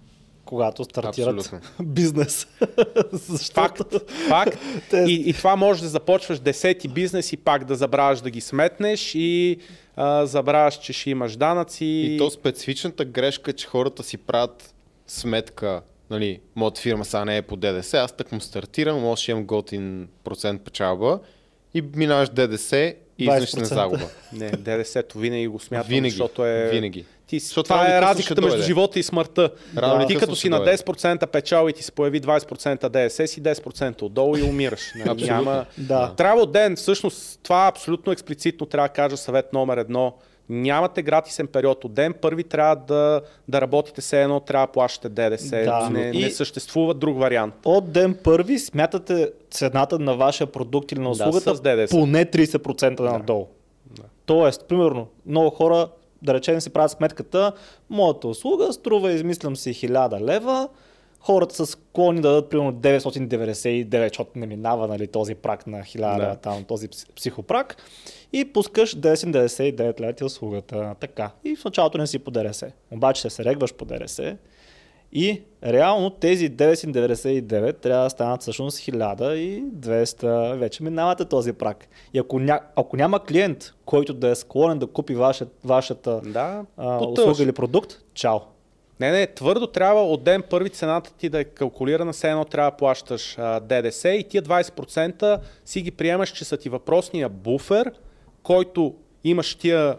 когато 0.50 0.84
стартират 0.84 1.36
Абсолютно. 1.36 1.60
бизнес. 1.86 2.46
Защото... 3.12 3.84
Факт. 3.84 3.94
факт. 4.28 4.58
Те... 4.90 4.98
И, 4.98 5.30
и 5.30 5.32
това 5.32 5.56
може 5.56 5.82
да 5.82 5.88
започваш 5.88 6.38
десети 6.38 6.88
бизнес 6.88 7.32
и 7.32 7.36
пак 7.36 7.64
да 7.64 7.74
забравяш 7.74 8.20
да 8.20 8.30
ги 8.30 8.40
сметнеш 8.40 9.12
и 9.14 9.56
а, 9.96 10.26
забравяш, 10.26 10.78
че 10.78 10.92
ще 10.92 11.10
имаш 11.10 11.36
данъци. 11.36 11.84
И 11.84 12.18
то 12.18 12.30
специфичната 12.30 13.04
грешка, 13.04 13.52
че 13.52 13.66
хората 13.66 14.02
си 14.02 14.16
правят 14.16 14.74
сметка, 15.06 15.82
нали, 16.10 16.40
моята 16.56 16.80
фирма 16.80 17.04
сега 17.04 17.24
не 17.24 17.36
е 17.36 17.42
по 17.42 17.56
ДДС, 17.56 17.98
аз 17.98 18.12
так 18.12 18.32
му 18.32 18.40
стартирам, 18.40 19.00
може 19.00 19.26
да 19.26 19.32
имам 19.32 19.44
готин 19.44 20.08
процент 20.24 20.62
печалба 20.62 21.20
и 21.74 21.82
минаваш 21.94 22.28
ДДС 22.28 22.94
и 23.18 23.24
изведнъж 23.24 23.54
на 23.54 23.64
загуба. 23.64 24.08
Не, 24.32 24.50
ДДС-то 24.50 25.18
винаги 25.18 25.46
го 25.46 25.58
смятам, 25.58 25.88
винаги, 25.88 26.10
защото 26.10 26.46
е... 26.46 26.70
Винаги. 26.72 27.04
Ти, 27.30 27.54
това 27.54 27.96
е 27.96 28.00
разликата 28.00 28.40
между 28.40 28.62
живота 28.62 28.98
и 28.98 29.02
смъртта. 29.02 29.50
Рано 29.76 30.06
ти 30.06 30.16
като 30.16 30.36
си 30.36 30.48
на 30.48 30.60
10% 30.60 31.26
печал 31.26 31.68
и 31.68 31.72
ти 31.72 31.82
се 31.82 31.92
появи 31.92 32.20
20% 32.20 32.88
ДСС 32.88 33.26
си 33.26 33.42
10% 33.42 34.02
отдолу 34.02 34.36
и 34.36 34.42
умираш. 34.42 34.80
Нали? 35.06 35.24
Няма... 35.24 35.66
да. 35.78 36.14
Трябва 36.16 36.42
от 36.42 36.52
ден, 36.52 36.76
всъщност 36.76 37.40
това 37.42 37.66
абсолютно 37.66 38.12
експлицитно 38.12 38.66
трябва 38.66 38.88
да 38.88 38.92
кажа 38.92 39.16
съвет 39.16 39.52
номер 39.52 39.76
едно. 39.76 40.14
Нямате 40.48 41.02
гратисен 41.02 41.46
период 41.46 41.84
от 41.84 41.94
ден. 41.94 42.14
Първи 42.20 42.44
трябва 42.44 42.76
да, 42.76 43.20
да 43.48 43.60
работите 43.60 44.00
все 44.00 44.22
едно, 44.22 44.40
трябва 44.40 44.66
да 44.66 44.72
плащате 44.72 45.08
ДДС. 45.08 45.64
Да. 45.64 45.90
Не, 45.90 46.10
и... 46.14 46.22
не 46.22 46.30
съществува 46.30 46.94
друг 46.94 47.18
вариант. 47.18 47.54
От 47.64 47.92
ден 47.92 48.16
първи 48.24 48.58
смятате 48.58 49.30
цената 49.50 49.98
на 49.98 50.14
вашия 50.14 50.46
продукт 50.46 50.92
или 50.92 51.00
на 51.00 51.10
услугата 51.10 51.54
да, 51.54 51.86
поне 51.90 52.26
30% 52.26 52.96
да. 52.96 53.02
надолу. 53.02 53.46
Да. 53.90 54.02
Тоест, 54.26 54.64
примерно, 54.68 55.06
много 55.26 55.50
хора 55.50 55.88
да 56.22 56.34
речем 56.34 56.60
си 56.60 56.70
правят 56.70 56.90
сметката, 56.90 57.52
моята 57.90 58.28
услуга 58.28 58.72
струва, 58.72 59.12
измислям 59.12 59.56
си 59.56 59.74
1000 59.74 60.20
лева, 60.20 60.68
хората 61.20 61.54
са 61.54 61.66
склонни 61.66 62.20
да 62.20 62.28
дадат 62.28 62.50
примерно 62.50 62.72
999, 62.72 64.08
защото 64.08 64.30
не 64.34 64.46
минава 64.46 64.88
нали, 64.88 65.06
този 65.06 65.34
прак 65.34 65.66
на 65.66 65.78
1000 65.78 66.16
да. 66.16 66.36
там, 66.36 66.64
този 66.64 66.88
психопрак 67.16 67.76
и 68.32 68.52
пускаш 68.52 68.96
999 68.96 70.00
лева 70.00 70.12
ти 70.12 70.24
услугата. 70.24 70.94
Така. 71.00 71.30
И 71.44 71.56
в 71.56 71.64
началото 71.64 71.98
не 71.98 72.06
си 72.06 72.18
по 72.18 72.30
ДРС. 72.30 72.64
Обаче 72.90 73.30
се 73.30 73.44
регваш 73.44 73.74
по 73.74 73.84
ДРС 73.84 74.20
и 75.12 75.42
реално 75.64 76.10
тези 76.10 76.50
999 76.50 77.80
трябва 77.80 78.04
да 78.04 78.10
станат 78.10 78.40
всъщност 78.40 78.78
1200, 78.78 80.56
вече 80.56 80.82
минавате 80.82 81.24
този 81.24 81.52
прак. 81.52 81.88
И 82.14 82.18
ако, 82.18 82.38
ня, 82.38 82.60
ако 82.76 82.96
няма 82.96 83.24
клиент, 83.24 83.74
който 83.84 84.14
да 84.14 84.28
е 84.28 84.34
склонен 84.34 84.78
да 84.78 84.86
купи 84.86 85.14
ваша, 85.14 85.46
вашата 85.64 86.20
да, 86.24 86.64
а, 86.76 87.06
услуга 87.06 87.42
или 87.42 87.52
продукт, 87.52 88.02
чао. 88.14 88.38
Не, 89.00 89.10
не, 89.10 89.26
твърдо 89.26 89.66
трябва 89.66 90.02
от 90.02 90.24
ден 90.24 90.42
първи 90.50 90.70
цената 90.70 91.12
ти 91.12 91.28
да 91.28 91.40
е 91.40 91.44
калкулирана, 91.44 92.12
все 92.12 92.30
едно 92.30 92.44
трябва 92.44 92.70
да 92.70 92.76
плащаш 92.76 93.38
а, 93.38 93.60
ДДС 93.60 94.08
и 94.08 94.24
тия 94.24 94.42
20% 94.42 95.38
си 95.64 95.82
ги 95.82 95.90
приемаш, 95.90 96.30
че 96.30 96.44
са 96.44 96.56
ти 96.56 96.68
въпросния 96.68 97.28
буфер, 97.28 97.92
който 98.42 98.94
имаш 99.24 99.54
тия 99.54 99.96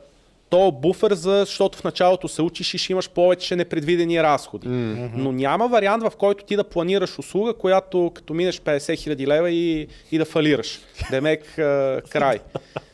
то 0.51 0.71
буфер, 0.71 1.13
защото 1.13 1.77
в 1.77 1.83
началото 1.83 2.27
се 2.27 2.41
учиш 2.41 2.73
и 2.73 2.77
ще 2.77 2.91
имаш 2.91 3.09
повече 3.09 3.55
непредвидени 3.55 4.23
разходи. 4.23 4.67
Mm-hmm. 4.67 5.09
Но 5.15 5.31
няма 5.31 5.67
вариант, 5.67 6.03
в 6.03 6.11
който 6.17 6.45
ти 6.45 6.55
да 6.55 6.63
планираш 6.63 7.19
услуга, 7.19 7.53
която 7.53 8.11
като 8.15 8.33
минеш 8.33 8.59
50 8.59 8.97
хиляди 8.97 9.27
лева 9.27 9.51
и, 9.51 9.87
и 10.11 10.17
да 10.17 10.25
фалираш. 10.25 10.79
Демек 11.11 11.43
край. 12.09 12.39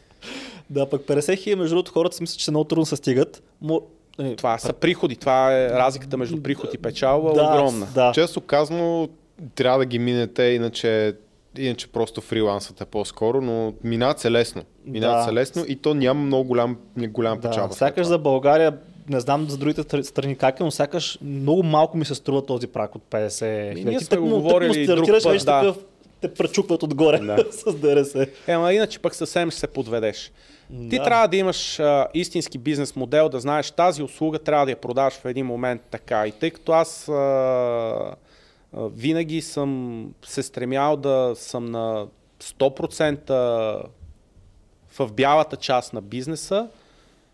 да, 0.70 0.90
пък 0.90 1.02
50 1.02 1.38
хиляди, 1.38 1.60
между 1.60 1.76
другото, 1.76 1.92
хората 1.92 2.16
си 2.16 2.24
мислят, 2.24 2.40
че 2.40 2.52
много 2.52 2.64
трудно 2.64 2.86
се 2.86 2.96
стигат. 2.96 3.44
Мо... 3.62 3.82
Е, 4.20 4.36
това 4.36 4.58
са 4.58 4.74
приходи. 4.74 5.16
Това 5.16 5.58
е 5.58 5.70
разликата 5.70 6.18
между 6.18 6.44
приход 6.44 6.74
и 6.74 6.78
печалба 6.78 7.34
да, 7.34 7.44
огромна. 7.44 7.88
Да. 7.96 8.12
Често 8.12 8.42
казано, 8.42 9.10
трябва 9.56 9.80
да 9.80 9.86
ги 9.86 10.00
минете, 10.00 10.44
иначе 10.44 11.14
иначе 11.58 11.88
просто 11.88 12.22
фрилансът 12.22 12.82
е 12.82 12.86
по-скоро, 12.86 13.42
но 13.42 13.74
минават 13.84 14.20
се 14.20 14.32
лесно. 14.32 14.64
Минават 14.86 15.18
да. 15.18 15.24
се 15.24 15.34
лесно 15.34 15.66
и 15.68 15.76
то 15.76 15.94
няма 15.94 16.22
много 16.22 16.48
голям, 16.48 16.78
голям 16.98 17.40
да. 17.40 17.50
печалба. 17.50 17.74
Сякаш 17.74 18.08
за 18.08 18.18
България, 18.18 18.78
не 19.10 19.20
знам 19.20 19.50
за 19.50 19.58
другите 19.58 20.04
страни 20.04 20.36
как 20.36 20.60
е, 20.60 20.64
но 20.64 20.72
сякаш 20.72 21.20
много 21.22 21.64
малко 21.64 21.98
ми 21.98 22.06
се 22.06 22.16
струва 22.16 22.46
този 22.46 22.68
прак 22.68 22.96
от 22.96 23.04
50 23.12 23.40
хиляди. 23.74 23.86
Ние 23.86 24.00
сме 24.00 24.18
го 24.18 24.30
говорили 24.30 24.86
друг 24.86 25.08
път, 25.08 25.24
да. 25.24 25.62
Такъв, 25.62 25.78
те 26.22 26.34
пречукват 26.34 26.84
отгоре 26.84 27.18
да. 27.18 27.46
с 27.52 27.76
ДРС. 27.76 28.16
Ема 28.48 28.74
иначе 28.74 29.00
пък 29.00 29.16
съвсем 29.16 29.52
ще 29.52 29.60
се 29.60 29.68
подведеш. 29.68 30.32
Да. 30.70 30.90
Ти 30.90 30.98
трябва 30.98 31.28
да 31.28 31.38
имаш 31.38 31.80
а, 31.80 32.08
истински 32.14 32.58
бизнес 32.58 32.96
модел, 32.96 33.30
да 33.30 33.40
знаеш 33.40 33.72
тази 33.72 34.04
услуга 34.04 34.40
трябва 34.40 34.66
да 34.66 34.72
я 34.72 34.76
продаваш 34.76 35.14
в 35.14 35.26
един 35.26 35.46
момент 35.46 35.82
така. 35.92 36.28
И 36.28 36.32
тъй 36.32 36.52
като 36.52 36.72
аз 36.72 37.10
а, 37.10 38.16
винаги 38.78 39.42
съм 39.42 40.04
се 40.26 40.44
стремял 40.44 40.98
да 40.98 41.34
съм 41.36 41.66
на 41.66 42.08
100% 42.42 43.30
в 45.00 45.12
бялата 45.14 45.56
част 45.56 45.94
на 45.94 46.02
бизнеса. 46.02 46.70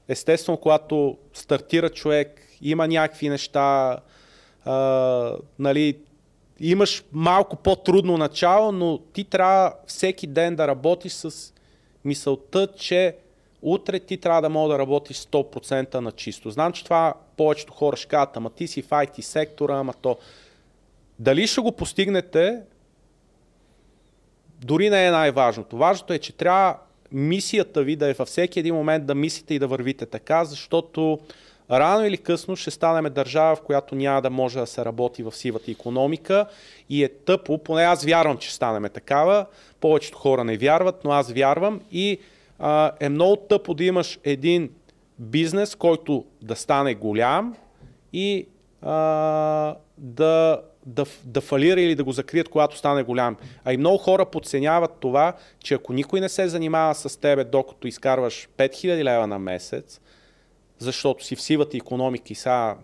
Естествено, 0.07 0.57
когато 0.57 1.17
стартира 1.33 1.89
човек, 1.89 2.41
има 2.61 2.87
някакви 2.87 3.29
неща, 3.29 3.97
а, 4.65 5.35
нали, 5.59 5.97
имаш 6.59 7.03
малко 7.11 7.55
по-трудно 7.55 8.17
начало, 8.17 8.71
но 8.71 8.97
ти 8.97 9.23
трябва 9.23 9.73
всеки 9.87 10.27
ден 10.27 10.55
да 10.55 10.67
работиш 10.67 11.11
с 11.11 11.53
мисълта, 12.05 12.67
че 12.77 13.15
утре 13.61 13.99
ти 13.99 14.17
трябва 14.17 14.41
да 14.41 14.49
мога 14.49 14.73
да 14.73 14.79
работиш 14.79 15.17
100% 15.17 15.95
на 15.95 16.11
чисто. 16.11 16.51
Знам, 16.51 16.73
че 16.73 16.83
това 16.83 17.13
повечето 17.37 17.73
хора 17.73 17.97
ще 17.97 18.07
кажат, 18.07 18.37
ама 18.37 18.49
ти 18.49 18.67
си 18.67 18.81
в 18.81 18.89
IT 18.89 19.21
сектора, 19.21 19.79
ама 19.79 19.93
то 20.01 20.17
дали 21.19 21.47
ще 21.47 21.61
го 21.61 21.71
постигнете, 21.71 22.61
дори 24.65 24.89
не 24.89 25.05
е 25.05 25.11
най-важното. 25.11 25.77
Важното 25.77 26.13
е, 26.13 26.19
че 26.19 26.33
трябва 26.33 26.77
мисията 27.11 27.83
ви 27.83 27.95
да 27.95 28.09
е 28.09 28.13
във 28.13 28.27
всеки 28.27 28.59
един 28.59 28.75
момент 28.75 29.05
да 29.05 29.15
мислите 29.15 29.53
и 29.53 29.59
да 29.59 29.67
вървите 29.67 30.05
така, 30.05 30.45
защото 30.45 31.19
рано 31.71 32.05
или 32.05 32.17
късно 32.17 32.55
ще 32.55 32.71
станем 32.71 33.13
държава, 33.13 33.55
в 33.55 33.61
която 33.61 33.95
няма 33.95 34.21
да 34.21 34.29
може 34.29 34.59
да 34.59 34.67
се 34.67 34.85
работи 34.85 35.23
в 35.23 35.31
сивата 35.31 35.71
економика 35.71 36.45
и 36.89 37.03
е 37.03 37.09
тъпо, 37.09 37.57
поне 37.57 37.83
аз 37.83 38.05
вярвам, 38.05 38.37
че 38.37 38.53
станем 38.53 38.91
такава, 38.93 39.45
повечето 39.79 40.17
хора 40.17 40.43
не 40.43 40.57
вярват, 40.57 41.03
но 41.03 41.11
аз 41.11 41.31
вярвам 41.31 41.81
и 41.91 42.19
а, 42.59 42.91
е 42.99 43.09
много 43.09 43.35
тъпо 43.35 43.73
да 43.73 43.83
имаш 43.83 44.19
един 44.23 44.69
бизнес, 45.19 45.75
който 45.75 46.25
да 46.41 46.55
стане 46.55 46.95
голям 46.95 47.55
и 48.13 48.47
а, 48.81 49.75
да 49.97 50.61
да, 50.85 51.05
да 51.23 51.41
фалира 51.41 51.81
или 51.81 51.95
да 51.95 52.03
го 52.03 52.11
закрият, 52.11 52.49
когато 52.49 52.77
стане 52.77 53.03
голям. 53.03 53.37
А 53.65 53.73
и 53.73 53.77
много 53.77 53.97
хора 53.97 54.25
подценяват 54.25 54.91
това, 54.99 55.33
че 55.59 55.73
ако 55.73 55.93
никой 55.93 56.19
не 56.19 56.29
се 56.29 56.47
занимава 56.47 56.95
с 56.95 57.19
тебе, 57.19 57.43
докато 57.43 57.87
изкарваш 57.87 58.49
5000 58.57 59.03
лева 59.03 59.27
на 59.27 59.39
месец, 59.39 60.01
защото 60.77 61.25
си 61.25 61.35
в 61.35 61.41
сивата 61.41 61.77
економика 61.77 62.33
и 62.33 62.35
сега 62.35 62.77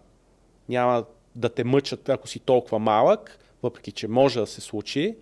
няма 0.69 1.03
да 1.35 1.49
те 1.49 1.63
мъчат, 1.63 2.09
ако 2.09 2.27
си 2.27 2.39
толкова 2.39 2.79
малък, 2.79 3.39
въпреки 3.63 3.91
че 3.91 4.07
може 4.07 4.39
да 4.39 4.47
се 4.47 4.61
случи, 4.61 5.15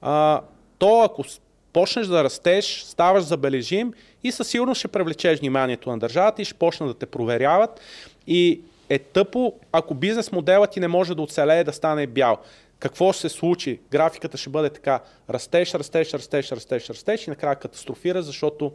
а, 0.00 0.40
то 0.78 1.02
ако 1.02 1.24
почнеш 1.72 2.06
да 2.06 2.24
растеш, 2.24 2.82
ставаш 2.82 3.24
забележим 3.24 3.92
и 4.24 4.32
със 4.32 4.48
сигурност 4.48 4.78
ще 4.78 4.88
привлечеш 4.88 5.38
вниманието 5.38 5.90
на 5.90 5.98
държавата 5.98 6.42
и 6.42 6.44
ще 6.44 6.54
почнат 6.54 6.88
да 6.88 6.94
те 6.94 7.06
проверяват. 7.06 7.80
И 8.26 8.60
е 8.88 8.98
тъпо, 8.98 9.52
ако 9.72 9.94
бизнес 9.94 10.32
моделът 10.32 10.70
ти 10.70 10.80
не 10.80 10.88
може 10.88 11.14
да 11.14 11.22
оцелее 11.22 11.64
да 11.64 11.72
стане 11.72 12.06
бял. 12.06 12.38
Какво 12.78 13.12
ще 13.12 13.20
се 13.20 13.28
случи? 13.28 13.80
Графиката 13.90 14.36
ще 14.36 14.50
бъде 14.50 14.70
така. 14.70 15.00
Растеш, 15.30 15.74
растеш, 15.74 16.14
растеш, 16.14 16.52
растеш, 16.52 16.90
растеш 16.90 17.26
и 17.26 17.30
накрая 17.30 17.56
катастрофира, 17.56 18.22
защото 18.22 18.72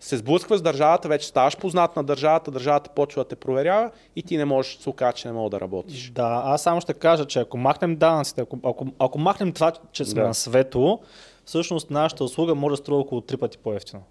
се 0.00 0.16
сблъсква 0.16 0.58
с 0.58 0.62
държавата, 0.62 1.08
вече 1.08 1.26
ставаш 1.26 1.56
познат 1.56 1.96
на 1.96 2.04
държавата, 2.04 2.50
държавата 2.50 2.90
почва 2.90 3.24
да 3.24 3.28
те 3.28 3.36
проверява 3.36 3.90
и 4.16 4.22
ти 4.22 4.36
не 4.36 4.44
можеш 4.44 4.76
да 4.76 4.82
се 4.82 4.90
окаже, 4.90 5.16
че 5.16 5.28
не 5.28 5.34
мога 5.34 5.50
да 5.50 5.60
работиш. 5.60 6.10
Да, 6.10 6.42
аз 6.44 6.62
само 6.62 6.80
ще 6.80 6.94
кажа, 6.94 7.26
че 7.26 7.38
ако 7.38 7.56
махнем 7.56 7.96
данъците, 7.96 8.40
ако, 8.40 8.58
ако, 8.64 8.86
ако 8.98 9.18
махнем 9.18 9.52
това, 9.52 9.72
че 9.92 10.04
сме 10.04 10.22
да. 10.22 10.28
на 10.28 10.34
светло, 10.34 11.00
всъщност 11.44 11.90
нашата 11.90 12.24
услуга 12.24 12.54
може 12.54 12.72
да 12.72 12.76
струва 12.76 13.00
около 13.00 13.20
три 13.20 13.36
пъти 13.36 13.58
по-ефтино. 13.58 14.02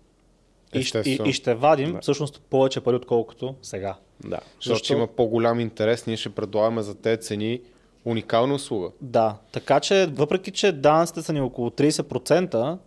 И, 0.79 1.09
и, 1.09 1.29
и 1.29 1.33
ще 1.33 1.53
вадим 1.53 1.93
да. 1.93 1.99
всъщност 2.01 2.41
повече 2.49 2.81
пари, 2.81 2.95
отколкото 2.95 3.55
сега. 3.61 3.95
Да. 4.25 4.39
Защото 4.55 4.77
Защо? 4.77 4.93
има 4.93 5.07
по-голям 5.07 5.59
интерес, 5.59 6.07
ние 6.07 6.17
ще 6.17 6.29
предлагаме 6.29 6.81
за 6.81 6.95
тези 6.95 7.21
цени 7.21 7.61
уникална 8.05 8.53
услуга. 8.53 8.89
Да, 9.01 9.35
така 9.51 9.79
че 9.79 10.05
въпреки, 10.05 10.51
че 10.51 10.71
данъците 10.71 11.21
са 11.21 11.33
ни 11.33 11.41
около 11.41 11.69
30%, 11.69 12.77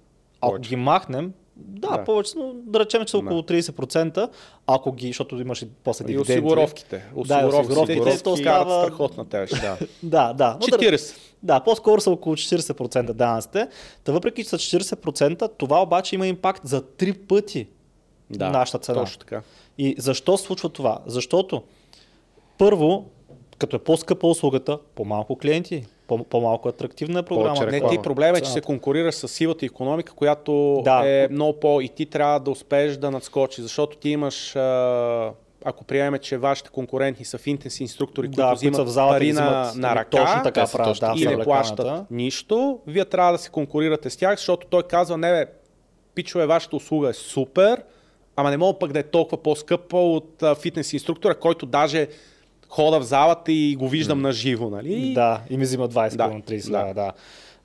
ако 0.41 0.59
ги 0.59 0.77
махнем, 0.77 1.33
да, 1.57 1.89
да, 1.89 2.05
повече, 2.05 2.33
но 2.37 2.53
да 2.55 2.81
речем, 2.81 3.05
че 3.05 3.11
са 3.11 3.19
около 3.19 3.43
30%, 3.43 4.29
ако 4.67 4.93
ги, 4.93 5.07
защото 5.07 5.41
имаш 5.41 5.62
и 5.62 5.69
после 5.85 6.05
дивиденти. 6.05 6.33
И 6.33 6.35
осигуровките. 6.35 7.05
Осигуровките, 7.15 7.75
да, 7.75 7.81
осигуровките 7.81 8.23
то 8.23 8.37
става... 8.37 8.85
страхотна 8.85 9.29
тежа. 9.29 9.57
Да. 10.03 10.33
да, 10.33 10.33
да. 10.33 10.67
40. 10.67 11.17
Да, 11.43 11.61
по-скоро 11.61 12.01
са 12.01 12.11
около 12.11 12.37
40% 12.37 13.12
данъците. 13.12 13.69
Та 14.05 14.12
въпреки, 14.12 14.45
че 14.45 14.49
са 14.49 14.59
40%, 14.59 15.51
това 15.59 15.83
обаче 15.83 16.15
има 16.15 16.27
импакт 16.27 16.67
за 16.67 16.83
три 16.83 17.12
пъти 17.12 17.69
да, 18.31 18.51
нашата 18.51 18.78
цена. 18.78 19.01
Точно 19.01 19.19
така. 19.19 19.43
И 19.78 19.94
защо 19.98 20.36
случва 20.36 20.69
това? 20.69 20.98
Защото 21.07 21.62
първо, 22.59 23.05
като 23.59 23.77
е 23.77 23.78
по-скъпа 23.78 24.27
услугата, 24.27 24.78
по-малко 24.94 25.36
клиенти, 25.36 25.86
по-малко 26.28 26.69
атрактивна 26.69 27.19
е 27.19 27.23
програма. 27.23 27.66
Не, 27.66 27.89
ти 27.89 27.98
проблема 27.98 28.39
е, 28.39 28.40
че 28.40 28.51
се 28.51 28.61
конкурираш 28.61 29.15
с 29.15 29.28
силата 29.28 29.66
економика, 29.66 30.12
която 30.12 30.81
да. 30.85 31.02
е 31.07 31.28
много 31.31 31.61
по... 31.61 31.81
и 31.81 31.89
ти 31.89 32.07
трябва 32.07 32.40
да 32.40 32.51
успееш 32.51 32.97
да 32.97 33.11
надскочи, 33.11 33.62
защото 33.62 33.97
ти 33.97 34.09
имаш 34.11 34.57
ако 35.65 35.85
приемем, 35.85 36.20
че 36.20 36.39
вашите 36.39 36.70
конкуренти 36.70 37.24
са 37.24 37.39
финтенси 37.39 37.82
инструктори, 37.82 38.27
които 38.27 38.36
да, 38.36 38.52
взимат 38.52 38.89
в 38.89 38.94
пари 38.94 39.32
на, 39.32 39.73
на 39.77 39.94
ръка 39.94 40.11
точно 40.11 40.43
така 40.43 40.66
правят, 40.73 40.98
да, 41.01 41.15
и 41.16 41.27
не 41.27 41.39
плащат 41.39 42.11
нищо, 42.11 42.81
вие 42.86 43.05
трябва 43.05 43.32
да 43.32 43.39
се 43.39 43.51
конкурирате 43.51 44.11
с 44.11 44.16
тях, 44.16 44.36
защото 44.36 44.66
той 44.66 44.82
казва, 44.82 45.19
не 45.19 45.31
бе, 45.31 45.47
пичове, 46.15 46.47
вашата 46.47 46.77
услуга 46.77 47.09
е 47.09 47.12
супер, 47.12 47.82
ама 48.41 48.51
не 48.51 48.57
мога 48.57 48.79
пък 48.79 48.93
да 48.93 48.99
е 48.99 49.03
толкова 49.03 49.43
по-скъпа 49.43 49.97
от 49.97 50.43
фитнес 50.61 50.93
инструктора, 50.93 51.35
който 51.35 51.67
даже 51.67 52.09
хода 52.69 53.01
в 53.01 53.03
залата 53.03 53.53
и 53.53 53.77
го 53.77 53.89
виждам 53.89 54.19
mm. 54.19 54.23
на 54.23 54.33
живо, 54.33 54.71
нали? 54.71 55.12
Да, 55.15 55.41
и 55.51 55.57
ми 55.57 55.65
взима 55.65 55.89
20 55.89 56.17
да, 56.17 56.31
30 56.31 56.71
да. 56.71 56.95
да. 56.95 57.12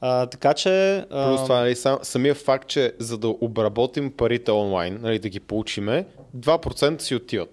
А, 0.01 0.25
така 0.25 0.53
че... 0.53 0.97
А... 1.09 1.29
Плюс 1.29 1.43
това, 1.43 1.59
нали, 1.59 1.75
сам, 1.75 1.99
самия 2.01 2.35
факт, 2.35 2.67
че 2.67 2.93
за 2.99 3.17
да 3.17 3.27
обработим 3.27 4.11
парите 4.11 4.51
онлайн, 4.51 4.99
нали, 5.01 5.19
да 5.19 5.29
ги 5.29 5.39
получиме, 5.39 6.05
2% 6.37 7.01
си 7.01 7.15
отиват 7.15 7.49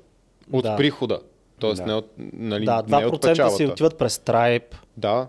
от 0.53 0.62
да. 0.62 0.77
прихода. 0.77 1.20
Тоест 1.59 1.81
да. 1.82 1.86
не 1.86 1.94
от, 1.94 2.11
нали, 2.32 2.65
да, 2.65 2.82
2% 2.82 3.01
не 3.01 3.07
от 3.07 3.23
печалата. 3.23 3.57
си 3.57 3.66
отиват 3.66 3.99
през 3.99 4.19
Stripe. 4.19 4.74
Да. 4.97 5.27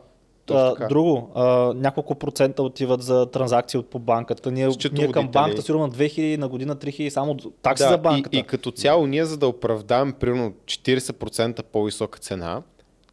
А, 0.52 0.88
друго, 0.88 1.32
а, 1.36 1.74
няколко 1.76 2.16
процента 2.16 2.64
отиват 2.64 3.02
за 3.02 3.26
транзакции 3.26 3.78
от 3.78 3.90
по 3.90 4.00
банката. 4.00 4.52
Ние, 4.52 4.70
ние 4.92 5.12
към 5.12 5.28
банката 5.28 5.62
сигурно 5.62 5.92
2000 5.92 6.38
на 6.38 6.48
година, 6.48 6.76
3000 6.76 7.10
само 7.10 7.36
такси 7.36 7.84
да, 7.84 7.90
за 7.90 7.98
банката. 7.98 8.38
И, 8.38 8.40
и 8.40 8.44
като 8.44 8.72
цяло 8.72 9.08
ние 9.08 9.26
за 9.26 9.38
да 9.38 9.48
оправдаем 9.48 10.14
примерно 10.14 10.54
40% 10.66 11.64
по-висока 11.64 12.20
цена, 12.20 12.62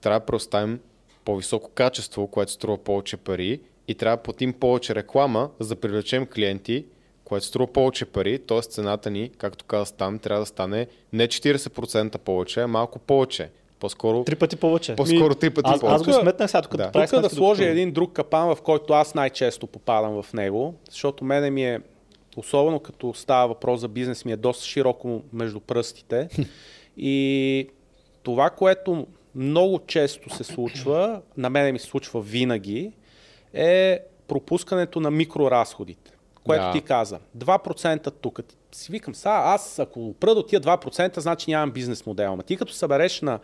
трябва 0.01 0.20
да 0.20 0.27
преоставим 0.27 0.81
по-високо 1.24 1.70
качество, 1.70 2.27
което 2.27 2.52
струва 2.52 2.78
повече 2.78 3.16
пари 3.16 3.61
и 3.89 3.94
трябва 3.94 4.16
да 4.16 4.23
платим 4.23 4.52
повече 4.52 4.94
реклама, 4.94 5.51
за 5.61 5.69
да 5.69 5.81
привлечем 5.81 6.27
клиенти, 6.27 6.85
което 7.24 7.47
струва 7.47 7.73
повече 7.73 8.05
пари, 8.05 8.39
т.е. 8.39 8.62
цената 8.62 9.11
ни, 9.11 9.31
както 9.39 9.65
каза 9.65 9.94
там, 9.94 10.19
трябва 10.19 10.43
да 10.43 10.47
стане 10.47 10.86
не 11.12 11.28
40% 11.28 12.19
повече, 12.19 12.61
а 12.61 12.66
малко 12.66 12.98
повече. 12.98 13.51
По-скоро... 13.81 14.24
Три 14.24 14.36
пъти 14.36 14.57
повече. 14.57 14.97
По-скоро 14.97 15.35
три 15.35 15.51
пъти 15.51 15.70
аз, 15.70 15.81
повече. 15.81 15.94
Аз 15.94 16.02
го 16.02 16.12
сметнах 16.12 16.51
сега, 16.51 16.61
да. 16.61 16.90
Тук 16.93 17.20
да 17.20 17.31
сложи 17.31 17.65
един 17.65 17.93
друг 17.93 18.12
капан, 18.12 18.55
в 18.55 18.62
който 18.62 18.93
аз 18.93 19.15
най-често 19.15 19.66
попадам 19.66 20.23
в 20.23 20.32
него, 20.32 20.74
защото 20.90 21.24
мене 21.24 21.51
ми 21.51 21.65
е, 21.65 21.81
особено 22.36 22.81
като 22.81 23.15
става 23.15 23.48
въпрос 23.48 23.81
за 23.81 23.89
бизнес, 23.89 24.24
ми 24.24 24.32
е 24.32 24.36
доста 24.36 24.65
широко 24.65 25.23
между 25.32 25.61
пръстите. 25.61 26.28
и 26.97 27.69
това, 28.23 28.51
което 28.51 29.07
много 29.35 29.78
често 29.86 30.36
се 30.36 30.44
случва, 30.44 31.20
на 31.36 31.51
мен 31.51 31.73
ми 31.73 31.78
се 31.78 31.86
случва 31.86 32.20
винаги, 32.20 32.93
е 33.55 34.01
пропускането 34.28 35.01
на 35.01 35.11
микроразходите. 35.11 36.12
Което 36.44 36.65
Да. 36.65 36.73
ти 36.73 36.81
каза. 36.81 37.19
2% 37.39 38.12
тук. 38.20 38.40
Си 38.72 38.92
викам, 38.92 39.14
са, 39.14 39.30
аз 39.30 39.78
ако 39.78 40.06
опра 40.06 40.34
до 40.34 40.42
тия 40.42 40.60
2%, 40.60 41.20
значи 41.20 41.51
нямам 41.51 41.70
бизнес 41.70 42.06
модел. 42.06 42.32
Ама 42.32 42.42
ти 42.42 42.56
като 42.56 42.72
събереш 42.72 43.20
на 43.20 43.38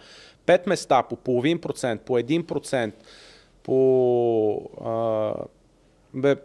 5 0.47 0.69
места 0.69 1.03
по 1.03 1.17
половин 1.17 1.61
процент, 1.61 2.03
по 2.03 2.13
1%, 2.13 2.93
по... 3.63 4.71
А, 4.85 5.33
бе, 6.15 6.37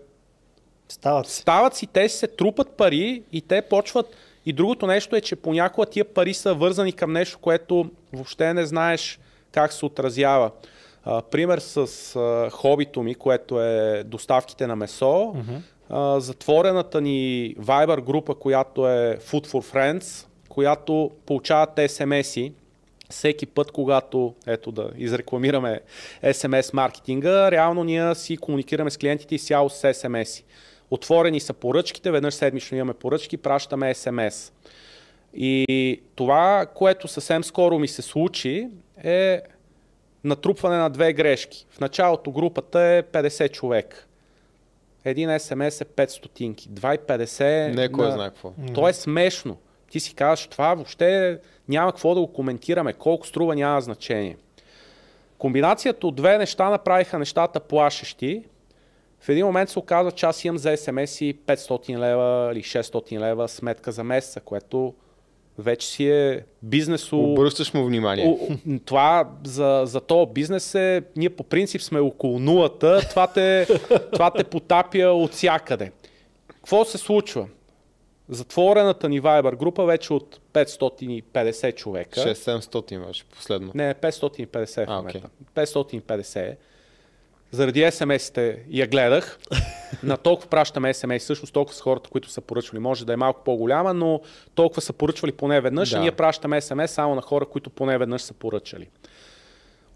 Стават 0.90 1.28
си. 1.28 1.42
стават 1.42 1.76
си, 1.76 1.88
те 1.88 2.10
се 2.10 2.28
трупат 2.28 2.70
пари 2.70 3.24
и 3.32 3.42
те 3.42 3.62
почват. 3.62 4.16
И 4.46 4.54
другото 4.54 4.88
нещо 4.88 5.16
е, 5.16 5.22
че 5.22 5.36
понякога 5.36 5.86
тия 5.88 6.06
пари 6.06 6.34
са 6.34 6.54
вързани 6.54 6.94
към 6.94 7.14
нещо, 7.14 7.40
което 7.40 7.92
въобще 8.14 8.54
не 8.54 8.66
знаеш 8.66 9.20
как 9.52 9.74
се 9.74 9.86
отразява. 9.86 10.52
А, 11.04 11.22
пример 11.22 11.60
с 11.60 11.78
а, 12.16 12.50
хобито 12.52 13.04
ми, 13.04 13.16
което 13.16 13.62
е 13.62 14.04
доставките 14.06 14.68
на 14.68 14.76
месо. 14.76 15.36
Затворената 16.18 17.02
ни 17.02 17.56
Viber 17.60 18.02
група, 18.02 18.36
която 18.36 18.88
е 18.88 19.18
Food 19.18 19.48
for 19.48 19.74
Friends, 19.74 20.28
която 20.50 21.12
получават 21.26 21.70
SMS-и 21.76 22.54
всеки 23.10 23.46
път, 23.46 23.72
когато, 23.72 24.34
ето 24.48 24.72
да 24.72 24.90
изрекламираме 24.98 25.80
SMS 26.24 26.74
маркетинга, 26.74 27.52
реално 27.52 27.84
ние 27.84 28.16
си 28.16 28.38
комуникираме 28.38 28.90
с 28.90 28.98
клиентите 28.98 29.36
изцяло 29.36 29.70
с 29.70 29.94
SMS-и. 29.94 30.44
Отворени 30.92 31.40
са 31.40 31.54
поръчките, 31.54 32.12
веднъж 32.12 32.34
седмично 32.34 32.78
имаме 32.78 32.94
поръчки, 32.94 33.38
пращаме 33.38 33.94
SMS. 33.94 34.54
И 35.34 36.02
това, 36.16 36.66
което 36.76 37.08
съвсем 37.08 37.44
скоро 37.44 37.80
ми 37.80 37.88
се 37.88 38.02
случи, 38.02 38.68
е 39.04 39.42
натрупване 40.24 40.78
на 40.78 40.90
две 40.90 41.14
грешки. 41.14 41.66
В 41.70 41.80
началото 41.80 42.32
групата 42.32 42.80
е 42.82 43.04
50 43.04 43.52
човек. 43.52 44.08
Един 45.06 45.40
СМС 45.40 45.82
е 45.82 45.86
5 45.86 46.08
стотинки. 46.08 46.70
2,50 46.70 47.76
Не 47.76 47.92
кой 47.92 48.06
на- 48.06 48.12
знае 48.12 48.30
какво. 48.30 48.52
то 48.74 48.88
е 48.88 48.94
смешно. 48.94 49.58
Ти 49.92 50.00
си 50.00 50.16
казваш, 50.16 50.48
това 50.48 50.74
въобще 50.74 51.40
няма 51.68 51.92
какво 51.92 52.16
да 52.16 52.22
го 52.22 52.34
коментираме. 52.34 52.94
Колко 52.94 53.28
струва, 53.28 53.56
няма 53.56 53.82
значение. 53.82 54.38
Комбинацията 55.38 56.08
от 56.08 56.16
две 56.16 56.38
неща 56.38 56.70
направиха 56.70 57.20
нещата 57.20 57.60
плашещи. 57.60 58.44
В 59.20 59.30
един 59.30 59.46
момент 59.46 59.70
се 59.70 59.80
оказва, 59.80 60.12
че 60.12 60.26
аз 60.26 60.46
имам 60.46 60.58
за 60.58 60.70
SMS 60.70 61.22
и 61.22 61.38
500 61.38 61.98
лева 61.98 62.52
или 62.54 62.64
600 62.64 63.20
лева 63.20 63.48
сметка 63.48 63.92
за 63.92 64.04
месеца, 64.04 64.40
което 64.40 64.94
вече 65.62 65.88
си 65.88 66.10
е 66.10 66.44
бизнесо... 66.64 67.20
Обръщаш 67.20 67.74
му 67.74 67.86
внимание. 67.86 68.38
Това 68.86 69.30
за, 69.44 69.82
за 69.86 70.02
този 70.02 70.32
бизнес 70.32 70.76
е, 70.76 71.02
ние 71.16 71.30
по 71.30 71.44
принцип 71.44 71.82
сме 71.82 72.00
около 72.00 72.40
нулата, 72.40 73.02
това 73.10 73.28
те, 73.28 73.68
това 74.14 74.32
те 74.32 74.44
потапя 74.44 75.08
от 75.08 75.32
всякъде. 75.32 75.92
Какво 76.48 76.86
се 76.86 76.98
случва? 76.98 77.48
Затворената 78.30 79.10
ни 79.10 79.22
Viber 79.22 79.56
група 79.56 79.86
вече 79.86 80.14
от 80.14 80.40
550 80.54 81.76
човека. 81.76 82.20
6-700 82.20 83.08
беше 83.08 83.24
последно. 83.24 83.72
Не, 83.76 83.94
550 83.94 84.86
в 84.86 84.90
А, 84.90 84.96
момента. 84.96 85.30
550. 85.56 86.56
Заради 87.52 87.80
SMS-ите 87.80 88.58
я 88.70 88.88
гледах. 88.88 89.40
На 90.04 90.18
толкова 90.18 90.50
пращаме 90.50 90.94
SMS, 90.94 91.20
всъщност 91.20 91.54
толкова 91.54 91.76
са 91.76 91.84
хората, 91.84 92.10
които 92.10 92.30
са 92.30 92.42
поръчвали. 92.42 92.80
Може 92.80 93.06
да 93.06 93.14
е 93.14 93.16
малко 93.16 93.44
по-голяма, 93.44 93.94
но 93.94 94.22
толкова 94.56 94.82
са 94.82 94.94
поръчвали 94.94 95.32
поне 95.32 95.62
веднъж, 95.62 95.90
Да. 95.90 95.98
а 95.98 96.00
ние 96.02 96.12
пращаме 96.12 96.62
SMS 96.62 96.86
само 96.86 97.16
на 97.16 97.22
хора, 97.22 97.46
които 97.46 97.70
поне 97.70 97.98
веднъж 97.98 98.22
са 98.22 98.34
поръчали. 98.34 98.88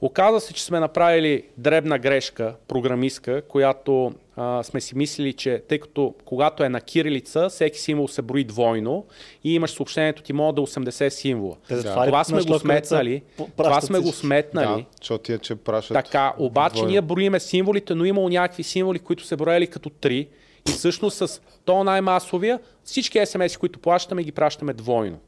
Оказва 0.06 0.41
се, 0.41 0.53
че 0.53 0.64
сме 0.64 0.80
направили 0.80 1.44
дребна 1.57 1.99
грешка, 1.99 2.56
програмистка, 2.68 3.41
която 3.41 4.14
а, 4.36 4.64
сме 4.64 4.82
си 4.82 4.98
мислили, 4.98 5.34
че 5.34 5.64
тъй 5.68 5.80
като 5.80 6.14
когато 6.26 6.64
е 6.64 6.69
на 6.69 6.82
кирилица, 6.82 7.49
всеки 7.49 7.80
символ 7.80 8.07
се 8.07 8.22
брои 8.22 8.44
двойно 8.44 9.06
и 9.44 9.56
имаш 9.56 9.72
съобщението 9.72 10.22
ти 10.22 10.34
може 10.34 10.56
да 10.56 10.61
е 10.61 10.65
80 10.65 11.10
символа. 11.10 11.56
Да. 11.69 11.76
затова 11.76 12.06
ли 12.06 12.10
Това 12.10 12.23
сме 12.23 12.41
го 12.41 12.60
сметнали. 12.60 13.23
Това 13.57 13.82
сме 13.82 13.99
го 13.99 14.11
сметнали. 14.11 14.82
Да, 14.82 14.86
защото 15.02 15.23
тия, 15.23 15.40
че 15.40 15.56
пращат. 15.56 15.95
Така, 15.95 16.34
обаче 16.38 16.73
двойно. 16.73 16.90
ние 16.90 17.02
броиме 17.02 17.40
символите, 17.40 17.95
но 17.95 18.06
имало 18.06 18.30
някакви 18.30 18.64
символи, 18.64 18.99
които 18.99 19.23
се 19.23 19.36
броели 19.36 19.68
като 19.68 19.90
3 19.90 20.27
и 20.69 20.72
всъщност 20.72 21.18
с 21.18 21.41
то 21.65 21.84
най-масовия 21.84 22.60
всички 22.84 23.19
SMS, 23.19 23.60
които 23.60 23.80
плащаме, 23.80 24.23
ги 24.23 24.32
пращаме 24.32 24.73
двойно. 24.73 25.19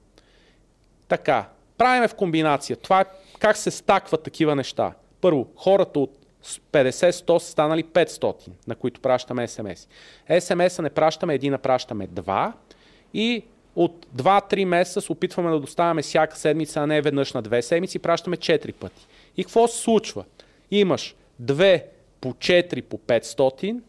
Така, 1.08 1.50
правиме 1.78 2.08
в 2.08 2.16
комбинация. 2.16 2.76
Това 2.76 3.02
е 3.02 3.06
как 3.40 3.58
се 3.58 3.72
стакват 3.72 4.24
такива 4.24 4.56
неща. 4.56 4.94
Първо, 5.22 5.48
хората 5.56 6.00
от 6.00 6.18
50-100 6.72 7.38
са 7.38 7.52
станали 7.52 7.84
500, 7.84 8.36
на 8.68 8.76
които 8.76 9.02
пращаме 9.02 9.48
SMS. 9.48 9.88
SMS-а 10.30 10.82
не 10.82 10.90
пращаме 10.90 11.34
един, 11.34 11.54
а 11.54 11.58
пращаме 11.58 12.08
два 12.08 12.54
и 13.14 13.44
от 13.76 14.06
2-3 14.16 14.66
месеца 14.66 15.02
се 15.02 15.12
опитваме 15.12 15.52
да 15.52 15.60
доставяме 15.60 16.02
всяка 16.02 16.38
седмица, 16.38 16.80
а 16.80 16.88
не 16.88 17.02
веднъж 17.02 17.34
на 17.34 17.42
две 17.42 17.62
седмици, 17.62 18.00
пращаме 18.00 18.38
4 18.38 18.74
пъти. 18.74 19.08
И 19.38 19.44
какво 19.44 19.68
се 19.68 19.78
случва? 19.78 20.26
Имаш 20.72 21.16
2 21.42 21.84
по 22.22 22.34
4 22.34 22.82
по 22.82 22.98
500, 22.98 23.80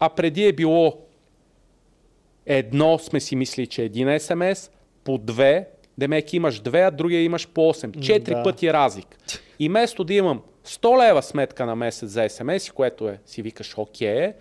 а 0.00 0.08
преди 0.08 0.46
е 0.46 0.52
било 0.52 0.98
едно 2.46 2.98
сме 2.98 3.20
си 3.20 3.36
мислили, 3.36 3.66
че 3.66 3.82
един 3.82 4.20
СМС, 4.20 4.70
по 5.04 5.18
две, 5.18 5.68
демек 5.98 6.32
имаш 6.32 6.60
две, 6.60 6.80
а 6.80 6.90
другия 6.90 7.22
имаш 7.22 7.48
по 7.48 7.60
8. 7.62 8.00
Четири 8.00 8.34
Да. 8.34 8.42
пъти 8.42 8.72
разлика. 8.72 9.16
И 9.58 9.68
вместо 9.68 10.04
да 10.04 10.14
имам 10.14 10.42
100 10.66 11.08
лева 11.08 11.22
сметка 11.22 11.66
на 11.66 11.76
месец 11.76 12.08
за 12.08 12.28
СМС, 12.28 12.70
което 12.70 13.08
е, 13.08 13.18
си 13.26 13.42
викаш 13.42 13.74
окей, 13.78 14.32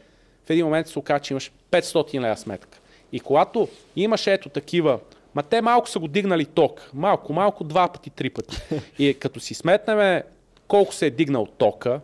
в 0.46 0.50
един 0.50 0.66
момент 0.66 0.88
се 0.88 1.00
оказа, 1.00 1.20
че 1.20 1.34
имаш 1.34 1.52
500 1.72 2.22
лева 2.22 2.38
сметка. 2.38 2.80
И 3.12 3.20
когато 3.20 3.68
имаш 3.96 4.28
ето 4.28 4.50
такива, 4.50 5.00
ма 5.36 5.44
те 5.44 5.62
малко 5.62 5.90
са 5.90 6.00
го 6.00 6.08
дигнали 6.08 6.46
ток, 6.46 6.90
малко, 6.94 7.34
малко, 7.34 7.64
два 7.64 7.88
пъти, 7.88 8.10
три 8.10 8.30
пъти. 8.30 8.58
И 9.00 9.14
като 9.14 9.40
си 9.40 9.54
сметнеме 9.54 10.24
колко 10.68 10.94
се 10.94 11.06
е 11.06 11.12
дигнал 11.12 11.46
тока, 11.48 12.00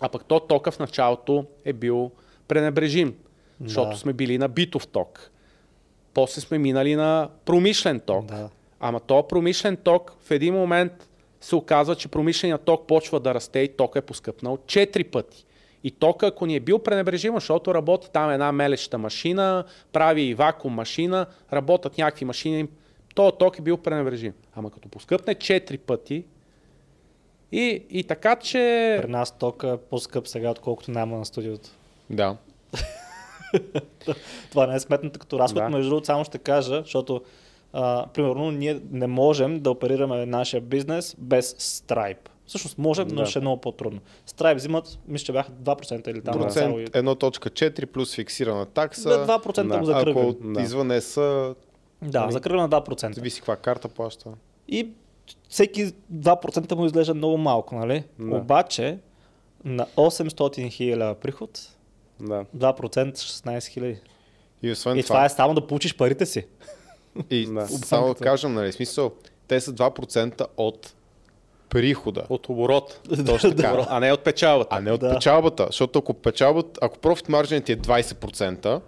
а 0.00 0.08
пък 0.08 0.24
то 0.24 0.40
тока 0.40 0.70
в 0.70 0.78
началото 0.78 1.44
е 1.64 1.72
бил 1.72 2.10
пренебрежим, 2.48 3.14
защото 3.60 3.90
Да. 3.90 3.96
сме 3.96 4.12
били 4.12 4.38
на 4.38 4.48
битов 4.48 4.86
ток. 4.86 5.30
После 6.14 6.40
сме 6.40 6.58
минали 6.58 6.94
на 6.94 7.28
промишлен 7.44 8.00
ток. 8.00 8.24
Да. 8.24 8.48
Ама 8.84 9.00
то 9.00 9.28
промишлен 9.28 9.76
ток 9.76 10.16
в 10.20 10.30
един 10.30 10.54
момент 10.54 11.08
се 11.40 11.56
оказва, 11.56 11.96
че 11.96 12.08
промишленият 12.08 12.64
ток 12.64 12.86
почва 12.86 13.20
да 13.20 13.34
расте 13.34 13.58
и 13.58 13.76
тока 13.76 13.98
е 13.98 14.02
поскъпнал 14.02 14.56
4 14.56 15.10
пъти. 15.10 15.44
И 15.84 15.90
тока, 15.90 16.26
ако 16.26 16.46
ни 16.46 16.56
е 16.56 16.60
бил 16.60 16.78
пренебрежим, 16.78 17.34
защото 17.34 17.74
работи 17.74 18.10
там 18.12 18.30
една 18.30 18.52
мелеща 18.52 18.98
машина, 18.98 19.64
прави 19.92 20.22
и 20.22 20.34
вакуум 20.34 20.74
машина, 20.74 21.26
работят 21.52 21.98
някакви 21.98 22.24
машини, 22.24 22.68
то 23.14 23.32
ток 23.32 23.58
е 23.58 23.62
бил 23.62 23.76
пренебрежим. 23.76 24.32
Ама 24.56 24.70
като 24.70 24.88
поскъпне 24.88 25.34
4 25.34 25.78
пъти 25.78 26.24
и, 27.52 27.82
и 27.90 28.04
така, 28.04 28.36
че... 28.36 28.98
При 29.02 29.10
нас 29.10 29.38
тока 29.38 29.68
е 29.68 29.76
по-скъп 29.76 30.28
сега, 30.28 30.50
отколкото 30.50 30.90
няма 30.90 31.18
на 31.18 31.24
студиото. 31.24 31.70
Да. 32.10 32.36
Това 34.50 34.66
не 34.66 34.74
е 34.74 34.80
сметнато 34.80 35.20
като 35.20 35.38
разход, 35.38 35.62
Да. 35.62 35.68
между 35.68 35.88
другото 35.88 36.06
само 36.06 36.24
ще 36.24 36.38
кажа, 36.38 36.80
защото 36.82 37.22
а, 37.72 38.06
примерно 38.06 38.50
ние 38.50 38.80
не 38.90 39.06
можем 39.06 39.60
да 39.60 39.70
оперираме 39.70 40.26
нашия 40.26 40.60
бизнес 40.60 41.16
без 41.18 41.54
Stripe. 41.54 42.16
Всъщност 42.46 42.78
можем, 42.78 43.08
но 43.08 43.14
Да. 43.14 43.26
ще 43.26 43.38
е 43.38 43.42
много 43.42 43.60
по-трудно. 43.60 44.00
Stripe 44.28 44.54
взимат, 44.54 44.98
мисля, 45.08 45.24
че 45.24 45.32
бяха 45.32 45.52
2% 45.52 46.08
или 46.08 46.22
там. 46.22 46.34
Процент 46.34 46.52
цяло 46.54 46.78
и- 46.78 46.86
1.4 46.86 47.86
плюс 47.86 48.14
фиксирана 48.14 48.66
такса. 48.66 49.08
Да, 49.08 49.26
2% 49.28 49.68
Да. 49.68 49.78
го 49.78 49.84
закръглям. 49.84 50.28
Ако 50.28 50.32
Да. 50.44 50.60
извън 50.62 50.90
ЕС, 50.90 51.14
Да, 52.02 52.26
закръглям 52.30 52.60
на 52.60 52.68
2%. 52.70 53.14
зависи 53.14 53.40
каква 53.40 53.56
карта 53.56 53.88
плаща. 53.88 54.30
И 54.68 54.88
всеки 55.48 55.92
2% 56.08 56.74
му 56.74 56.86
изглежда 56.86 57.14
много 57.14 57.36
малко, 57.38 57.74
нали? 57.74 58.04
Да. 58.18 58.36
Обаче 58.36 58.98
на 59.64 59.86
800 59.96 60.68
хиляди 60.68 61.20
приход, 61.20 61.60
Да. 62.20 62.44
2% 62.54 63.16
16 63.16 63.68
хиляди. 63.68 63.98
И 64.62 64.70
освен 64.72 64.98
И 64.98 65.02
това 65.02 65.24
е 65.24 65.28
само 65.28 65.54
да 65.54 65.66
получиш 65.66 65.96
парите 65.96 66.26
си. 66.26 66.46
И 67.30 67.46
Да. 67.46 67.66
само 67.68 68.08
да 68.08 68.14
кажем, 68.14 68.54
нали, 68.54 68.72
смисъл, 68.72 69.12
те 69.48 69.60
са 69.60 69.72
2% 69.72 70.46
от 70.56 70.94
прихода, 71.68 72.24
От 72.28 72.48
оборот. 72.48 73.00
Точно 73.26 73.50
така. 73.56 73.86
А 73.88 74.00
не 74.00 74.12
от 74.12 74.20
печалбата. 74.20 74.76
а 74.76 74.80
не 74.80 74.92
от 74.92 75.00
Да. 75.00 75.14
печалбата. 75.14 75.66
Защото 75.66 75.98
ако 75.98 76.14
печалбата, 76.14 76.80
ако 76.82 76.98
профит 76.98 77.28
маржинът 77.28 77.64
ти 77.64 77.72
е 77.72 77.76
20%, 77.76 78.80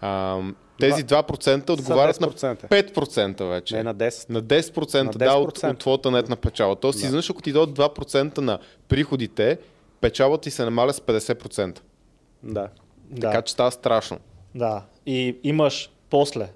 ам, 0.00 0.56
тези 0.80 1.04
2% 1.04 1.70
отговарят 1.70 2.20
на 2.20 2.28
10%. 2.28 2.68
5% 2.68 3.44
вече. 3.44 3.76
Не 3.76 3.82
на 3.82 3.94
10. 3.94 4.30
На 4.30 4.42
10%, 4.42 5.02
На 5.04 5.10
да, 5.10 5.32
от, 5.32 5.58
10%. 5.58 5.70
от 5.70 5.78
твоята 5.78 6.10
нетна 6.10 6.36
печалба. 6.36 6.76
Тоест, 6.76 6.98
Да. 6.98 7.06
изведнъж 7.06 7.30
ако 7.30 7.42
ти 7.42 7.52
дадат 7.52 7.70
2% 7.70 8.38
на 8.38 8.58
приходите, 8.88 9.58
печалбата 10.00 10.40
ти 10.40 10.50
се 10.50 10.64
намаля 10.64 10.92
с 10.92 11.00
50%. 11.00 11.78
Да. 12.42 12.68
Да. 13.04 13.20
Така 13.20 13.42
че 13.42 13.52
става 13.52 13.70
страшно. 13.70 14.18
Да. 14.54 14.82
И 15.06 15.36
имаш 15.42 15.90
после, 16.10 16.48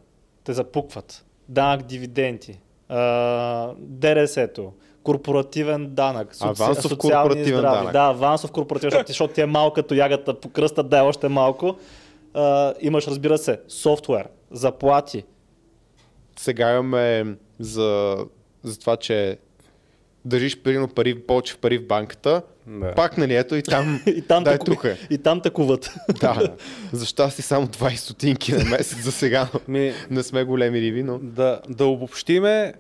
те 0.47 0.53
запукват, 0.53 1.25
данък 1.49 1.83
дивиденти, 1.83 2.61
ДРС-то, 3.79 4.73
корпоративен 5.03 5.87
данък. 5.89 6.29
соци- 6.31 6.43
Авансов 6.63 6.83
социални 6.83 6.99
корпоративен 7.25 7.59
здрави. 7.59 7.77
данък. 7.77 7.93
Да, 7.93 8.01
авансов 8.01 8.53
корпоративен, 8.53 8.91
защото, 8.91 9.09
защото 9.09 9.35
ти 9.35 9.41
е 9.41 9.47
малко 9.47 9.75
като 9.75 9.95
ягата 9.95 10.41
по 10.41 10.49
кръста, 10.51 10.83
да 10.83 10.99
е 10.99 11.03
още 11.03 11.29
малко. 11.29 11.77
А, 12.35 12.75
имаш, 12.81 13.07
разбира 13.07 13.39
се, 13.39 13.61
софтуер, 13.69 14.29
заплати. 14.51 15.25
Сега 16.39 16.71
имаме 16.71 17.37
за, 17.59 18.17
за 18.63 18.79
това, 18.81 18.97
че 18.97 19.39
държиш 20.27 20.59
примерно 20.59 20.89
пари, 20.89 21.15
повече 21.17 21.57
пари 21.57 21.79
в 21.79 21.87
банката, 21.87 22.43
Да. 22.67 22.95
пак 22.95 23.19
нали 23.19 23.37
ето 23.37 23.55
и 23.55 23.63
там, 23.63 24.01
И 24.07 24.23
там, 24.23 24.45
дай 24.45 24.59
те, 24.59 24.65
тук 24.65 24.85
е. 24.85 24.99
и 25.11 25.19
там 25.19 25.41
те 25.41 25.51
куват. 25.51 25.91
Да, 26.21 26.55
за 26.93 27.07
щастие 27.07 27.43
само 27.45 27.67
20 27.67 27.95
стотинки 27.95 28.53
на 28.53 28.65
месец 28.65 28.99
за 28.99 29.13
сега. 29.13 29.49
Ми, 29.69 29.93
Не 30.11 30.23
сме 30.23 30.45
големи 30.45 30.81
риби, 30.81 31.03
но... 31.03 31.19
да, 31.19 31.61
да 31.69 31.85
обобщиме, 31.87 32.75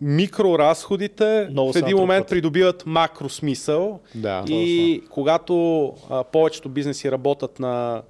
микроразходите 0.00 1.48
Много 1.50 1.72
в 1.72 1.76
един 1.76 1.96
момент 1.96 2.08
натрупват. 2.10 2.28
придобиват 2.30 2.82
макросмисъл 2.86 4.00
Да. 4.14 4.44
и 4.48 5.02
когато 5.10 5.84
а, 6.10 6.24
повечето 6.24 6.68
бизнеси 6.68 7.10
работят 7.10 7.58
на 7.58 8.02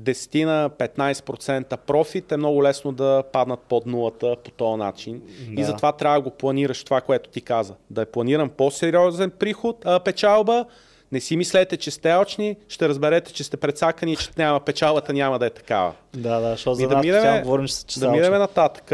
10 0.00 0.44
на 0.44 0.70
15% 0.70 1.76
профит, 1.76 2.32
е 2.32 2.36
много 2.36 2.62
лесно 2.62 2.92
да 2.92 3.22
паднат 3.32 3.60
под 3.60 3.86
нулата 3.86 4.36
по 4.44 4.50
този 4.50 4.78
начин. 4.78 5.22
Да. 5.48 5.60
И 5.60 5.64
затова 5.64 5.92
трябва 5.92 6.18
да 6.18 6.22
го 6.22 6.30
планираш 6.30 6.84
това, 6.84 7.00
което 7.00 7.30
ти 7.30 7.40
каза. 7.40 7.74
Да 7.90 8.02
е 8.02 8.06
планиран 8.06 8.48
по-сериозен 8.48 9.30
приход, 9.30 9.76
а, 9.84 10.00
печалба. 10.00 10.64
Не 11.12 11.20
си 11.20 11.36
мислете, 11.36 11.76
че 11.76 11.90
сте 11.90 12.10
алчни, 12.10 12.56
ще 12.68 12.88
разберете, 12.88 13.32
че 13.32 13.44
сте 13.44 13.56
прецакани 13.56 14.12
и 14.12 14.16
че 14.16 14.30
няма, 14.38 14.60
печалбата 14.60 15.12
няма 15.12 15.38
да 15.38 15.46
е 15.46 15.50
такава. 15.50 15.92
да, 16.16 16.40
да, 16.40 16.50
защото 16.50 16.74
за 16.74 16.88
да 16.88 16.98
специално 16.98 17.42
говорим, 17.42 17.66
че, 17.66 17.86
че 17.86 18.00
Да 18.00 18.10
минем 18.10 18.32
нататък. 18.32 18.92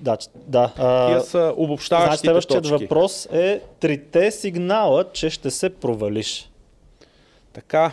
Да, 0.00 0.18
да. 0.34 0.72
А, 0.78 1.08
Тия 1.08 1.20
са 1.20 1.28
значи, 1.28 1.54
обобщаващите 1.56 2.18
следващият 2.26 2.62
точки. 2.62 2.84
въпрос 2.84 3.28
е 3.32 3.60
трите 3.80 4.30
сигнала, 4.30 5.04
че 5.12 5.30
ще 5.30 5.50
се 5.50 5.70
провалиш. 5.70 6.50
Така, 7.52 7.92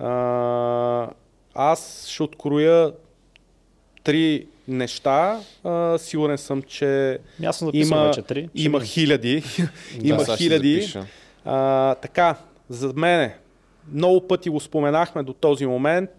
а, 0.00 1.08
аз 1.54 2.08
ще 2.08 2.22
откроя 2.22 2.92
три 4.04 4.46
неща. 4.68 5.40
А, 5.64 5.98
сигурен 5.98 6.38
съм, 6.38 6.62
че 6.62 7.18
Аз 7.46 7.58
съм 7.58 7.68
записал 7.68 7.96
има, 7.96 8.06
вече 8.06 8.22
три. 8.22 8.48
Има 8.54 8.80
хиляди. 8.80 9.42
има 10.02 10.20
сега 10.20 10.34
ще 10.36 10.44
хиляди. 10.44 10.94
А, 11.44 11.94
така, 11.94 12.36
за 12.68 12.92
мене, 12.96 13.36
много 13.92 14.28
пъти 14.28 14.50
го 14.50 14.60
споменахме 14.60 15.22
до 15.22 15.32
този 15.32 15.66
момент, 15.66 16.10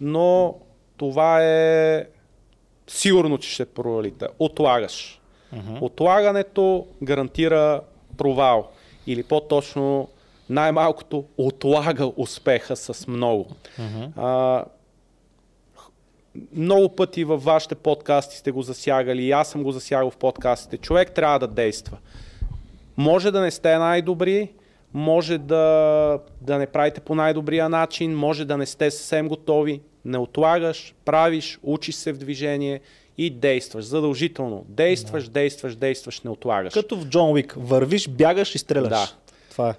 но 0.00 0.54
това 0.96 1.42
е 1.42 2.06
сигурно, 2.86 3.38
че 3.38 3.50
ще 3.50 3.64
провалите. 3.64 4.26
Отлагаш. 4.38 5.20
Мгм. 5.52 5.76
Отлагането 5.80 6.86
гарантира 7.02 7.80
провал. 8.18 8.70
Или 9.06 9.22
по-точно, 9.22 10.08
най-малкото 10.50 11.24
отлага 11.38 12.12
успеха 12.16 12.76
с 12.76 13.06
много. 13.06 13.46
Мгм. 13.78 14.04
А, 14.16 14.64
много 16.52 16.88
пъти 16.88 17.24
във 17.24 17.44
вашите 17.44 17.74
подкасти 17.74 18.36
сте 18.36 18.50
го 18.50 18.62
засягали, 18.62 19.22
и 19.22 19.32
аз 19.32 19.48
съм 19.48 19.62
го 19.62 19.72
засягал 19.72 20.10
в 20.10 20.16
подкастите. 20.16 20.76
Човек 20.76 21.12
трябва 21.12 21.38
да 21.38 21.46
действа. 21.46 21.98
Може 22.96 23.30
да 23.30 23.40
не 23.40 23.50
сте 23.50 23.78
най-добри, 23.78 24.48
може 24.94 25.38
да, 25.38 26.18
да 26.40 26.58
не 26.58 26.66
правите 26.66 27.00
по 27.00 27.14
най-добрия 27.14 27.68
начин, 27.68 28.16
може 28.16 28.44
да 28.44 28.56
не 28.56 28.66
сте 28.66 28.90
съвсем 28.90 29.28
готови. 29.28 29.80
Не 30.04 30.18
отлагаш, 30.18 30.94
правиш, 31.04 31.58
учиш 31.62 31.94
се 31.94 32.12
в 32.12 32.18
движение 32.18 32.80
и 33.18 33.30
действаш. 33.30 33.84
Задължително. 33.84 34.64
Действаш, 34.68 35.28
действаш, 35.28 35.76
действаш, 35.76 36.20
не 36.20 36.30
отлагаш. 36.30 36.74
Като 36.74 36.96
в 36.96 37.06
Джон 37.06 37.30
Уик. 37.30 37.54
Вървиш, 37.56 38.08
бягаш 38.08 38.54
и 38.54 38.58
стреляш. 38.58 38.90
Да. 38.90 39.08
Това 39.50 39.70
е. 39.70 39.74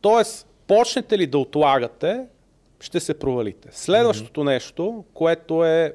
Тоест, 0.00 0.46
почнете 0.66 1.18
ли 1.18 1.26
да 1.26 1.38
отлагате, 1.38 2.26
ще 2.80 3.00
се 3.00 3.18
провалите. 3.18 3.68
Следващото 3.72 4.44
нещо, 4.44 5.04
което 5.14 5.64
е, 5.64 5.94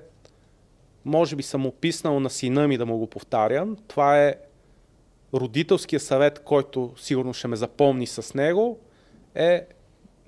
може 1.05 1.35
би 1.35 1.43
съм 1.43 1.65
описнал 1.65 2.19
на 2.19 2.29
сина 2.29 2.67
ми 2.67 2.77
да 2.77 2.85
му 2.85 2.97
го 2.97 3.07
повтарям, 3.07 3.77
това 3.87 4.23
е 4.23 4.35
родителския 5.33 5.99
съвет, 5.99 6.39
който 6.39 6.93
сигурно 6.97 7.33
ще 7.33 7.47
ме 7.47 7.55
запомни 7.55 8.07
с 8.07 8.33
него, 8.33 8.79
е 9.35 9.65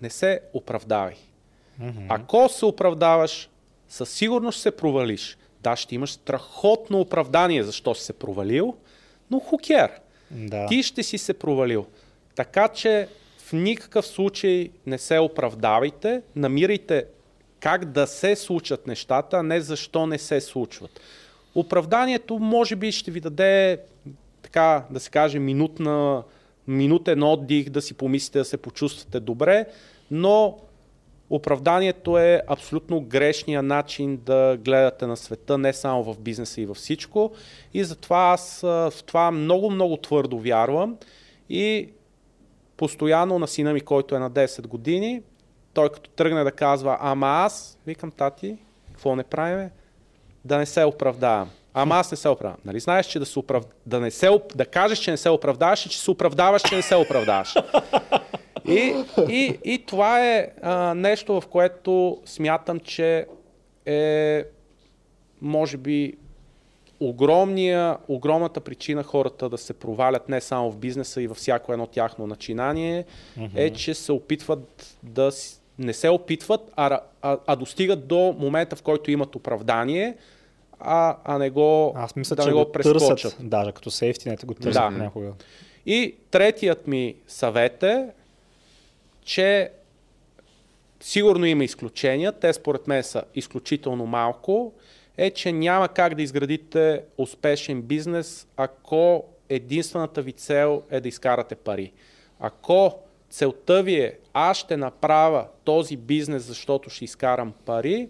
не 0.01 0.09
се 0.09 0.41
оправдавай. 0.53 1.15
Ако 2.09 2.49
се 2.49 2.65
оправдаваш, 2.65 3.49
със 3.89 4.09
сигурност 4.09 4.55
ще 4.55 4.61
се 4.61 4.77
провалиш. 4.77 5.37
Да, 5.61 5.75
ще 5.75 5.95
имаш 5.95 6.11
страхотно 6.11 6.99
оправдание 6.99 7.63
защо 7.63 7.95
си 7.95 8.03
се 8.03 8.13
провалил, 8.13 8.75
но 9.31 9.39
хукер. 9.39 9.91
Да. 10.31 10.65
Ти 10.65 10.83
ще 10.83 11.03
си 11.03 11.17
се 11.17 11.33
провалил. 11.33 11.85
Така 12.35 12.67
че 12.67 13.07
в 13.45 13.53
никакъв 13.53 14.07
случай 14.07 14.69
не 14.85 14.97
се 14.97 15.19
оправдавайте, 15.19 16.21
намирайте 16.35 17.05
как 17.59 17.85
да 17.85 18.07
се 18.07 18.35
случат 18.35 18.87
нещата, 18.87 19.37
а 19.37 19.43
не 19.43 19.61
защо 19.61 20.07
не 20.07 20.17
се 20.17 20.41
случват. 20.41 21.01
Оправданието 21.55 22.39
може 22.39 22.75
би 22.75 22.91
ще 22.91 23.11
ви 23.11 23.19
даде, 23.19 23.79
така 24.41 24.83
да 24.89 24.99
се 24.99 25.09
каже, 25.09 25.39
минутна, 25.39 26.23
минутен 26.67 27.23
отдих, 27.23 27.69
да 27.69 27.81
си 27.81 27.93
помислите, 27.93 28.39
да 28.39 28.45
се 28.45 28.57
почувствате 28.57 29.19
добре, 29.19 29.65
но 30.11 30.57
оправданието 31.29 32.17
е 32.17 32.41
абсолютно 32.47 33.01
грешния 33.01 33.63
начин 33.63 34.17
да 34.17 34.57
гледате 34.57 35.07
на 35.07 35.17
света, 35.17 35.57
не 35.57 35.73
само 35.73 36.03
в 36.03 36.19
бизнеса 36.19 36.61
и 36.61 36.65
във 36.65 36.77
всичко. 36.77 37.31
И 37.73 37.83
затова 37.83 38.17
аз 38.17 38.59
в 38.61 38.93
това 39.05 39.31
много-много 39.31 39.97
твърдо 39.97 40.39
вярвам 40.39 40.97
и 41.49 41.89
постоянно 42.77 43.39
на 43.39 43.47
сина 43.47 43.73
ми, 43.73 43.81
който 43.81 44.15
е 44.15 44.19
на 44.19 44.31
10 44.31 44.67
години, 44.67 45.21
той 45.73 45.89
като 45.89 46.09
тръгне 46.09 46.43
да 46.43 46.51
казва, 46.51 46.97
ама 46.99 47.27
аз, 47.27 47.79
викам 47.87 48.11
тати, 48.11 48.57
какво 48.91 49.15
не 49.15 49.23
правиме? 49.23 49.71
Да 50.45 50.57
не 50.57 50.65
се 50.65 50.83
оправдавам. 50.83 51.49
Ама 51.73 51.95
аз 51.95 52.11
не 52.11 52.17
се 52.17 52.29
оправдавам. 52.29 52.61
Нали 52.65 52.79
знаеш, 52.79 53.05
че 53.05 53.19
да, 53.19 53.25
се 53.25 53.39
оправ... 53.39 53.63
да, 53.85 53.99
не 53.99 54.11
се... 54.11 54.29
да 54.55 54.65
кажеш, 54.65 54.99
че 54.99 55.11
не 55.11 55.17
се 55.17 55.29
оправдаваш 55.29 55.85
и 55.85 55.89
че 55.89 55.99
се 55.99 56.11
оправдаваш, 56.11 56.61
че 56.61 56.75
не 56.75 56.81
се 56.81 56.95
оправдаваш. 56.95 57.55
И, 58.67 58.95
и, 59.29 59.59
и 59.63 59.85
това 59.85 60.25
е 60.25 60.47
а, 60.61 60.93
нещо, 60.93 61.41
в 61.41 61.47
което 61.47 62.21
смятам, 62.25 62.79
че 62.79 63.25
е 63.85 64.43
може 65.41 65.77
би 65.77 66.13
огромния, 66.99 67.97
огромната 68.07 68.61
причина 68.61 69.03
хората 69.03 69.49
да 69.49 69.57
се 69.57 69.73
провалят 69.73 70.29
не 70.29 70.41
само 70.41 70.71
в 70.71 70.77
бизнеса 70.77 71.21
и 71.21 71.27
във 71.27 71.37
всяко 71.37 71.73
едно 71.73 71.87
тяхно 71.87 72.27
начинание 72.27 73.05
е, 73.55 73.69
че 73.69 73.93
се 73.93 74.11
опитват 74.11 74.95
да 75.03 75.31
не 75.79 75.93
се 75.93 76.09
опитват, 76.09 76.71
а, 76.75 76.99
а, 77.21 77.37
а 77.47 77.55
достигат 77.55 78.07
до 78.07 78.35
момента, 78.39 78.75
в 78.75 78.81
който 78.81 79.11
имат 79.11 79.35
оправдание, 79.35 80.15
а, 80.79 81.17
а 81.23 81.37
не 81.37 81.49
го, 81.49 81.93
Аз 81.95 82.15
мисля, 82.15 82.35
да 82.35 82.43
че 82.43 82.47
не 82.47 82.53
го, 82.53 82.65
го 82.65 82.71
прескочат. 82.71 83.07
търсят. 83.07 83.35
Даже 83.39 83.71
като 83.71 83.91
сейфти, 83.91 84.29
не 84.29 84.35
го 84.35 84.53
търсят 84.53 84.73
Да. 84.73 84.87
понякога. 84.87 85.33
И 85.85 86.15
третият 86.31 86.87
ми 86.87 87.15
съвет 87.27 87.83
е, 87.83 88.07
че 89.21 89.71
сигурно 90.99 91.45
има 91.45 91.63
изключения, 91.63 92.31
те 92.31 92.53
според 92.53 92.87
мен 92.87 93.03
са 93.03 93.23
изключително 93.35 94.05
малко, 94.05 94.73
е, 95.17 95.31
че 95.31 95.51
няма 95.51 95.87
как 95.87 96.15
да 96.15 96.21
изградите 96.21 97.03
успешен 97.17 97.81
бизнес, 97.81 98.47
ако 98.57 99.23
единствената 99.49 100.21
ви 100.21 100.31
цел 100.31 100.83
е 100.89 100.99
да 100.99 101.07
изкарате 101.07 101.55
пари. 101.55 101.91
Ако 102.39 102.99
целта 103.29 103.83
ви 103.83 103.95
е, 103.95 104.17
аз 104.33 104.57
ще 104.57 104.77
направя 104.77 105.47
този 105.63 105.97
бизнес, 105.97 106.43
защото 106.43 106.89
ще 106.89 107.05
изкарам 107.05 107.53
пари, 107.65 108.09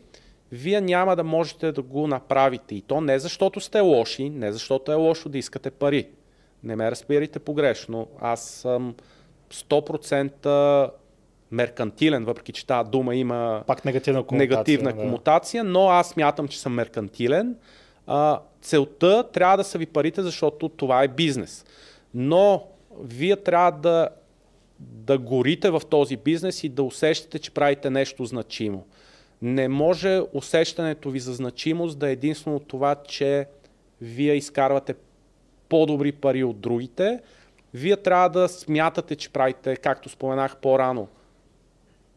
вие 0.52 0.82
няма 0.82 1.16
да 1.16 1.24
можете 1.24 1.72
да 1.72 1.82
го 1.82 2.08
направите. 2.08 2.76
И 2.76 2.82
то 2.82 3.02
не 3.02 3.20
защото 3.20 3.60
сте 3.60 3.80
лоши, 3.80 4.30
не 4.30 4.52
защото 4.52 4.92
е 4.92 4.96
лошо 4.96 5.30
да 5.30 5.38
искате 5.38 5.72
пари. 5.72 6.08
Не 6.64 6.76
ме 6.76 6.92
разбирайте 6.92 7.40
погрешно. 7.40 8.08
Аз 8.20 8.44
съм 8.44 8.96
100% 9.54 10.90
меркантилен, 11.56 12.26
въпреки 12.26 12.52
че 12.52 12.68
тази 12.68 12.90
дума 12.90 13.16
има 13.16 13.64
Пак 13.68 13.86
негативна 13.86 14.24
комутация. 14.24 14.50
негативна 14.50 14.94
да. 14.94 15.02
комутация, 15.02 15.64
но 15.64 15.90
аз 15.90 16.16
мятам, 16.16 16.48
че 16.48 16.60
съм 16.60 16.74
меркантилен. 16.74 17.56
А, 18.08 18.40
целта 18.62 19.24
трябва 19.34 19.58
да 19.58 19.64
са 19.64 19.78
ви 19.78 19.86
парите, 19.86 20.22
защото 20.22 20.70
това 20.70 21.04
е 21.04 21.08
бизнес. 21.08 21.66
Но 22.14 22.68
вие 23.02 23.36
трябва 23.36 23.72
да, 23.72 24.10
да 24.80 25.18
горите 25.18 25.70
в 25.70 25.82
този 25.90 26.18
бизнес 26.18 26.64
и 26.64 26.70
да 26.70 26.84
усещате, 26.84 27.40
че 27.40 27.52
правите 27.52 27.90
нещо 27.90 28.26
значимо. 28.26 28.86
Не 29.42 29.68
може 29.68 30.22
усещането 30.34 31.10
ви 31.10 31.20
за 31.20 31.34
значимост 31.34 32.00
да 32.00 32.10
е 32.10 32.12
единствено 32.12 32.60
това, 32.60 32.96
че 32.96 33.48
вие 34.02 34.34
изкарвате 34.34 34.96
по-добри 35.70 36.12
пари 36.12 36.44
от 36.44 36.60
другите. 36.60 37.20
Вие 37.74 37.98
трябва 37.98 38.30
да 38.30 38.50
смятате, 38.50 39.16
че 39.16 39.30
правите, 39.30 39.76
както 39.76 40.10
споменах 40.10 40.58
по-рано, 40.58 41.08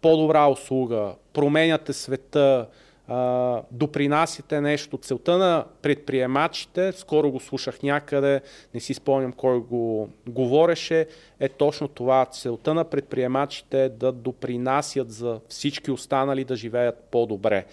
по-добра 0.00 0.46
услуга, 0.46 1.14
променяте 1.32 1.92
света, 1.92 2.66
допринасяте 3.70 4.60
нещо. 4.60 4.98
Целта 4.98 5.38
на 5.38 5.64
предприемачите, 5.82 6.92
скоро 6.92 7.30
го 7.30 7.40
слушах 7.40 7.82
някъде, 7.82 8.40
не 8.74 8.80
си 8.80 8.94
спомням 8.94 9.32
кой 9.32 9.60
го 9.60 10.08
говореше, 10.26 11.06
е 11.40 11.48
точно 11.48 11.88
това. 11.88 12.24
Целта 12.24 12.74
на 12.74 12.84
предприемачите 12.84 13.84
е 13.84 13.88
да 13.88 14.12
допринасят 14.12 15.10
за 15.10 15.40
всички 15.48 15.90
останали 15.90 16.44
да 16.44 16.56
живеят 16.56 17.08
по-добре. 17.10 17.64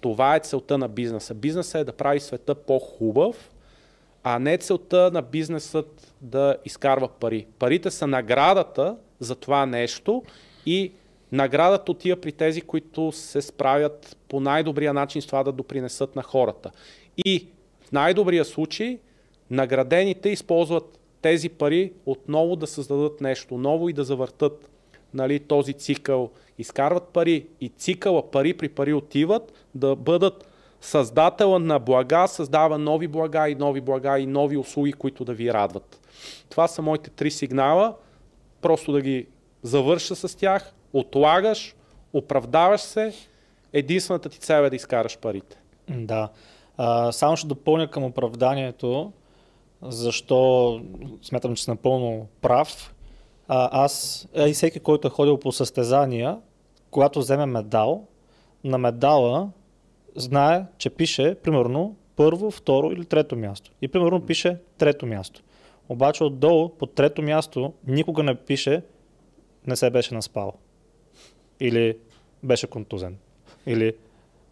Това 0.00 0.36
е 0.36 0.40
целта 0.40 0.78
на 0.78 0.88
бизнеса. 0.88 1.34
Бизнесът 1.34 1.80
е 1.80 1.84
да 1.84 1.92
прави 1.92 2.20
света 2.20 2.54
по-хубав, 2.54 3.50
а 4.22 4.38
не 4.38 4.58
целта 4.58 5.10
на 5.12 5.22
бизнесът 5.22 6.14
да 6.20 6.56
изкарва 6.64 7.08
пари. 7.08 7.46
Парите 7.58 7.90
са 7.90 8.06
наградата 8.06 8.96
за 9.20 9.34
това 9.34 9.66
нещо 9.66 10.22
и 10.66 10.92
наградата 11.34 11.92
отива 11.92 12.20
при 12.20 12.32
тези, 12.32 12.60
които 12.60 13.12
се 13.12 13.42
справят 13.42 14.16
по 14.28 14.40
най-добрия 14.40 14.92
начин 14.92 15.22
с 15.22 15.26
това 15.26 15.44
да 15.44 15.52
допринесат 15.52 16.16
на 16.16 16.22
хората. 16.22 16.70
И 17.24 17.46
в 17.80 17.92
най-добрия 17.92 18.44
случай 18.44 18.98
наградените 19.50 20.28
използват 20.28 21.00
тези 21.22 21.48
пари 21.48 21.92
отново 22.06 22.56
да 22.56 22.66
създадат 22.66 23.20
нещо 23.20 23.58
ново 23.58 23.88
и 23.88 23.92
да 23.92 24.04
завъртат 24.04 24.70
нали, 25.14 25.40
този 25.40 25.72
цикъл. 25.72 26.30
Изкарват 26.58 27.08
пари 27.08 27.46
и 27.60 27.68
цикъла 27.68 28.30
пари 28.30 28.54
при 28.54 28.68
пари 28.68 28.92
отиват 28.92 29.52
да 29.74 29.96
бъдат 29.96 30.46
създателя 30.80 31.58
на 31.58 31.78
блага, 31.78 32.26
създава 32.28 32.78
нови 32.78 33.08
блага 33.08 33.48
и 33.48 33.54
нови 33.54 33.80
блага 33.80 34.18
и 34.18 34.26
нови 34.26 34.56
услуги, 34.56 34.92
които 34.92 35.24
да 35.24 35.34
ви 35.34 35.52
радват. 35.52 36.00
Това 36.50 36.68
са 36.68 36.82
моите 36.82 37.10
три 37.10 37.30
сигнала. 37.30 37.94
Просто 38.60 38.92
да 38.92 39.00
ги 39.00 39.26
завърша 39.62 40.16
с 40.16 40.36
тях, 40.36 40.72
отлагаш, 40.94 41.74
оправдаваш 42.12 42.80
се, 42.80 43.12
единствената 43.72 44.28
ти 44.28 44.38
цел 44.38 44.62
е 44.62 44.70
да 44.70 44.76
изкараш 44.76 45.18
парите. 45.18 45.60
Да. 45.88 46.28
А, 46.76 47.12
само 47.12 47.36
ще 47.36 47.46
допълня 47.46 47.90
към 47.90 48.04
оправданието, 48.04 49.12
защо 49.82 50.80
смятам, 51.22 51.54
че 51.54 51.64
съм 51.64 51.72
напълно 51.72 52.26
прав. 52.40 52.94
А, 53.48 53.84
аз 53.84 54.26
а 54.36 54.48
и 54.48 54.52
всеки, 54.52 54.80
който 54.80 55.08
е 55.08 55.10
ходил 55.10 55.38
по 55.38 55.52
състезания, 55.52 56.38
когато 56.90 57.18
вземе 57.18 57.46
медал, 57.46 58.06
на 58.64 58.78
медала 58.78 59.50
знае, 60.16 60.64
че 60.78 60.90
пише 60.90 61.34
примерно 61.34 61.96
първо, 62.16 62.50
второ 62.50 62.90
или 62.90 63.04
трето 63.04 63.36
място. 63.36 63.70
И 63.82 63.88
примерно 63.88 64.26
пише 64.26 64.56
трето 64.78 65.06
място. 65.06 65.42
Обаче 65.88 66.24
отдолу, 66.24 66.68
по 66.68 66.86
трето 66.86 67.22
място, 67.22 67.72
никога 67.86 68.22
не 68.22 68.34
пише 68.34 68.82
не 69.66 69.76
се 69.76 69.90
беше 69.90 70.14
наспал. 70.14 70.52
Или 71.60 71.96
беше 72.42 72.66
контузен. 72.66 73.16
Или 73.66 73.92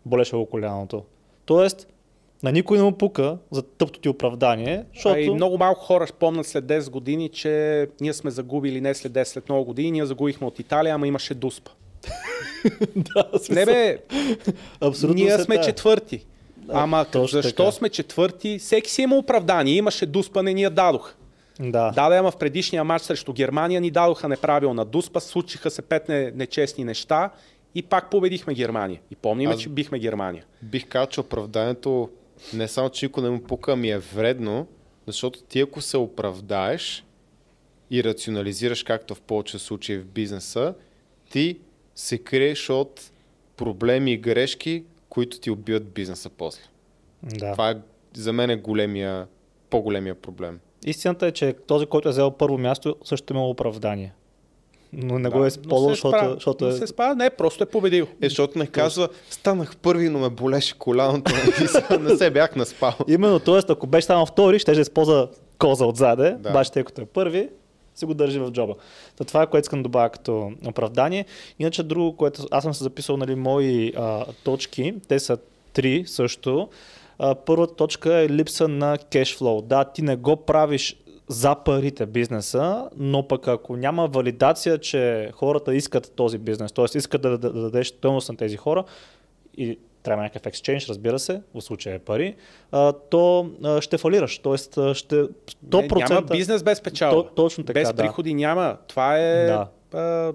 болеше 0.07 0.47
коляното. 0.51 1.03
Тоест, 1.45 1.89
на 2.43 2.53
никой 2.53 2.79
не 2.79 2.85
му 2.85 2.93
пука 2.93 3.39
за 3.51 3.63
тъпто 3.63 4.01
ти 4.01 4.09
оправдание, 4.09 4.85
защото... 4.95 5.15
А 5.15 5.21
и 5.21 5.31
много 5.31 5.59
малко 5.59 5.81
хора 5.81 6.07
спомнят 6.07 6.47
след 6.47 6.65
10 6.65 6.91
години, 6.91 7.29
че 7.29 7.89
ние 8.01 8.13
сме 8.13 8.31
загубили 8.31 8.81
не 8.81 8.95
след 8.95 9.13
10, 9.13 9.25
след 9.25 9.49
много 9.49 9.65
години, 9.65 9.91
ние 9.91 10.07
загубихме 10.07 10.47
от 10.47 10.59
Италия, 10.59 10.95
ама 10.95 11.07
имаше 11.07 11.35
дуспа. 11.35 11.71
да, 12.97 13.31
Не 13.51 13.65
бе, 13.65 13.99
Абсолютно 14.81 15.25
ние 15.25 15.39
сме 15.39 15.55
тая. 15.55 15.67
четвърти. 15.67 16.25
Ама 16.69 17.07
точно 17.13 17.43
защо 17.43 17.63
така. 17.63 17.73
сме 17.73 17.89
четвърти? 17.89 18.59
Всеки 18.59 18.91
си 18.91 19.03
има 19.03 19.17
оправдание. 19.17 19.75
Имаше 19.75 20.07
дуспа, 20.07 20.43
не 20.43 20.55
ни 20.55 20.63
я 20.63 20.71
дадох. 20.71 21.15
Да. 21.71 21.91
Да, 21.91 22.09
да, 22.09 22.17
ама 22.17 22.31
в 22.31 22.37
предишния 22.37 22.85
матч 22.85 23.05
срещу 23.05 23.33
Германия 23.33 23.81
ни 23.81 23.91
дадоха 23.91 24.29
неправилна 24.29 24.85
дуспа, 24.85 25.21
случиха 25.21 25.71
се 25.71 25.83
пет 25.83 26.09
не, 26.09 26.31
нечестни 26.31 26.85
неща 26.85 27.31
и 27.75 27.83
пак 27.83 28.11
победихме 28.11 28.55
Германия. 28.55 29.01
И 29.11 29.17
помниме, 29.17 29.55
Аз- 29.55 29.61
че 29.61 29.69
бихме 29.69 29.99
Германия. 29.99 30.45
Бих 30.63 30.89
казал, 30.89 31.07
че 31.07 31.21
оправданието 31.21 32.11
не 32.55 32.69
само, 32.69 32.91
че 32.91 33.07
никой 33.07 33.23
не 33.23 33.31
му 33.31 33.43
пука, 33.43 33.73
ами 33.73 33.91
е 33.91 33.99
вредно, 33.99 34.67
защото 35.07 35.43
ти 35.43 35.61
ако 35.61 35.81
се 35.81 35.97
оправдаеш 35.97 37.05
и 37.91 38.05
рационализираш, 38.05 38.83
както 38.83 39.15
в 39.15 39.21
повече 39.21 39.59
случаи 39.59 39.99
в 39.99 40.07
бизнеса, 40.07 40.75
ти 41.31 41.59
се 41.95 42.19
криеш 42.19 42.71
от 42.71 43.11
проблеми 43.57 44.13
и 44.13 44.17
грешки, 44.19 44.85
които 45.09 45.41
ти 45.41 45.51
убиват 45.51 45.93
бизнеса 45.93 46.31
после. 46.31 46.63
да. 47.23 47.53
Това 47.53 47.71
е 47.71 47.77
за 48.15 48.33
мен 48.33 48.51
е 48.51 48.57
големия, 48.57 49.27
по-големия 49.71 50.15
проблем. 50.15 50.61
Истината 50.87 51.27
е, 51.27 51.33
че 51.33 51.55
този, 51.67 51.87
който 51.87 52.09
е 52.09 52.13
взел 52.13 52.31
първо 52.31 52.59
място, 52.59 52.97
също 53.05 53.33
има 53.33 53.49
оправдание. 53.49 54.13
Но 54.93 55.19
не 55.19 55.29
го 55.29 55.39
Да, 55.39 55.39
е 55.39 55.41
но 55.41 55.47
използвал, 55.47 55.91
се 55.91 55.95
защото, 55.95 56.17
справя. 56.17 56.35
защото 56.35 56.65
Но 56.65 56.71
е... 56.71 56.73
се 56.73 56.87
справя, 56.87 57.15
не, 57.15 57.31
просто 57.31 57.63
е 57.63 57.67
победил. 57.67 58.07
Е, 58.23 58.29
защото 58.29 58.59
не 58.59 58.67
казва, 58.67 59.09
станах 59.31 59.77
първи, 59.77 60.09
но 60.09 60.19
ме 60.19 60.29
болеше 60.31 60.79
коляното 60.79 61.33
и 61.95 61.99
не 61.99 62.17
се 62.17 62.31
бях 62.31 62.57
наспал. 62.57 62.93
Именно, 63.09 63.39
т.е. 63.39 63.59
ако 63.69 63.87
беше 63.87 64.05
станал 64.05 64.27
втори, 64.27 64.59
ще 64.59 64.73
да 64.75 64.81
използва 64.81 65.29
коза 65.59 65.87
отзаде, 65.87 66.37
Да. 66.39 66.51
обаче 66.51 66.73
тъй 66.73 66.85
като 66.85 67.01
е 67.01 67.05
първи, 67.05 67.49
си 67.95 68.05
го 68.05 68.15
държи 68.15 68.39
в 68.39 68.51
джоба. 68.51 68.75
Та 69.17 69.25
това 69.25 69.43
е 69.43 69.47
което 69.47 69.65
искам 69.65 69.79
да 69.79 69.83
добавя 69.83 70.11
като 70.11 70.53
оправдание. 70.67 71.25
Иначе 71.59 71.83
друго, 71.83 72.17
което 72.17 72.47
аз 72.51 72.65
съм 72.65 72.75
се 72.75 72.85
записал 72.85 73.17
нали, 73.17 73.35
мои 73.35 73.93
а, 73.97 74.25
точки, 74.45 74.95
те 75.09 75.19
са 75.19 75.39
три 75.73 76.05
също. 76.07 76.69
Първата 77.47 77.75
точка 77.75 78.15
е 78.15 78.29
липса 78.29 78.69
на 78.69 78.99
кешфлоу. 78.99 79.63
Да, 79.63 79.85
ти 79.85 80.03
не 80.03 80.17
го 80.17 80.37
правиш 80.37 80.97
за 81.29 81.55
парите 81.55 82.07
бизнеса, 82.07 82.89
но 82.97 83.29
пък 83.29 83.49
ако 83.49 83.77
няма 83.77 84.07
валидация, 84.07 84.79
че 84.79 85.31
хората 85.35 85.75
искат 85.75 86.13
този 86.17 86.39
бизнес, 86.39 86.73
т.е. 86.73 86.99
искат 86.99 87.23
да, 87.23 87.31
да, 87.31 87.53
да 87.53 87.63
дадеш 87.63 87.89
стойност 87.89 88.29
на 88.29 88.37
тези 88.37 88.57
хора 88.57 88.85
и 89.57 89.79
трябва 90.03 90.23
някакъв 90.23 90.47
екшенж, 90.47 90.89
разбира 90.89 91.19
се, 91.19 91.43
в 91.55 91.61
случая 91.61 91.95
е 91.95 91.99
пари, 91.99 92.35
а, 92.73 92.93
то 92.93 93.51
а, 93.65 93.81
ще 93.81 93.99
фалираш. 93.99 94.39
Тоест 94.39 94.73
ще 94.73 95.15
100%... 95.15 95.97
Не, 95.97 96.05
няма 96.15 96.23
бизнес 96.23 96.63
без 96.63 96.81
печалба. 96.83 97.23
То- 97.23 97.35
точно 97.35 97.65
така, 97.65 97.81
без 97.81 97.89
да. 97.89 97.95
приходи 98.03 98.35
няма. 98.35 98.77
Това 98.89 99.19
е 99.19 99.47
Да. 99.47 99.69
а, 99.93 100.33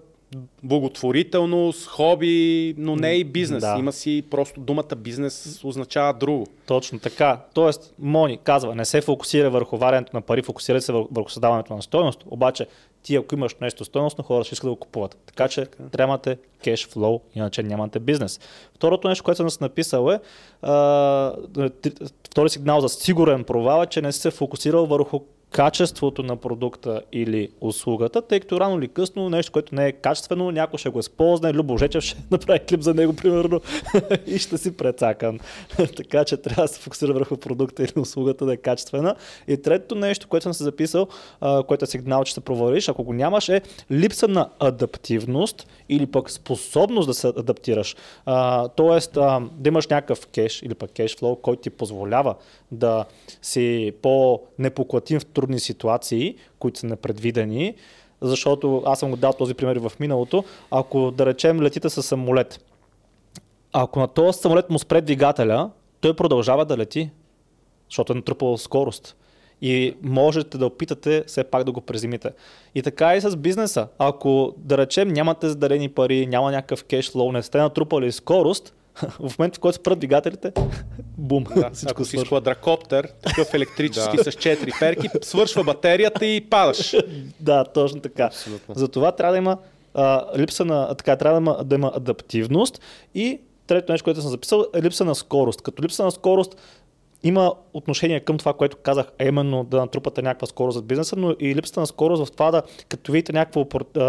благотворителност, 0.63 1.87
хоби, 1.87 2.75
но 2.77 2.95
не 2.95 3.13
и 3.13 3.23
бизнес. 3.23 3.61
Да. 3.61 3.75
Има 3.79 3.91
си 3.91 4.23
просто 4.29 4.59
думата 4.59 4.95
бизнес 4.97 5.61
означава 5.63 6.13
друго. 6.13 6.47
Точно 6.65 6.99
така. 6.99 7.39
Тоест, 7.53 7.93
Мони 7.99 8.37
казва, 8.43 8.75
не 8.75 8.85
се 8.85 9.01
фокусира 9.01 9.49
върху 9.49 9.77
варенето 9.77 10.11
на 10.13 10.21
пари, 10.21 10.41
фокусира 10.41 10.81
се 10.81 10.91
върху 10.91 11.29
създаването 11.29 11.75
на 11.75 11.81
стойност, 11.81 12.23
обаче 12.25 12.67
ти 13.03 13.15
ако 13.15 13.35
имаш 13.35 13.55
нещо 13.61 13.85
стойностно, 13.85 14.23
хората 14.23 14.45
ще 14.45 14.53
искат 14.53 14.67
да 14.67 14.71
го 14.71 14.79
купуват. 14.79 15.17
Така 15.25 15.47
че 15.47 15.65
трябвате 15.91 16.37
кеш 16.63 16.87
флоу, 16.87 17.21
иначе 17.35 17.63
нямате 17.63 17.99
бизнес. 17.99 18.39
Второто 18.75 19.07
нещо, 19.07 19.23
което 19.23 19.49
съм 19.49 19.67
написал 19.67 20.11
е, 20.11 20.19
а, 20.61 21.33
втори 22.29 22.49
сигнал 22.49 22.81
за 22.81 22.89
сигурен 22.89 23.43
провал 23.43 23.83
е, 23.83 23.85
че 23.85 24.01
не 24.01 24.11
си 24.11 24.19
се 24.19 24.31
фокусирал 24.31 24.85
върху 24.85 25.19
качеството 25.51 26.23
на 26.23 26.35
продукта 26.35 27.01
или 27.11 27.49
услугата, 27.61 28.21
тъй 28.21 28.39
като 28.39 28.59
рано 28.59 28.77
или 28.77 28.87
късно 28.87 29.29
нещо, 29.29 29.51
което 29.51 29.75
не 29.75 29.87
е 29.87 29.91
качествено, 29.91 30.51
някой 30.51 30.79
ще 30.79 30.89
го 30.89 30.99
използва, 30.99 31.53
Любо 31.53 31.77
Жечев 31.77 32.03
ще 32.03 32.17
направи 32.31 32.59
клип 32.59 32.81
за 32.81 32.93
него, 32.93 33.15
примерно, 33.15 33.61
и 34.25 34.37
ще 34.37 34.57
си 34.57 34.77
прецакан. 34.77 35.39
така 35.95 36.25
че 36.25 36.37
трябва 36.37 36.61
да 36.61 36.67
се 36.67 36.79
фокусира 36.79 37.13
върху 37.13 37.37
продукта 37.37 37.83
или 37.83 37.99
услугата 37.99 38.45
да 38.45 38.53
е 38.53 38.57
качествена. 38.57 39.15
И 39.47 39.61
третото 39.61 39.95
нещо, 39.95 40.27
което 40.27 40.43
съм 40.43 40.53
се 40.53 40.63
записал, 40.63 41.07
което 41.67 41.83
е 41.83 41.87
сигнал, 41.87 42.23
че 42.23 42.33
се 42.33 42.41
провалиш, 42.41 42.89
ако 42.89 43.03
го 43.03 43.13
нямаш, 43.13 43.49
е 43.49 43.61
липса 43.91 44.27
на 44.27 44.49
адаптивност 44.59 45.67
или 45.89 46.05
пък 46.05 46.31
способност 46.31 47.07
да 47.07 47.13
се 47.13 47.27
адаптираш. 47.27 47.95
Тоест, 48.75 49.13
да 49.51 49.67
имаш 49.67 49.87
някакъв 49.87 50.27
кеш 50.27 50.61
или 50.61 50.73
пък 50.73 50.91
кеш 50.91 51.17
флоу, 51.17 51.35
който 51.35 51.61
ти 51.61 51.69
позволява 51.69 52.35
да 52.71 53.05
си 53.41 53.93
по-непоклатим 54.01 55.19
в 55.19 55.25
трудни 55.37 55.59
ситуации, 55.59 56.35
които 56.59 56.79
са 56.79 56.87
непредвидени, 56.87 57.75
защото 58.21 58.83
аз 58.85 58.99
съм 58.99 59.09
го 59.09 59.17
дал 59.17 59.33
този 59.33 59.53
пример 59.53 59.77
в 59.77 59.91
миналото. 59.99 60.43
Ако 60.71 61.11
да 61.11 61.25
речем 61.25 61.61
летите 61.61 61.89
с 61.89 62.03
самолет, 62.03 62.65
ако 63.73 63.99
на 63.99 64.07
този 64.07 64.39
самолет 64.39 64.69
му 64.69 64.79
спре 64.79 65.01
двигателя, 65.01 65.69
той 66.01 66.13
продължава 66.13 66.65
да 66.65 66.77
лети, 66.77 67.09
защото 67.89 68.13
е 68.13 68.15
натрупал 68.15 68.57
скорост. 68.57 69.15
И 69.61 69.95
можете 70.01 70.57
да 70.57 70.65
опитате 70.65 71.23
все 71.27 71.43
пак 71.43 71.63
да 71.63 71.71
го 71.71 71.81
презимите. 71.81 72.29
И 72.75 72.81
така 72.81 73.15
и 73.15 73.21
с 73.21 73.35
бизнеса. 73.35 73.87
Ако, 73.99 74.53
да 74.57 74.77
речем, 74.77 75.07
нямате 75.07 75.49
задарени 75.49 75.89
пари, 75.89 76.27
няма 76.27 76.51
някакъв 76.51 76.83
кешфлоу, 76.83 77.31
не 77.31 77.43
сте 77.43 77.57
натрупали 77.57 78.11
скорост, 78.11 78.73
в 79.19 79.39
момента, 79.39 79.57
в 79.57 79.59
който 79.59 79.75
спрат 79.75 79.99
двигателите, 79.99 80.51
бум, 81.17 81.43
Да, 81.55 81.69
всичко 81.73 81.91
ако 81.91 82.05
си 82.05 82.09
свършва. 82.09 82.25
с 82.25 82.27
квадракоптер, 82.27 83.07
такъв 83.21 83.53
електрически 83.53 84.17
с 84.17 84.23
4 84.23 84.79
перки, 84.79 85.09
свършва 85.21 85.63
батерията 85.63 86.25
и 86.25 86.41
падаш. 86.41 86.95
Да, 87.39 87.63
точно 87.63 88.01
така. 88.01 88.23
Абсолютно. 88.23 88.75
Затова 88.75 89.11
трябва 89.11 89.31
да 89.31 89.37
има 89.37 89.57
а, 89.93 90.37
липса 90.37 90.65
на, 90.65 90.95
така, 90.95 91.15
трябва 91.15 91.41
да 91.41 91.43
има, 91.43 91.63
да 91.63 91.75
има 91.75 91.91
адаптивност 91.95 92.81
и 93.15 93.39
трето 93.67 93.91
нещо, 93.91 94.03
което 94.03 94.21
съм 94.21 94.31
записал, 94.31 94.65
е 94.75 94.81
липса 94.81 95.05
на 95.05 95.15
скорост. 95.15 95.61
Като 95.61 95.83
липса 95.83 96.03
на 96.03 96.11
скорост 96.11 96.55
има 97.27 97.53
отношение 97.73 98.19
към 98.19 98.37
това, 98.37 98.53
което 98.53 98.77
казах, 98.77 99.11
а 99.19 99.25
именно 99.25 99.63
да 99.63 99.77
натрупате 99.77 100.21
някаква 100.21 100.47
скорост 100.47 100.75
за 100.75 100.81
бизнеса, 100.81 101.15
но 101.17 101.35
и 101.39 101.55
липсата 101.55 101.79
на 101.79 101.87
скорост 101.87 102.25
в 102.25 102.31
това 102.31 102.51
да, 102.51 102.61
като 102.89 103.11
видите 103.11 103.33
някаква 103.33 103.65
а, 103.95 104.05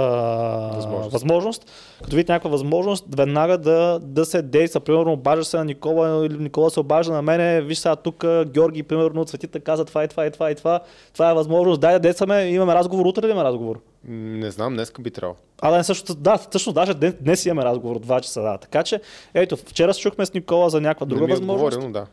Възможност. 0.75 1.13
възможност, 1.13 1.71
като 2.05 2.17
видите 2.17 2.33
някаква 2.33 2.51
възможност, 2.51 3.05
веднага 3.17 3.59
да, 3.59 4.01
да 4.03 4.25
се 4.25 4.43
действа. 4.43 4.81
Примерно, 4.81 5.13
обажда 5.13 5.45
се 5.45 5.57
на 5.57 5.65
Никола 5.65 6.27
или 6.27 6.39
Никола 6.39 6.71
се 6.71 6.81
обажда 6.81 7.13
на 7.13 7.23
мене, 7.23 7.61
виж 7.61 7.79
сега 7.79 7.97
тук 7.97 8.25
Георги, 8.47 8.83
примерно, 8.83 9.21
от 9.21 9.29
светите 9.29 9.61
каза 9.61 9.85
това 9.85 10.05
и 10.05 10.09
това 10.09 10.27
и 10.27 10.31
това 10.31 10.51
и 10.51 10.55
това. 10.55 10.81
Това 11.13 11.31
е 11.31 11.35
възможност, 11.35 11.81
дай 11.81 11.93
да 11.93 12.01
действаме, 12.01 12.43
имаме 12.43 12.75
разговор, 12.75 13.07
утре 13.07 13.21
да 13.21 13.29
имаме 13.29 13.45
разговор. 13.45 13.81
Не 14.09 14.51
знам, 14.51 14.75
днеска 14.75 15.03
би 15.03 15.11
трябвало. 15.11 15.37
А 15.63 15.71
да, 15.71 15.85
също, 15.85 16.15
да, 16.15 16.39
всъщност 16.39 16.75
даже 16.75 16.95
днес, 16.95 17.15
днес 17.21 17.47
имаме 17.47 17.65
разговор 17.65 17.97
от 17.97 18.07
2 18.07 18.21
часа. 18.21 18.43
Да. 18.43 18.59
Така 18.59 18.83
че, 18.83 19.01
ето, 19.35 19.57
вчера 19.57 19.95
се 19.95 20.01
чухме 20.01 20.27
с 20.27 20.35
Никола 20.35 20.71
за 20.71 20.81
някаква 20.81 21.07
друга 21.07 21.21
не 21.21 21.27
ми 21.27 21.33
е 21.33 21.35
възможност. 21.35 21.77
отговорено, 21.77 21.93
да. 21.93 22.07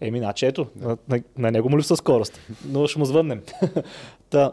Еми, 0.00 0.18
значи 0.18 0.46
ето, 0.46 0.66
на, 0.76 0.96
на, 1.08 1.22
на 1.38 1.50
него 1.50 1.68
му 1.68 1.78
липсва 1.78 1.96
скорост, 1.96 2.40
но 2.64 2.86
ще 2.86 2.98
му 2.98 3.04
звъннем. 3.04 3.42
Та, 4.30 4.52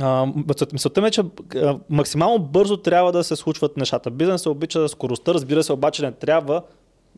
а, 0.00 0.26
мисълта- 0.72 1.00
ми 1.00 1.06
е, 1.06 1.10
че 1.10 1.22
а, 1.56 1.78
максимално 1.88 2.38
бързо 2.38 2.76
трябва 2.76 3.12
да 3.12 3.24
се 3.24 3.36
случват 3.36 3.76
нещата. 3.76 4.10
Бизнесът 4.10 4.46
обича 4.46 4.88
скоростта, 4.88 5.34
разбира 5.34 5.62
се, 5.62 5.72
обаче 5.72 6.02
не 6.02 6.12
трябва, 6.12 6.62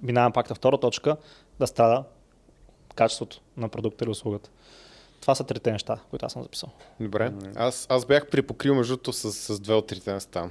минавам 0.02 0.32
пак 0.32 0.50
на 0.50 0.54
втора 0.56 0.78
точка, 0.78 1.16
да 1.58 1.66
страда 1.66 2.04
качеството 2.94 3.40
на 3.56 3.68
продукта 3.68 4.04
или 4.04 4.10
услугата. 4.10 4.50
Това 5.26 5.34
са 5.34 5.44
трите 5.44 5.72
неща, 5.72 5.98
които 6.10 6.26
аз 6.26 6.32
съм 6.32 6.42
записал. 6.42 6.68
Добре. 7.00 7.32
Аз, 7.56 7.86
аз 7.90 8.06
бях 8.06 8.26
припокрил 8.26 8.74
между 8.74 9.12
с, 9.12 9.32
с 9.32 9.60
две 9.60 9.74
от 9.74 9.86
трите 9.86 10.12
неща 10.12 10.30
там. 10.30 10.50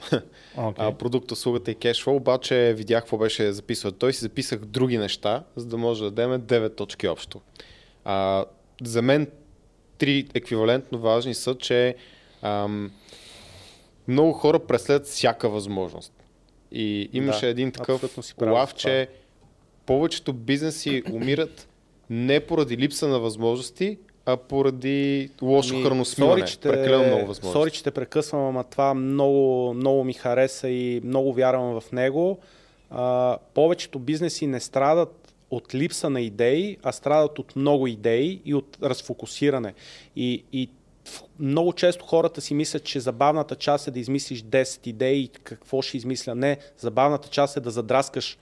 Okay. 0.58 0.74
А, 0.78 0.92
продукт, 0.92 1.32
услугата 1.32 1.72
и 1.72 1.76
кешфлоу, 1.76 2.16
обаче 2.16 2.74
видях 2.78 3.04
какво 3.04 3.18
беше 3.18 3.52
записал. 3.52 3.92
Той 3.92 4.14
си 4.14 4.20
записах 4.20 4.60
други 4.60 4.98
неща, 4.98 5.44
за 5.56 5.66
да 5.66 5.78
може 5.78 6.04
да 6.04 6.12
дадем 6.12 6.42
9 6.42 6.76
точки 6.76 7.08
общо. 7.08 7.42
А, 8.06 8.46
за 8.84 9.02
мен 9.02 9.28
три 9.98 10.28
еквивалентно 10.34 11.00
важни 11.00 11.34
са, 11.34 11.56
че 11.56 11.96
ам, 12.42 12.92
много 14.08 14.34
хора 14.34 14.60
преследват 14.60 15.08
всяка 15.08 15.50
възможност. 15.50 16.14
И 16.72 17.10
имаше 17.14 17.46
Да, 17.46 17.52
един 17.52 17.72
такъв 17.72 18.18
лав, 18.42 18.76
че 18.76 19.10
повечето 19.86 20.34
бизнеси 20.34 21.04
умират 21.12 21.68
не 22.10 22.40
поради 22.40 22.78
липса 22.78 23.08
на 23.08 23.20
възможности, 23.20 23.98
а 24.26 24.38
поради 24.38 25.30
лошо 25.42 25.76
Ми, 25.76 25.84
храносмиване. 25.84 26.46
Прекалено 26.62 27.08
много 27.08 27.28
възможности. 27.28 27.78
Че 27.78 27.84
те 27.84 27.92
прекъсвам, 27.92 28.48
ама 28.48 28.64
това 28.64 28.94
много, 28.94 29.74
много 29.74 30.04
ми 30.04 30.14
хареса 30.14 30.70
и 30.70 31.02
много 31.04 31.34
вярвам 31.34 31.82
в 31.82 31.92
него. 31.92 32.40
А, 32.90 33.38
повечето 33.54 34.00
бизнеси 34.00 34.48
не 34.48 34.60
страдат 34.60 35.34
от 35.52 35.76
липса 35.76 36.10
на 36.10 36.22
идеи, 36.22 36.78
а 36.84 36.92
страдат 36.92 37.40
от 37.40 37.56
много 37.56 37.88
идеи 37.88 38.42
и 38.46 38.54
от 38.54 38.78
разфокусиране. 38.84 39.74
И, 40.16 40.44
и 40.54 40.70
много 41.40 41.74
често 41.74 42.06
хората 42.06 42.42
си 42.42 42.54
мислят, 42.54 42.84
че 42.84 43.00
забавната 43.00 43.56
част 43.56 43.88
е 43.88 43.92
да 43.92 44.00
измислиш 44.00 44.42
10 44.42 44.88
идеи 44.88 45.20
и 45.20 45.28
какво 45.28 45.82
ще 45.82 45.98
измисля. 45.98 46.36
Не, 46.36 46.58
забавната 46.78 47.30
част 47.30 47.58
е 47.58 47.60
да 47.60 47.72
задраскаш 47.72 48.38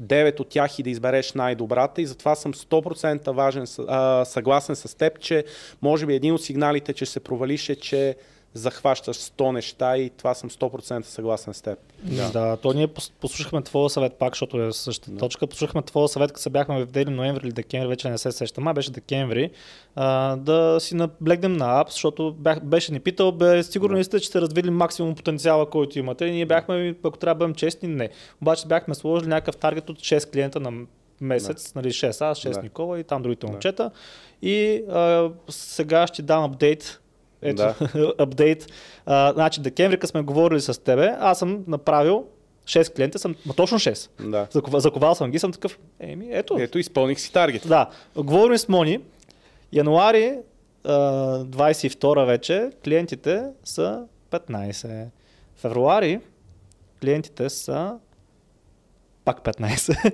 9 0.00 0.40
от 0.40 0.48
тях 0.48 0.78
и 0.78 0.82
да 0.82 0.90
избереш 0.90 1.32
най-добрата. 1.32 2.02
И 2.02 2.06
затова 2.06 2.34
съм 2.34 2.54
100% 2.54 3.32
важен, 3.32 3.66
а, 3.88 4.24
съгласен 4.24 4.76
с 4.76 4.96
теб, 4.96 5.18
че 5.20 5.44
може 5.82 6.06
би 6.06 6.14
един 6.14 6.34
от 6.34 6.42
сигналите, 6.42 6.92
че 6.92 7.06
се 7.06 7.20
провалиш 7.20 7.68
е, 7.68 7.76
че 7.76 8.16
захващаш 8.54 9.16
100 9.16 9.52
неща 9.52 9.96
и 9.96 10.10
това 10.10 10.34
съм 10.34 10.50
100% 10.50 11.02
съгласен 11.02 11.54
с 11.54 11.62
теб. 11.62 11.78
Да. 12.02 12.30
да, 12.30 12.56
то 12.56 12.72
ние 12.72 12.88
пос- 12.88 13.12
послушахме 13.20 13.62
твоя 13.62 13.90
съвет 13.90 14.12
пак, 14.12 14.34
защото 14.34 14.62
е 14.62 14.72
същата 14.72 15.16
точка. 15.16 15.46
Послушахме 15.46 15.82
твоя 15.82 16.08
съвет, 16.08 16.32
като 16.32 16.42
се 16.42 16.50
бяхме 16.50 16.84
в 16.84 16.86
дели 16.86 17.10
ноември 17.10 17.46
или 17.46 17.52
декември, 17.52 17.88
вече 17.88 18.10
не 18.10 18.18
се 18.18 18.32
сещам, 18.32 18.68
а 18.68 18.72
беше 18.72 18.90
декември, 18.90 19.50
а, 19.94 20.36
да 20.36 20.76
си 20.80 20.94
наблегнем 20.94 21.52
на 21.52 21.80
апс, 21.80 21.92
защото 21.92 22.32
бях, 22.38 22.64
беше 22.64 22.92
ни 22.92 23.00
питал, 23.00 23.32
бе, 23.32 23.62
сигурно 23.62 23.96
ли 23.96 24.04
сте, 24.04 24.20
че 24.20 24.28
сте 24.28 24.40
развили 24.40 24.70
максимум 24.70 25.14
потенциала, 25.14 25.70
който 25.70 25.98
имате. 25.98 26.24
И 26.24 26.32
ние 26.32 26.46
бяхме, 26.46 26.94
ако 27.04 27.18
трябва 27.18 27.34
да 27.34 27.38
бъдем 27.38 27.54
честни, 27.54 27.88
не. 27.88 28.08
Обаче 28.42 28.66
бяхме 28.66 28.94
сложили 28.94 29.28
някакъв 29.28 29.56
таргет 29.56 29.90
от 29.90 29.98
6 29.98 30.32
клиента 30.32 30.60
на 30.60 30.72
месец, 31.20 31.74
нали 31.74 31.88
6 31.88 32.30
аз, 32.30 32.38
6 32.38 32.50
Да. 32.50 32.62
Никола 32.62 32.98
и 32.98 33.04
там 33.04 33.22
другите 33.22 33.46
момчета. 33.46 33.90
И 34.42 34.84
а, 34.90 35.30
сега 35.48 36.06
ще 36.06 36.22
дам 36.22 36.44
апдейт 36.44 37.01
ето, 37.42 37.56
Да. 37.56 37.74
апдейт. 38.18 38.66
А, 39.06 39.32
значи, 39.32 39.60
декември, 39.60 39.98
като 39.98 40.10
сме 40.10 40.22
говорили 40.22 40.60
с 40.60 40.82
тебе, 40.84 41.14
аз 41.18 41.38
съм 41.38 41.64
направил 41.68 42.26
6 42.64 42.94
клиента, 42.96 43.18
съм, 43.18 43.36
ма 43.46 43.54
точно 43.54 43.78
6. 43.78 44.30
Да. 44.30 44.46
Закова, 44.50 44.80
заковал 44.80 45.14
съм 45.14 45.30
ги, 45.30 45.38
съм 45.38 45.52
такъв, 45.52 45.78
еми, 46.00 46.28
ето. 46.30 46.56
Ето, 46.60 46.78
изпълних 46.78 47.20
си 47.20 47.32
таргет. 47.32 47.68
Да, 47.68 47.90
говорим 48.16 48.58
с 48.58 48.68
Мони. 48.68 48.98
Януари 49.72 50.38
а, 50.84 50.90
22 51.44 52.26
вече 52.26 52.70
клиентите 52.84 53.44
са 53.64 54.02
15. 54.30 55.04
Февруари 55.56 56.20
клиентите 57.00 57.50
са 57.50 57.98
пак 59.24 59.40
15. 59.40 60.12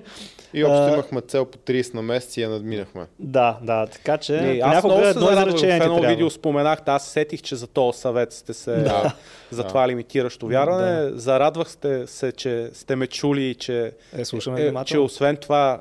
И 0.54 0.64
общо 0.64 0.82
А, 0.82 0.88
имахме 0.88 1.20
цел 1.20 1.44
по 1.44 1.58
30 1.58 1.94
на 1.94 2.02
месец 2.02 2.36
и 2.36 2.42
я 2.42 2.48
надминахме. 2.48 3.06
да, 3.18 3.58
да, 3.62 3.86
така 3.86 4.16
че 4.16 4.32
Не, 4.32 4.60
аз 4.64 4.84
много 4.84 5.02
се 5.02 5.08
едно 5.08 5.20
зарадвах 5.20 5.60
в 5.60 5.64
едно 5.64 5.78
трябва. 5.88 6.08
видео 6.08 6.30
споменахте, 6.30 6.90
аз 6.90 7.06
сетих, 7.06 7.42
че 7.42 7.56
за 7.56 7.66
този 7.66 7.98
съвет 7.98 8.32
сте 8.32 8.54
се 8.54 8.72
Да. 8.72 9.14
за 9.50 9.62
Да. 9.62 9.68
това 9.68 9.88
лимитиращо 9.88 10.46
вярване. 10.46 11.10
Зарадвах 11.10 11.70
сте 11.70 12.06
се, 12.06 12.32
че 12.32 12.70
сте 12.72 12.96
ме 12.96 13.06
чули 13.06 13.42
и 13.42 13.54
че, 13.54 13.92
Е, 14.12 14.24
слушаме 14.24 14.60
е, 14.62 14.72
че 14.84 14.98
освен 14.98 15.36
това 15.36 15.80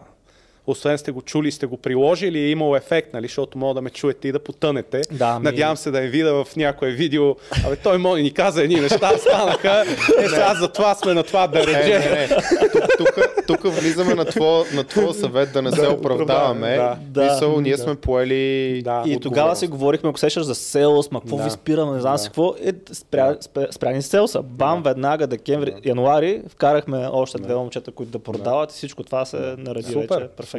освен 0.67 0.97
сте 0.97 1.11
го 1.11 1.21
чули 1.21 1.51
сте 1.51 1.65
го 1.65 1.77
приложили, 1.77 2.39
е 2.39 2.49
имал 2.49 2.75
ефект, 2.75 3.13
нали, 3.13 3.27
защото 3.27 3.57
мога 3.57 3.73
да 3.73 3.81
ме 3.81 3.89
чуете 3.89 4.27
и 4.27 4.31
да 4.31 4.39
потънете. 4.39 5.01
Да, 5.11 5.39
ми- 5.39 5.43
Надявам 5.43 5.77
се 5.77 5.91
да 5.91 6.01
я 6.01 6.09
видя 6.09 6.33
в 6.35 6.55
някое 6.55 6.91
видео. 6.91 7.35
Абе, 7.65 7.75
той 7.75 7.97
Мони 7.97 8.23
ни 8.23 8.31
каза 8.31 8.63
едни 8.63 8.75
неща, 8.75 9.11
станаха. 9.19 9.85
Е, 10.19 10.27
сега 10.27 10.53
за 10.55 10.67
това 10.67 10.95
сме 10.95 11.13
на 11.13 11.23
това 11.23 11.47
да 11.47 11.59
Е, 11.59 11.65
не, 11.65 11.99
не. 11.99 12.27
Тук, 13.47 13.59
влизаме 13.65 14.15
на 14.15 14.25
твоя, 14.25 14.63
на 14.73 14.83
твоя 14.83 15.13
съвет 15.13 15.53
да 15.53 15.61
не 15.61 15.71
се 15.71 15.87
оправдаваме. 15.87 16.75
да. 16.75 16.97
Да, 17.01 17.23
Мисъл, 17.25 17.61
ние 17.61 17.71
да. 17.71 17.77
сме 17.77 17.95
поели 17.95 18.81
Да. 18.81 19.03
И 19.05 19.19
тогава 19.19 19.55
си 19.55 19.67
говорихме, 19.67 20.09
ако 20.09 20.19
сещаш 20.19 20.43
за 20.43 20.55
селс, 20.55 21.11
ма 21.11 21.19
какво 21.21 21.37
Да. 21.37 21.43
ви 21.43 21.49
спира, 21.49 21.85
не 21.85 21.99
знам 21.99 22.17
си 22.17 22.27
какво, 22.27 22.53
е, 22.57 22.71
спря, 22.93 23.35
спря, 23.41 23.67
спряни 23.71 24.01
селса. 24.01 24.41
Бам, 24.41 24.83
веднага, 24.83 25.27
декември, 25.27 25.73
януари, 25.85 26.41
вкарахме 26.49 27.07
още 27.11 27.37
две 27.37 27.55
момчета, 27.55 27.91
които 27.91 28.11
да 28.11 28.19
продават 28.19 28.71
и 28.71 28.75
всичко 28.75 29.03
това 29.03 29.25
се 29.25 29.55
нареди 29.57 29.83
Супер, 29.85 30.15
вече. 30.15 30.27
Перфектно. 30.27 30.56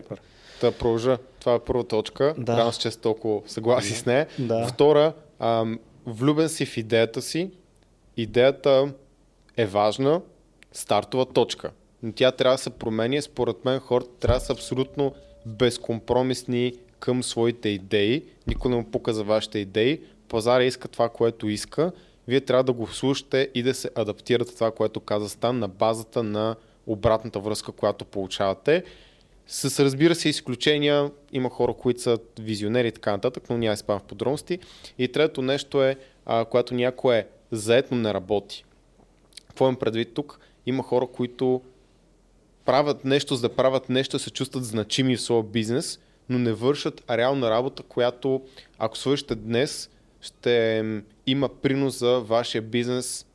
Да 0.60 0.72
продължа. 0.72 1.18
Това 1.40 1.54
е 1.54 1.58
първа 1.58 1.84
точка. 1.84 2.34
Да. 2.38 2.64
Да. 2.64 2.72
че 2.72 2.90
сте 2.90 3.00
толкова 3.00 3.40
съгласи 3.46 3.94
с 3.94 4.06
нея. 4.06 4.26
Да. 4.38 4.66
Втора, 4.66 5.12
ам, 5.38 5.78
влюбен 6.06 6.48
си 6.48 6.66
в 6.66 6.76
идеята 6.76 7.22
си. 7.22 7.50
Идеята 8.16 8.92
е 9.56 9.66
важна. 9.66 10.20
Стартова 10.72 11.26
точка. 11.26 11.70
Но 12.02 12.12
тя 12.12 12.32
трябва 12.32 12.54
да 12.54 12.62
се 12.62 12.70
промени. 12.70 13.22
Според 13.22 13.64
мен 13.64 13.80
хората 13.80 14.10
трябва 14.20 14.38
да 14.38 14.44
са 14.44 14.52
абсолютно 14.52 15.14
безкомпромисни 15.46 16.72
към 16.98 17.22
своите 17.22 17.68
идеи. 17.68 18.24
Никой 18.46 18.70
не 18.70 18.76
му 18.76 18.84
пука 18.84 19.12
за 19.12 19.24
вашите 19.24 19.58
идеи. 19.58 20.00
Пазара 20.28 20.64
иска 20.64 20.88
това, 20.88 21.08
което 21.08 21.48
иска. 21.48 21.92
Вие 22.28 22.40
трябва 22.40 22.64
да 22.64 22.72
го 22.72 22.86
слушате 22.86 23.50
и 23.54 23.62
да 23.62 23.74
се 23.74 23.90
адаптирате 23.94 24.54
това, 24.54 24.70
което 24.70 25.00
каза 25.00 25.28
Стан, 25.28 25.58
на 25.58 25.68
базата 25.68 26.22
на 26.22 26.56
обратната 26.86 27.40
връзка, 27.40 27.72
която 27.72 28.04
получавате. 28.04 28.84
С 29.50 29.84
разбира 29.84 30.14
се 30.14 30.28
изключения, 30.28 31.10
има 31.32 31.50
хора, 31.50 31.74
които 31.74 32.00
са 32.00 32.18
визионери 32.40 32.88
и 32.88 32.92
така 32.92 33.12
нататък, 33.12 33.44
но 33.50 33.58
няма 33.58 33.76
спам 33.76 33.98
в 33.98 34.02
подробности. 34.02 34.58
И 34.98 35.08
трето 35.08 35.42
нещо 35.42 35.84
е, 35.84 35.96
а, 36.26 36.44
когато 36.44 36.74
някой 36.74 37.16
е 37.16 37.26
не 37.90 38.14
работи. 38.14 38.64
Какво 39.48 39.64
имам 39.64 39.76
предвид 39.76 40.14
тук? 40.14 40.40
Има 40.66 40.82
хора, 40.82 41.06
които 41.06 41.62
правят 42.64 43.04
нещо, 43.04 43.34
за 43.34 43.48
да 43.48 43.56
правят 43.56 43.88
нещо, 43.88 44.18
се 44.18 44.30
чувстват 44.30 44.64
значими 44.64 45.16
в 45.16 45.20
своя 45.20 45.42
бизнес, 45.42 46.00
но 46.28 46.38
не 46.38 46.52
вършат 46.52 47.04
реална 47.10 47.50
работа, 47.50 47.82
която 47.82 48.42
ако 48.78 48.98
свършите 48.98 49.34
днес, 49.34 49.90
ще 50.20 50.84
има 51.26 51.48
принос 51.48 51.98
за 51.98 52.20
вашия 52.20 52.62
бизнес 52.62 53.26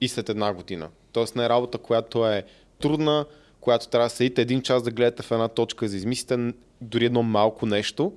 и 0.00 0.08
след 0.08 0.28
една 0.28 0.52
година. 0.52 0.88
Тоест 1.12 1.36
не 1.36 1.44
е 1.44 1.48
работа, 1.48 1.78
която 1.78 2.26
е 2.28 2.44
трудна, 2.80 3.26
която 3.62 3.88
трябва 3.88 4.06
да 4.06 4.10
седите 4.10 4.42
един 4.42 4.62
час 4.62 4.82
да 4.82 4.90
гледате 4.90 5.22
в 5.22 5.30
една 5.30 5.48
точка, 5.48 5.88
за 5.88 5.92
да 5.92 5.96
измислите 5.96 6.52
дори 6.80 7.04
едно 7.04 7.22
малко 7.22 7.66
нещо, 7.66 8.12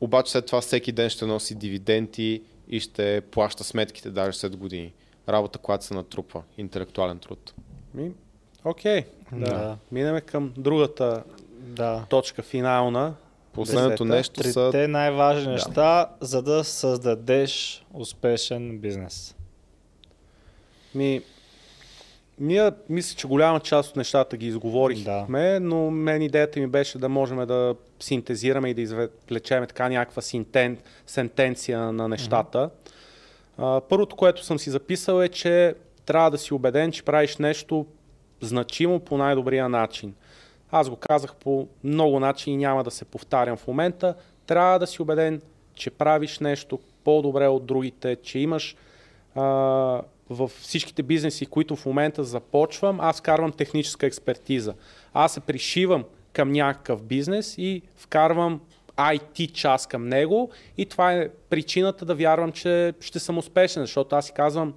обаче 0.00 0.32
след 0.32 0.46
това 0.46 0.60
всеки 0.60 0.92
ден 0.92 1.10
ще 1.10 1.26
носи 1.26 1.54
дивиденти 1.54 2.42
и 2.68 2.80
ще 2.80 3.22
плаща 3.30 3.64
сметките 3.64 4.10
даже 4.10 4.38
след 4.38 4.56
години. 4.56 4.92
Работа, 5.28 5.58
която 5.58 5.84
се 5.84 5.94
натрупва. 5.94 6.42
Интелектуален 6.58 7.18
труд. 7.18 7.54
Ми, 7.94 8.12
Окей, 8.64 9.04
да. 9.32 9.44
Да. 9.44 9.76
Минеме 9.92 10.20
към 10.20 10.52
другата 10.56 11.22
Да. 11.58 12.04
точка 12.10 12.42
финална. 12.42 13.14
Последното 13.52 14.04
Десета. 14.04 14.16
нещо 14.16 14.42
са... 14.42 14.70
Трите 14.70 14.88
най-важни 14.88 15.52
неща, 15.52 16.10
за 16.20 16.42
да 16.42 16.64
създадеш 16.64 17.84
успешен 17.92 18.78
бизнес. 18.78 19.36
Ми, 20.94 21.22
ние 22.38 22.70
мисля, 22.88 23.16
че 23.16 23.26
голяма 23.26 23.60
част 23.60 23.90
от 23.90 23.96
нещата 23.96 24.36
ги 24.36 24.46
изговорихме, 24.46 25.52
да. 25.52 25.60
но 25.60 25.90
мен 25.90 26.22
идеята 26.22 26.60
ми 26.60 26.66
беше 26.66 26.98
да 26.98 27.08
можем 27.08 27.46
да 27.46 27.74
синтезираме 28.00 28.70
и 28.70 28.74
да 28.74 28.80
извлечем 28.80 29.66
така 29.66 29.88
някаква 29.88 30.22
синтен, 30.22 30.78
сентенция 31.06 31.92
на 31.92 32.08
нещата. 32.08 32.58
Mm-hmm. 32.58 33.76
А, 33.76 33.80
първото, 33.80 34.16
което 34.16 34.44
съм 34.44 34.58
си 34.58 34.70
записал 34.70 35.22
е, 35.22 35.28
че 35.28 35.74
трябва 36.06 36.30
да 36.30 36.38
си 36.38 36.54
убеден, 36.54 36.92
че 36.92 37.02
правиш 37.02 37.36
нещо 37.36 37.86
значимо 38.40 39.00
по 39.00 39.16
най-добрия 39.16 39.68
начин. 39.68 40.14
Аз 40.70 40.90
го 40.90 40.96
казах 40.96 41.34
по 41.34 41.68
много 41.84 42.20
начини, 42.20 42.56
няма 42.56 42.84
да 42.84 42.90
се 42.90 43.04
повтарям 43.04 43.56
в 43.56 43.66
момента. 43.66 44.14
Трябва 44.46 44.78
да 44.78 44.86
си 44.86 45.02
убеден, 45.02 45.42
че 45.74 45.90
правиш 45.90 46.38
нещо 46.38 46.78
по-добре 47.04 47.48
от 47.48 47.66
другите, 47.66 48.16
че 48.16 48.38
имаш 48.38 48.76
а, 49.34 50.02
в 50.30 50.48
всичките 50.48 51.02
бизнеси, 51.02 51.46
които 51.46 51.76
в 51.76 51.86
момента 51.86 52.24
започвам, 52.24 53.00
аз 53.00 53.20
карвам 53.20 53.52
техническа 53.52 54.06
експертиза. 54.06 54.74
Аз 55.14 55.34
се 55.34 55.40
пришивам 55.40 56.04
към 56.32 56.52
някакъв 56.52 57.02
бизнес 57.02 57.54
и 57.58 57.82
вкарвам 57.96 58.60
IT 58.96 59.52
част 59.52 59.88
към 59.88 60.08
него 60.08 60.50
и 60.78 60.86
това 60.86 61.12
е 61.12 61.28
причината 61.50 62.04
да 62.04 62.14
вярвам, 62.14 62.52
че 62.52 62.94
ще 63.00 63.18
съм 63.18 63.38
успешен, 63.38 63.82
защото 63.82 64.16
аз 64.16 64.26
си 64.26 64.32
казвам, 64.32 64.74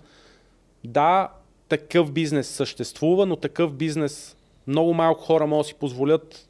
да, 0.83 1.29
такъв 1.69 2.11
бизнес 2.11 2.47
съществува, 2.47 3.25
но 3.25 3.35
такъв 3.35 3.73
бизнес 3.73 4.37
много 4.67 4.93
малко 4.93 5.21
хора 5.21 5.47
могат 5.47 5.63
да 5.63 5.67
си 5.67 5.73
позволят 5.73 6.49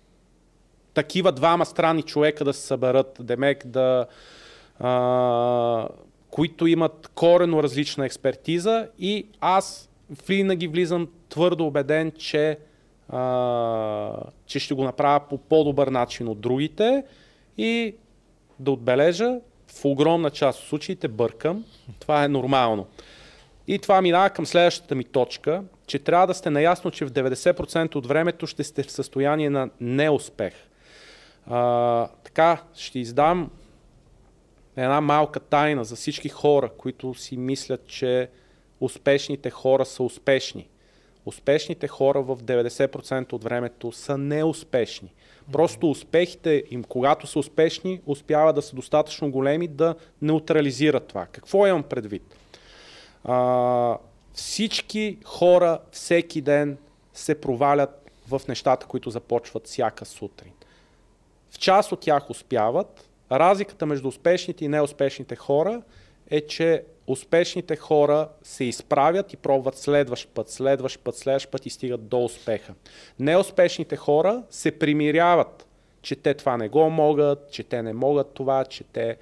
такива 0.93 1.31
двама 1.31 1.65
странни 1.65 2.03
човека 2.03 2.45
да 2.45 2.53
се 2.53 2.61
съберат, 2.61 3.17
демек 3.19 3.67
да 3.67 4.05
а, 4.79 5.87
които 6.37 6.67
имат 6.67 7.11
корено 7.15 7.63
различна 7.63 8.05
експертиза 8.05 8.87
и 8.99 9.25
аз 9.41 9.89
винаги 10.27 10.67
влизам 10.67 11.07
твърдо 11.29 11.67
убеден, 11.67 12.11
че, 12.11 12.57
а, 13.09 14.13
че 14.45 14.59
ще 14.59 14.73
го 14.73 14.83
направя 14.83 15.19
по 15.29 15.37
по-добър 15.37 15.87
начин 15.87 16.27
от 16.27 16.39
другите 16.39 17.03
и 17.57 17.95
да 18.59 18.71
отбележа, 18.71 19.39
в 19.67 19.85
огромна 19.85 20.29
част 20.29 20.59
от 20.59 20.67
случаите 20.67 21.07
бъркам. 21.07 21.65
Това 21.99 22.23
е 22.23 22.27
нормално. 22.27 22.87
И 23.67 23.79
това 23.79 24.01
минава 24.01 24.29
към 24.29 24.45
следващата 24.45 24.95
ми 24.95 25.03
точка, 25.03 25.63
че 25.87 25.99
трябва 25.99 26.27
да 26.27 26.33
сте 26.33 26.49
наясно, 26.49 26.91
че 26.91 27.05
в 27.05 27.11
90% 27.11 27.95
от 27.95 28.07
времето 28.07 28.47
ще 28.47 28.63
сте 28.63 28.83
в 28.83 28.91
състояние 28.91 29.49
на 29.49 29.69
неуспех. 29.81 30.53
А, 31.47 32.07
така, 32.23 32.61
ще 32.73 32.99
издам 32.99 33.49
една 34.77 35.01
малка 35.01 35.39
тайна 35.39 35.85
за 35.85 35.95
всички 35.95 36.29
хора, 36.29 36.69
които 36.77 37.13
си 37.13 37.37
мислят, 37.37 37.87
че 37.87 38.29
успешните 38.79 39.49
хора 39.49 39.85
са 39.85 40.03
успешни. 40.03 40.67
Успешните 41.25 41.87
хора 41.87 42.21
в 42.21 42.37
90% 42.37 43.33
от 43.33 43.43
времето 43.43 43.91
са 43.91 44.17
неуспешни. 44.17 45.13
Просто 45.51 45.89
успехите 45.89 46.63
им, 46.71 46.83
когато 46.83 47.27
са 47.27 47.39
успешни, 47.39 48.01
успяват 48.05 48.55
да 48.55 48.61
са 48.61 48.75
достатъчно 48.75 49.31
големи 49.31 49.67
да 49.67 49.95
неутрализират 50.21 51.07
това. 51.07 51.25
Какво 51.25 51.67
имам 51.67 51.83
предвид? 51.83 52.35
А, 53.23 53.97
всички 54.33 55.17
хора 55.25 55.79
всеки 55.91 56.41
ден 56.41 56.77
се 57.13 57.41
провалят 57.41 58.11
в 58.27 58.41
нещата, 58.47 58.85
които 58.85 59.09
започват 59.09 59.67
всяка 59.67 60.05
сутрин. 60.05 60.51
В 61.51 61.59
част 61.59 61.91
от 61.91 61.99
тях 61.99 62.29
успяват, 62.29 63.09
Разликата 63.31 63.85
между 63.85 64.07
успешните 64.07 64.65
и 64.65 64.67
неуспешните 64.67 65.35
хора 65.35 65.81
е, 66.29 66.41
че 66.41 66.83
успешните 67.07 67.75
хора 67.75 68.29
се 68.43 68.63
изправят 68.63 69.33
и 69.33 69.37
пробват 69.37 69.77
следващ 69.77 70.29
път, 70.29 70.49
следващ 70.49 70.99
път, 70.99 71.15
следващ 71.15 71.51
път 71.51 71.65
и 71.65 71.69
стигат 71.69 72.07
до 72.07 72.23
успеха. 72.23 72.73
Неуспешните 73.19 73.95
хора 73.95 74.43
се 74.49 74.79
примиряват, 74.79 75.67
че 76.01 76.15
те 76.15 76.33
това 76.33 76.57
не 76.57 76.69
го 76.69 76.89
могат, 76.89 77.51
че 77.51 77.63
те 77.63 77.83
не 77.83 77.93
могат 77.93 78.33
това, 78.33 78.65
че 78.65 78.83
те 78.83 79.17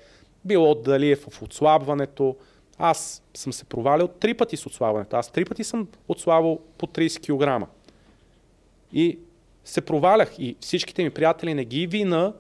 било 0.46 0.76
дали 0.76 1.12
е 1.12 1.16
в 1.16 1.42
отслабването. 1.42 2.36
Аз 2.78 3.24
съм 3.34 3.54
се 3.54 3.66
провалил 3.66 4.08
три 4.08 4.34
пъти 4.34 4.58
с 4.58 4.66
отслабването. 4.66 5.16
Аз 5.16 5.32
три 5.32 5.46
пъти 5.46 5.64
съм 5.64 5.88
отслабвал 6.08 6.60
по 6.78 6.88
30 6.88 7.64
кг. 7.64 7.70
И 8.94 9.20
се 9.66 9.82
провалях 9.82 10.40
и 10.40 10.56
всичките 10.60 11.04
ми 11.04 11.10
приятели 11.10 11.54
не 11.54 11.66
ги 11.66 11.88
вина, 11.88 12.34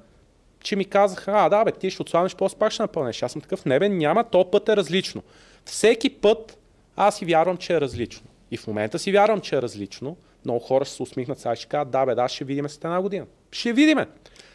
че 0.65 0.75
ми 0.75 0.85
казаха, 0.85 1.31
а 1.35 1.49
да 1.49 1.63
бе, 1.63 1.71
ти 1.71 1.89
ще 1.89 2.01
отслабнеш, 2.01 2.35
после 2.35 2.57
пак 2.57 2.71
ще 2.71 2.83
напълнеш. 2.83 3.23
Аз 3.23 3.31
съм 3.31 3.41
такъв, 3.41 3.65
не 3.65 3.79
бе, 3.79 3.89
няма, 3.89 4.23
то 4.23 4.51
път 4.51 4.69
е 4.69 4.75
различно. 4.75 5.23
Всеки 5.65 6.09
път 6.09 6.57
аз 6.95 7.17
си 7.17 7.25
вярвам, 7.25 7.57
че 7.57 7.73
е 7.73 7.81
различно. 7.81 8.27
И 8.51 8.57
в 8.57 8.67
момента 8.67 8.99
си 8.99 9.11
вярвам, 9.11 9.41
че 9.41 9.55
е 9.55 9.61
различно. 9.61 10.17
Много 10.45 10.59
хора 10.59 10.85
ще 10.85 10.95
се 10.95 11.03
усмихнат 11.03 11.39
сега 11.39 11.53
и 11.53 11.55
ще 11.55 11.67
кажат, 11.67 11.89
да 11.89 12.05
бе, 12.05 12.15
да, 12.15 12.27
ще 12.27 12.43
видим 12.43 12.69
след 12.69 12.83
една 12.83 13.01
година. 13.01 13.25
Ще 13.51 13.73
видиме. 13.73 14.07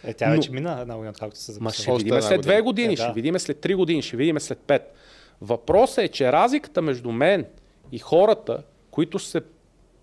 Е, 0.05 0.15
тя 0.15 0.31
вече 0.31 0.51
Но... 0.51 0.55
мина 0.55 0.81
една 0.81 0.97
година, 0.97 1.13
както 1.19 1.39
се 1.39 1.53
записва. 1.53 1.83
ще 1.83 1.93
видим 2.05 2.23
след 2.23 2.41
две 2.41 2.61
години, 2.61 2.93
е, 2.93 2.97
да. 2.97 3.03
ще 3.03 3.13
видим 3.13 3.39
след 3.39 3.61
три 3.61 3.75
години, 3.75 4.03
ще 4.03 4.17
видим 4.17 4.41
след 4.41 4.59
пет. 4.59 4.95
Въпросът 5.41 5.99
е, 5.99 6.09
че 6.09 6.33
разликата 6.33 6.83
между 6.83 7.13
мен 7.13 7.47
и 7.93 7.99
хората, 7.99 8.63
които 8.91 9.19
се 9.19 9.41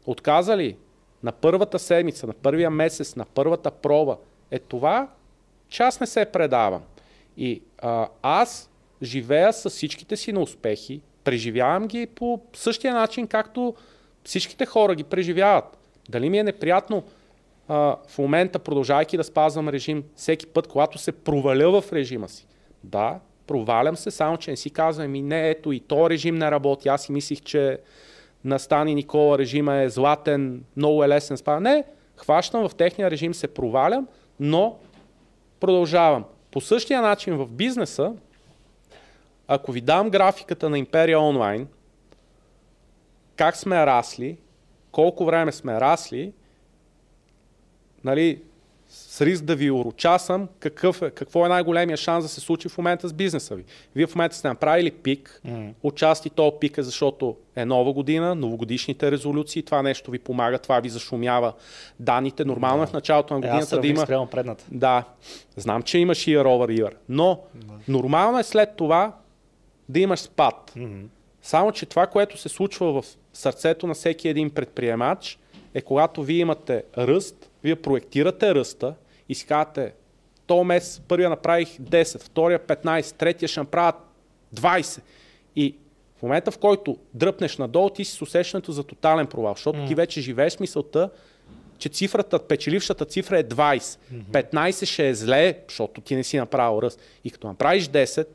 отказали 0.06 0.78
на 1.24 1.32
първата 1.32 1.80
седмица, 1.80 2.28
на 2.28 2.34
първия 2.34 2.70
месец, 2.70 3.16
на 3.16 3.26
първата 3.26 3.72
проба, 3.72 4.18
е 4.52 4.60
това, 4.60 5.08
че 5.70 5.84
аз 5.84 6.00
не 6.00 6.08
се 6.08 6.26
предавам. 6.26 6.82
И 7.38 7.62
а, 7.78 8.08
аз 8.22 8.70
живея 9.04 9.54
с 9.54 9.70
всичките 9.70 10.18
си 10.18 10.32
на 10.32 10.40
успехи, 10.40 11.02
преживявам 11.24 11.88
ги 11.88 12.06
по 12.06 12.42
същия 12.54 12.94
начин, 12.94 13.28
както 13.28 13.76
всичките 14.24 14.66
хора 14.66 14.96
ги 14.96 15.04
преживяват. 15.04 15.78
Дали 16.10 16.30
ми 16.30 16.40
е 16.40 16.44
неприятно 16.44 17.04
а, 17.68 17.96
в 18.08 18.18
момента, 18.18 18.60
продължайки 18.60 19.18
да 19.18 19.24
спазвам 19.24 19.70
режим, 19.70 20.04
всеки 20.16 20.48
път, 20.48 20.68
когато 20.68 20.98
се 20.98 21.12
проваля 21.12 21.82
в 21.82 21.94
режима 21.94 22.30
си? 22.30 22.48
Да, 22.84 23.20
провалям 23.48 23.98
се, 23.98 24.12
само 24.12 24.38
че 24.38 24.52
не 24.52 24.58
си 24.58 24.70
казвам, 24.70 25.12
ми 25.12 25.22
не, 25.22 25.50
ето 25.50 25.72
и 25.72 25.80
то 25.80 26.10
режим 26.10 26.36
не 26.36 26.52
работи. 26.52 26.90
Аз 26.90 27.02
си 27.04 27.12
мислих, 27.12 27.42
че 27.42 27.80
на 28.44 28.60
Стани 28.60 28.96
Никола 28.96 29.38
режима 29.38 29.76
е 29.76 29.90
златен, 29.90 30.64
много 30.78 31.04
е 31.04 31.08
лесен 31.08 31.38
спа. 31.38 31.60
Не, 31.60 31.84
хващам 32.16 32.70
в 32.70 32.76
техния 32.76 33.12
режим, 33.12 33.34
се 33.34 33.48
провалям, 33.48 34.08
но 34.40 34.78
Продължавам. 35.60 36.26
По 36.52 36.62
същия 36.62 37.02
начин 37.02 37.38
в 37.38 37.48
бизнеса, 37.48 38.14
ако 39.48 39.72
ви 39.72 39.82
дам 39.82 40.10
графиката 40.10 40.70
на 40.70 40.80
Империя 40.80 41.20
онлайн, 41.20 41.68
как 43.36 43.58
сме 43.58 43.86
расли, 43.86 44.38
колко 44.92 45.26
време 45.26 45.52
сме 45.52 45.80
расли, 45.80 46.34
нали, 48.04 48.42
с 48.90 49.22
риск 49.22 49.44
да 49.44 49.56
ви 49.56 49.72
урочасам, 49.72 50.48
какъв 50.60 51.02
е, 51.02 51.10
какво 51.10 51.46
е 51.46 51.50
най-големия 51.50 51.98
шанс 51.98 52.26
да 52.26 52.30
се 52.30 52.40
случи 52.40 52.70
в 52.70 52.78
момента 52.78 53.08
с 53.08 53.14
бизнеса 53.14 53.56
ви. 53.56 53.64
Вие 53.96 54.08
в 54.08 54.16
момента 54.16 54.36
сте 54.36 54.48
направили 54.48 54.92
пик, 54.92 55.42
mm. 55.48 55.74
отчасти 55.84 56.30
то 56.30 56.60
пик 56.60 56.78
е 56.78 56.84
защото 56.84 57.36
е 57.56 57.66
нова 57.66 57.94
година, 57.94 58.36
новогодишните 58.36 59.12
резолюции, 59.12 59.64
това 59.64 59.82
нещо 59.82 60.12
ви 60.12 60.20
помага, 60.20 60.60
това 60.60 60.80
ви 60.80 60.90
зашумява 60.90 61.54
данните. 62.00 62.46
Нормално 62.46 62.84
е 62.84 62.88
в 62.88 62.94
началото 62.94 63.34
на 63.34 63.38
е, 63.38 63.42
годината 63.42 63.76
е, 63.76 63.80
да 63.80 63.88
има... 63.88 64.28
предната. 64.32 64.66
Да, 64.72 65.04
знам, 65.56 65.82
че 65.82 65.98
имаш 65.98 66.18
year 66.18 66.44
over 66.44 66.82
year, 66.82 66.94
но 67.10 67.40
mm. 67.58 67.72
нормално 67.88 68.40
е 68.40 68.44
след 68.44 68.76
това 68.76 69.16
да 69.90 70.00
имаш 70.00 70.20
спад. 70.20 70.72
Mm-hmm. 70.78 71.06
Само, 71.42 71.72
че 71.72 71.86
това, 71.86 72.08
което 72.08 72.38
се 72.38 72.50
случва 72.50 73.02
в 73.02 73.06
сърцето 73.34 73.88
на 73.88 73.94
всеки 73.94 74.30
един 74.30 74.50
предприемач, 74.50 75.40
е 75.74 75.82
когато 75.82 76.24
вие 76.24 76.40
имате 76.40 76.84
ръст, 76.98 77.47
вие 77.64 77.76
проектирате 77.76 78.56
ръста, 78.56 78.96
и 79.30 79.36
си 79.36 79.46
казвате, 79.46 79.94
то 80.48 80.64
месец 80.64 81.02
първия 81.08 81.30
направих 81.30 81.78
10, 81.78 82.22
втория 82.22 82.60
15, 82.60 83.16
третия 83.16 83.50
ще 83.50 83.60
направя 83.60 83.94
20. 84.56 85.02
И 85.56 85.76
в 86.18 86.24
момента, 86.24 86.52
в 86.52 86.58
който 86.58 86.98
дръпнеш 87.14 87.58
надолу, 87.58 87.90
ти 87.90 88.06
си 88.06 88.12
с 88.12 88.22
усещането 88.22 88.72
за 88.72 88.84
тотален 88.84 89.28
провал, 89.28 89.54
защото 89.54 89.80
mm. 89.80 89.88
ти 89.88 89.96
вече 89.96 90.22
живееш 90.22 90.60
мисълта, 90.60 91.10
че 91.78 91.90
цифрата, 91.90 92.40
печелившата 92.40 93.06
цифра 93.06 93.40
е 93.40 93.44
20. 93.44 93.80
Mm-hmm. 93.80 94.54
15 94.54 94.86
ще 94.86 95.10
е 95.10 95.16
зле, 95.16 95.60
защото 95.68 96.02
ти 96.02 96.16
не 96.16 96.24
си 96.24 96.38
направил 96.38 96.82
ръст. 96.82 97.02
И 97.24 97.32
като 97.32 97.48
направиш 97.48 97.88
10, 97.88 98.28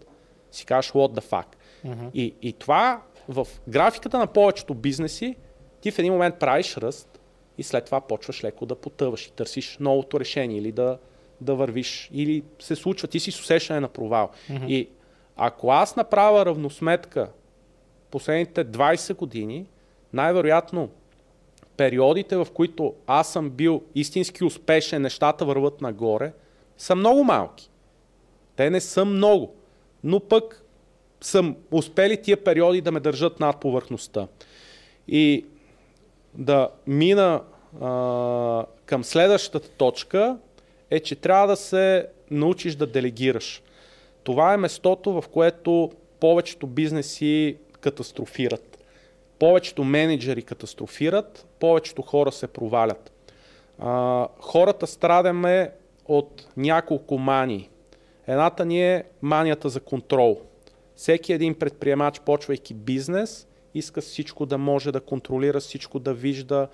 си 0.53 0.66
кажеш 0.66 0.90
what 0.90 1.20
the 1.20 1.23
fuck. 1.23 1.47
Mm-hmm. 1.86 2.11
И, 2.15 2.35
и 2.43 2.53
това 2.53 3.03
в 3.28 3.47
графиката 3.69 4.19
на 4.19 4.27
повечето 4.27 4.74
бизнеси, 4.74 5.36
ти 5.81 5.90
в 5.90 5.99
един 5.99 6.12
момент 6.12 6.39
правиш 6.39 6.77
ръст, 6.77 7.11
и 7.59 7.62
след 7.62 7.85
това 7.85 8.01
почваш 8.01 8.45
леко 8.45 8.66
да 8.66 8.74
потъваш 8.74 9.27
и 9.27 9.33
търсиш 9.33 9.77
новото 9.81 10.20
решение 10.20 10.59
или 10.59 10.73
да, 10.73 10.99
да 11.41 11.55
вървиш, 11.55 12.11
или 12.12 12.43
се 12.59 12.77
случва, 12.77 13.09
ти 13.09 13.20
си 13.20 13.31
с 13.31 13.41
усещане 13.41 13.81
на 13.81 13.89
провал. 13.89 14.31
Mm-hmm. 14.51 14.66
И 14.66 14.89
ако 15.37 15.70
аз 15.70 15.97
направя 15.97 16.47
равносметка 16.47 17.31
последните 18.11 18.65
20 18.65 19.16
години, 19.16 19.66
най-вероятно 20.12 20.89
периодите, 21.77 22.37
в 22.37 22.49
които 22.55 22.95
аз 23.07 23.33
съм 23.33 23.51
бил 23.51 23.83
истински 23.95 24.45
успешен, 24.45 25.03
нещата 25.03 25.45
върват 25.45 25.81
нагоре, 25.81 26.33
са 26.79 26.95
много 26.95 27.24
малки. 27.24 27.70
Те 28.57 28.70
не 28.70 28.81
са 28.81 29.05
много, 29.05 29.55
но 30.05 30.20
пък 30.20 30.65
съм 31.20 31.57
успели 31.70 32.23
тия 32.23 32.45
периоди 32.45 32.81
да 32.81 32.93
ме 32.93 33.01
държат 33.01 33.41
над 33.41 33.61
повърхността. 33.61 34.29
И 35.09 35.47
да 36.34 36.68
мина 36.86 37.42
а, 37.80 38.64
към 38.86 39.04
следващата 39.04 39.68
точка 39.68 40.36
е, 40.90 41.00
че 41.00 41.16
трябва 41.16 41.46
да 41.46 41.56
се 41.56 42.06
научиш 42.30 42.74
да 42.74 42.86
делегираш. 42.86 43.62
Това 44.24 44.54
е 44.54 44.56
местото, 44.56 45.20
в 45.20 45.28
което 45.28 45.90
повечето 46.20 46.66
бизнеси 46.66 47.56
катастрофират. 47.80 48.78
Повечето 49.38 49.84
менеджери 49.84 50.42
катастрофират, 50.42 51.46
повечето 51.60 52.02
хора 52.02 52.32
се 52.32 52.46
провалят. 52.46 53.12
А, 53.78 54.28
хората 54.40 54.86
страдаме 54.86 55.70
от 56.06 56.46
няколко 56.56 57.18
мани. 57.18 57.70
Едната 58.26 58.64
ни 58.64 58.92
е 58.92 59.04
манията 59.22 59.68
за 59.68 59.80
контрол. 59.80 60.40
Всеки 60.96 61.32
един 61.32 61.54
предприемач, 61.54 62.20
почвайки 62.20 62.74
бизнес, 62.74 63.46
иска 63.74 64.01
всичко 64.01 64.47
да 64.47 64.59
може 64.59 64.93
да 64.93 65.01
контролира, 65.01 65.61
всичко 65.61 65.99
да 65.99 66.15
вижда, 66.15 66.69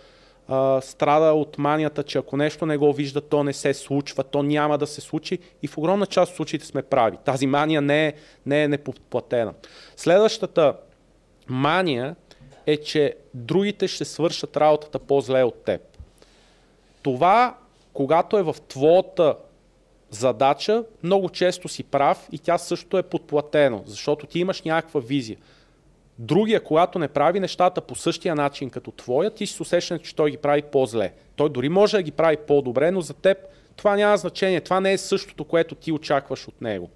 а, 0.48 0.80
страда 0.80 1.32
от 1.32 1.58
манията, 1.58 2.02
че 2.02 2.18
ако 2.18 2.36
нещо 2.36 2.66
не 2.66 2.76
го 2.76 2.92
вижда, 2.92 3.20
то 3.20 3.44
не 3.44 3.52
се 3.52 3.74
случва, 3.74 4.24
то 4.24 4.42
няма 4.42 4.78
да 4.78 4.86
се 4.86 5.00
случи 5.00 5.38
и 5.62 5.66
в 5.66 5.78
огромна 5.78 6.06
част 6.06 6.30
от 6.30 6.36
случаите 6.36 6.66
сме 6.66 6.82
прави. 6.82 7.16
Тази 7.24 7.46
мания 7.46 7.82
не 7.82 8.06
е, 8.06 8.12
не 8.46 8.62
е 8.62 8.68
неподплатена. 8.68 9.54
Следващата 9.96 10.74
мания 11.48 12.16
е, 12.66 12.76
че 12.76 13.14
другите 13.34 13.88
ще 13.88 14.04
свършат 14.04 14.56
работата 14.56 14.98
по-зле 14.98 15.42
от 15.42 15.64
теб. 15.64 15.80
Това, 17.02 17.56
когато 17.92 18.38
е 18.38 18.42
в 18.42 18.56
твоята 18.68 19.36
задача, 20.10 20.84
много 21.02 21.28
често 21.28 21.68
си 21.68 21.84
прав 21.84 22.28
и 22.32 22.38
тя 22.38 22.58
също 22.58 22.98
е 22.98 23.02
подплатено, 23.02 23.82
защото 23.86 24.26
ти 24.26 24.38
имаш 24.38 24.62
някаква 24.62 25.00
визия. 25.00 25.38
Другия, 26.18 26.64
когато 26.64 26.98
не 26.98 27.08
прави 27.08 27.40
нещата 27.40 27.80
по 27.80 27.94
същия 27.94 28.34
начин 28.34 28.70
като 28.70 28.90
твоя, 28.90 29.30
ти 29.30 29.46
си 29.46 29.54
се 29.54 29.62
усещаш, 29.62 30.00
че 30.00 30.16
той 30.16 30.30
ги 30.30 30.36
прави 30.36 30.62
по-зле. 30.62 31.12
Той 31.36 31.48
дори 31.48 31.68
може 31.68 31.96
да 31.96 32.02
ги 32.02 32.10
прави 32.10 32.36
по-добре, 32.36 32.90
но 32.90 33.00
за 33.00 33.14
теб 33.14 33.38
това 33.76 33.96
няма 33.96 34.16
значение. 34.16 34.60
Това 34.60 34.80
не 34.80 34.92
е 34.92 34.98
същото, 34.98 35.44
което 35.44 35.74
ти 35.74 35.92
очакваш 35.92 36.48
от 36.48 36.60
него. 36.60 36.90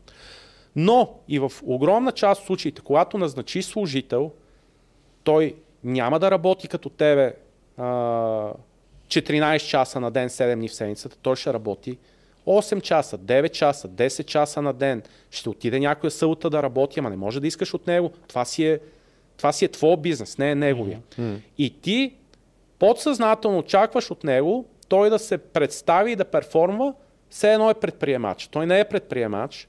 Но 0.77 1.15
и 1.29 1.39
в 1.39 1.53
огромна 1.65 2.13
част 2.13 2.41
от 2.41 2.47
случаите, 2.47 2.83
когато 2.83 3.19
назначи 3.19 3.63
служител, 3.63 4.31
той 5.25 5.55
няма 5.85 6.19
да 6.19 6.31
работи 6.31 6.69
като 6.69 6.89
тебе 6.89 7.35
а, 7.77 7.85
14 9.07 9.69
часа 9.69 10.01
на 10.01 10.11
ден, 10.11 10.29
7 10.29 10.55
дни 10.55 10.69
в 10.69 10.75
седмицата. 10.75 11.17
Той 11.23 11.37
ще 11.37 11.53
работи 11.53 11.99
8 12.47 12.81
часа, 12.81 13.19
9 13.19 13.51
часа, 13.51 13.89
10 13.89 14.25
часа 14.25 14.63
на 14.63 14.73
ден. 14.73 15.03
Ще 15.31 15.49
отиде 15.49 15.81
някоя 15.81 16.11
събота 16.11 16.51
да 16.51 16.63
работи, 16.63 17.01
ама 17.01 17.11
не 17.11 17.17
може 17.17 17.41
да 17.41 17.47
искаш 17.47 17.75
от 17.75 17.87
него. 17.87 18.13
Това 18.29 18.45
си 18.45 18.67
е 18.67 18.81
това 19.43 19.53
си 19.53 19.65
е 19.65 19.69
твой 19.69 19.97
бизнес, 19.97 20.39
не 20.39 20.51
е 20.51 20.55
неговия. 20.55 21.01
Mm-hmm. 21.11 21.39
И 21.59 21.81
ти 21.81 22.15
подсъзнателно 22.79 23.59
очакваш 23.59 24.11
от 24.11 24.25
него 24.25 24.65
той 24.89 25.11
да 25.11 25.19
се 25.19 25.39
представи 25.39 26.13
и 26.13 26.17
да 26.17 26.25
перформва, 26.25 26.95
все 27.31 27.53
едно 27.53 27.71
е 27.71 27.75
предприемач. 27.75 28.47
Той 28.47 28.67
не 28.67 28.81
е 28.81 28.85
предприемач 28.85 29.69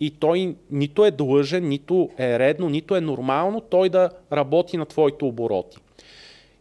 и 0.00 0.10
той 0.10 0.56
нито 0.70 1.04
е 1.04 1.10
длъжен, 1.10 1.68
нито 1.68 2.10
е 2.18 2.38
редно, 2.38 2.68
нито 2.68 2.96
е 2.96 3.00
нормално 3.00 3.60
той 3.60 3.88
да 3.88 4.10
работи 4.32 4.76
на 4.76 4.86
твоите 4.86 5.24
обороти. 5.24 5.78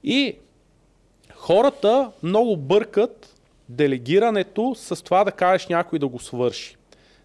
И 0.04 0.36
хората 1.36 2.12
много 2.24 2.58
бъркат 2.58 3.36
делегирането 3.70 4.76
с 4.76 5.04
това 5.04 5.24
да 5.24 5.32
кажеш 5.32 5.68
някой 5.68 6.00
да 6.00 6.08
го 6.08 6.20
свърши. 6.20 6.76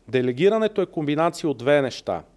Делегирането 0.09 0.83
е 0.83 0.87
комбинация 0.87 1.51
от 1.51 1.59
две 1.59 1.83
неща– 1.83 2.23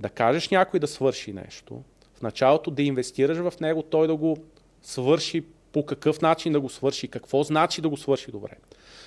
да 0.00 0.08
кажеш 0.08 0.48
някой 0.48 0.80
да 0.80 0.86
свърши 0.86 1.32
нещо, 1.32 1.82
в 2.14 2.22
началото 2.22 2.70
да 2.70 2.82
инвестираш 2.82 3.38
в 3.38 3.60
него, 3.60 3.82
той 3.82 4.06
да 4.06 4.16
го 4.16 4.36
свърши 4.82 5.44
по 5.72 5.86
какъв 5.86 6.20
начин 6.20 6.52
да 6.52 6.60
го 6.60 6.68
свърши, 6.68 7.08
какво 7.08 7.42
значи 7.42 7.80
да 7.80 7.88
го 7.88 7.96
свърши 7.96 8.30
добре. 8.30 8.52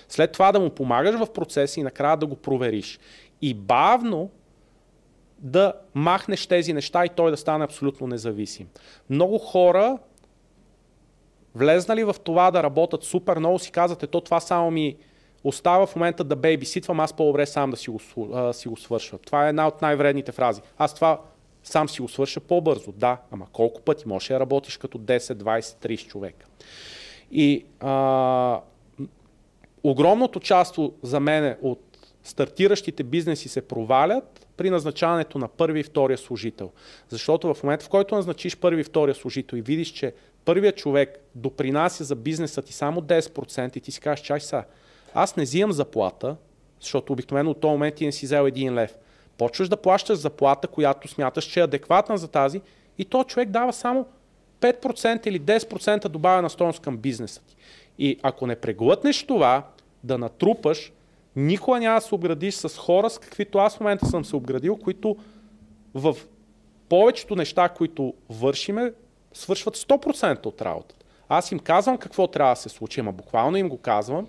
След 0.09 0.31
това 0.31 0.51
да 0.51 0.59
му 0.59 0.69
помагаш 0.69 1.15
в 1.15 1.33
процеса 1.33 1.79
и 1.79 1.83
накрая 1.83 2.17
да 2.17 2.25
го 2.25 2.35
провериш. 2.35 2.99
И 3.41 3.53
бавно 3.53 4.29
да 5.37 5.73
махнеш 5.93 6.47
тези 6.47 6.73
неща 6.73 7.05
и 7.05 7.09
той 7.09 7.31
да 7.31 7.37
стане 7.37 7.63
абсолютно 7.63 8.07
независим. 8.07 8.67
Много 9.09 9.37
хора, 9.37 9.97
влезнали 11.55 12.03
в 12.03 12.15
това 12.23 12.51
да 12.51 12.63
работят 12.63 13.03
супер 13.03 13.37
много, 13.37 13.59
си 13.59 13.71
казвате, 13.71 14.07
то 14.07 14.21
това 14.21 14.39
само 14.39 14.71
ми 14.71 14.95
остава 15.43 15.85
в 15.85 15.95
момента 15.95 16.23
да 16.23 16.35
бейбиситвам, 16.35 16.99
аз 16.99 17.13
по-добре 17.13 17.45
сам 17.45 17.71
да 17.71 17.77
си 17.77 17.89
го, 17.89 17.99
а, 18.33 18.53
си 18.53 18.67
го 18.67 18.77
свърша. 18.77 19.17
Това 19.17 19.45
е 19.45 19.49
една 19.49 19.67
от 19.67 19.81
най-вредните 19.81 20.31
фрази. 20.31 20.61
Аз 20.77 20.95
това 20.95 21.21
сам 21.63 21.89
си 21.89 22.01
го 22.01 22.07
свърша 22.07 22.39
по-бързо. 22.39 22.91
Да, 22.91 23.17
ама 23.31 23.47
колко 23.53 23.81
пъти 23.81 24.07
можеш 24.07 24.27
да 24.27 24.39
работиш 24.39 24.77
като 24.77 24.97
10, 24.97 25.19
20, 25.19 25.59
30 25.59 26.07
човека. 26.07 26.45
И 27.31 27.65
а, 27.79 28.59
огромното 29.83 30.39
част 30.39 30.79
за 31.03 31.19
мен 31.19 31.57
от 31.61 31.91
стартиращите 32.23 33.03
бизнеси 33.03 33.49
се 33.49 33.61
провалят 33.61 34.47
при 34.57 34.69
назначаването 34.69 35.37
на 35.37 35.47
първи 35.47 35.79
и 35.79 35.83
втория 35.83 36.17
служител. 36.17 36.71
Защото 37.09 37.53
в 37.53 37.63
момента, 37.63 37.85
в 37.85 37.89
който 37.89 38.15
назначиш 38.15 38.57
първи 38.57 38.81
и 38.81 38.83
втория 38.83 39.15
служител 39.15 39.57
и 39.57 39.61
видиш, 39.61 39.87
че 39.87 40.13
първият 40.45 40.77
човек 40.77 41.19
допринася 41.35 42.03
за 42.03 42.15
бизнеса 42.15 42.61
ти 42.61 42.73
само 42.73 43.01
10% 43.01 43.77
и 43.77 43.81
ти 43.81 43.91
си 43.91 43.99
кажеш, 43.99 44.25
чай 44.25 44.39
са, 44.39 44.63
аз 45.13 45.35
не 45.35 45.43
взимам 45.43 45.71
заплата, 45.71 46.35
защото 46.79 47.13
обикновено 47.13 47.51
от 47.51 47.59
този 47.59 47.71
момент 47.71 47.95
ти 47.95 48.05
не 48.05 48.11
си 48.11 48.25
взел 48.25 48.47
един 48.47 48.73
лев. 48.73 48.97
Почваш 49.37 49.69
да 49.69 49.77
плащаш 49.77 50.17
заплата, 50.17 50.67
която 50.67 51.07
смяташ, 51.07 51.45
че 51.45 51.59
е 51.59 51.63
адекватна 51.63 52.17
за 52.17 52.27
тази 52.27 52.61
и 52.97 53.05
то 53.05 53.23
човек 53.23 53.49
дава 53.49 53.73
само 53.73 54.05
5% 54.61 55.27
или 55.27 55.41
10% 55.41 56.07
добавена 56.07 56.49
стоеност 56.49 56.79
към 56.79 56.97
бизнеса 56.97 57.41
ти. 57.47 57.55
И 57.97 58.19
ако 58.23 58.47
не 58.47 58.55
преглътнеш 58.55 59.23
това, 59.23 59.63
да 60.03 60.17
натрупаш, 60.17 60.91
никога 61.35 61.79
няма 61.79 61.99
да 61.99 62.01
се 62.01 62.15
обградиш 62.15 62.53
с 62.53 62.77
хора, 62.77 63.09
с 63.09 63.19
каквито 63.19 63.57
аз 63.57 63.77
в 63.77 63.79
момента 63.79 64.05
съм 64.05 64.25
се 64.25 64.35
обградил, 64.35 64.77
които 64.77 65.15
в 65.93 66.17
повечето 66.89 67.35
неща, 67.35 67.69
които 67.69 68.13
вършиме, 68.29 68.93
свършват 69.33 69.77
100% 69.77 70.45
от 70.45 70.61
работата. 70.61 71.05
Аз 71.29 71.51
им 71.51 71.59
казвам 71.59 71.97
какво 71.97 72.27
трябва 72.27 72.51
да 72.51 72.61
се 72.61 72.69
случи, 72.69 72.99
ама 72.99 73.11
буквално 73.11 73.57
им 73.57 73.69
го 73.69 73.77
казвам 73.77 74.27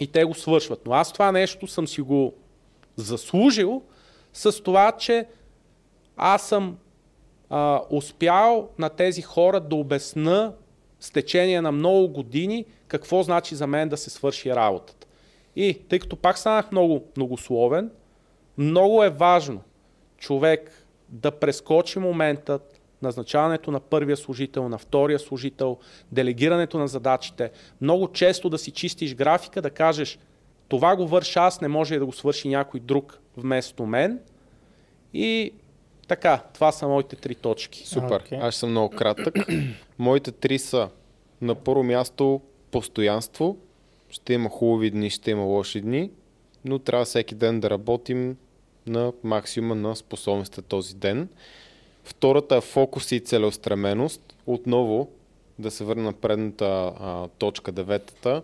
и 0.00 0.06
те 0.06 0.24
го 0.24 0.34
свършват. 0.34 0.86
Но 0.86 0.92
аз 0.92 1.12
това 1.12 1.32
нещо 1.32 1.66
съм 1.66 1.88
си 1.88 2.00
го 2.00 2.34
заслужил 2.96 3.82
с 4.32 4.62
това, 4.62 4.92
че 4.92 5.26
аз 6.16 6.48
съм 6.48 6.76
а, 7.50 7.80
успял 7.90 8.68
на 8.78 8.88
тези 8.88 9.22
хора 9.22 9.60
да 9.60 9.76
обясна 9.76 10.52
с 11.00 11.10
течение 11.10 11.60
на 11.60 11.72
много 11.72 12.08
години 12.08 12.64
какво 12.88 13.22
значи 13.22 13.54
за 13.54 13.66
мен 13.66 13.88
да 13.88 13.96
се 13.96 14.10
свърши 14.10 14.54
работата. 14.54 15.06
И 15.56 15.78
тъй 15.88 15.98
като 15.98 16.16
пак 16.16 16.38
станах 16.38 16.72
много 16.72 17.04
многословен, 17.16 17.90
много 18.58 19.04
е 19.04 19.10
важно 19.10 19.60
човек 20.18 20.86
да 21.08 21.30
прескочи 21.30 21.98
моментът, 21.98 22.73
назначаването 23.02 23.70
на 23.70 23.80
първия 23.80 24.16
служител, 24.16 24.68
на 24.68 24.78
втория 24.78 25.18
служител, 25.18 25.78
делегирането 26.12 26.78
на 26.78 26.88
задачите, 26.88 27.50
много 27.80 28.08
често 28.08 28.48
да 28.48 28.58
си 28.58 28.70
чистиш 28.70 29.14
графика, 29.14 29.62
да 29.62 29.70
кажеш 29.70 30.18
това 30.68 30.96
го 30.96 31.06
върша 31.06 31.40
аз, 31.40 31.60
не 31.60 31.68
може 31.68 31.98
да 31.98 32.06
го 32.06 32.12
свърши 32.12 32.48
някой 32.48 32.80
друг 32.80 33.18
вместо 33.36 33.86
мен. 33.86 34.20
И 35.14 35.52
така, 36.08 36.42
това 36.54 36.72
са 36.72 36.88
моите 36.88 37.16
три 37.16 37.34
точки. 37.34 37.88
Супер, 37.88 38.22
okay. 38.22 38.38
аз 38.42 38.56
съм 38.56 38.70
много 38.70 38.96
кратък. 38.96 39.34
моите 39.98 40.32
три 40.32 40.58
са 40.58 40.88
на 41.40 41.54
първо 41.54 41.82
място 41.82 42.40
постоянство. 42.70 43.56
Ще 44.10 44.32
има 44.32 44.48
хубави 44.50 44.90
дни, 44.90 45.10
ще 45.10 45.30
има 45.30 45.42
лоши 45.42 45.80
дни, 45.80 46.10
но 46.64 46.78
трябва 46.78 47.04
всеки 47.04 47.34
ден 47.34 47.60
да 47.60 47.70
работим 47.70 48.36
на 48.86 49.12
максимума 49.22 49.74
на 49.74 49.96
способността 49.96 50.62
този 50.62 50.96
ден. 50.96 51.28
Втората 52.04 52.56
е 52.56 52.60
фокус 52.60 53.12
и 53.12 53.20
целеустременост. 53.20 54.34
Отново 54.46 55.08
да 55.58 55.70
се 55.70 55.84
върна 55.84 56.02
на 56.02 56.12
предната 56.12 56.92
а, 57.00 57.28
точка, 57.28 57.72
деветата. 57.72 58.42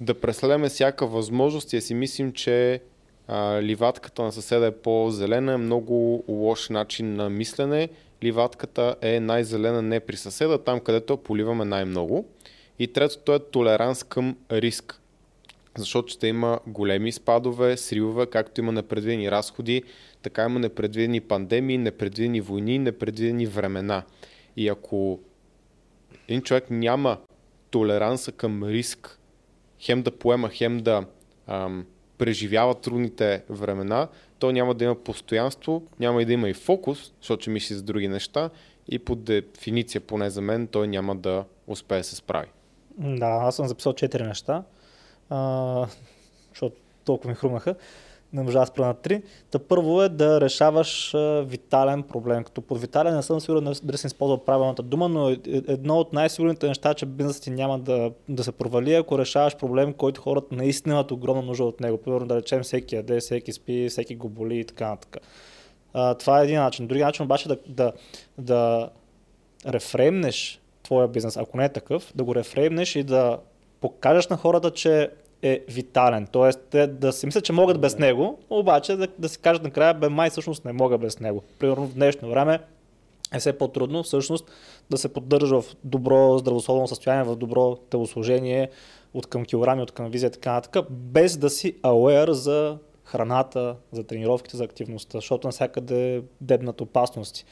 Да 0.00 0.20
преследваме 0.20 0.68
всяка 0.68 1.06
възможност 1.06 1.72
и 1.72 1.80
си 1.80 1.94
мислим, 1.94 2.32
че 2.32 2.80
а, 3.28 3.62
ливатката 3.62 4.22
на 4.22 4.32
съседа 4.32 4.66
е 4.66 4.70
по-зелена, 4.70 5.52
е 5.52 5.56
много 5.56 6.24
лош 6.28 6.68
начин 6.68 7.14
на 7.14 7.30
мислене. 7.30 7.88
Ливатката 8.24 8.96
е 9.00 9.20
най-зелена 9.20 9.82
не 9.82 10.00
при 10.00 10.16
съседа, 10.16 10.58
там 10.58 10.80
където 10.80 11.16
поливаме 11.16 11.64
най-много. 11.64 12.24
И 12.78 12.88
третото 12.88 13.34
е 13.34 13.38
толеранс 13.38 14.02
към 14.02 14.36
риск. 14.52 15.01
Защото 15.78 16.12
ще 16.12 16.26
има 16.26 16.60
големи 16.66 17.12
спадове, 17.12 17.76
сривове, 17.76 18.26
както 18.26 18.60
има 18.60 18.72
непредвидени 18.72 19.30
разходи, 19.30 19.82
така 20.22 20.44
има 20.44 20.58
непредвидени 20.58 21.20
пандемии, 21.20 21.78
непредвидени 21.78 22.40
войни, 22.40 22.78
непредвидени 22.78 23.46
времена. 23.46 24.02
И 24.56 24.68
ако 24.68 25.20
един 26.28 26.42
човек 26.42 26.70
няма 26.70 27.18
толеранса 27.70 28.32
към 28.32 28.64
риск, 28.64 29.18
хем 29.80 30.02
да 30.02 30.10
поема, 30.10 30.48
хем 30.48 30.78
да 30.78 31.06
ам, 31.46 31.86
преживява 32.18 32.74
трудните 32.74 33.42
времена, 33.48 34.08
то 34.38 34.52
няма 34.52 34.74
да 34.74 34.84
има 34.84 34.94
постоянство, 34.94 35.82
няма 36.00 36.22
и 36.22 36.24
да 36.24 36.32
има 36.32 36.48
и 36.48 36.54
фокус, 36.54 37.12
защото 37.20 37.50
мисли 37.50 37.74
за 37.74 37.82
други 37.82 38.08
неща 38.08 38.50
и 38.88 38.98
по 38.98 39.16
дефиниция, 39.16 40.00
поне 40.00 40.30
за 40.30 40.40
мен, 40.40 40.66
той 40.66 40.88
няма 40.88 41.16
да 41.16 41.44
успее 41.66 41.98
да 41.98 42.04
се 42.04 42.16
справи. 42.16 42.48
Да, 42.98 43.26
аз 43.26 43.56
съм 43.56 43.66
записал 43.66 43.92
четири 43.92 44.22
неща, 44.22 44.64
а, 45.32 45.86
защото 46.50 46.76
толкова 47.04 47.30
ми 47.30 47.34
хрумнаха. 47.34 47.74
Не 48.32 48.42
можа 48.42 48.60
да 48.60 48.66
спра 48.66 48.86
на 48.86 48.94
три. 48.94 49.22
Та 49.50 49.58
първо 49.58 50.02
е 50.02 50.08
да 50.08 50.40
решаваш 50.40 51.12
витален 51.44 52.02
проблем. 52.02 52.44
Като 52.44 52.60
под 52.60 52.80
витален 52.80 53.16
не 53.16 53.22
съм 53.22 53.40
сигурен 53.40 53.74
дали 53.82 53.96
съм 53.96 54.08
използвал 54.08 54.44
правилната 54.44 54.82
дума, 54.82 55.08
но 55.08 55.28
е- 55.28 55.32
е- 55.32 55.62
едно 55.68 55.98
от 55.98 56.12
най-сигурните 56.12 56.68
неща, 56.68 56.94
че 56.94 57.06
бизнесът 57.06 57.42
ти 57.42 57.50
няма 57.50 57.78
да, 57.78 58.12
да 58.28 58.44
се 58.44 58.52
провали, 58.52 58.94
ако 58.94 59.18
решаваш 59.18 59.56
проблем, 59.56 59.92
който 59.92 60.20
хората 60.20 60.54
наистина 60.54 60.94
имат 60.94 61.10
огромна 61.10 61.42
нужда 61.42 61.64
от 61.64 61.80
него. 61.80 61.98
Примерно 61.98 62.26
да 62.26 62.36
речем 62.36 62.62
всеки 62.62 62.94
яде, 62.94 63.20
всеки 63.20 63.52
спи, 63.52 63.88
всеки 63.90 64.16
го 64.16 64.28
боли 64.28 64.58
и 64.58 64.64
така 64.64 64.88
нататък. 64.88 65.22
Това 66.18 66.40
е 66.40 66.44
един 66.44 66.60
начин. 66.60 66.86
Други 66.86 67.02
начин 67.02 67.24
обаче 67.24 67.48
е 67.48 67.56
да, 67.56 67.58
да, 67.68 67.92
да 68.38 68.90
рефреймнеш 69.66 70.60
твоя 70.82 71.08
бизнес, 71.08 71.36
ако 71.36 71.56
не 71.56 71.64
е 71.64 71.68
такъв, 71.68 72.12
да 72.14 72.24
го 72.24 72.34
рефреймнеш 72.34 72.96
и 72.96 73.02
да 73.02 73.38
покажеш 73.82 74.28
на 74.28 74.36
хората, 74.36 74.70
че 74.70 75.10
е 75.42 75.64
витален. 75.68 76.26
Тоест, 76.26 76.60
те 76.70 76.86
да 76.86 77.12
си 77.12 77.26
мислят, 77.26 77.44
че 77.44 77.52
могат 77.52 77.80
без 77.80 77.98
него, 77.98 78.38
обаче 78.50 78.96
да, 78.96 79.08
да 79.18 79.28
си 79.28 79.38
кажат 79.38 79.62
накрая, 79.62 79.94
бе, 79.94 80.08
май 80.08 80.30
всъщност 80.30 80.64
не 80.64 80.72
мога 80.72 80.98
без 80.98 81.20
него. 81.20 81.42
Примерно 81.58 81.86
в 81.86 81.94
днешно 81.94 82.28
време 82.28 82.58
е 83.34 83.38
все 83.38 83.58
по-трудно 83.58 84.02
всъщност 84.02 84.50
да 84.90 84.98
се 84.98 85.12
поддържа 85.12 85.60
в 85.60 85.76
добро 85.84 86.38
здравословно 86.38 86.88
състояние, 86.88 87.24
в 87.24 87.36
добро 87.36 87.76
телосложение, 87.76 88.70
от 89.14 89.26
към 89.26 89.44
килограми, 89.44 89.82
от 89.82 89.92
към 89.92 90.10
визия 90.10 90.28
и 90.28 90.32
така 90.32 90.52
нататък, 90.52 90.86
без 90.90 91.36
да 91.36 91.50
си 91.50 91.76
ауер 91.82 92.30
за 92.30 92.78
храната, 93.04 93.76
за 93.92 94.04
тренировките, 94.04 94.56
за 94.56 94.64
активността, 94.64 95.18
защото 95.18 95.46
навсякъде 95.46 96.22
дебнат 96.40 96.80
опасности. 96.80 97.44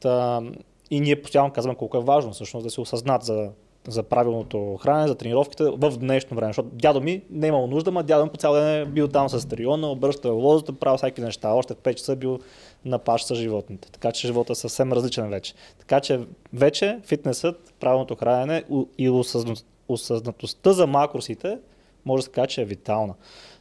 Та, 0.00 0.42
и 0.90 1.00
ние 1.00 1.22
постоянно 1.22 1.52
казваме 1.52 1.76
колко 1.76 1.96
е 1.96 2.04
важно 2.04 2.32
всъщност 2.32 2.64
да 2.64 2.70
се 2.70 2.80
осъзнат 2.80 3.22
за, 3.22 3.50
за 3.88 4.02
правилното 4.02 4.76
хранене, 4.82 5.08
за 5.08 5.14
тренировките 5.14 5.64
в 5.64 5.98
днешно 5.98 6.36
време. 6.36 6.48
Защото 6.48 6.68
дядо 6.72 7.00
ми 7.00 7.22
не 7.30 7.46
е 7.46 7.48
имал 7.48 7.66
нужда, 7.66 7.90
ма 7.90 8.02
дядо 8.02 8.24
ми 8.24 8.30
по 8.30 8.36
цял 8.36 8.54
ден 8.54 8.82
е 8.82 8.84
бил 8.84 9.08
там 9.08 9.28
с 9.28 9.48
триона, 9.48 9.90
обръща 9.90 10.30
лозата, 10.30 10.72
правил 10.72 10.96
всякакви 10.96 11.22
неща. 11.22 11.48
Още 11.48 11.74
в 11.74 11.76
5 11.76 11.94
часа 11.94 12.16
бил 12.16 12.38
на 12.84 12.98
паш 12.98 13.24
с 13.24 13.34
животните. 13.34 13.90
Така 13.90 14.12
че 14.12 14.26
живота 14.26 14.52
е 14.52 14.54
съвсем 14.54 14.92
различен 14.92 15.30
вече. 15.30 15.54
Така 15.78 16.00
че 16.00 16.20
вече 16.52 17.00
фитнесът, 17.04 17.74
правилното 17.80 18.16
хранене 18.16 18.64
и 18.98 19.10
осъзна- 19.10 19.64
осъзнатостта 19.88 20.72
за 20.72 20.86
макросите 20.86 21.58
може 22.04 22.20
да 22.20 22.24
се 22.24 22.30
каже, 22.30 22.48
че 22.48 22.62
е 22.62 22.64
витална. 22.64 23.14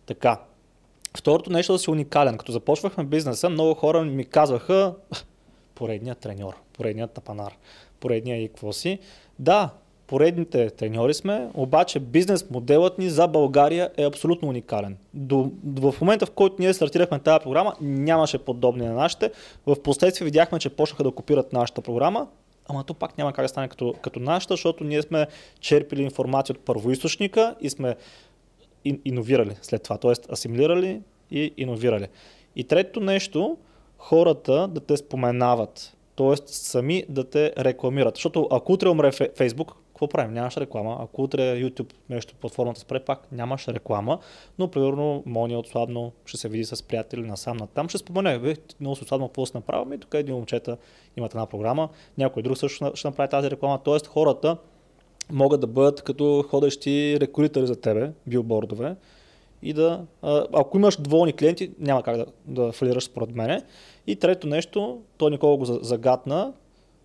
Така. 0.06 0.40
Второто 1.18 1.50
нещо 1.50 1.74
е 1.74 1.76
да 1.76 1.80
си 1.80 1.90
уникален. 1.90 2.38
Като 2.38 2.52
започвахме 2.52 3.04
бизнеса, 3.04 3.50
много 3.50 3.74
хора 3.74 4.02
ми 4.02 4.26
казваха 4.26 4.96
поредният 5.76 6.20
треньор, 6.20 6.56
поредният 6.74 7.12
тапанар, 7.12 7.58
поредният 8.00 8.46
и 8.46 8.48
какво 8.48 8.74
си. 8.74 9.00
Да, 9.40 9.70
поредните 10.10 10.70
треньори 10.70 11.14
сме, 11.14 11.50
обаче 11.54 12.00
бизнес 12.00 12.50
моделът 12.50 12.98
ни 12.98 13.10
за 13.10 13.28
България 13.28 13.90
е 13.98 14.04
абсолютно 14.04 14.48
уникален. 14.48 14.98
До, 15.14 15.52
в 15.64 15.96
момента, 16.02 16.26
в 16.26 16.32
който 16.32 16.56
ние 16.60 16.74
стартирахме 16.74 17.20
тази 17.20 17.44
програма, 17.44 17.74
нямаше 17.82 18.38
подобни 18.38 18.86
на 18.86 18.94
нашите. 18.94 19.32
В 19.66 19.82
последствие 19.84 20.26
видяхме, 20.26 20.60
че 20.60 20.70
почнаха 20.70 21.04
да 21.04 21.12
копират 21.12 21.54
нашата 21.54 21.82
програма, 21.82 22.28
ама 22.68 22.84
то 22.84 22.94
пак 22.94 23.18
няма 23.18 23.34
как 23.34 23.46
да 23.46 23.50
стане 23.50 23.68
като, 23.68 23.94
като 24.02 24.20
нашата, 24.20 24.54
защото 24.54 24.84
ние 24.84 25.02
сме 25.02 25.28
черпили 25.60 26.04
информация 26.04 26.54
от 26.54 26.60
първоисточника 26.60 27.56
и 27.62 27.70
сме 27.70 27.96
ин- 28.86 29.00
иновирали 29.06 29.56
след 29.62 29.84
това, 29.84 29.98
т.е. 29.98 30.34
асимилирали 30.34 31.02
и 31.32 31.54
иновирали. 31.58 32.08
И 32.56 32.64
третото 32.64 33.00
нещо, 33.00 33.58
хората 33.98 34.68
да 34.68 34.80
те 34.80 34.98
споменават, 34.98 35.94
т.е. 36.16 36.36
сами 36.46 37.04
да 37.10 37.24
те 37.24 37.54
рекламират. 37.58 38.16
Защото 38.16 38.48
ако 38.52 38.74
утре 38.74 38.90
умре 38.90 39.12
Фе- 39.12 39.38
Фейсбук, 39.38 39.76
какво 40.00 40.08
правим? 40.08 40.34
Нямаш 40.34 40.58
реклама. 40.58 40.98
Ако 41.00 41.24
утре 41.24 41.42
YouTube 41.42 41.94
нещо 42.10 42.36
платформата 42.36 42.80
спре, 42.80 43.00
пак 43.00 43.32
нямаш 43.32 43.68
реклама, 43.68 44.20
но 44.60 44.68
примерно 44.68 45.24
Мони 45.26 45.56
отслабно 45.56 46.12
ще 46.26 46.38
се 46.38 46.50
види 46.50 46.66
с 46.66 46.84
приятели 46.84 47.22
насам 47.22 47.58
на 47.58 47.68
там, 47.68 47.90
ще 47.90 47.98
спомене, 47.98 48.40
бе, 48.40 48.56
много 48.80 48.96
се 48.96 49.04
отслабно 49.04 49.28
какво 49.28 49.46
си 49.46 49.52
направил, 49.56 49.96
и 49.96 49.98
тук 49.98 50.14
един 50.14 50.36
момчета 50.36 50.78
имат 51.18 51.32
една 51.32 51.46
програма, 51.46 51.90
някой 52.18 52.44
друг 52.44 52.58
също 52.58 52.92
ще- 52.96 53.08
направи 53.08 53.30
тази 53.30 53.52
реклама, 53.52 53.80
т.е. 53.84 54.08
хората 54.08 54.58
могат 55.32 55.62
да 55.62 55.68
бъдат 55.68 56.02
като 56.02 56.46
ходещи 56.50 57.18
рекоритори 57.20 57.68
за 57.68 57.82
тебе, 57.82 58.12
билбордове, 58.28 58.96
и 59.62 59.74
да, 59.74 60.06
ако 60.54 60.78
имаш 60.78 60.98
доволни 60.98 61.34
клиенти, 61.34 61.72
няма 61.80 62.04
как 62.04 62.18
да, 62.18 62.26
да 62.46 62.72
фалираш 62.72 63.04
според 63.04 63.36
мене. 63.36 63.64
И 64.08 64.16
трето 64.16 64.48
нещо, 64.48 65.02
то 65.18 65.30
Никола 65.30 65.58
го 65.58 65.66
за- 65.66 65.80
загатна, 65.82 66.54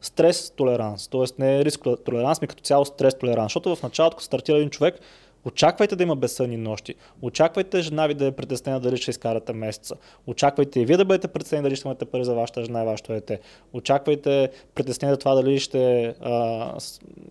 стрес 0.05 0.51
толеранс. 0.51 1.09
Тоест 1.09 1.39
не 1.39 1.61
е 1.61 1.65
риск 1.65 1.81
толеранс, 2.05 2.41
ми 2.41 2.47
като 2.47 2.63
цяло 2.63 2.85
стрес 2.85 3.15
толеранс. 3.19 3.45
Защото 3.45 3.77
в 3.77 3.83
началото, 3.83 4.17
като 4.17 4.25
стартира 4.25 4.57
един 4.57 4.71
човек, 4.71 5.01
Очаквайте 5.45 5.97
да 5.97 6.03
има 6.03 6.17
безсънни 6.17 6.57
нощи. 6.57 6.95
Очаквайте 7.23 7.83
жена 7.83 8.07
ви 8.07 8.15
да 8.15 8.27
е 8.27 8.33
притеснена 8.33 8.81
дали 8.81 8.97
ще 8.97 9.11
изкарате 9.11 9.53
месеца. 9.53 9.95
Очаквайте 10.27 10.81
и 10.81 10.87
вие 10.87 10.97
да 10.97 11.05
бъдете 11.05 11.29
притеснени 11.29 11.63
дали 11.63 11.77
ще 11.77 11.89
имате 11.89 12.05
пари 12.05 12.25
за 12.25 12.35
вашата 12.35 12.65
жена 12.65 12.83
и 12.83 12.87
вашето 12.87 13.13
дете. 13.13 13.41
Очаквайте 13.73 14.51
притеснение 14.75 15.15
за 15.15 15.19
това 15.19 15.35
дали 15.35 15.61
ще, 15.61 16.07
а, 16.21 16.77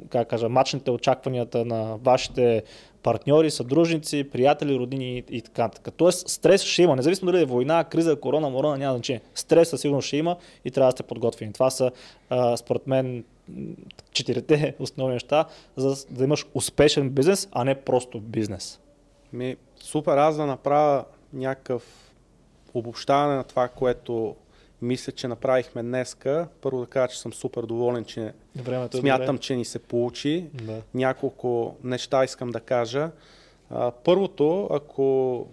как 0.10 0.28
кажа, 0.28 0.50
мачните 0.50 0.92
очакванията 0.92 1.66
на 1.66 1.98
вашите 2.04 2.64
партньори, 3.04 3.52
съдружници, 3.52 4.30
приятели, 4.32 4.80
родини 4.80 5.24
и, 5.30 5.42
така. 5.42 5.70
Тоест 5.98 6.30
стрес 6.30 6.64
ще 6.64 6.84
има, 6.84 6.96
независимо 6.96 7.32
дали 7.32 7.42
е 7.42 7.46
война, 7.46 7.84
криза, 7.84 8.16
корона, 8.16 8.50
морона, 8.50 8.78
няма 8.78 8.96
значение. 8.96 9.22
Стрес 9.36 9.70
със 9.70 9.82
сигурност 9.82 10.08
ще 10.08 10.18
има 10.18 10.38
и 10.66 10.72
трябва 10.72 10.88
да 10.88 10.92
сте 10.92 11.04
подготвени. 11.04 11.54
Това 11.54 11.70
са, 11.70 11.92
а, 12.30 12.58
според 12.58 12.88
мен, 12.88 13.24
четирите 14.12 14.76
основни 14.80 15.14
неща, 15.14 15.46
за 15.76 16.06
да 16.10 16.24
имаш 16.24 16.46
успешен 16.54 17.10
бизнес, 17.10 17.50
а 17.52 17.64
не 17.64 17.82
просто 17.82 18.20
бизнес. 18.20 18.80
Ми, 19.34 19.56
супер, 19.76 20.18
аз 20.18 20.38
да 20.38 20.46
направя 20.46 21.06
някакъв 21.34 22.12
обобщаване 22.74 23.36
на 23.36 23.44
това, 23.44 23.68
което 23.68 24.36
мисля, 24.82 25.12
че 25.12 25.28
направихме 25.28 25.84
днеска. 25.84 26.48
Първо 26.62 26.80
да 26.80 26.86
кажа, 26.86 27.08
че 27.08 27.20
съм 27.20 27.34
супер 27.34 27.64
доволен, 27.64 28.06
че 28.06 28.34
Времето 28.56 28.98
е 28.98 29.00
смятам, 29.00 29.38
че 29.38 29.56
ни 29.56 29.66
се 29.66 29.80
получи. 29.80 30.42
добре. 30.54 30.74
Да. 30.74 30.82
Няколко 30.94 31.76
неща 31.84 32.24
искам 32.24 32.50
да 32.50 32.60
кажа. 32.60 33.12
А, 33.70 33.92
първото, 33.92 34.70
ако 34.72 35.48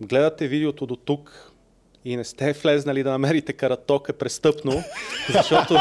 гледате 0.00 0.48
видеото 0.48 0.86
до 0.86 0.96
тук 0.96 1.47
и 2.08 2.16
не 2.16 2.24
сте 2.24 2.52
влезнали 2.52 3.02
да 3.02 3.10
намерите 3.10 3.52
караток 3.52 4.08
е 4.08 4.12
престъпно, 4.12 4.82
защото, 5.32 5.74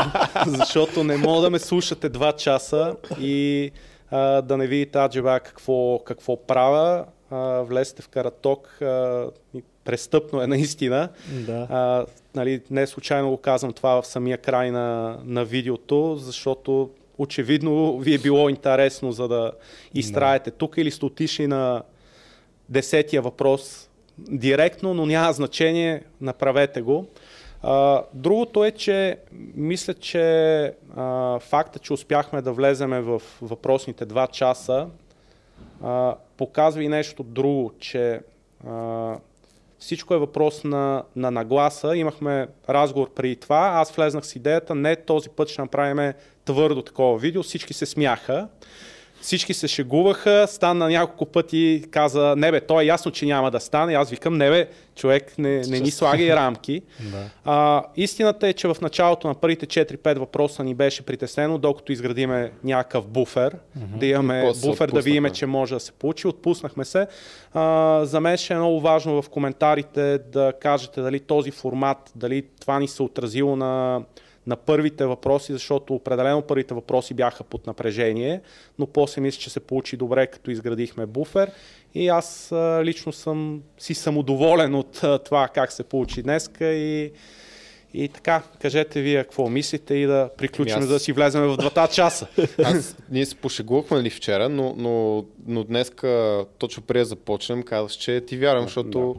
защото 0.45 1.03
не 1.03 1.17
мога 1.17 1.41
да 1.41 1.49
ме 1.49 1.59
слушате 1.59 2.09
два 2.09 2.33
часа 2.33 2.95
и 3.19 3.71
а, 4.11 4.41
да 4.41 4.57
не 4.57 4.67
видите 4.67 4.99
аджеба 4.99 5.39
какво, 5.39 5.99
какво 5.99 6.45
правя. 6.45 7.05
А, 7.31 7.61
влезте 7.61 8.01
в 8.01 8.07
караток. 8.07 8.81
А, 8.81 9.25
престъпно 9.85 10.41
е 10.41 10.47
наистина. 10.47 11.09
Да. 11.27 11.67
А, 11.69 12.05
нали, 12.35 12.61
не 12.69 12.87
случайно 12.87 13.29
го 13.29 13.37
казвам 13.37 13.73
това 13.73 14.01
в 14.01 14.07
самия 14.07 14.37
край 14.37 14.71
на, 14.71 15.17
на 15.23 15.45
видеото, 15.45 16.15
защото 16.15 16.89
очевидно 17.17 17.99
ви 17.99 18.15
е 18.15 18.17
било 18.17 18.49
интересно 18.49 19.11
за 19.11 19.27
да 19.27 19.51
изтраете 19.93 20.51
тук 20.51 20.77
или 20.77 20.91
сте 20.91 21.05
отишли 21.05 21.47
на 21.47 21.83
десетия 22.69 23.21
въпрос 23.21 23.86
директно, 24.17 24.93
но 24.93 25.05
няма 25.05 25.33
значение, 25.33 26.03
направете 26.21 26.81
го. 26.81 27.07
А, 27.61 28.03
другото 28.13 28.63
е, 28.63 28.71
че 28.71 29.17
мисля, 29.55 29.93
че 29.93 30.73
а, 30.95 31.39
факта, 31.39 31.79
че 31.79 31.93
успяхме 31.93 32.41
да 32.41 32.51
влеземе 32.51 33.01
в 33.01 33.21
въпросните 33.41 34.05
два 34.05 34.27
часа, 34.27 34.87
а, 35.83 36.15
показва 36.37 36.83
и 36.83 36.87
нещо 36.87 37.23
друго, 37.23 37.73
че 37.79 38.21
а, 38.67 39.15
всичко 39.79 40.13
е 40.13 40.17
въпрос 40.17 40.63
на, 40.63 41.03
на 41.15 41.31
нагласа. 41.31 41.95
Имахме 41.95 42.47
разговор 42.69 43.13
преди 43.13 43.35
това. 43.35 43.71
Аз 43.73 43.91
влезнах 43.91 44.25
с 44.25 44.35
идеята, 44.35 44.75
не 44.75 44.95
този 44.95 45.29
път 45.29 45.49
ще 45.49 45.61
направим 45.61 46.13
твърдо 46.45 46.81
такова 46.81 47.17
видео. 47.17 47.43
Всички 47.43 47.73
се 47.73 47.85
смяха. 47.85 48.47
Всички 49.21 49.53
се 49.53 49.67
шегуваха, 49.67 50.45
стана 50.49 50.89
няколко 50.89 51.25
пъти, 51.25 51.83
каза, 51.91 52.33
не 52.37 52.51
бе, 52.51 52.61
то 52.61 52.81
е 52.81 52.85
ясно, 52.85 53.11
че 53.11 53.25
няма 53.25 53.51
да 53.51 53.59
стане. 53.59 53.93
Аз 53.93 54.09
викам, 54.09 54.37
не 54.37 54.49
бе, 54.49 54.69
човек, 54.95 55.33
не, 55.37 55.61
не 55.61 55.79
ни 55.79 55.91
слагай 55.91 56.35
рамки. 56.35 56.81
Да. 57.11 57.29
А, 57.45 57.83
истината 57.95 58.47
е, 58.47 58.53
че 58.53 58.67
в 58.67 58.77
началото 58.81 59.27
на 59.27 59.35
първите 59.35 59.65
4-5 59.65 60.17
въпроса 60.17 60.63
ни 60.63 60.75
беше 60.75 61.01
притеснено, 61.01 61.57
докато 61.57 61.91
изградиме 61.91 62.51
някакъв 62.63 63.07
буфер, 63.07 63.57
да 63.75 64.05
имаме 64.05 64.43
После 64.47 64.67
буфер, 64.67 64.91
да 64.91 65.01
видим, 65.01 65.29
че 65.33 65.45
може 65.45 65.73
да 65.73 65.79
се 65.79 65.91
получи. 65.91 66.27
Отпуснахме 66.27 66.85
се. 66.85 67.07
А, 67.53 68.05
за 68.05 68.19
мен 68.19 68.37
ще 68.37 68.53
е 68.53 68.57
много 68.57 68.81
важно 68.81 69.21
в 69.21 69.29
коментарите 69.29 70.17
да 70.17 70.53
кажете 70.61 71.01
дали 71.01 71.19
този 71.19 71.51
формат, 71.51 72.11
дали 72.15 72.43
това 72.61 72.79
ни 72.79 72.87
се 72.87 73.03
отразило 73.03 73.55
на, 73.55 74.01
на 74.47 74.55
първите 74.55 75.05
въпроси, 75.05 75.53
защото 75.53 75.93
определено 75.95 76.41
първите 76.41 76.73
въпроси 76.73 77.13
бяха 77.13 77.43
под 77.43 77.67
напрежение, 77.67 78.41
но 78.79 78.87
после 78.87 79.21
мисля, 79.21 79.39
че 79.39 79.49
се 79.49 79.59
получи 79.59 79.97
добре, 79.97 80.27
като 80.27 80.51
изградихме 80.51 81.05
буфер. 81.05 81.51
И 81.95 82.07
аз 82.07 82.53
лично 82.83 83.11
съм 83.11 83.61
си 83.77 83.93
самодоволен 83.93 84.75
от 84.75 85.01
това 85.25 85.47
как 85.47 85.71
се 85.71 85.83
получи 85.83 86.23
днеска 86.23 86.65
и, 86.65 87.11
И 87.93 88.09
така, 88.09 88.43
кажете 88.61 89.01
вие 89.01 89.23
какво 89.23 89.49
мислите 89.49 89.93
и 89.93 90.05
да 90.05 90.29
приключим 90.37 90.75
Ами 90.75 90.83
аз- 90.83 90.89
да 90.89 90.99
си 90.99 91.11
влезем 91.11 91.41
в 91.41 91.57
двата 91.57 91.87
часа. 91.93 92.27
Аз, 92.63 92.97
ние 93.11 93.25
се 93.25 93.35
пошегувахме 93.35 93.97
нали 93.97 94.09
вчера, 94.09 94.49
но, 94.49 94.73
но, 94.77 95.25
но 95.47 95.63
днеска, 95.63 96.45
точно 96.57 96.83
преди 96.83 96.99
да 96.99 97.05
започнем, 97.05 97.63
казах, 97.63 97.91
че 97.91 98.21
ти 98.21 98.37
вярвам, 98.37 98.63
защото 98.63 99.15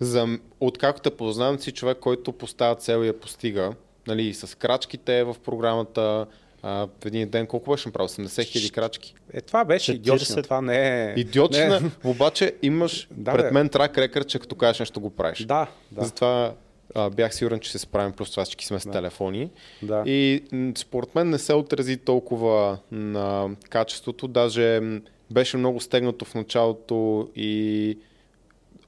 за, 0.00 0.26
откакто 0.60 1.02
те 1.10 1.16
познавам 1.16 1.58
си 1.58 1.72
човек, 1.72 1.98
който 1.98 2.32
поставя 2.32 2.74
цел 2.74 3.04
и 3.04 3.06
я 3.06 3.20
постига. 3.20 3.72
Нали, 4.06 4.34
с 4.34 4.58
крачките 4.58 5.24
в 5.24 5.36
програмата, 5.44 6.26
а, 6.62 6.86
в 7.02 7.06
един 7.06 7.28
ден 7.28 7.46
колко 7.46 7.70
беше 7.70 7.88
направил? 7.88 8.08
80 8.08 8.44
хиляди 8.44 8.70
крачки. 8.70 9.14
Е, 9.32 9.40
това 9.40 9.64
беше 9.64 9.92
40. 9.92 9.94
идиотина, 9.94 10.42
това 10.42 10.60
не 10.60 11.04
е... 11.04 11.14
Идиотина, 11.16 11.80
Не. 11.80 11.90
обаче 12.04 12.54
имаш 12.62 13.08
Да, 13.16 13.32
пред 13.32 13.52
мен 13.52 13.68
трак 13.68 13.98
рекърд, 13.98 14.28
че 14.28 14.38
като 14.38 14.54
кажеш 14.54 14.80
нещо 14.80 15.00
го 15.00 15.10
правиш. 15.10 15.44
Да, 15.44 15.66
да. 15.92 16.04
Затова 16.04 16.54
а, 16.94 17.10
бях 17.10 17.34
сигурен, 17.34 17.60
че 17.60 17.72
се 17.72 17.78
справим, 17.78 18.12
просто 18.12 18.32
това 18.32 18.44
всички 18.44 18.66
сме 18.66 18.80
с 18.80 18.90
телефони. 18.90 19.50
Да. 19.82 20.02
И 20.06 20.42
според 20.76 21.14
мен 21.14 21.30
не 21.30 21.38
се 21.38 21.54
отрази 21.54 21.96
толкова 21.96 22.78
на 22.90 23.50
качеството, 23.70 24.28
даже 24.28 24.80
беше 25.30 25.56
много 25.56 25.80
стегнато 25.80 26.24
в 26.24 26.34
началото 26.34 27.28
и 27.36 27.98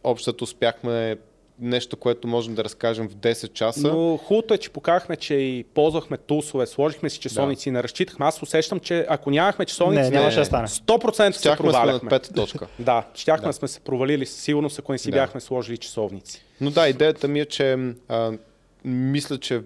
общото 0.04 0.44
успяхме 0.44 1.16
нещо, 1.60 1.96
което 1.96 2.28
можем 2.28 2.54
да 2.54 2.64
разкажем 2.64 3.08
в 3.08 3.14
10 3.14 3.52
часа. 3.52 3.88
Но 3.88 4.16
хубавото 4.16 4.54
е, 4.54 4.58
че 4.58 4.70
покахме, 4.70 5.16
че 5.16 5.34
и 5.34 5.64
ползвахме 5.64 6.16
тулсове, 6.16 6.66
сложихме 6.66 7.10
си 7.10 7.18
часовници 7.18 7.68
и 7.68 7.72
не 7.72 7.82
разчитахме. 7.82 8.26
Аз 8.26 8.42
усещам, 8.42 8.80
че 8.80 9.06
ако 9.08 9.30
нямахме 9.30 9.64
часовници, 9.64 10.10
Не, 10.10 10.18
нямаше 10.18 10.38
да 10.38 10.44
стане. 10.44 10.68
100% 10.68 11.30
се 11.30 11.38
Щяхме 11.38 11.56
сме 11.56 11.66
на 11.66 11.72
проваляхме. 11.72 12.08
пета 12.08 12.32
точка. 12.32 12.66
Да, 12.78 13.06
щяхме 13.14 13.42
Да. 13.42 13.48
да. 13.48 13.52
сме 13.52 13.68
се 13.68 13.80
провалили 13.80 14.26
със 14.26 14.40
сигурност, 14.40 14.78
ако 14.78 14.92
не 14.92 14.98
си 14.98 15.10
Да. 15.10 15.16
бяхме 15.16 15.40
сложили 15.40 15.76
часовници. 15.76 16.42
Но 16.60 16.70
да, 16.70 16.88
идеята 16.88 17.28
ми 17.28 17.40
е, 17.40 17.44
че 17.44 17.78
а, 18.08 18.32
мисля, 18.84 19.38
че 19.38 19.62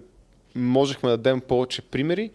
можехме 0.55 1.09
да 1.09 1.17
дадем 1.17 1.41
повече 1.41 1.81
примери, 1.81 2.31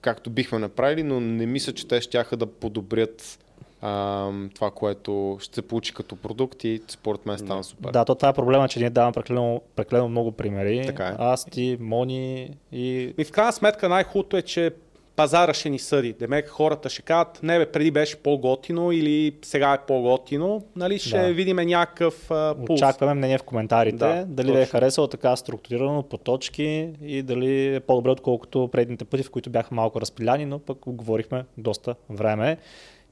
както 0.00 0.30
бихме 0.30 0.58
направили, 0.58 1.02
но 1.02 1.20
не 1.20 1.46
мисля, 1.46 1.72
че 1.72 1.88
те 1.88 2.00
ще 2.00 2.24
да 2.32 2.46
подобрят 2.46 3.38
а, 3.80 4.28
това, 4.54 4.70
което 4.70 5.36
ще 5.40 5.54
се 5.54 5.62
получи 5.62 5.94
като 5.94 6.16
продукт 6.16 6.64
и 6.64 6.82
според 6.88 7.26
мен 7.26 7.38
стана 7.38 7.64
супер. 7.64 7.90
Да, 7.90 8.04
то 8.04 8.14
това 8.14 8.28
е 8.28 8.32
проблема, 8.32 8.68
че 8.68 8.80
ние 8.80 8.90
даваме 8.90 9.12
прекалено, 9.12 9.60
прекалено 9.76 10.08
много 10.08 10.32
примери. 10.32 10.82
Така 10.86 11.06
е. 11.06 11.14
Аз, 11.18 11.44
ти, 11.44 11.76
Мони 11.80 12.56
и... 12.72 13.14
И 13.18 13.24
в 13.24 13.32
крайна 13.32 13.52
сметка 13.52 13.88
най-хубавото 13.88 14.36
е, 14.36 14.42
че 14.42 14.70
пазара 15.16 15.54
ще 15.54 15.70
ни 15.70 15.78
съди. 15.78 16.12
Демек 16.12 16.48
хората 16.48 16.88
ще 16.88 17.02
кажат, 17.02 17.40
не 17.42 17.58
бе, 17.58 17.66
преди 17.72 17.90
беше 17.90 18.16
по-готино 18.16 18.92
или 18.92 19.36
сега 19.42 19.72
е 19.72 19.86
по-готино. 19.86 20.64
Нали, 20.76 20.98
ще 20.98 21.18
Да. 21.22 21.32
видим 21.32 21.56
някакъв 21.56 22.30
а, 22.30 22.54
пулс. 22.66 22.80
Очакваме 22.80 23.14
мнение 23.14 23.38
в 23.38 23.42
коментарите, 23.42 23.96
Да, 23.96 24.24
дали 24.28 24.52
ви 24.52 24.58
е 24.58 24.60
точно. 24.60 24.70
харесало 24.70 25.06
така 25.06 25.36
структурирано 25.36 26.02
по 26.02 26.18
точки 26.18 26.88
и 27.02 27.22
дали 27.22 27.74
е 27.74 27.80
по-добре, 27.80 28.10
отколкото 28.10 28.68
предните 28.72 29.04
пъти, 29.04 29.22
в 29.22 29.30
които 29.30 29.50
бяха 29.50 29.74
малко 29.74 30.00
разпиляни, 30.00 30.44
но 30.44 30.58
пък 30.58 30.78
го 30.78 30.92
говорихме 30.92 31.44
доста 31.56 31.94
време. 32.10 32.56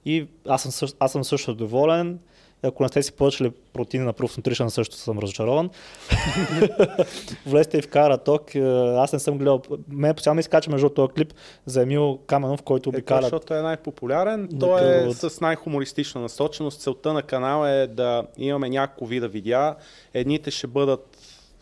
И 0.06 0.26
аз 0.48 0.62
съм, 0.62 0.70
също, 0.72 0.96
аз 1.00 1.12
съм 1.12 1.24
също 1.24 1.54
доволен. 1.54 2.18
Ако 2.62 2.82
не 2.82 2.88
сте 2.88 3.02
си 3.02 3.12
поръчали 3.12 3.52
протеина 3.72 4.06
на 4.06 4.12
Proof 4.12 4.40
Nutrition, 4.40 4.68
също 4.68 4.96
съм 4.96 5.18
разочарован. 5.18 5.70
Влезте 7.46 7.78
и 7.78 7.82
в 7.82 7.88
Караток. 7.88 8.54
Е, 8.54 8.58
Аз 8.96 9.12
не 9.12 9.18
съм 9.18 9.38
гледал. 9.38 9.62
Мен 9.88 10.14
постоянно 10.14 10.40
изкача 10.40 10.70
между 10.70 10.88
този 10.88 11.12
клип 11.12 11.34
за 11.66 11.82
Емил 11.82 12.18
Каменов, 12.26 12.62
който 12.62 12.88
Е, 12.88 12.90
обикаля. 12.90 13.22
защото 13.22 13.54
е 13.54 13.62
най-популярен. 13.62 14.48
Той 14.60 15.06
е 15.08 15.12
с 15.12 15.40
най-хумористична 15.40 16.20
насоченост. 16.20 16.80
Целта 16.80 17.12
на 17.12 17.22
канала 17.22 17.70
е 17.70 17.86
да 17.86 18.22
имаме 18.38 18.68
няколко 18.68 19.06
вида 19.06 19.28
видеа. 19.28 19.74
Едните 20.14 20.50
ще 20.50 20.66
бъдат 20.66 21.15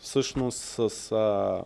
всъщност 0.05 0.57
с 0.57 1.11
а, 1.11 1.61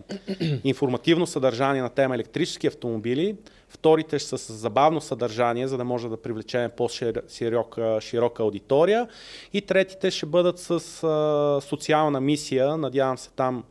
информативно 0.64 1.28
съдържание 1.28 1.82
на 1.82 1.90
тема 1.90 2.16
електрически 2.16 2.68
автомобили. 2.68 3.36
Вторите 3.70 4.20
ще 4.20 4.30
са 4.30 4.38
с 4.38 4.54
забавно 4.54 5.02
съдържание, 5.02 5.68
за 5.68 5.78
да 5.78 5.84
може 5.84 6.10
да 6.10 6.22
привлечем 6.22 6.72
по-широка 6.78 7.98
широка 8.02 8.44
аудитория. 8.44 9.08
И 9.54 9.62
третите 9.62 10.12
ще 10.12 10.26
бъдат 10.26 10.60
с 10.60 10.72
а, 11.04 11.62
социална 11.62 12.22
мисия. 12.22 12.78
Надявам 12.78 13.18
се 13.18 13.30
там 13.30 13.64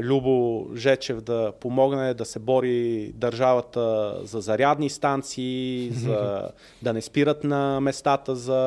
Любо 0.00 0.66
Жечев 0.76 1.20
да 1.20 1.52
помогне 1.60 2.14
да 2.14 2.24
се 2.24 2.38
бори 2.38 3.06
държавата 3.14 3.82
за 4.22 4.40
зарядни 4.40 4.90
станции, 4.90 5.90
за 5.90 6.48
да 6.82 6.92
не 6.92 7.02
спират 7.02 7.44
на 7.44 7.80
местата 7.80 8.36
за 8.36 8.60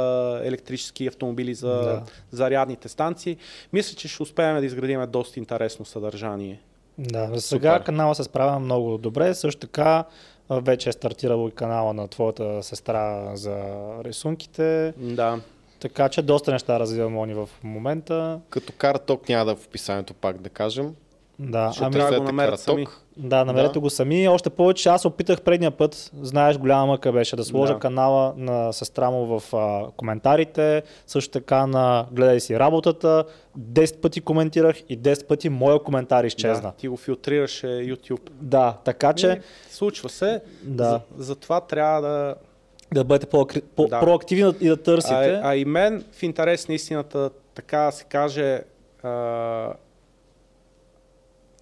електрически 0.44 1.08
автомобили 1.08 1.54
за 1.54 1.68
Да. 1.70 2.02
зарядните 2.32 2.90
станции. 2.90 3.38
Мисля, 3.74 3.96
че 3.96 4.08
ще 4.08 4.24
успеем 4.24 4.60
да 4.60 4.66
изградим 4.66 5.06
доста 5.08 5.40
интересно 5.40 5.86
съдържание. 5.86 6.60
Да, 6.98 7.28
за 7.28 7.42
сега 7.42 7.74
Супер. 7.74 7.86
канала 7.86 8.16
се 8.16 8.24
справя 8.24 8.60
много 8.60 8.98
добре. 8.98 9.34
Също 9.34 9.62
така 9.62 10.04
вече 10.50 10.90
е 10.90 10.94
стартирал 10.94 11.48
и 11.48 11.56
канала 11.56 11.94
на 11.94 12.08
твоята 12.08 12.64
сестра 12.64 13.36
за 13.36 13.58
рисунките. 14.04 14.94
Да. 14.98 15.40
Така 15.80 16.10
че 16.10 16.22
доста 16.22 16.52
неща 16.52 16.80
развива 16.80 17.10
Мони 17.10 17.34
в 17.34 17.49
момента. 17.64 18.39
Като 18.49 18.73
караток 18.77 19.30
няма 19.30 19.45
да 19.45 19.52
е 19.52 19.56
в 19.56 19.65
описанието 19.65 20.14
пак 20.14 20.41
да 20.41 20.49
кажем. 20.49 20.95
Да, 21.39 21.72
Ще 21.72 21.84
ами, 21.84 21.93
трябва 21.93 22.11
да 22.11 22.18
го 22.19 22.23
намерят 22.26 22.60
сами. 22.60 22.88
да 23.18 23.45
намерете 23.45 23.73
Да. 23.73 23.80
го 23.80 23.89
сами. 23.89 24.27
Още 24.27 24.49
повече, 24.49 24.89
аз 24.89 25.06
опитах 25.06 25.41
предния 25.41 25.72
път, 25.72 26.11
знаеш, 26.22 26.57
голяма 26.57 26.85
мъка 26.85 27.11
беше 27.11 27.35
да 27.35 27.43
сложа 27.43 27.73
Да. 27.73 27.80
канала 27.80 28.34
на 28.38 28.73
сестра 28.73 29.10
му 29.10 29.39
в 29.39 29.53
а, 29.53 29.88
коментарите, 29.91 30.84
също 31.07 31.31
така 31.31 31.68
на 31.68 32.06
гледай 32.11 32.39
си 32.39 32.60
работата. 32.60 33.23
10 33.60 33.97
пъти 33.97 34.22
коментирах 34.22 34.81
и 34.89 34.99
10 34.99 35.27
пъти 35.27 35.49
моя 35.49 35.80
коментар 35.80 36.23
изчезна. 36.23 36.69
Да, 36.69 36.72
ти 36.72 36.88
го 36.88 36.97
филтрираше 36.97 37.68
YouTube. 37.68 38.30
Да, 38.31 38.77
така 38.84 39.14
че 39.14 39.31
Е, 39.31 39.41
случва 39.69 40.10
се. 40.10 40.41
Да. 40.64 40.84
За, 40.84 40.99
затова 41.18 41.61
трябва 41.61 42.02
да, 42.02 42.35
да 42.96 43.04
бъдете 43.04 43.26
по, 43.26 43.48
по, 43.76 43.88
Да. 43.88 44.00
проактивни 44.00 44.54
и 44.62 44.68
да 44.68 44.78
търсите. 44.78 45.14
А, 45.14 45.42
а 45.44 45.56
и 45.56 45.66
мен, 45.66 46.06
в 46.12 46.24
интерес 46.24 46.68
на 46.68 46.74
истината, 46.74 47.30
така 47.56 47.78
да 47.80 47.92
се 47.92 48.04
каже, 48.04 48.62
а, 49.04 49.74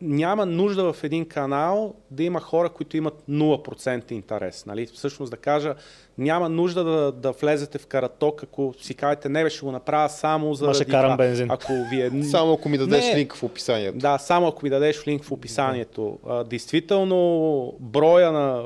няма 0.01 0.45
нужда 0.45 0.93
в 0.93 1.03
един 1.03 1.25
канал 1.25 1.93
да 2.11 2.23
има 2.23 2.39
хора, 2.39 2.69
които 2.69 2.97
имат 2.97 3.23
0% 3.29 4.11
интерес. 4.11 4.65
Нали? 4.65 4.85
Всъщност 4.85 5.31
да 5.31 5.37
кажа, 5.37 5.75
няма 6.17 6.49
нужда 6.49 6.83
да, 6.83 7.11
да 7.11 7.31
влезете 7.31 7.77
в 7.77 7.87
караток, 7.87 8.43
ако 8.43 8.73
си 8.81 8.95
кажете, 8.95 9.29
не 9.29 9.43
бе, 9.43 9.49
ще 9.49 9.65
го 9.65 9.71
направя 9.71 10.09
само 10.09 10.53
за. 10.53 10.73
ще 10.73 10.85
карам 10.85 11.17
бензин. 11.17 11.51
Ако 11.51 11.73
ви 11.91 12.01
е... 12.01 12.23
Само 12.31 12.53
ако 12.53 12.69
ми 12.69 12.77
дадеш 12.77 13.05
Не. 13.05 13.15
линк 13.15 13.35
в 13.35 13.43
описанието. 13.43 13.97
Да, 13.97 14.17
само 14.17 14.47
ако 14.47 14.65
ми 14.65 14.69
дадеш 14.69 15.07
линк 15.07 15.23
в 15.23 15.31
описанието. 15.31 16.19
А, 16.27 16.43
действително, 16.43 17.73
броя 17.79 18.31
на 18.31 18.63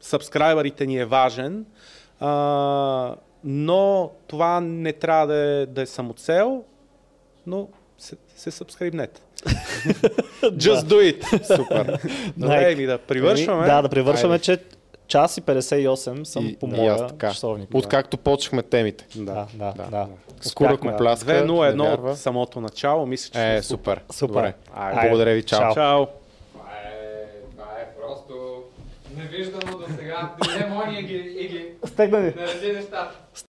сабскрайбърите 0.00 0.86
ни 0.86 0.98
е 0.98 1.04
важен, 1.04 1.66
а, 2.22 3.14
но 3.44 4.10
това 4.26 4.60
не 4.60 4.92
трябва 4.92 5.26
да 5.26 5.36
е, 5.36 5.66
да 5.66 5.82
е 5.82 5.86
самоцел, 5.86 6.64
но 7.46 7.68
се, 7.98 8.16
се 8.36 8.50
сабскрибнете. 8.50 9.20
Just 10.42 10.80
do 10.80 11.12
it! 11.12 11.44
Супер. 11.56 12.00
Добре, 12.36 12.74
ми 12.74 12.86
да 12.86 12.98
привършваме. 12.98 13.66
Да, 13.66 13.82
да 13.82 13.88
привършваме, 13.88 14.34
Айде. 14.34 14.44
че 14.44 14.58
час 15.06 15.36
и 15.36 15.42
58 15.42 16.24
съм 16.24 16.46
И, 16.46 16.56
по 16.56 16.66
моя 16.66 16.94
аз 16.94 17.06
така. 17.08 17.30
часовник. 17.30 17.68
Откакто 17.74 18.16
почнахме 18.16 18.62
темите. 18.62 19.06
Да, 19.16 19.46
да, 19.54 19.72
да. 19.76 19.84
да. 19.90 20.08
Скоро 20.40 20.78
пляска. 20.98 21.30
2-0-1 21.30 21.74
не 21.74 21.84
вярва. 21.84 22.10
от 22.10 22.18
самото 22.18 22.60
начало. 22.60 23.06
Мисля, 23.06 23.32
че 23.32 23.56
Е, 23.56 23.62
супер. 23.62 24.00
Супер. 24.12 24.34
Добре. 24.34 24.54
Айде. 24.74 25.08
Благодаря 25.08 25.34
ви, 25.34 25.42
чао. 25.42 25.60
Чао. 25.60 25.74
Чао! 25.74 26.06
Това 26.52 26.70
е, 26.84 27.26
това 27.50 27.64
е 27.64 27.86
просто 28.00 28.62
невиждано 29.16 29.78
до 29.78 29.86
сега. 29.98 30.34
Дойде 30.40 30.66
Мони 30.66 30.98
и 30.98 31.02
ги, 31.02 31.14
и 31.14 31.48
ги 31.48 31.66
Стегна 31.84 32.18
ви. 32.18 32.32
нареди 32.36 32.72
нещата. 32.72 33.14